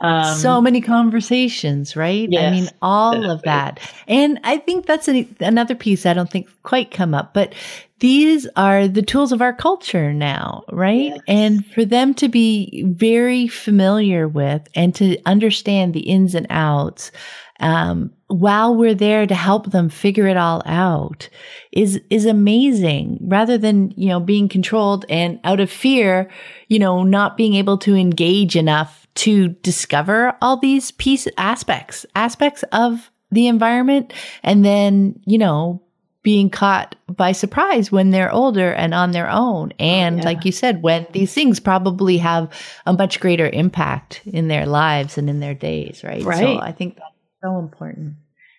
Um, 0.02 0.34
so 0.34 0.60
many 0.60 0.80
conversations, 0.80 1.94
right? 1.94 2.28
Yes, 2.28 2.48
I 2.48 2.50
mean, 2.50 2.68
all 2.82 3.12
definitely. 3.12 3.34
of 3.34 3.42
that. 3.42 3.80
And 4.08 4.40
I 4.42 4.58
think 4.58 4.86
that's 4.86 5.06
an, 5.06 5.34
another 5.38 5.76
piece 5.76 6.04
I 6.06 6.12
don't 6.12 6.28
think 6.28 6.48
quite 6.64 6.90
come 6.90 7.14
up, 7.14 7.32
but 7.32 7.54
these 8.00 8.48
are 8.56 8.88
the 8.88 9.02
tools 9.02 9.30
of 9.30 9.40
our 9.40 9.52
culture 9.52 10.12
now, 10.12 10.64
right? 10.72 11.12
Yes. 11.14 11.20
And 11.28 11.66
for 11.66 11.84
them 11.84 12.14
to 12.14 12.28
be 12.28 12.82
very 12.88 13.46
familiar 13.46 14.26
with 14.26 14.66
and 14.74 14.92
to 14.96 15.22
understand 15.24 15.94
the 15.94 16.00
ins 16.00 16.34
and 16.34 16.48
outs, 16.50 17.12
um, 17.60 18.12
while 18.26 18.74
we're 18.74 18.96
there 18.96 19.24
to 19.24 19.36
help 19.36 19.70
them 19.70 19.88
figure 19.88 20.26
it 20.26 20.36
all 20.36 20.62
out 20.66 21.28
is, 21.70 22.00
is 22.10 22.26
amazing 22.26 23.18
rather 23.22 23.56
than, 23.56 23.92
you 23.96 24.08
know, 24.08 24.18
being 24.18 24.48
controlled 24.48 25.04
and 25.08 25.38
out 25.44 25.60
of 25.60 25.70
fear, 25.70 26.28
you 26.66 26.80
know, 26.80 27.04
not 27.04 27.36
being 27.36 27.54
able 27.54 27.78
to 27.78 27.94
engage 27.94 28.56
enough 28.56 29.01
to 29.14 29.48
discover 29.48 30.36
all 30.40 30.56
these 30.56 30.90
piece 30.90 31.28
aspects, 31.36 32.06
aspects 32.14 32.64
of 32.72 33.10
the 33.30 33.46
environment. 33.46 34.12
And 34.42 34.64
then, 34.64 35.20
you 35.26 35.38
know, 35.38 35.82
being 36.22 36.50
caught 36.50 36.94
by 37.08 37.32
surprise 37.32 37.90
when 37.90 38.10
they're 38.10 38.32
older 38.32 38.72
and 38.72 38.94
on 38.94 39.10
their 39.10 39.28
own. 39.28 39.72
Oh, 39.72 39.84
and 39.84 40.18
yeah. 40.18 40.24
like 40.24 40.44
you 40.44 40.52
said, 40.52 40.82
when 40.82 41.06
these 41.12 41.34
things 41.34 41.58
probably 41.58 42.18
have 42.18 42.52
a 42.86 42.92
much 42.92 43.20
greater 43.20 43.48
impact 43.48 44.22
in 44.24 44.48
their 44.48 44.66
lives 44.66 45.18
and 45.18 45.28
in 45.28 45.40
their 45.40 45.54
days, 45.54 46.04
right? 46.04 46.22
Right. 46.22 46.38
So 46.38 46.58
I 46.60 46.72
think 46.72 46.96
that's 46.96 47.14
so 47.42 47.58
important. 47.58 48.14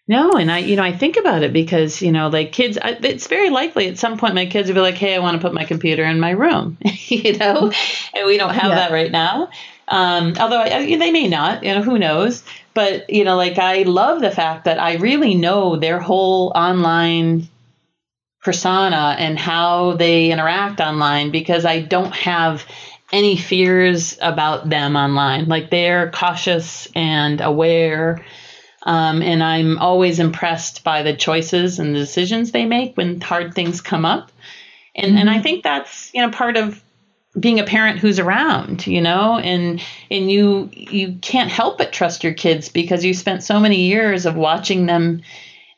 No, 0.06 0.32
and 0.34 0.52
I, 0.52 0.58
you 0.58 0.76
know, 0.76 0.84
I 0.84 0.92
think 0.92 1.16
about 1.16 1.44
it 1.44 1.54
because, 1.54 2.02
you 2.02 2.12
know, 2.12 2.28
like 2.28 2.52
kids, 2.52 2.78
I, 2.78 2.98
it's 3.02 3.28
very 3.28 3.50
likely 3.50 3.88
at 3.88 3.98
some 3.98 4.18
point 4.18 4.36
my 4.36 4.46
kids 4.46 4.68
will 4.68 4.76
be 4.76 4.82
like, 4.82 4.96
"Hey, 4.96 5.16
I 5.16 5.20
want 5.20 5.36
to 5.36 5.42
put 5.42 5.54
my 5.54 5.64
computer 5.64 6.04
in 6.04 6.20
my 6.20 6.32
room," 6.32 6.78
you 7.08 7.38
know, 7.38 7.72
and 8.14 8.28
we 8.28 8.38
don't 8.38 8.50
oh, 8.50 8.54
have 8.54 8.72
yeah. 8.72 8.76
that 8.76 8.92
right 8.92 9.10
now. 9.10 9.50
Um, 9.88 10.34
although 10.40 10.62
I, 10.62 10.96
they 10.98 11.12
may 11.12 11.28
not, 11.28 11.64
you 11.64 11.74
know, 11.74 11.82
who 11.82 12.00
knows? 12.00 12.44
But 12.74 13.10
you 13.10 13.24
know, 13.24 13.36
like 13.36 13.58
I 13.58 13.84
love 13.84 14.22
the 14.22 14.32
fact 14.32 14.66
that 14.66 14.80
I 14.80 14.96
really 14.96 15.36
know 15.36 15.76
their 15.76 16.00
whole 16.00 16.52
online 16.56 17.48
persona 18.44 19.16
and 19.18 19.40
how 19.40 19.94
they 19.94 20.32
interact 20.32 20.82
online 20.82 21.32
because 21.32 21.66
I 21.66 21.82
don't 21.82 22.14
have 22.14 22.66
any 23.12 23.38
fears 23.38 24.18
about 24.22 24.70
them 24.70 24.96
online. 24.96 25.46
Like 25.46 25.70
they're 25.70 26.12
cautious 26.12 26.88
and 26.96 27.40
aware. 27.40 28.26
Um, 28.86 29.22
and 29.22 29.42
I'm 29.42 29.78
always 29.78 30.20
impressed 30.20 30.84
by 30.84 31.04
the 31.04 31.16
choices 31.16 31.80
and 31.80 31.96
the 31.96 32.00
decisions 32.00 32.52
they 32.52 32.66
make 32.66 32.98
when 32.98 33.22
hard 33.22 33.54
things 33.54 33.80
come 33.80 34.04
up. 34.04 34.32
And, 34.96 35.12
mm-hmm. 35.12 35.18
and 35.20 35.30
I 35.30 35.42
think 35.42 35.64
that's, 35.64 36.12
you 36.14 36.22
know, 36.22 36.32
part 36.32 36.58
of 36.58 36.83
being 37.40 37.60
a 37.60 37.64
parent 37.64 38.00
who's 38.00 38.20
around 38.20 38.86
you 38.86 39.02
know 39.02 39.38
and 39.40 39.82
and 40.12 40.30
you 40.30 40.70
you 40.72 41.18
can't 41.22 41.50
help 41.50 41.78
but 41.78 41.92
trust 41.92 42.24
your 42.24 42.34
kids 42.34 42.70
because 42.70 43.04
you 43.04 43.14
spent 43.14 43.44
so 43.44 43.60
many 43.60 43.88
years 43.88 44.26
of 44.26 44.36
watching 44.36 44.86
them 44.86 45.22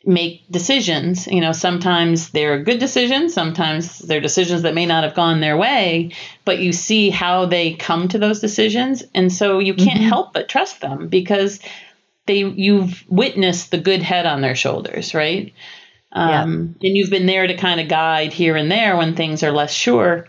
make 0.07 0.44
decisions. 0.52 1.26
You 1.27 1.41
know 1.41 1.53
sometimes 1.53 2.30
they're 2.30 2.61
good 2.61 2.80
decisions 2.80 3.34
sometimes 3.34 3.99
they're 3.99 4.22
decisions 4.22 4.64
that 4.64 4.76
may 4.76 4.86
not 4.86 5.03
have 5.03 5.15
gone 5.15 5.40
their 5.40 5.57
way 5.57 6.11
but 6.44 6.60
you 6.60 6.73
see 6.73 7.10
how 7.10 7.45
they 7.45 7.73
come 7.73 8.10
to 8.10 8.19
those 8.19 8.40
decisions. 8.40 9.03
And 9.14 9.32
so 9.32 9.60
you 9.60 9.73
can't 9.73 9.99
mm-hmm. 9.99 10.10
help 10.10 10.34
but 10.34 10.49
trust 10.49 10.82
them 10.82 11.07
because 11.07 11.60
they 12.27 12.40
you've 12.40 13.03
witnessed 13.07 13.72
the 13.72 13.77
good 13.77 14.03
head 14.03 14.26
on 14.26 14.41
their 14.41 14.56
shoulders 14.56 15.14
right? 15.14 15.53
Um, 16.11 16.76
and 16.82 16.95
you've 16.95 17.10
been 17.10 17.26
there 17.26 17.45
to 17.45 17.57
kind 17.57 17.82
of 17.82 17.90
guide 17.90 18.32
here 18.32 18.56
and 18.56 18.72
there 18.72 18.95
when 18.95 19.15
things 19.15 19.44
are 19.44 19.52
less 19.52 19.73
sure 19.73 20.27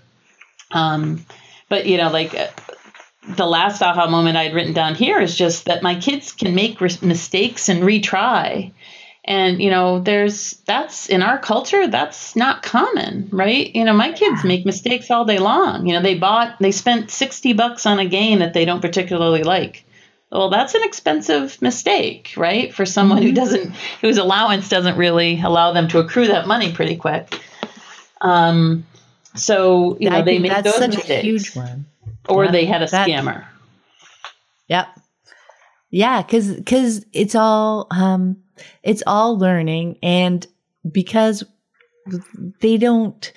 um, 0.70 1.24
but 1.68 1.86
you 1.86 1.96
know, 1.98 2.10
like 2.10 2.34
uh, 2.34 2.48
the 3.28 3.46
last 3.46 3.82
aha 3.82 4.08
moment 4.08 4.36
I'd 4.36 4.54
written 4.54 4.72
down 4.72 4.94
here 4.94 5.20
is 5.20 5.36
just 5.36 5.64
that 5.66 5.82
my 5.82 5.98
kids 5.98 6.32
can 6.32 6.54
make 6.54 6.80
re- 6.80 6.90
mistakes 7.02 7.68
and 7.68 7.82
retry. 7.82 8.72
And 9.24 9.60
you 9.60 9.70
know, 9.70 9.98
there's 9.98 10.52
that's 10.66 11.08
in 11.08 11.22
our 11.22 11.38
culture 11.38 11.88
that's 11.88 12.36
not 12.36 12.62
common, 12.62 13.28
right? 13.32 13.74
You 13.74 13.84
know, 13.84 13.92
my 13.92 14.12
kids 14.12 14.44
make 14.44 14.64
mistakes 14.64 15.10
all 15.10 15.24
day 15.24 15.38
long. 15.40 15.86
You 15.86 15.94
know, 15.94 16.02
they 16.02 16.14
bought 16.16 16.58
they 16.60 16.70
spent 16.70 17.10
60 17.10 17.52
bucks 17.54 17.86
on 17.86 17.98
a 17.98 18.06
game 18.06 18.38
that 18.38 18.54
they 18.54 18.64
don't 18.64 18.80
particularly 18.82 19.42
like. 19.42 19.84
well, 20.30 20.50
that's 20.50 20.74
an 20.74 20.84
expensive 20.84 21.60
mistake, 21.62 22.34
right? 22.36 22.72
For 22.72 22.86
someone 22.86 23.22
who 23.22 23.32
doesn't, 23.32 23.74
whose 24.00 24.18
allowance 24.18 24.68
doesn't 24.68 24.96
really 24.96 25.40
allow 25.40 25.72
them 25.72 25.88
to 25.88 25.98
accrue 25.98 26.28
that 26.28 26.46
money 26.46 26.72
pretty 26.72 26.96
quick. 26.96 27.40
Um, 28.20 28.86
so 29.36 29.96
you 30.00 30.10
know 30.10 30.16
I 30.18 30.22
they 30.22 30.38
made 30.38 30.64
those 30.64 30.76
such 30.76 30.96
mistakes, 30.96 31.10
a 31.10 31.26
huge 31.26 31.54
one. 31.56 31.86
or 32.28 32.44
Yeah, 32.46 32.50
they 32.50 32.64
had 32.66 32.82
a 32.82 32.86
that- 32.86 33.08
scammer. 33.08 33.44
Yep. 34.68 34.86
Yeah, 35.90 36.22
cuz 36.22 36.60
cuz 36.66 37.04
it's 37.12 37.34
all 37.34 37.86
um 37.90 38.36
it's 38.82 39.02
all 39.06 39.38
learning 39.38 39.98
and 40.02 40.46
because 40.90 41.44
they 42.60 42.76
don't 42.76 43.32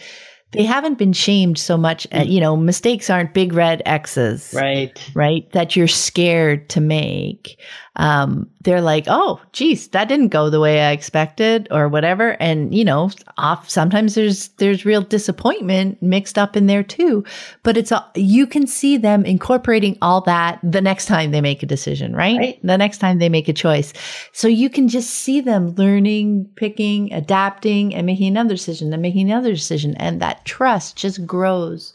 they 0.52 0.64
haven't 0.64 0.98
been 0.98 1.14
shamed 1.14 1.60
so 1.60 1.78
much 1.78 2.08
at, 2.12 2.28
you 2.28 2.40
know 2.42 2.56
mistakes 2.58 3.10
aren't 3.10 3.34
big 3.36 3.54
red 3.54 3.82
x's 3.86 4.52
Right. 4.56 5.00
right 5.14 5.50
that 5.52 5.76
you're 5.76 5.88
scared 5.88 6.70
to 6.70 6.82
make 6.82 7.60
um 8.00 8.50
they're 8.62 8.82
like 8.82 9.04
oh 9.08 9.40
geez 9.52 9.90
that 9.90 10.08
didn't 10.08 10.30
go 10.30 10.50
the 10.50 10.60
way 10.60 10.82
i 10.82 10.92
expected 10.92 11.68
or 11.70 11.88
whatever 11.90 12.32
and 12.42 12.74
you 12.74 12.84
know 12.84 13.12
off 13.38 13.70
sometimes 13.70 14.16
there's 14.16 14.48
there's 14.58 14.86
real 14.86 15.02
disappointment 15.02 16.02
mixed 16.02 16.38
up 16.38 16.56
in 16.56 16.66
there 16.66 16.82
too 16.82 17.24
but 17.62 17.76
it's 17.76 17.92
a, 17.92 18.04
you 18.16 18.48
can 18.48 18.66
see 18.66 18.96
them 18.96 19.26
incorporating 19.26 19.98
all 20.02 20.22
that 20.22 20.60
the 20.64 20.82
next 20.82 21.06
time 21.06 21.32
they 21.32 21.42
make 21.42 21.62
a 21.62 21.68
decision 21.68 22.16
right? 22.16 22.38
Right. 22.38 22.60
the 22.64 22.78
next 22.78 23.00
time 23.00 23.20
they 23.20 23.30
make 23.30 23.50
a 23.50 23.54
choice 23.54 23.92
so 24.32 24.48
you 24.48 24.70
can 24.70 24.88
just 24.88 25.10
see 25.10 25.42
them 25.42 25.76
learning 25.76 26.50
picking 26.56 27.12
adapting 27.14 27.94
and 27.94 28.06
making 28.06 28.28
another 28.28 28.56
decision 28.56 28.94
and 28.94 29.02
making 29.02 29.30
another 29.30 29.52
decision 29.52 29.96
and 29.98 30.22
that 30.22 30.46
trust 30.46 30.96
just 30.96 31.26
grows 31.26 31.94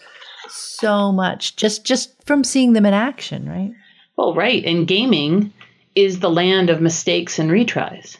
so 0.48 1.10
much 1.10 1.56
just 1.56 1.86
just 1.86 2.22
from 2.26 2.44
seeing 2.44 2.74
them 2.74 2.84
in 2.84 2.92
action 2.92 3.48
right 3.48 3.72
Well, 4.16 4.34
right. 4.34 4.64
And 4.64 4.86
gaming 4.86 5.52
is 5.94 6.20
the 6.20 6.30
land 6.30 6.70
of 6.70 6.80
mistakes 6.80 7.38
and 7.38 7.50
retries. 7.50 8.16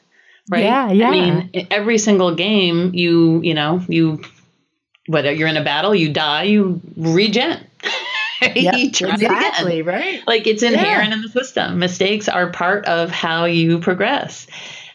Right. 0.49 0.65
Yeah, 0.65 0.91
yeah. 0.93 1.09
I 1.09 1.11
mean, 1.11 1.51
every 1.71 1.99
single 1.99 2.35
game, 2.35 2.93
you, 2.95 3.41
you 3.43 3.55
know, 3.55 3.83
you, 3.89 4.21
whether 5.07 5.33
you're 5.33 5.49
in 5.49 5.57
a 5.57 5.65
battle, 5.65 5.95
you 5.95 6.13
die, 6.13 6.45
you 6.45 6.81
regen. 6.97 7.59
it 8.43 9.01
again. 9.01 9.87
right? 9.87 10.23
Like 10.27 10.47
it's 10.47 10.63
inherent 10.63 11.13
in 11.15 11.23
the 11.23 11.29
system. 11.29 11.79
Mistakes 11.79 12.29
are 12.29 12.51
part 12.51 12.85
of 12.87 13.11
how 13.11 13.47
you 13.47 13.79
progress. 13.79 14.47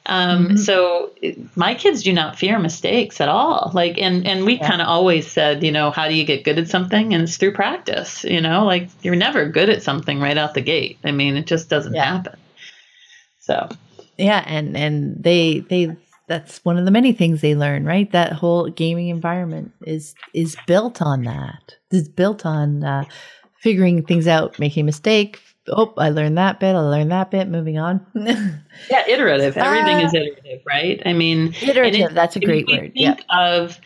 Um, 0.06 0.50
Mhm. 0.50 0.60
So 0.60 1.12
my 1.56 1.76
kids 1.76 2.04
do 2.04 2.14
not 2.14 2.38
fear 2.40 2.58
mistakes 2.60 3.20
at 3.22 3.30
all. 3.30 3.72
Like, 3.74 3.98
and 4.00 4.26
and 4.28 4.46
we 4.46 4.56
Yeah. 4.56 4.68
kind 4.68 4.82
of 4.82 4.88
always 4.88 5.30
said, 5.32 5.64
you 5.64 5.72
know, 5.72 5.92
how 5.92 6.08
do 6.08 6.14
you 6.16 6.24
get 6.26 6.44
good 6.44 6.58
at 6.60 6.68
something? 6.68 7.14
And 7.14 7.24
it's 7.24 7.38
through 7.38 7.54
practice. 7.54 8.24
You 8.24 8.42
know, 8.42 8.66
like 8.66 8.90
you're 9.02 9.16
never 9.16 9.46
good 9.46 9.70
at 9.70 9.84
something 9.84 10.20
right 10.20 10.38
out 10.38 10.54
the 10.54 10.62
gate. 10.62 10.98
I 11.04 11.12
mean, 11.12 11.38
it 11.38 11.46
just 11.48 11.70
doesn't 11.70 11.94
Yeah. 11.94 12.06
happen. 12.06 12.34
So 13.50 13.68
Yeah, 14.18 14.44
and 14.46 14.78
and 14.78 15.22
they 15.24 15.62
they 15.70 15.96
that's 16.28 16.64
one 16.64 16.78
of 16.78 16.86
the 16.86 16.92
many 16.92 17.12
things 17.14 17.42
they 17.42 17.56
learn, 17.56 17.86
right? 17.86 18.12
That 18.12 18.34
whole 18.34 18.70
gaming 18.70 19.10
environment 19.10 19.72
is 19.86 20.14
is 20.34 20.56
built 20.68 21.02
on 21.02 21.24
that. 21.24 21.76
It's 21.92 22.08
built 22.08 22.46
on 22.46 22.84
uh, 22.84 23.06
figuring 23.62 24.06
things 24.06 24.28
out, 24.28 24.60
making 24.60 24.82
a 24.82 24.86
mistake. 24.86 25.40
Oh, 25.68 25.94
I 25.98 26.10
learned 26.10 26.38
that 26.38 26.60
bit. 26.60 26.76
I 26.76 26.80
learned 26.80 27.12
that 27.12 27.32
bit. 27.32 27.48
Moving 27.48 27.78
on. 27.80 28.06
yeah, 28.16 29.08
iterative. 29.08 29.58
Everything 29.58 29.98
Ah. 30.02 30.06
is 30.06 30.14
iterative, 30.14 30.62
right? 30.68 31.02
I 31.06 31.14
mean, 31.14 31.54
Iterative. 31.62 32.08
And 32.10 32.18
that's 32.18 32.36
a 32.36 32.40
great 32.40 32.68
word. 32.68 32.92
Yeah. 32.96 33.16
Of 33.30 33.80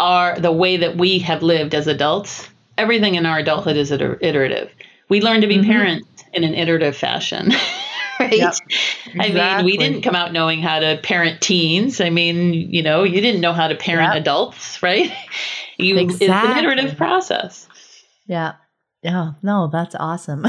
our 0.00 0.38
the 0.40 0.52
way 0.52 0.76
that 0.78 0.96
we 0.96 1.18
have 1.20 1.42
lived 1.42 1.74
as 1.74 1.86
adults. 1.86 2.48
Everything 2.78 3.14
in 3.14 3.26
our 3.26 3.38
adulthood 3.38 3.76
is 3.76 3.92
iter- 3.92 4.18
iterative. 4.20 4.70
We 5.08 5.20
learn 5.20 5.40
to 5.42 5.46
be 5.46 5.58
Mhm. 5.58 5.66
parents 5.66 6.24
in 6.32 6.42
an 6.44 6.54
iterative 6.54 6.96
fashion, 6.96 7.52
right? 8.20 8.32
Yep. 8.32 8.54
I 9.18 9.28
mean, 9.30 9.64
we 9.64 9.76
didn't 9.76 10.02
come 10.02 10.14
out 10.14 10.32
knowing 10.32 10.60
how 10.62 10.78
to 10.80 10.98
parent 11.02 11.40
teens. 11.40 12.00
I 12.00 12.10
mean, 12.10 12.52
you 12.54 12.82
know, 12.82 13.02
you 13.02 13.20
didn't 13.20 13.40
know 13.40 13.52
how 13.52 13.68
to 13.68 13.74
parent 13.74 14.14
Yep. 14.14 14.22
adults, 14.22 14.82
right? 14.82 15.12
You 15.76 15.98
it's 15.98 16.20
an 16.20 16.56
iterative 16.56 16.96
process. 16.96 17.66
Yeah. 18.26 18.52
Yeah. 19.02 19.32
No, 19.42 19.68
that's 19.72 19.96
awesome. 19.96 20.46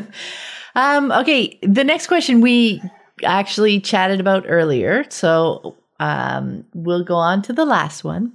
um, 0.74 1.12
okay. 1.12 1.58
The 1.60 1.84
next 1.84 2.06
question 2.06 2.40
we 2.40 2.80
actually 3.22 3.78
chatted 3.80 4.20
about 4.20 4.46
earlier. 4.48 5.04
So 5.10 5.76
um, 6.00 6.64
we'll 6.72 7.04
go 7.04 7.16
on 7.16 7.42
to 7.42 7.52
the 7.52 7.66
last 7.66 8.04
one. 8.04 8.32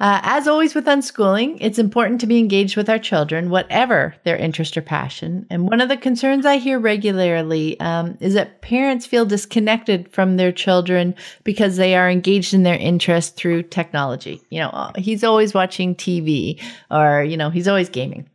Uh, 0.00 0.18
as 0.24 0.48
always 0.48 0.74
with 0.74 0.86
unschooling, 0.86 1.56
it's 1.60 1.78
important 1.78 2.20
to 2.20 2.26
be 2.26 2.38
engaged 2.38 2.76
with 2.76 2.90
our 2.90 2.98
children, 2.98 3.48
whatever 3.48 4.14
their 4.24 4.36
interest 4.36 4.76
or 4.76 4.82
passion. 4.82 5.46
And 5.50 5.68
one 5.68 5.80
of 5.80 5.88
the 5.88 5.96
concerns 5.96 6.44
I 6.44 6.56
hear 6.56 6.80
regularly 6.80 7.78
um, 7.78 8.18
is 8.20 8.34
that 8.34 8.60
parents 8.60 9.06
feel 9.06 9.24
disconnected 9.24 10.10
from 10.10 10.36
their 10.36 10.50
children 10.50 11.14
because 11.44 11.76
they 11.76 11.94
are 11.94 12.10
engaged 12.10 12.52
in 12.52 12.64
their 12.64 12.76
interest 12.76 13.36
through 13.36 13.62
technology. 13.64 14.42
You 14.50 14.60
know, 14.60 14.70
uh, 14.70 14.92
he's 14.96 15.22
always 15.22 15.54
watching 15.54 15.94
TV 15.94 16.60
or, 16.90 17.22
you 17.22 17.36
know, 17.36 17.50
he's 17.50 17.68
always 17.68 17.88
gaming. 17.88 18.28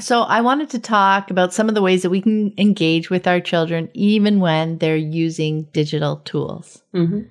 So 0.00 0.22
I 0.22 0.42
wanted 0.42 0.68
to 0.70 0.78
talk 0.78 1.30
about 1.30 1.54
some 1.54 1.68
of 1.68 1.74
the 1.74 1.82
ways 1.82 2.02
that 2.02 2.10
we 2.10 2.20
can 2.20 2.52
engage 2.58 3.08
with 3.08 3.26
our 3.26 3.40
children 3.40 3.88
even 3.94 4.38
when 4.38 4.78
they're 4.78 4.96
using 4.96 5.62
digital 5.72 6.16
tools. 6.18 6.82
hmm 6.92 7.22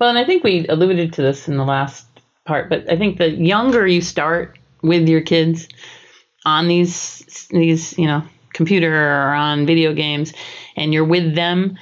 Well, 0.00 0.10
and 0.10 0.18
I 0.18 0.24
think 0.24 0.42
we 0.42 0.66
alluded 0.66 1.12
to 1.14 1.22
this 1.22 1.48
in 1.48 1.56
the 1.56 1.64
last 1.64 2.05
part, 2.46 2.68
but 2.70 2.90
I 2.90 2.96
think 2.96 3.18
the 3.18 3.30
younger 3.30 3.86
you 3.86 4.00
start 4.00 4.58
with 4.82 5.08
your 5.08 5.20
kids 5.20 5.68
on 6.44 6.68
these 6.68 7.46
these 7.50 7.98
you 7.98 8.06
know 8.06 8.22
computer 8.52 8.94
or 8.94 9.34
on 9.34 9.66
video 9.66 9.92
games, 9.92 10.32
and 10.76 10.94
you're 10.94 11.04
with 11.04 11.34
them, 11.34 11.78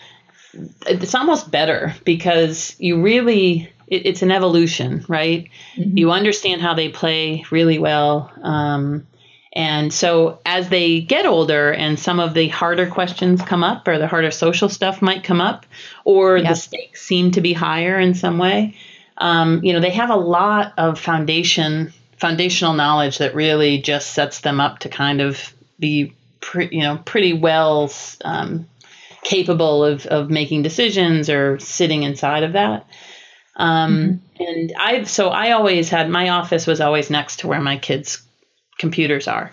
it's 0.87 1.15
almost 1.15 1.51
better 1.51 1.95
because 2.05 2.75
you 2.79 3.01
really 3.03 3.71
it, 3.87 4.07
it's 4.07 4.23
an 4.23 4.31
evolution, 4.33 5.05
right? 5.09 5.49
You 5.77 6.11
understand 6.11 6.63
how 6.63 6.75
they 6.75 6.89
play 6.89 7.45
really 7.51 7.79
well. 7.79 8.33
Um, 8.43 9.07
and 9.57 9.93
so 9.93 10.41
as 10.45 10.69
they 10.69 11.01
get 11.01 11.27
older 11.27 11.73
and 11.73 11.99
some 11.99 12.19
of 12.19 12.35
the 12.35 12.49
harder 12.49 12.89
questions 12.89 13.41
come 13.41 13.63
up 13.63 13.87
or 13.87 13.99
the 13.99 14.09
harder 14.09 14.33
social 14.33 14.69
stuff 14.69 15.01
might 15.01 15.23
come 15.23 15.41
up 15.41 15.65
or 16.05 16.39
Yep. 16.39 16.49
the 16.49 16.55
stakes 16.57 17.03
seem 17.03 17.31
to 17.33 17.41
be 17.41 17.53
higher 17.53 18.01
in 18.01 18.15
some 18.15 18.39
way, 18.39 18.75
um, 19.19 19.65
you 19.65 19.73
know, 19.73 19.81
they 19.81 19.91
have 19.91 20.11
a 20.11 20.17
lot 20.17 20.73
of 20.77 20.99
foundation, 20.99 21.93
foundational 22.19 22.75
knowledge 22.75 23.19
that 23.19 23.35
really 23.35 23.81
just 23.81 24.13
sets 24.13 24.41
them 24.41 24.61
up 24.61 24.81
to 24.81 24.89
kind 24.89 25.21
of 25.21 25.53
be, 25.79 26.15
pre, 26.41 26.69
you 26.71 26.83
know, 26.83 26.99
pretty 27.05 27.33
well 27.33 27.93
um, 28.25 28.67
capable 29.23 29.85
of, 29.85 30.07
of 30.07 30.31
making 30.31 30.63
decisions 30.63 31.31
or 31.31 31.59
sitting 31.59 32.03
inside 32.03 32.43
of 32.43 32.53
that. 32.53 32.87
Um, 33.57 34.21
And 34.41 34.73
I've 34.79 35.09
so 35.09 35.29
I 35.29 35.53
always 35.53 35.89
had 35.89 36.11
my 36.11 36.31
office 36.31 36.67
was 36.67 36.81
always 36.81 37.11
next 37.11 37.41
to 37.41 37.47
where 37.47 37.61
my 37.61 37.79
kids' 37.79 38.21
computers 38.79 39.29
are. 39.29 39.53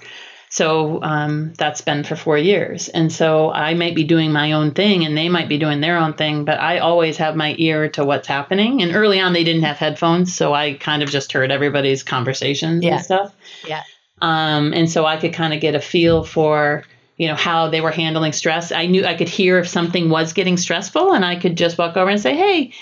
So 0.53 1.01
um, 1.01 1.53
that's 1.57 1.79
been 1.79 2.03
for 2.03 2.17
four 2.17 2.37
years. 2.37 2.89
And 2.89 3.09
so 3.09 3.51
I 3.51 3.73
might 3.73 3.95
be 3.95 4.03
doing 4.03 4.33
my 4.33 4.51
own 4.51 4.71
thing 4.71 5.05
and 5.05 5.15
they 5.17 5.29
might 5.29 5.47
be 5.47 5.57
doing 5.57 5.79
their 5.79 5.97
own 5.97 6.13
thing, 6.13 6.43
but 6.43 6.59
I 6.59 6.79
always 6.79 7.15
have 7.17 7.37
my 7.37 7.55
ear 7.57 7.87
to 7.91 8.03
what's 8.03 8.27
happening. 8.27 8.81
And 8.81 8.93
early 8.93 9.21
on, 9.21 9.31
they 9.31 9.45
didn't 9.45 9.63
have 9.63 9.77
headphones. 9.77 10.35
So 10.35 10.53
I 10.53 10.73
kind 10.73 11.03
of 11.03 11.09
just 11.09 11.31
heard 11.31 11.51
everybody's 11.51 12.03
conversations 12.03 12.83
Yeah. 12.83 12.95
and 12.95 13.03
stuff. 13.03 13.33
Yeah. 13.65 13.83
Um, 14.21 14.73
and 14.73 14.91
so 14.91 15.05
I 15.05 15.15
could 15.15 15.33
kind 15.33 15.53
of 15.53 15.61
get 15.61 15.73
a 15.73 15.79
feel 15.79 16.25
for, 16.25 16.83
you 17.15 17.29
know, 17.29 17.35
how 17.35 17.69
they 17.69 17.79
were 17.79 17.91
handling 17.91 18.33
stress. 18.33 18.73
I 18.73 18.87
knew 18.87 19.05
I 19.05 19.13
could 19.15 19.29
hear 19.29 19.57
if 19.57 19.69
something 19.69 20.09
was 20.09 20.33
getting 20.33 20.57
stressful 20.57 21.13
and 21.13 21.23
I 21.23 21.37
could 21.37 21.55
just 21.55 21.77
walk 21.77 21.95
over 21.95 22.09
and 22.09 22.19
say, 22.19 22.35
hey, 22.35 22.73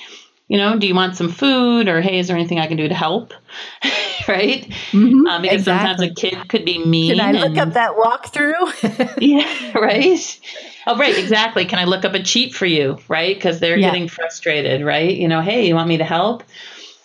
you 0.49 0.57
know, 0.57 0.77
do 0.77 0.85
you 0.87 0.93
want 0.95 1.15
some 1.15 1.31
food 1.31 1.87
or 1.87 2.01
hey, 2.01 2.19
is 2.19 2.27
there 2.27 2.35
anything 2.35 2.59
I 2.59 2.67
can 2.67 2.75
do 2.75 2.89
to 2.89 2.93
help? 2.95 3.33
right? 4.27 4.67
Mhm. 4.91 5.27
Um, 5.29 5.41
because 5.41 5.63
sometimes 5.63 6.01
a 6.01 6.09
kid 6.13 6.49
could 6.49 6.65
be 6.65 6.83
mean. 6.83 7.15
Can 7.15 7.21
I 7.21 7.31
look 7.31 7.51
and- 7.51 7.59
up 7.59 7.73
that 7.73 7.95
walkthrough? 7.95 9.15
yeah, 9.21 9.77
right. 9.77 10.39
Oh, 10.87 10.97
right, 10.97 11.17
exactly. 11.17 11.65
Can 11.65 11.79
I 11.79 11.85
look 11.85 12.03
up 12.03 12.13
a 12.15 12.21
cheat 12.23 12.53
for 12.53 12.65
you, 12.65 12.97
right? 13.07 13.35
Because 13.35 13.59
they're 13.59 13.77
Yeah. 13.77 13.87
getting 13.87 14.07
frustrated, 14.07 14.83
right? 14.83 15.15
You 15.15 15.27
know, 15.27 15.41
hey, 15.41 15.67
you 15.67 15.75
want 15.75 15.87
me 15.87 15.97
to 15.97 16.03
help? 16.05 16.43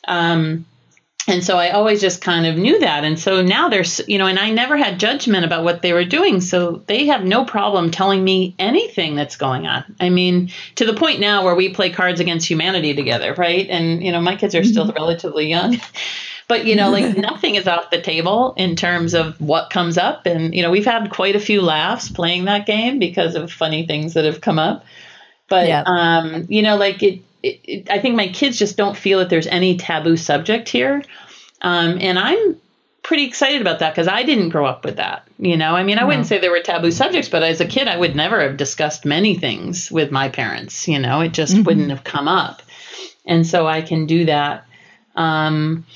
Um, 0.08 0.64
and 1.26 1.42
so 1.42 1.56
I 1.56 1.70
always 1.70 2.00
just 2.00 2.20
kind 2.20 2.46
of 2.46 2.56
knew 2.56 2.78
that. 2.80 3.02
And 3.04 3.18
so 3.18 3.42
now 3.42 3.68
there's, 3.68 4.00
you 4.06 4.18
know, 4.18 4.26
and 4.26 4.38
I 4.38 4.50
never 4.50 4.76
had 4.76 5.00
judgment 5.00 5.44
about 5.44 5.64
what 5.64 5.80
they 5.80 5.92
were 5.94 6.04
doing. 6.04 6.40
So 6.40 6.82
they 6.86 7.06
have 7.06 7.24
no 7.24 7.44
problem 7.44 7.90
telling 7.90 8.22
me 8.22 8.54
anything 8.58 9.14
that's 9.14 9.36
going 9.36 9.66
on. 9.66 9.84
I 10.00 10.10
mean, 10.10 10.50
to 10.74 10.84
the 10.84 10.92
point 10.94 11.20
now 11.20 11.42
where 11.44 11.54
we 11.54 11.72
play 11.72 11.90
Cards 11.90 12.20
Against 12.20 12.48
Humanity 12.50 12.94
together, 12.94 13.34
right? 13.34 13.66
And, 13.70 14.02
you 14.04 14.12
know, 14.12 14.20
my 14.20 14.36
kids 14.36 14.54
are 14.54 14.64
still 14.64 14.92
relatively 14.92 15.48
young. 15.48 15.80
But, 16.46 16.66
you 16.66 16.76
know, 16.76 16.90
like 16.90 17.16
nothing 17.16 17.54
is 17.54 17.66
off 17.66 17.88
the 17.90 18.02
table 18.02 18.52
in 18.58 18.76
terms 18.76 19.14
of 19.14 19.40
what 19.40 19.70
comes 19.70 19.96
up. 19.96 20.26
And, 20.26 20.54
you 20.54 20.60
know, 20.60 20.70
we've 20.70 20.84
had 20.84 21.10
quite 21.10 21.34
a 21.36 21.40
few 21.40 21.62
laughs 21.62 22.10
playing 22.10 22.44
that 22.44 22.66
game 22.66 22.98
because 22.98 23.34
of 23.34 23.50
funny 23.50 23.86
things 23.86 24.12
that 24.12 24.26
have 24.26 24.42
come 24.42 24.58
up. 24.58 24.84
But, 25.48 25.68
Yeah. 25.68 25.84
um, 25.86 26.44
you 26.50 26.60
know, 26.60 26.76
like 26.76 27.02
it, 27.02 27.20
it, 27.44 27.60
it, 27.64 27.90
I 27.90 27.98
think 27.98 28.16
my 28.16 28.28
kids 28.28 28.58
just 28.58 28.76
don't 28.76 28.96
feel 28.96 29.18
that 29.18 29.28
there's 29.28 29.46
any 29.46 29.76
taboo 29.76 30.16
subject 30.16 30.68
here. 30.68 31.02
Um, 31.60 31.98
and 32.00 32.18
I'm 32.18 32.56
pretty 33.02 33.24
excited 33.24 33.60
about 33.60 33.80
that 33.80 33.92
because 33.92 34.08
I 34.08 34.22
didn't 34.22 34.48
grow 34.48 34.64
up 34.64 34.84
with 34.84 34.96
that. 34.96 35.28
You 35.38 35.56
know, 35.56 35.76
I 35.76 35.82
mean, 35.82 35.98
I 35.98 36.02
no. 36.02 36.08
wouldn't 36.08 36.26
say 36.26 36.38
there 36.38 36.50
were 36.50 36.60
taboo 36.60 36.90
subjects, 36.90 37.28
but 37.28 37.42
as 37.42 37.60
a 37.60 37.66
kid, 37.66 37.86
I 37.86 37.98
would 37.98 38.16
never 38.16 38.40
have 38.40 38.56
discussed 38.56 39.04
many 39.04 39.36
things 39.36 39.90
with 39.90 40.10
my 40.10 40.30
parents. 40.30 40.88
You 40.88 40.98
know, 40.98 41.20
it 41.20 41.32
just 41.32 41.54
mm-hmm. 41.54 41.64
wouldn't 41.64 41.90
have 41.90 42.02
come 42.04 42.28
up. 42.28 42.62
And 43.26 43.46
so 43.46 43.66
I 43.66 43.82
can 43.82 44.06
do 44.06 44.24
that. 44.26 44.66
Um, 45.14 45.86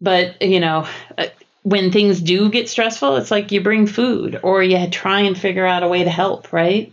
but, 0.00 0.40
you 0.42 0.58
know, 0.58 0.88
uh, 1.16 1.26
when 1.62 1.92
things 1.92 2.20
do 2.20 2.50
get 2.50 2.68
stressful, 2.68 3.16
it's 3.16 3.30
like 3.30 3.52
you 3.52 3.60
bring 3.60 3.86
food 3.86 4.40
or 4.42 4.62
you 4.62 4.88
try 4.90 5.20
and 5.20 5.38
figure 5.38 5.66
out 5.66 5.84
a 5.84 5.88
way 5.88 6.02
to 6.02 6.10
help, 6.10 6.52
right? 6.52 6.92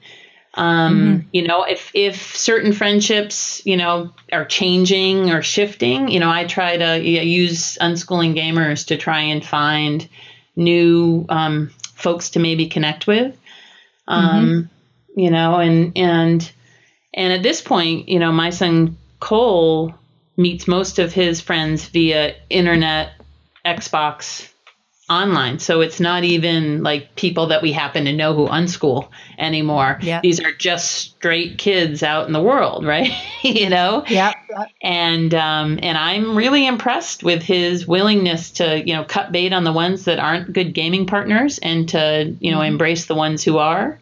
Um, 0.55 0.97
mm-hmm. 0.97 1.27
You 1.31 1.47
know, 1.47 1.63
if 1.63 1.91
if 1.93 2.35
certain 2.35 2.73
friendships, 2.73 3.61
you 3.65 3.77
know, 3.77 4.11
are 4.31 4.45
changing 4.45 5.31
or 5.31 5.41
shifting, 5.41 6.09
you 6.09 6.19
know, 6.19 6.29
I 6.29 6.45
try 6.45 6.77
to 6.77 6.99
use 6.99 7.77
unschooling 7.79 8.35
gamers 8.35 8.87
to 8.87 8.97
try 8.97 9.21
and 9.21 9.45
find 9.45 10.07
new 10.55 11.25
um, 11.29 11.71
folks 11.95 12.31
to 12.31 12.39
maybe 12.39 12.67
connect 12.67 13.07
with. 13.07 13.35
Um, 14.07 14.45
mm-hmm. 14.45 15.21
You 15.21 15.31
know, 15.31 15.55
and 15.55 15.95
and 15.95 16.51
and 17.13 17.33
at 17.33 17.43
this 17.43 17.61
point, 17.61 18.09
you 18.09 18.19
know, 18.19 18.31
my 18.31 18.49
son 18.49 18.97
Cole 19.19 19.93
meets 20.37 20.67
most 20.67 20.99
of 20.99 21.13
his 21.13 21.41
friends 21.41 21.85
via 21.85 22.35
internet, 22.49 23.11
Xbox, 23.65 24.49
online. 25.09 25.59
So 25.59 25.81
it's 25.81 25.99
not 25.99 26.23
even 26.23 26.83
like 26.83 27.15
people 27.15 27.47
that 27.47 27.61
we 27.61 27.71
happen 27.71 28.05
to 28.05 28.13
know 28.13 28.33
who 28.33 28.47
unschool 28.47 29.09
anymore. 29.37 29.97
Yeah. 30.01 30.21
These 30.21 30.39
are 30.39 30.53
just 30.53 30.91
straight 30.91 31.57
kids 31.57 32.03
out 32.03 32.27
in 32.27 32.33
the 32.33 32.41
world, 32.41 32.85
right? 32.85 33.11
you 33.43 33.69
know? 33.69 34.03
Yeah. 34.07 34.33
And 34.81 35.33
um, 35.33 35.79
and 35.81 35.97
I'm 35.97 36.37
really 36.37 36.67
impressed 36.67 37.23
with 37.23 37.41
his 37.41 37.87
willingness 37.87 38.51
to, 38.51 38.85
you 38.85 38.95
know, 38.95 39.03
cut 39.03 39.31
bait 39.31 39.53
on 39.53 39.63
the 39.63 39.73
ones 39.73 40.05
that 40.05 40.19
aren't 40.19 40.53
good 40.53 40.73
gaming 40.73 41.05
partners 41.05 41.57
and 41.59 41.89
to, 41.89 42.35
you 42.39 42.51
know, 42.51 42.57
mm-hmm. 42.59 42.73
embrace 42.73 43.05
the 43.05 43.15
ones 43.15 43.43
who 43.43 43.57
are. 43.57 43.99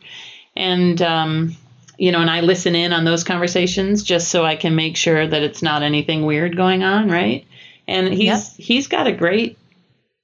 And 0.55 1.01
um, 1.01 1.55
you 1.97 2.11
know, 2.11 2.19
and 2.19 2.29
I 2.29 2.41
listen 2.41 2.75
in 2.75 2.93
on 2.93 3.05
those 3.05 3.23
conversations 3.23 4.03
just 4.03 4.29
so 4.29 4.45
I 4.45 4.55
can 4.55 4.75
make 4.75 4.97
sure 4.97 5.25
that 5.25 5.41
it's 5.41 5.61
not 5.61 5.84
anything 5.84 6.25
weird 6.25 6.55
going 6.55 6.84
on, 6.84 7.09
right? 7.09 7.45
And 7.88 8.09
he's 8.09 8.25
yep. 8.25 8.41
he's 8.57 8.88
got 8.88 9.07
a 9.07 9.11
great 9.11 9.57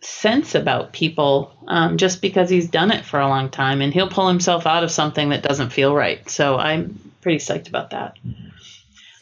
sense 0.06 0.56
about 0.56 0.94
people 0.94 1.56
um, 1.68 1.98
just 1.98 2.22
because 2.22 2.50
he's 2.50 2.70
done 2.70 2.92
it 2.92 3.06
for 3.06 3.20
a 3.20 3.28
long 3.28 3.50
time 3.50 3.82
and 3.82 3.94
he'll 3.94 4.10
pull 4.10 4.28
himself 4.28 4.66
out 4.66 4.84
of 4.84 4.92
something 4.92 5.30
that 5.30 5.44
doesn't 5.44 5.72
feel 5.72 5.96
right. 5.96 6.30
So 6.30 6.58
I'm 6.58 7.00
pretty 7.22 7.40
psyched 7.40 7.68
about 7.68 7.92
that. 7.92 8.18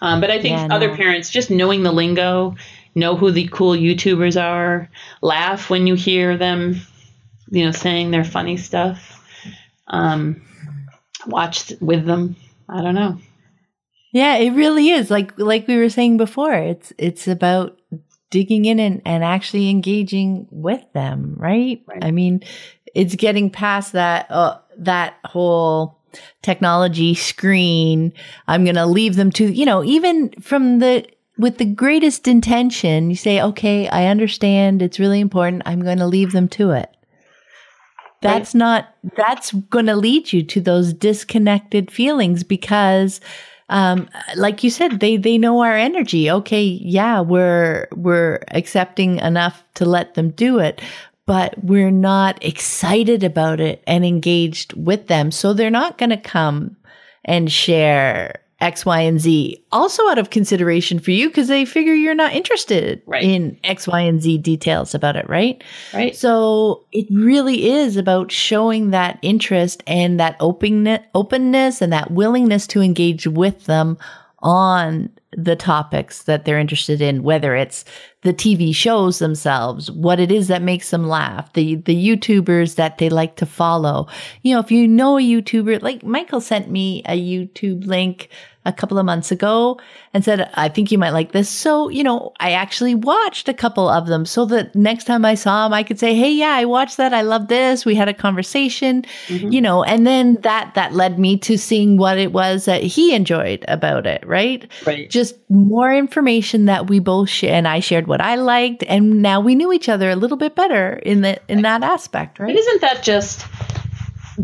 Um, 0.02 0.20
but 0.20 0.32
I 0.32 0.42
think 0.42 0.58
yeah, 0.58 0.68
no. 0.68 0.76
other 0.76 0.96
parents 0.96 1.30
just 1.30 1.52
knowing 1.52 1.84
the 1.84 1.92
lingo, 1.92 2.56
know 2.96 3.16
who 3.16 3.32
the 3.32 3.48
cool 3.48 3.76
YouTubers 3.76 4.42
are, 4.42 4.90
laugh 5.22 5.70
when 5.70 5.88
you 5.88 5.94
hear 5.96 6.38
them, 6.38 6.82
you 7.50 7.66
know, 7.66 7.72
saying 7.72 8.12
their 8.12 8.24
funny 8.24 8.58
stuff, 8.58 9.24
um, 9.88 10.42
watch 11.28 11.74
with 11.80 12.06
them. 12.06 12.36
I 12.68 12.82
don't 12.82 12.96
know. 12.96 13.20
Yeah, 14.12 14.38
it 14.38 14.52
really 14.52 14.90
is. 14.90 15.10
Like 15.12 15.38
like 15.38 15.68
we 15.68 15.78
were 15.78 15.90
saying 15.90 16.18
before, 16.18 16.54
it's 16.54 16.92
it's 16.98 17.28
about 17.28 17.80
digging 18.32 18.66
in 18.66 18.80
and, 18.80 19.02
and 19.06 19.24
actually 19.24 19.70
engaging 19.70 20.48
with 20.50 20.82
them, 20.94 21.36
right? 21.38 21.84
right. 21.86 22.04
I 22.04 22.10
mean, 22.10 22.44
it's 22.96 23.16
getting 23.16 23.52
past 23.52 23.92
that 23.92 24.26
uh, 24.32 24.58
that 24.78 25.16
whole 25.26 26.00
technology 26.42 27.14
screen. 27.14 28.14
I'm 28.48 28.64
going 28.64 28.76
to 28.76 28.88
leave 28.88 29.16
them 29.16 29.32
to, 29.34 29.46
you 29.46 29.66
know, 29.66 29.84
even 29.84 30.32
from 30.42 30.80
the 30.80 31.06
with 31.38 31.58
the 31.58 31.66
greatest 31.66 32.28
intention, 32.28 33.10
you 33.10 33.16
say, 33.16 33.42
"Okay, 33.42 33.88
I 33.88 34.08
understand. 34.08 34.82
It's 34.82 35.00
really 35.00 35.20
important. 35.20 35.64
I'm 35.66 35.84
going 35.84 36.00
to 36.00 36.08
leave 36.08 36.32
them 36.32 36.48
to 36.50 36.72
it." 36.72 36.90
That's 38.22 38.54
right. 38.54 38.60
not 38.60 38.96
that's 39.16 39.52
going 39.52 39.88
to 39.88 39.96
lead 39.96 40.32
you 40.32 40.44
to 40.44 40.62
those 40.62 40.94
disconnected 40.94 41.90
feelings 41.90 42.44
because 42.44 43.20
um, 43.72 44.10
like 44.36 44.64
you 44.64 44.70
said, 44.70 45.00
they 45.00 45.16
they 45.16 45.38
know 45.38 45.62
our 45.62 45.76
energy. 45.76 46.30
Okay, 46.30 46.62
yeah, 46.64 47.22
we're 47.22 47.88
we're 47.96 48.44
accepting 48.50 49.18
enough 49.20 49.64
to 49.76 49.86
let 49.86 50.14
them 50.16 50.32
do 50.32 50.60
it, 50.60 50.82
but 51.26 51.56
we're 51.64 51.90
not 51.90 52.44
excited 52.44 53.24
about 53.24 53.62
it 53.62 53.82
and 53.88 54.06
engaged 54.06 54.74
with 54.74 55.08
them. 55.08 55.32
So 55.32 55.54
they're 55.54 55.70
not 55.70 55.98
going 55.98 56.10
to 56.10 56.18
come 56.18 56.76
and 57.24 57.50
share 57.50 58.41
X, 58.62 58.86
Y, 58.86 59.02
and 59.02 59.20
Z. 59.20 59.64
Also, 59.72 60.08
out 60.08 60.20
of 60.20 60.30
consideration 60.30 61.00
for 61.00 61.12
you, 61.12 61.28
because 61.28 61.48
they 61.48 61.66
figure 61.66 61.94
you're 61.94 62.16
not 62.16 62.34
interested 62.34 63.02
right. 63.06 63.24
in 63.24 63.60
X, 63.64 63.88
Y, 63.88 64.00
and 64.00 64.22
Z 64.22 64.38
details 64.38 64.94
about 64.94 65.16
it, 65.16 65.28
right? 65.28 65.64
Right. 65.94 66.16
So 66.16 66.86
it 66.92 67.08
really 67.10 67.70
is 67.72 67.98
about 67.98 68.32
showing 68.32 68.92
that 68.92 69.20
interest 69.22 69.84
and 69.88 70.20
that 70.20 70.38
openness, 70.40 71.02
openness 71.16 71.82
and 71.82 71.92
that 71.92 72.12
willingness 72.12 72.68
to 72.68 72.82
engage 72.82 73.28
with 73.28 73.66
them 73.66 73.98
on 74.40 75.10
the 75.36 75.56
topics 75.56 76.24
that 76.24 76.46
they're 76.46 76.60
interested 76.60 77.02
in, 77.02 77.24
whether 77.24 77.56
it's 77.56 77.86
the 78.22 78.34
TV 78.34 78.74
shows 78.74 79.20
themselves, 79.20 79.90
what 79.90 80.20
it 80.20 80.32
is 80.32 80.48
that 80.48 80.62
makes 80.62 80.92
them 80.92 81.08
laugh, 81.08 81.52
the 81.54 81.76
the 81.76 81.96
YouTubers 81.96 82.76
that 82.76 82.98
they 82.98 83.10
like 83.10 83.36
to 83.38 83.46
follow. 83.46 84.08
You 84.44 84.54
know, 84.54 84.60
if 84.60 84.72
you 84.72 84.88
know 84.88 85.18
a 85.18 85.22
YouTuber, 85.22 85.82
like 85.82 86.04
Michael 86.04 86.42
sent 86.42 86.70
me 86.70 87.02
a 87.06 87.20
YouTube 87.20 87.86
link 87.86 88.30
a 88.64 88.72
couple 88.72 89.00
of 89.00 89.06
months 89.06 89.32
ago 89.32 89.80
and 90.14 90.24
said, 90.24 90.48
I 90.54 90.70
think 90.70 90.92
you 90.92 91.00
might 91.00 91.12
like 91.12 91.32
this. 91.32 91.50
So, 91.50 91.90
you 91.90 92.04
know, 92.04 92.32
I 92.40 92.52
actually 92.52 92.94
watched 92.94 93.50
a 93.50 93.56
couple 93.56 93.90
of 93.90 94.06
them 94.06 94.24
so 94.24 94.46
that 94.46 94.76
next 94.76 95.06
time 95.06 95.26
I 95.26 95.34
saw 95.34 95.66
him, 95.66 95.74
I 95.74 95.82
could 95.82 95.98
say, 95.98 96.14
Hey, 96.14 96.32
yeah, 96.32 96.54
I 96.54 96.66
watched 96.66 96.98
that. 96.98 97.12
I 97.12 97.22
love 97.22 97.48
this. 97.48 97.86
We 97.86 97.96
had 97.96 98.08
a 98.08 98.14
conversation, 98.14 99.04
mm-hmm. 99.28 99.52
you 99.52 99.62
know, 99.62 99.84
and 99.84 100.06
then 100.06 100.36
that, 100.42 100.74
that 100.76 100.94
led 100.94 101.18
me 101.18 101.38
to 101.40 101.58
seeing 101.58 101.98
what 101.98 102.20
it 102.20 102.34
was 102.34 102.66
that 102.66 102.84
he 102.84 103.16
enjoyed 103.16 103.66
about 103.68 104.06
it. 104.06 104.26
Right. 104.28 104.70
Right. 104.86 105.10
Just 105.10 105.36
more 105.50 105.92
information 105.92 106.66
that 106.66 106.88
we 106.88 107.00
both 107.00 107.30
share. 107.30 107.56
And 107.56 107.68
I 107.68 107.80
shared 107.80 108.06
what 108.06 108.22
I 108.22 108.36
liked. 108.36 108.84
And 108.84 109.24
now 109.24 109.40
we 109.40 109.56
knew 109.56 109.74
each 109.74 109.90
other 109.90 110.12
a 110.12 110.16
little 110.16 110.38
bit 110.38 110.56
better 110.56 110.94
in 110.94 111.22
the, 111.22 111.40
in 111.48 111.64
that 111.64 111.82
aspect. 111.82 112.38
Right. 112.38 112.54
But 112.54 112.60
isn't 112.60 112.82
that 112.82 113.02
just 113.02 113.44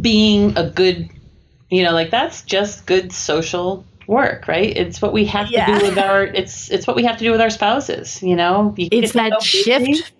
being 0.01 0.57
a 0.57 0.67
good, 0.67 1.07
you 1.69 1.83
know, 1.83 1.91
like 1.91 2.09
that's 2.09 2.41
just 2.41 2.87
good 2.87 3.11
social 3.11 3.85
work, 4.07 4.47
right? 4.47 4.75
It's 4.75 5.01
what 5.01 5.13
we 5.13 5.25
have 5.25 5.51
yeah. 5.51 5.65
to 5.65 5.79
do 5.79 5.85
with 5.85 5.97
our 5.97 6.23
it's 6.23 6.71
it's 6.71 6.87
what 6.87 6.95
we 6.95 7.03
have 7.03 7.17
to 7.17 7.23
do 7.23 7.31
with 7.31 7.41
our 7.41 7.49
spouses, 7.49 8.21
you 8.23 8.35
know? 8.35 8.73
You 8.77 8.89
it's 8.91 9.13
that 9.13 9.41
shift. 9.41 10.13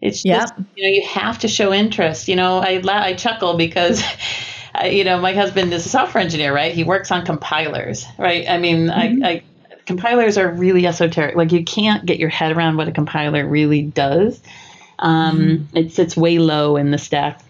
It's 0.00 0.24
yep. 0.24 0.40
just 0.40 0.54
you 0.76 0.82
know 0.82 0.88
you 0.88 1.06
have 1.08 1.38
to 1.40 1.48
show 1.48 1.72
interest. 1.72 2.28
You 2.28 2.36
know, 2.36 2.58
I 2.58 2.82
I 2.86 3.14
chuckle 3.14 3.56
because 3.56 4.02
you 4.84 5.04
know, 5.04 5.20
my 5.20 5.32
husband 5.32 5.72
is 5.72 5.86
a 5.86 5.88
software 5.88 6.22
engineer, 6.22 6.54
right? 6.54 6.74
He 6.74 6.84
works 6.84 7.10
on 7.10 7.24
compilers, 7.24 8.06
right? 8.18 8.48
I 8.48 8.58
mean, 8.58 8.88
mm-hmm. 8.88 9.24
I, 9.24 9.28
I 9.28 9.42
compilers 9.86 10.38
are 10.38 10.48
really 10.48 10.86
esoteric. 10.86 11.36
Like 11.36 11.52
you 11.52 11.64
can't 11.64 12.04
get 12.06 12.18
your 12.18 12.28
head 12.28 12.56
around 12.56 12.76
what 12.76 12.88
a 12.88 12.92
compiler 12.92 13.46
really 13.46 13.82
does. 13.82 14.40
Um, 14.98 15.38
mm-hmm. 15.38 15.76
It's 15.76 15.98
it's 15.98 16.16
way 16.16 16.38
low 16.38 16.76
in 16.76 16.90
the 16.90 16.98
stack. 16.98 17.40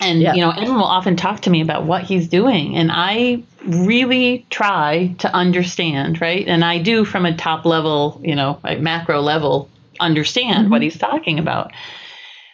And 0.00 0.20
you 0.20 0.42
know, 0.42 0.50
everyone 0.50 0.78
will 0.78 0.84
often 0.84 1.16
talk 1.16 1.40
to 1.42 1.50
me 1.50 1.60
about 1.60 1.86
what 1.86 2.02
he's 2.02 2.28
doing, 2.28 2.76
and 2.76 2.90
I 2.92 3.42
really 3.64 4.44
try 4.50 5.14
to 5.20 5.34
understand, 5.34 6.20
right? 6.20 6.46
And 6.46 6.64
I 6.64 6.78
do 6.78 7.04
from 7.04 7.24
a 7.24 7.36
top 7.36 7.64
level, 7.64 8.20
you 8.22 8.34
know, 8.34 8.58
macro 8.78 9.20
level, 9.20 9.70
understand 10.00 10.64
mm-hmm. 10.64 10.70
what 10.70 10.82
he's 10.82 10.98
talking 10.98 11.38
about. 11.38 11.72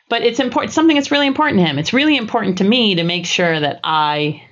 But 0.09 0.23
it's 0.23 0.41
important, 0.41 0.73
something 0.73 0.97
that's 0.97 1.11
really 1.11 1.27
important 1.27 1.61
to 1.61 1.67
him. 1.67 1.79
It's 1.79 1.93
really 1.93 2.17
important 2.17 2.59
to 2.59 2.65
me 2.65 2.97
to 2.97 3.05
make 3.05 3.27
sure 3.27 3.59
that 3.59 3.81
I 3.85 4.43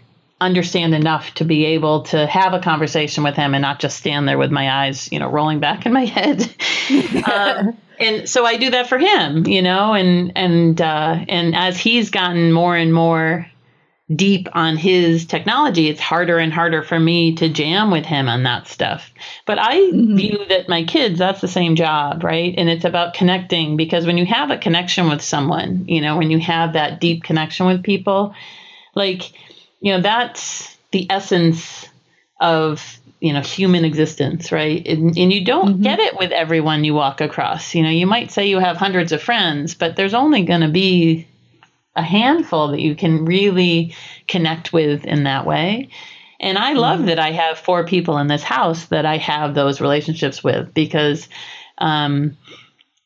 understand 0.41 0.95
enough 0.95 1.35
to 1.35 1.45
be 1.45 1.65
able 1.67 2.03
to 2.05 2.27
have 2.27 2.55
a 2.55 2.61
conversation 2.61 3.25
with 3.25 3.35
him 3.35 3.55
and 3.55 3.63
not 3.63 3.81
just 3.81 3.99
stand 3.99 4.29
there 4.29 4.39
with 4.39 4.53
my 4.53 4.85
eyes, 4.85 5.11
you 5.11 5.19
know, 5.19 5.29
rolling 5.29 5.59
back 5.59 5.85
in 5.85 5.93
my 5.93 6.05
head. 6.05 6.43
um, 7.31 7.77
and 7.99 8.29
so 8.29 8.45
I 8.45 8.57
do 8.57 8.71
that 8.71 8.89
for 8.89 8.99
him, 8.99 9.47
you 9.47 9.63
know, 9.63 9.95
and 9.95 10.33
and 10.37 10.81
uh, 10.81 11.25
and 11.29 11.55
as 11.55 11.79
he's 11.79 12.11
gotten 12.11 12.53
more 12.53 12.77
and 12.77 12.93
more 12.93 13.47
deep 14.15 14.49
on 14.53 14.77
his 14.77 15.27
technology, 15.27 15.89
it's 15.89 16.01
harder 16.01 16.39
and 16.39 16.53
harder 16.53 16.83
for 16.83 16.99
me 16.99 17.35
to 17.35 17.49
jam 17.49 17.91
with 17.91 18.07
him 18.07 18.29
on 18.29 18.45
that 18.45 18.67
stuff. 18.67 19.11
But 19.47 19.59
I 19.59 19.77
mm-hmm. 19.77 20.17
view 20.17 20.45
that 20.49 20.69
my 20.69 20.85
kids, 20.85 21.19
that's 21.19 21.43
the 21.43 21.49
same 21.49 21.77
job, 21.77 22.25
right? 22.25 22.55
And 22.57 22.71
it's 22.71 22.87
about 22.87 23.15
connecting 23.15 23.77
because 23.77 24.07
when 24.07 24.17
you 24.17 24.25
have 24.25 24.51
a 24.51 24.57
connection 24.57 25.09
with 25.11 25.21
someone, 25.21 25.85
you 25.89 26.01
know, 26.01 26.17
when 26.17 26.31
you 26.31 26.39
have 26.39 26.73
that 26.73 27.01
deep 27.01 27.23
connection 27.23 27.67
with 27.67 27.83
people, 27.83 28.35
like, 28.95 29.31
you 29.81 29.93
know, 29.93 30.01
that's 30.01 30.77
the 30.91 31.07
essence 31.11 31.87
of 32.41 32.99
you 33.21 33.33
know 33.33 33.41
human 33.41 33.85
existence 33.85 34.53
right 34.53 34.87
and, 34.87 35.17
and 35.19 35.33
you 35.33 35.45
don't 35.45 35.75
mm-hmm. 35.75 35.83
get 35.83 35.99
it 35.99 36.17
with 36.17 36.31
everyone 36.31 36.85
you 36.85 36.95
walk 36.95 37.21
across 37.21 37.75
you 37.75 37.83
know 37.83 37.91
you 37.91 38.07
might 38.07 38.31
say 38.31 38.49
you 38.49 38.59
have 38.59 38.77
hundreds 38.77 39.13
of 39.13 39.23
friends 39.23 39.75
but 39.75 39.97
there's 39.97 40.15
only 40.15 40.45
going 40.45 40.61
to 40.61 40.69
be 40.69 41.27
a 41.99 42.03
handful 42.03 42.69
that 42.69 42.81
you 42.81 42.95
can 42.95 43.25
really 43.25 43.95
connect 44.29 44.73
with 44.73 45.05
in 45.05 45.25
that 45.25 45.45
way. 45.45 45.89
And 46.41 46.57
I 46.57 46.75
love 46.75 46.99
mm-hmm. 46.99 47.09
that 47.09 47.19
I 47.19 47.33
have 47.33 47.59
four 47.59 47.85
people 47.85 48.19
in 48.19 48.29
this 48.29 48.45
house 48.45 48.87
that 48.87 49.05
I 49.05 49.17
have 49.19 49.55
those 49.55 49.81
relationships 49.81 50.43
with 50.43 50.73
because, 50.73 51.29
um, 51.79 52.37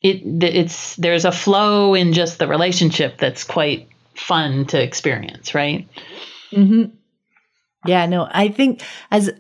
it 0.02 0.22
it's 0.43 0.97
there's 0.97 1.24
a 1.24 1.32
flow 1.32 1.94
in 1.94 2.12
just 2.12 2.39
the 2.39 2.48
relationship 2.48 3.18
that's 3.18 3.44
quite 3.44 3.89
fun 4.14 4.66
to 4.66 4.82
experience, 4.82 5.55
right? 5.55 5.89
Mm-hmm. 6.51 6.94
Yeah, 7.86 8.06
no, 8.06 8.28
I 8.30 8.48
think 8.48 8.82
as 9.10 9.30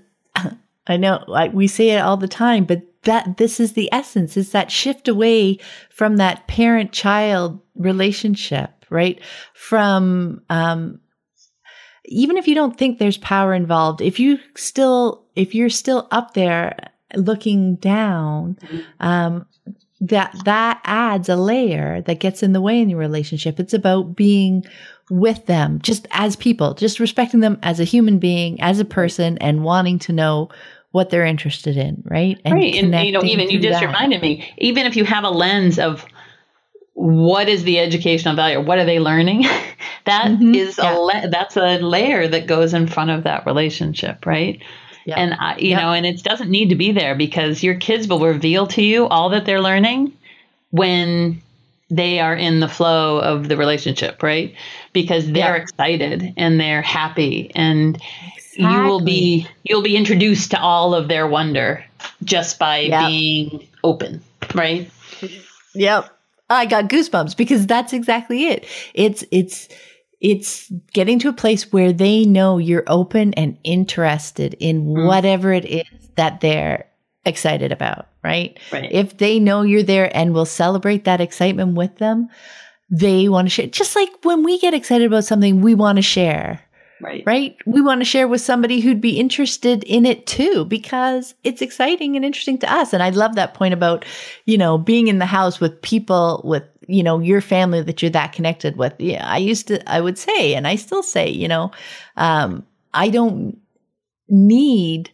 I 0.86 0.96
know 0.96 1.24
we 1.52 1.66
say 1.66 1.90
it 1.90 2.00
all 2.00 2.16
the 2.16 2.28
time, 2.28 2.64
but 2.64 2.82
that 3.04 3.36
this 3.36 3.60
is 3.60 3.72
the 3.72 3.92
essence 3.92 4.36
is 4.36 4.52
that 4.52 4.70
shift 4.70 5.08
away 5.08 5.58
from 5.90 6.16
that 6.16 6.46
parent 6.46 6.92
child 6.92 7.60
relationship, 7.74 8.70
right? 8.90 9.20
From, 9.54 10.42
um, 10.50 11.00
even 12.06 12.36
if 12.36 12.46
you 12.46 12.54
don't 12.54 12.76
think 12.76 12.98
there's 12.98 13.18
power 13.18 13.54
involved, 13.54 14.00
if 14.00 14.20
you 14.20 14.38
still, 14.56 15.24
if 15.34 15.54
you're 15.54 15.70
still 15.70 16.08
up 16.10 16.34
there 16.34 16.76
looking 17.14 17.76
down, 17.76 18.58
um, 19.00 19.46
that 20.00 20.34
that 20.44 20.80
adds 20.84 21.28
a 21.28 21.36
layer 21.36 22.02
that 22.02 22.18
gets 22.18 22.42
in 22.42 22.52
the 22.52 22.60
way 22.60 22.80
in 22.80 22.88
your 22.88 22.98
relationship. 22.98 23.60
It's 23.60 23.72
about 23.72 24.16
being 24.16 24.64
with 25.10 25.46
them 25.46 25.78
just 25.82 26.08
as 26.10 26.34
people, 26.34 26.74
just 26.74 26.98
respecting 26.98 27.40
them 27.40 27.58
as 27.62 27.78
a 27.78 27.84
human 27.84 28.18
being, 28.18 28.60
as 28.60 28.80
a 28.80 28.84
person, 28.84 29.38
and 29.38 29.62
wanting 29.62 30.00
to 30.00 30.12
know 30.12 30.48
what 30.92 31.10
they're 31.10 31.26
interested 31.26 31.76
in, 31.76 32.02
right? 32.06 32.38
And 32.44 32.54
right. 32.54 32.74
And 32.74 33.06
you 33.06 33.12
know, 33.12 33.24
even 33.24 33.50
you 33.50 33.58
just 33.58 33.80
that. 33.80 33.86
reminded 33.86 34.22
me, 34.22 34.48
even 34.58 34.86
if 34.86 34.94
you 34.94 35.04
have 35.04 35.24
a 35.24 35.30
lens 35.30 35.78
of 35.78 36.06
what 36.94 37.48
is 37.48 37.64
the 37.64 37.78
educational 37.78 38.36
value 38.36 38.58
or 38.58 38.60
what 38.60 38.78
are 38.78 38.84
they 38.84 39.00
learning 39.00 39.42
that 40.04 40.26
mm-hmm. 40.26 40.54
is 40.54 40.78
yeah. 40.78 40.92
a 40.92 40.98
la- 40.98 41.26
that's 41.28 41.56
a 41.56 41.78
layer 41.78 42.28
that 42.28 42.46
goes 42.46 42.74
in 42.74 42.86
front 42.86 43.10
of 43.10 43.24
that 43.24 43.46
relationship 43.46 44.26
right 44.26 44.62
yeah. 45.06 45.18
and 45.18 45.34
I, 45.34 45.56
you 45.56 45.74
know 45.74 45.92
and 45.92 46.04
it 46.04 46.22
doesn't 46.22 46.50
need 46.50 46.68
to 46.68 46.74
be 46.74 46.92
there 46.92 47.14
because 47.14 47.62
your 47.62 47.76
kids 47.76 48.06
will 48.06 48.20
reveal 48.20 48.66
to 48.68 48.82
you 48.82 49.06
all 49.06 49.30
that 49.30 49.46
they're 49.46 49.62
learning 49.62 50.12
when 50.70 51.40
they 51.90 52.20
are 52.20 52.36
in 52.36 52.60
the 52.60 52.68
flow 52.68 53.18
of 53.18 53.48
the 53.48 53.56
relationship 53.56 54.22
right 54.22 54.54
because 54.92 55.30
they're 55.30 55.56
excited 55.56 56.34
and 56.36 56.60
they're 56.60 56.82
happy 56.82 57.50
and 57.54 58.00
exactly. 58.56 58.80
you 58.80 58.88
will 58.88 59.04
be 59.04 59.46
you'll 59.64 59.82
be 59.82 59.96
introduced 59.96 60.50
to 60.50 60.60
all 60.60 60.94
of 60.94 61.08
their 61.08 61.26
wonder 61.26 61.84
just 62.24 62.58
by 62.58 62.88
being 62.88 63.66
open 63.84 64.22
right 64.54 64.90
yep 65.74 66.10
I 66.52 66.66
got 66.66 66.88
goosebumps 66.88 67.36
because 67.36 67.66
that's 67.66 67.92
exactly 67.92 68.48
it. 68.48 68.66
It's, 68.94 69.24
it's, 69.30 69.68
it's 70.20 70.70
getting 70.92 71.18
to 71.20 71.28
a 71.28 71.32
place 71.32 71.72
where 71.72 71.92
they 71.92 72.24
know 72.24 72.58
you're 72.58 72.84
open 72.86 73.34
and 73.34 73.58
interested 73.64 74.54
in 74.60 74.84
mm. 74.84 75.06
whatever 75.06 75.52
it 75.52 75.64
is 75.64 75.86
that 76.16 76.40
they're 76.40 76.86
excited 77.24 77.72
about, 77.72 78.08
right? 78.22 78.58
right? 78.72 78.90
If 78.92 79.18
they 79.18 79.40
know 79.40 79.62
you're 79.62 79.82
there 79.82 80.14
and 80.16 80.34
will 80.34 80.46
celebrate 80.46 81.04
that 81.04 81.20
excitement 81.20 81.74
with 81.74 81.96
them, 81.96 82.28
they 82.90 83.28
want 83.28 83.46
to 83.46 83.50
share. 83.50 83.66
Just 83.66 83.96
like 83.96 84.10
when 84.22 84.42
we 84.42 84.58
get 84.58 84.74
excited 84.74 85.06
about 85.06 85.24
something, 85.24 85.60
we 85.60 85.74
want 85.74 85.96
to 85.96 86.02
share. 86.02 86.60
Right. 87.02 87.24
Right. 87.26 87.56
We 87.66 87.80
want 87.80 88.00
to 88.00 88.04
share 88.04 88.28
with 88.28 88.40
somebody 88.40 88.78
who'd 88.78 89.00
be 89.00 89.18
interested 89.18 89.82
in 89.84 90.06
it 90.06 90.26
too, 90.26 90.64
because 90.66 91.34
it's 91.42 91.60
exciting 91.60 92.14
and 92.14 92.24
interesting 92.24 92.58
to 92.58 92.72
us. 92.72 92.92
And 92.92 93.02
I 93.02 93.10
love 93.10 93.34
that 93.34 93.54
point 93.54 93.74
about, 93.74 94.04
you 94.46 94.56
know, 94.56 94.78
being 94.78 95.08
in 95.08 95.18
the 95.18 95.26
house 95.26 95.58
with 95.58 95.82
people 95.82 96.40
with, 96.44 96.62
you 96.86 97.02
know, 97.02 97.18
your 97.18 97.40
family 97.40 97.82
that 97.82 98.02
you're 98.02 98.10
that 98.12 98.32
connected 98.32 98.76
with. 98.76 98.94
Yeah. 98.98 99.28
I 99.28 99.38
used 99.38 99.66
to, 99.66 99.90
I 99.90 100.00
would 100.00 100.16
say, 100.16 100.54
and 100.54 100.68
I 100.68 100.76
still 100.76 101.02
say, 101.02 101.28
you 101.28 101.48
know, 101.48 101.72
um, 102.16 102.64
I 102.94 103.08
don't 103.08 103.58
need, 104.28 105.10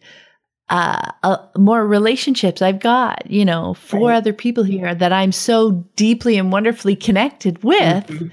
uh, 0.69 1.11
uh, 1.23 1.37
more 1.57 1.87
relationships. 1.87 2.61
I've 2.61 2.79
got, 2.79 3.29
you 3.31 3.43
know, 3.45 3.73
four 3.73 4.09
right. 4.09 4.17
other 4.17 4.33
people 4.33 4.63
here 4.63 4.93
that 4.93 5.11
I'm 5.11 5.31
so 5.31 5.71
deeply 5.95 6.37
and 6.37 6.51
wonderfully 6.51 6.95
connected 6.95 7.63
with. 7.63 8.05
Mm-hmm. 8.05 8.27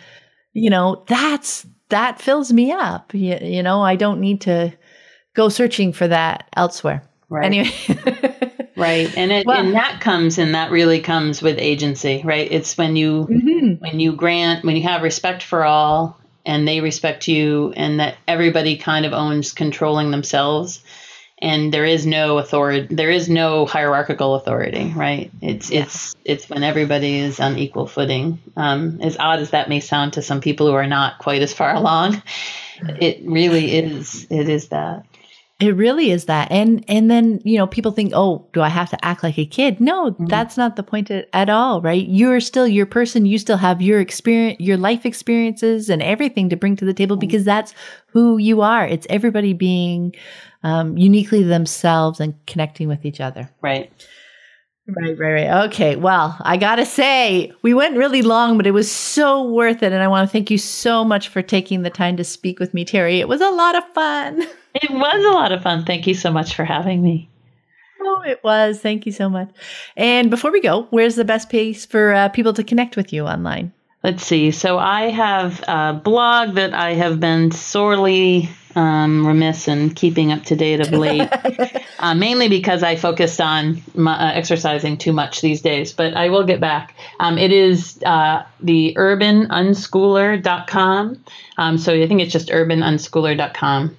You 0.53 0.71
know, 0.71 1.05
that's 1.09 1.67
that 1.89 2.21
fills 2.21 2.53
me 2.53 2.73
up. 2.73 3.15
You, 3.15 3.39
you 3.41 3.63
know, 3.63 3.83
I 3.83 3.97
don't 3.97 4.21
need 4.21 4.43
to 4.43 4.73
go 5.35 5.49
searching 5.49 5.93
for 5.93 6.09
that 6.09 6.49
elsewhere. 6.57 7.03
Right. 7.29 7.45
Anyway. 7.45 7.71
right. 8.77 9.17
And 9.17 9.33
it 9.33 9.47
well, 9.47 9.59
and 9.59 9.75
that 9.75 10.01
comes 10.01 10.39
and 10.39 10.55
that 10.55 10.71
really 10.71 11.01
comes 11.01 11.43
with 11.43 11.59
agency, 11.59 12.23
right? 12.25 12.51
It's 12.51 12.77
when 12.79 12.97
you 12.97 13.27
mm-hmm. 13.31 13.75
when 13.83 14.01
you 14.01 14.13
grant 14.13 14.65
when 14.65 14.77
you 14.77 14.83
have 14.85 15.03
respect 15.03 15.43
for 15.43 15.65
all 15.65 16.19
and 16.45 16.67
they 16.67 16.81
respect 16.81 17.27
you 17.27 17.73
and 17.77 17.99
that 17.99 18.17
everybody 18.29 18.77
kind 18.77 19.05
of 19.05 19.13
owns 19.13 19.53
controlling 19.53 20.13
themselves 20.13 20.81
and 21.43 21.73
there 21.73 21.85
is 21.85 22.07
no 22.07 22.39
authority 22.39 22.95
there 22.95 23.11
is 23.11 23.29
no 23.29 23.67
hierarchical 23.67 24.35
authority 24.35 24.93
right? 24.97 25.31
It's 25.43 25.71
yeah. 25.71 25.83
it's 25.83 26.15
it's 26.25 26.49
when 26.49 26.63
everybody 26.63 27.19
is 27.19 27.41
on 27.41 27.59
equal 27.59 27.87
footing. 27.87 28.39
Um, 28.57 29.01
as 29.03 29.17
odd 29.19 29.41
as 29.41 29.51
that 29.51 29.69
may 29.69 29.81
sound 29.81 30.15
to 30.15 30.23
some 30.23 30.41
people 30.41 30.67
who 30.67 30.73
are 30.73 30.87
not 30.87 31.19
quite 31.19 31.43
as 31.43 31.53
far 31.53 31.75
along 31.75 32.23
it 33.01 33.21
really 33.25 33.77
is 33.77 34.27
it 34.31 34.49
is 34.49 34.69
that. 34.69 35.05
It 35.59 35.75
really 35.75 36.11
is 36.11 36.27
that. 36.27 36.51
And 36.51 36.85
and 36.87 37.11
then 37.11 37.41
you 37.45 37.57
know 37.57 37.67
people 37.67 37.91
think 37.91 38.13
oh 38.15 38.47
do 38.53 38.61
i 38.61 38.69
have 38.69 38.91
to 38.91 39.05
act 39.05 39.23
like 39.23 39.39
a 39.39 39.47
kid? 39.47 39.81
No 39.81 40.11
mm-hmm. 40.11 40.27
that's 40.27 40.57
not 40.57 40.77
the 40.77 40.83
point 40.83 41.11
at, 41.11 41.29
at 41.33 41.49
all 41.49 41.81
right? 41.81 42.07
You're 42.07 42.41
still 42.41 42.69
your 42.69 42.87
person. 42.87 43.27
You 43.27 43.39
still 43.39 43.57
have 43.57 43.81
your 43.81 44.01
experience 44.01 44.61
your 44.61 44.77
life 44.77 45.07
experiences 45.07 45.89
and 45.89 46.03
everything 46.03 46.51
to 46.51 46.57
bring 46.57 46.77
to 46.77 46.85
the 46.85 46.95
table 46.95 47.17
mm-hmm. 47.17 47.21
because 47.21 47.45
that's 47.45 47.73
who 48.09 48.39
you 48.39 48.61
are. 48.61 48.87
It's 48.87 49.07
everybody 49.09 49.53
being 49.53 50.15
um, 50.67 50.99
uniquely 50.99 51.45
themselves 51.45 52.19
and 52.19 52.35
connecting 52.47 52.89
with 52.89 53.05
each 53.05 53.21
other. 53.21 53.49
Right. 53.63 53.91
Right, 54.89 55.17
right, 55.17 55.33
right. 55.33 55.65
Okay. 55.67 55.95
Well, 55.95 56.37
I 56.41 56.57
got 56.57 56.77
to 56.77 56.87
say, 56.87 57.53
we 57.63 57.73
went 57.73 57.97
really 57.97 58.23
long, 58.23 58.57
but 58.57 58.67
it 58.67 58.73
was 58.73 58.91
so 58.91 59.49
worth 59.49 59.85
it. 59.85 59.93
And 59.93 60.03
I 60.03 60.09
want 60.09 60.29
to 60.29 60.33
thank 60.33 60.51
you 60.51 60.59
so 60.59 61.05
much 61.05 61.29
for 61.29 61.41
taking 61.41 61.83
the 61.83 61.91
time 61.91 62.17
to 62.17 62.25
speak 62.25 62.59
with 62.59 62.75
me, 62.75 62.85
Teri. 62.85 63.19
It 63.19 63.29
was 63.29 63.41
a 63.41 63.51
lot 63.51 63.77
of 63.77 63.85
fun. 63.95 64.47
It 64.79 64.91
was 64.91 65.25
a 65.25 65.31
lot 65.31 65.53
of 65.53 65.63
fun. 65.63 65.87
Thank 65.87 66.07
you 66.07 66.13
so 66.13 66.31
much 66.31 66.55
for 66.55 66.63
having 66.63 67.03
me. 67.03 67.31
Oh, 68.03 68.23
it 68.27 68.45
was. 68.45 68.79
Thank 68.79 69.07
you 69.07 69.13
so 69.13 69.31
much. 69.31 69.49
And 69.97 70.29
before 70.29 70.53
we 70.53 70.61
go, 70.61 70.83
where's 70.91 71.15
the 71.15 71.25
best 71.25 71.49
place 71.49 71.87
for 71.87 72.13
uh, 72.13 72.29
people 72.29 72.53
to 72.53 72.63
connect 72.63 72.95
with 72.95 73.11
you 73.11 73.25
online? 73.25 73.73
Let's 74.07 74.25
see. 74.25 74.53
So 74.53 74.79
I 74.79 75.11
have 75.11 75.61
a 75.67 75.93
blog 75.93 76.55
that 76.55 76.73
I 76.73 76.95
have 76.95 77.19
been 77.19 77.51
sorely 77.51 78.49
um, 78.77 79.27
remiss 79.27 79.67
in 79.67 79.95
keeping 79.95 80.31
up 80.31 80.45
to 80.45 80.55
date 80.55 80.79
of 80.79 80.93
late, 80.93 81.29
uh, 81.99 82.15
mainly 82.15 82.49
because 82.49 82.85
I 82.85 82.95
focused 82.95 83.41
on 83.41 83.83
my, 83.97 84.13
uh, 84.13 84.35
exercising 84.35 84.99
too 84.99 85.13
much 85.13 85.41
these 85.41 85.61
days. 85.61 85.93
But 85.93 86.15
I 86.15 86.29
will 86.29 86.45
get 86.45 86.61
back. 86.61 86.95
Um, 87.19 87.37
it 87.37 87.51
is 87.51 88.01
uh, 88.07 88.45
the 88.61 88.95
urbanunschooler.com. 88.97 91.25
Um, 91.59 91.77
so 91.77 91.93
I 91.93 92.07
think 92.07 92.21
it's 92.21 92.33
just 92.33 92.51
urbanunschooler.com. 92.51 93.97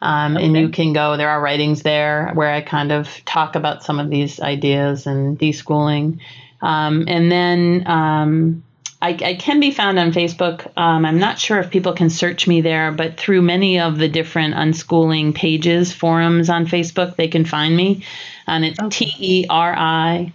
Um, 0.00 0.36
okay. 0.38 0.46
And 0.46 0.56
you 0.56 0.70
can 0.70 0.94
go, 0.94 1.18
there 1.18 1.28
are 1.28 1.42
writings 1.42 1.82
there 1.82 2.30
where 2.32 2.50
I 2.50 2.62
kind 2.62 2.90
of 2.90 3.22
talk 3.26 3.54
about 3.54 3.84
some 3.84 4.00
of 4.00 4.08
these 4.08 4.40
ideas 4.40 5.06
and 5.06 5.38
deschooling. 5.38 6.20
Um, 6.62 7.04
and 7.06 7.30
then 7.30 7.86
um, 7.86 8.62
I, 9.02 9.18
I, 9.20 9.34
can 9.34 9.58
be 9.58 9.72
found 9.72 9.98
on 9.98 10.12
Facebook. 10.12 10.64
Um, 10.78 11.04
I'm 11.04 11.18
not 11.18 11.40
sure 11.40 11.58
if 11.58 11.70
people 11.70 11.92
can 11.92 12.08
search 12.08 12.46
me 12.46 12.60
there, 12.60 12.92
but 12.92 13.18
through 13.18 13.42
many 13.42 13.80
of 13.80 13.98
the 13.98 14.08
different 14.08 14.54
unschooling 14.54 15.34
pages, 15.34 15.92
forums 15.92 16.48
on 16.48 16.66
Facebook, 16.66 17.16
they 17.16 17.26
can 17.26 17.44
find 17.44 17.76
me. 17.76 18.04
And 18.46 18.64
it's 18.64 18.78
T 18.90 19.12
E 19.18 19.46
R 19.50 19.74
I 19.76 20.32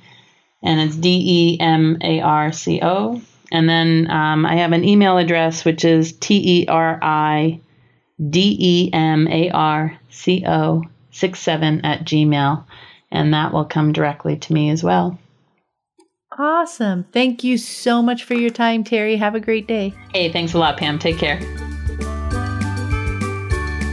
and 0.61 0.81
it's 0.81 0.97
D 0.97 1.55
E 1.55 1.59
M 1.61 1.97
A 2.01 2.19
R 2.19 2.51
C 2.51 2.81
O. 2.83 3.21
And 3.53 3.69
then 3.69 4.11
um, 4.11 4.45
I 4.45 4.57
have 4.57 4.73
an 4.73 4.83
email 4.83 5.17
address, 5.17 5.63
which 5.63 5.85
is 5.85 6.11
T 6.11 6.63
E 6.63 6.67
R 6.67 6.99
I 7.01 7.61
D 8.29 8.57
E 8.59 8.89
M 8.91 9.29
A 9.29 9.49
R 9.49 9.97
C 10.09 10.43
O 10.45 10.83
67 11.11 11.85
at 11.85 12.03
Gmail. 12.03 12.65
And 13.11 13.33
that 13.33 13.53
will 13.53 13.65
come 13.65 13.93
directly 13.93 14.35
to 14.35 14.53
me 14.53 14.69
as 14.71 14.83
well. 14.83 15.17
Awesome. 16.37 17.05
Thank 17.11 17.43
you 17.43 17.57
so 17.57 18.03
much 18.03 18.23
for 18.23 18.35
your 18.35 18.51
time, 18.51 18.83
Teri. 18.83 19.17
Have 19.17 19.33
a 19.33 19.39
great 19.39 19.67
day. 19.67 19.93
Hey, 20.13 20.31
thanks 20.31 20.53
a 20.53 20.59
lot, 20.59 20.77
Pam. 20.77 20.99
Take 20.99 21.17
care. 21.17 21.39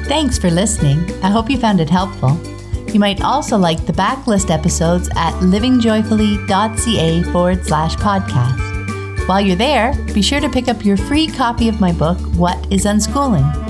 Thanks 0.07 0.39
for 0.39 0.51
listening. 0.51 0.99
I 1.23 1.31
hope 1.31 1.49
you 1.49 1.57
found 1.57 1.81
it 1.81 1.89
helpful. 1.89 2.39
You 2.93 3.01
might 3.01 3.23
also 3.23 3.57
like 3.57 3.87
the 3.87 3.95
backlist 3.95 4.51
episodes 4.51 5.09
at 5.17 5.33
livingjoyfully.ca 5.41 7.23
forward 7.33 7.65
slash 7.65 7.97
podcast. 7.97 9.27
While 9.27 9.41
you're 9.41 9.57
there, 9.57 9.95
be 10.13 10.21
sure 10.21 10.41
to 10.41 10.51
pick 10.51 10.69
up 10.69 10.85
your 10.85 10.99
free 10.99 11.27
copy 11.27 11.69
of 11.71 11.81
my 11.81 11.93
book, 11.93 12.19
What 12.37 12.71
is 12.71 12.85
Unschooling? 12.85 13.65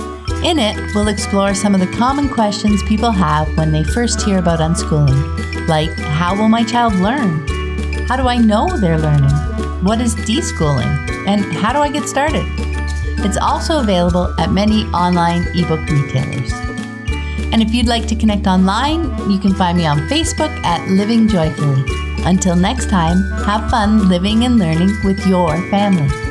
In 0.44 0.58
it, 0.58 0.76
we'll 0.94 1.08
explore 1.08 1.54
some 1.54 1.74
of 1.74 1.80
the 1.80 1.96
common 1.96 2.28
questions 2.28 2.82
people 2.82 3.12
have 3.12 3.56
when 3.56 3.70
they 3.70 3.84
first 3.84 4.20
hear 4.22 4.38
about 4.38 4.58
unschooling, 4.58 5.68
like 5.68 5.90
how 5.90 6.36
will 6.36 6.48
my 6.48 6.64
child 6.64 6.94
learn? 6.96 7.53
How 8.08 8.16
do 8.16 8.28
I 8.28 8.36
know 8.36 8.68
they're 8.76 8.98
learning? 8.98 9.30
What 9.82 10.00
is 10.00 10.14
deschooling? 10.14 10.92
And 11.26 11.42
how 11.56 11.72
do 11.72 11.78
I 11.78 11.90
get 11.90 12.06
started? 12.06 12.44
It's 13.24 13.38
also 13.38 13.80
available 13.80 14.38
at 14.38 14.50
many 14.50 14.84
online 14.92 15.46
ebook 15.56 15.80
retailers. 15.88 16.52
And 17.52 17.62
if 17.62 17.72
you'd 17.72 17.86
like 17.86 18.06
to 18.08 18.14
connect 18.14 18.46
online, 18.46 19.04
you 19.30 19.38
can 19.38 19.54
find 19.54 19.78
me 19.78 19.86
on 19.86 20.00
Facebook 20.08 20.52
at 20.64 20.86
Living 20.88 21.28
Joyfully. 21.28 21.82
Until 22.26 22.56
next 22.56 22.90
time, 22.90 23.22
have 23.44 23.70
fun 23.70 24.08
living 24.08 24.44
and 24.44 24.58
learning 24.58 24.90
with 25.02 25.26
your 25.26 25.56
family. 25.70 26.23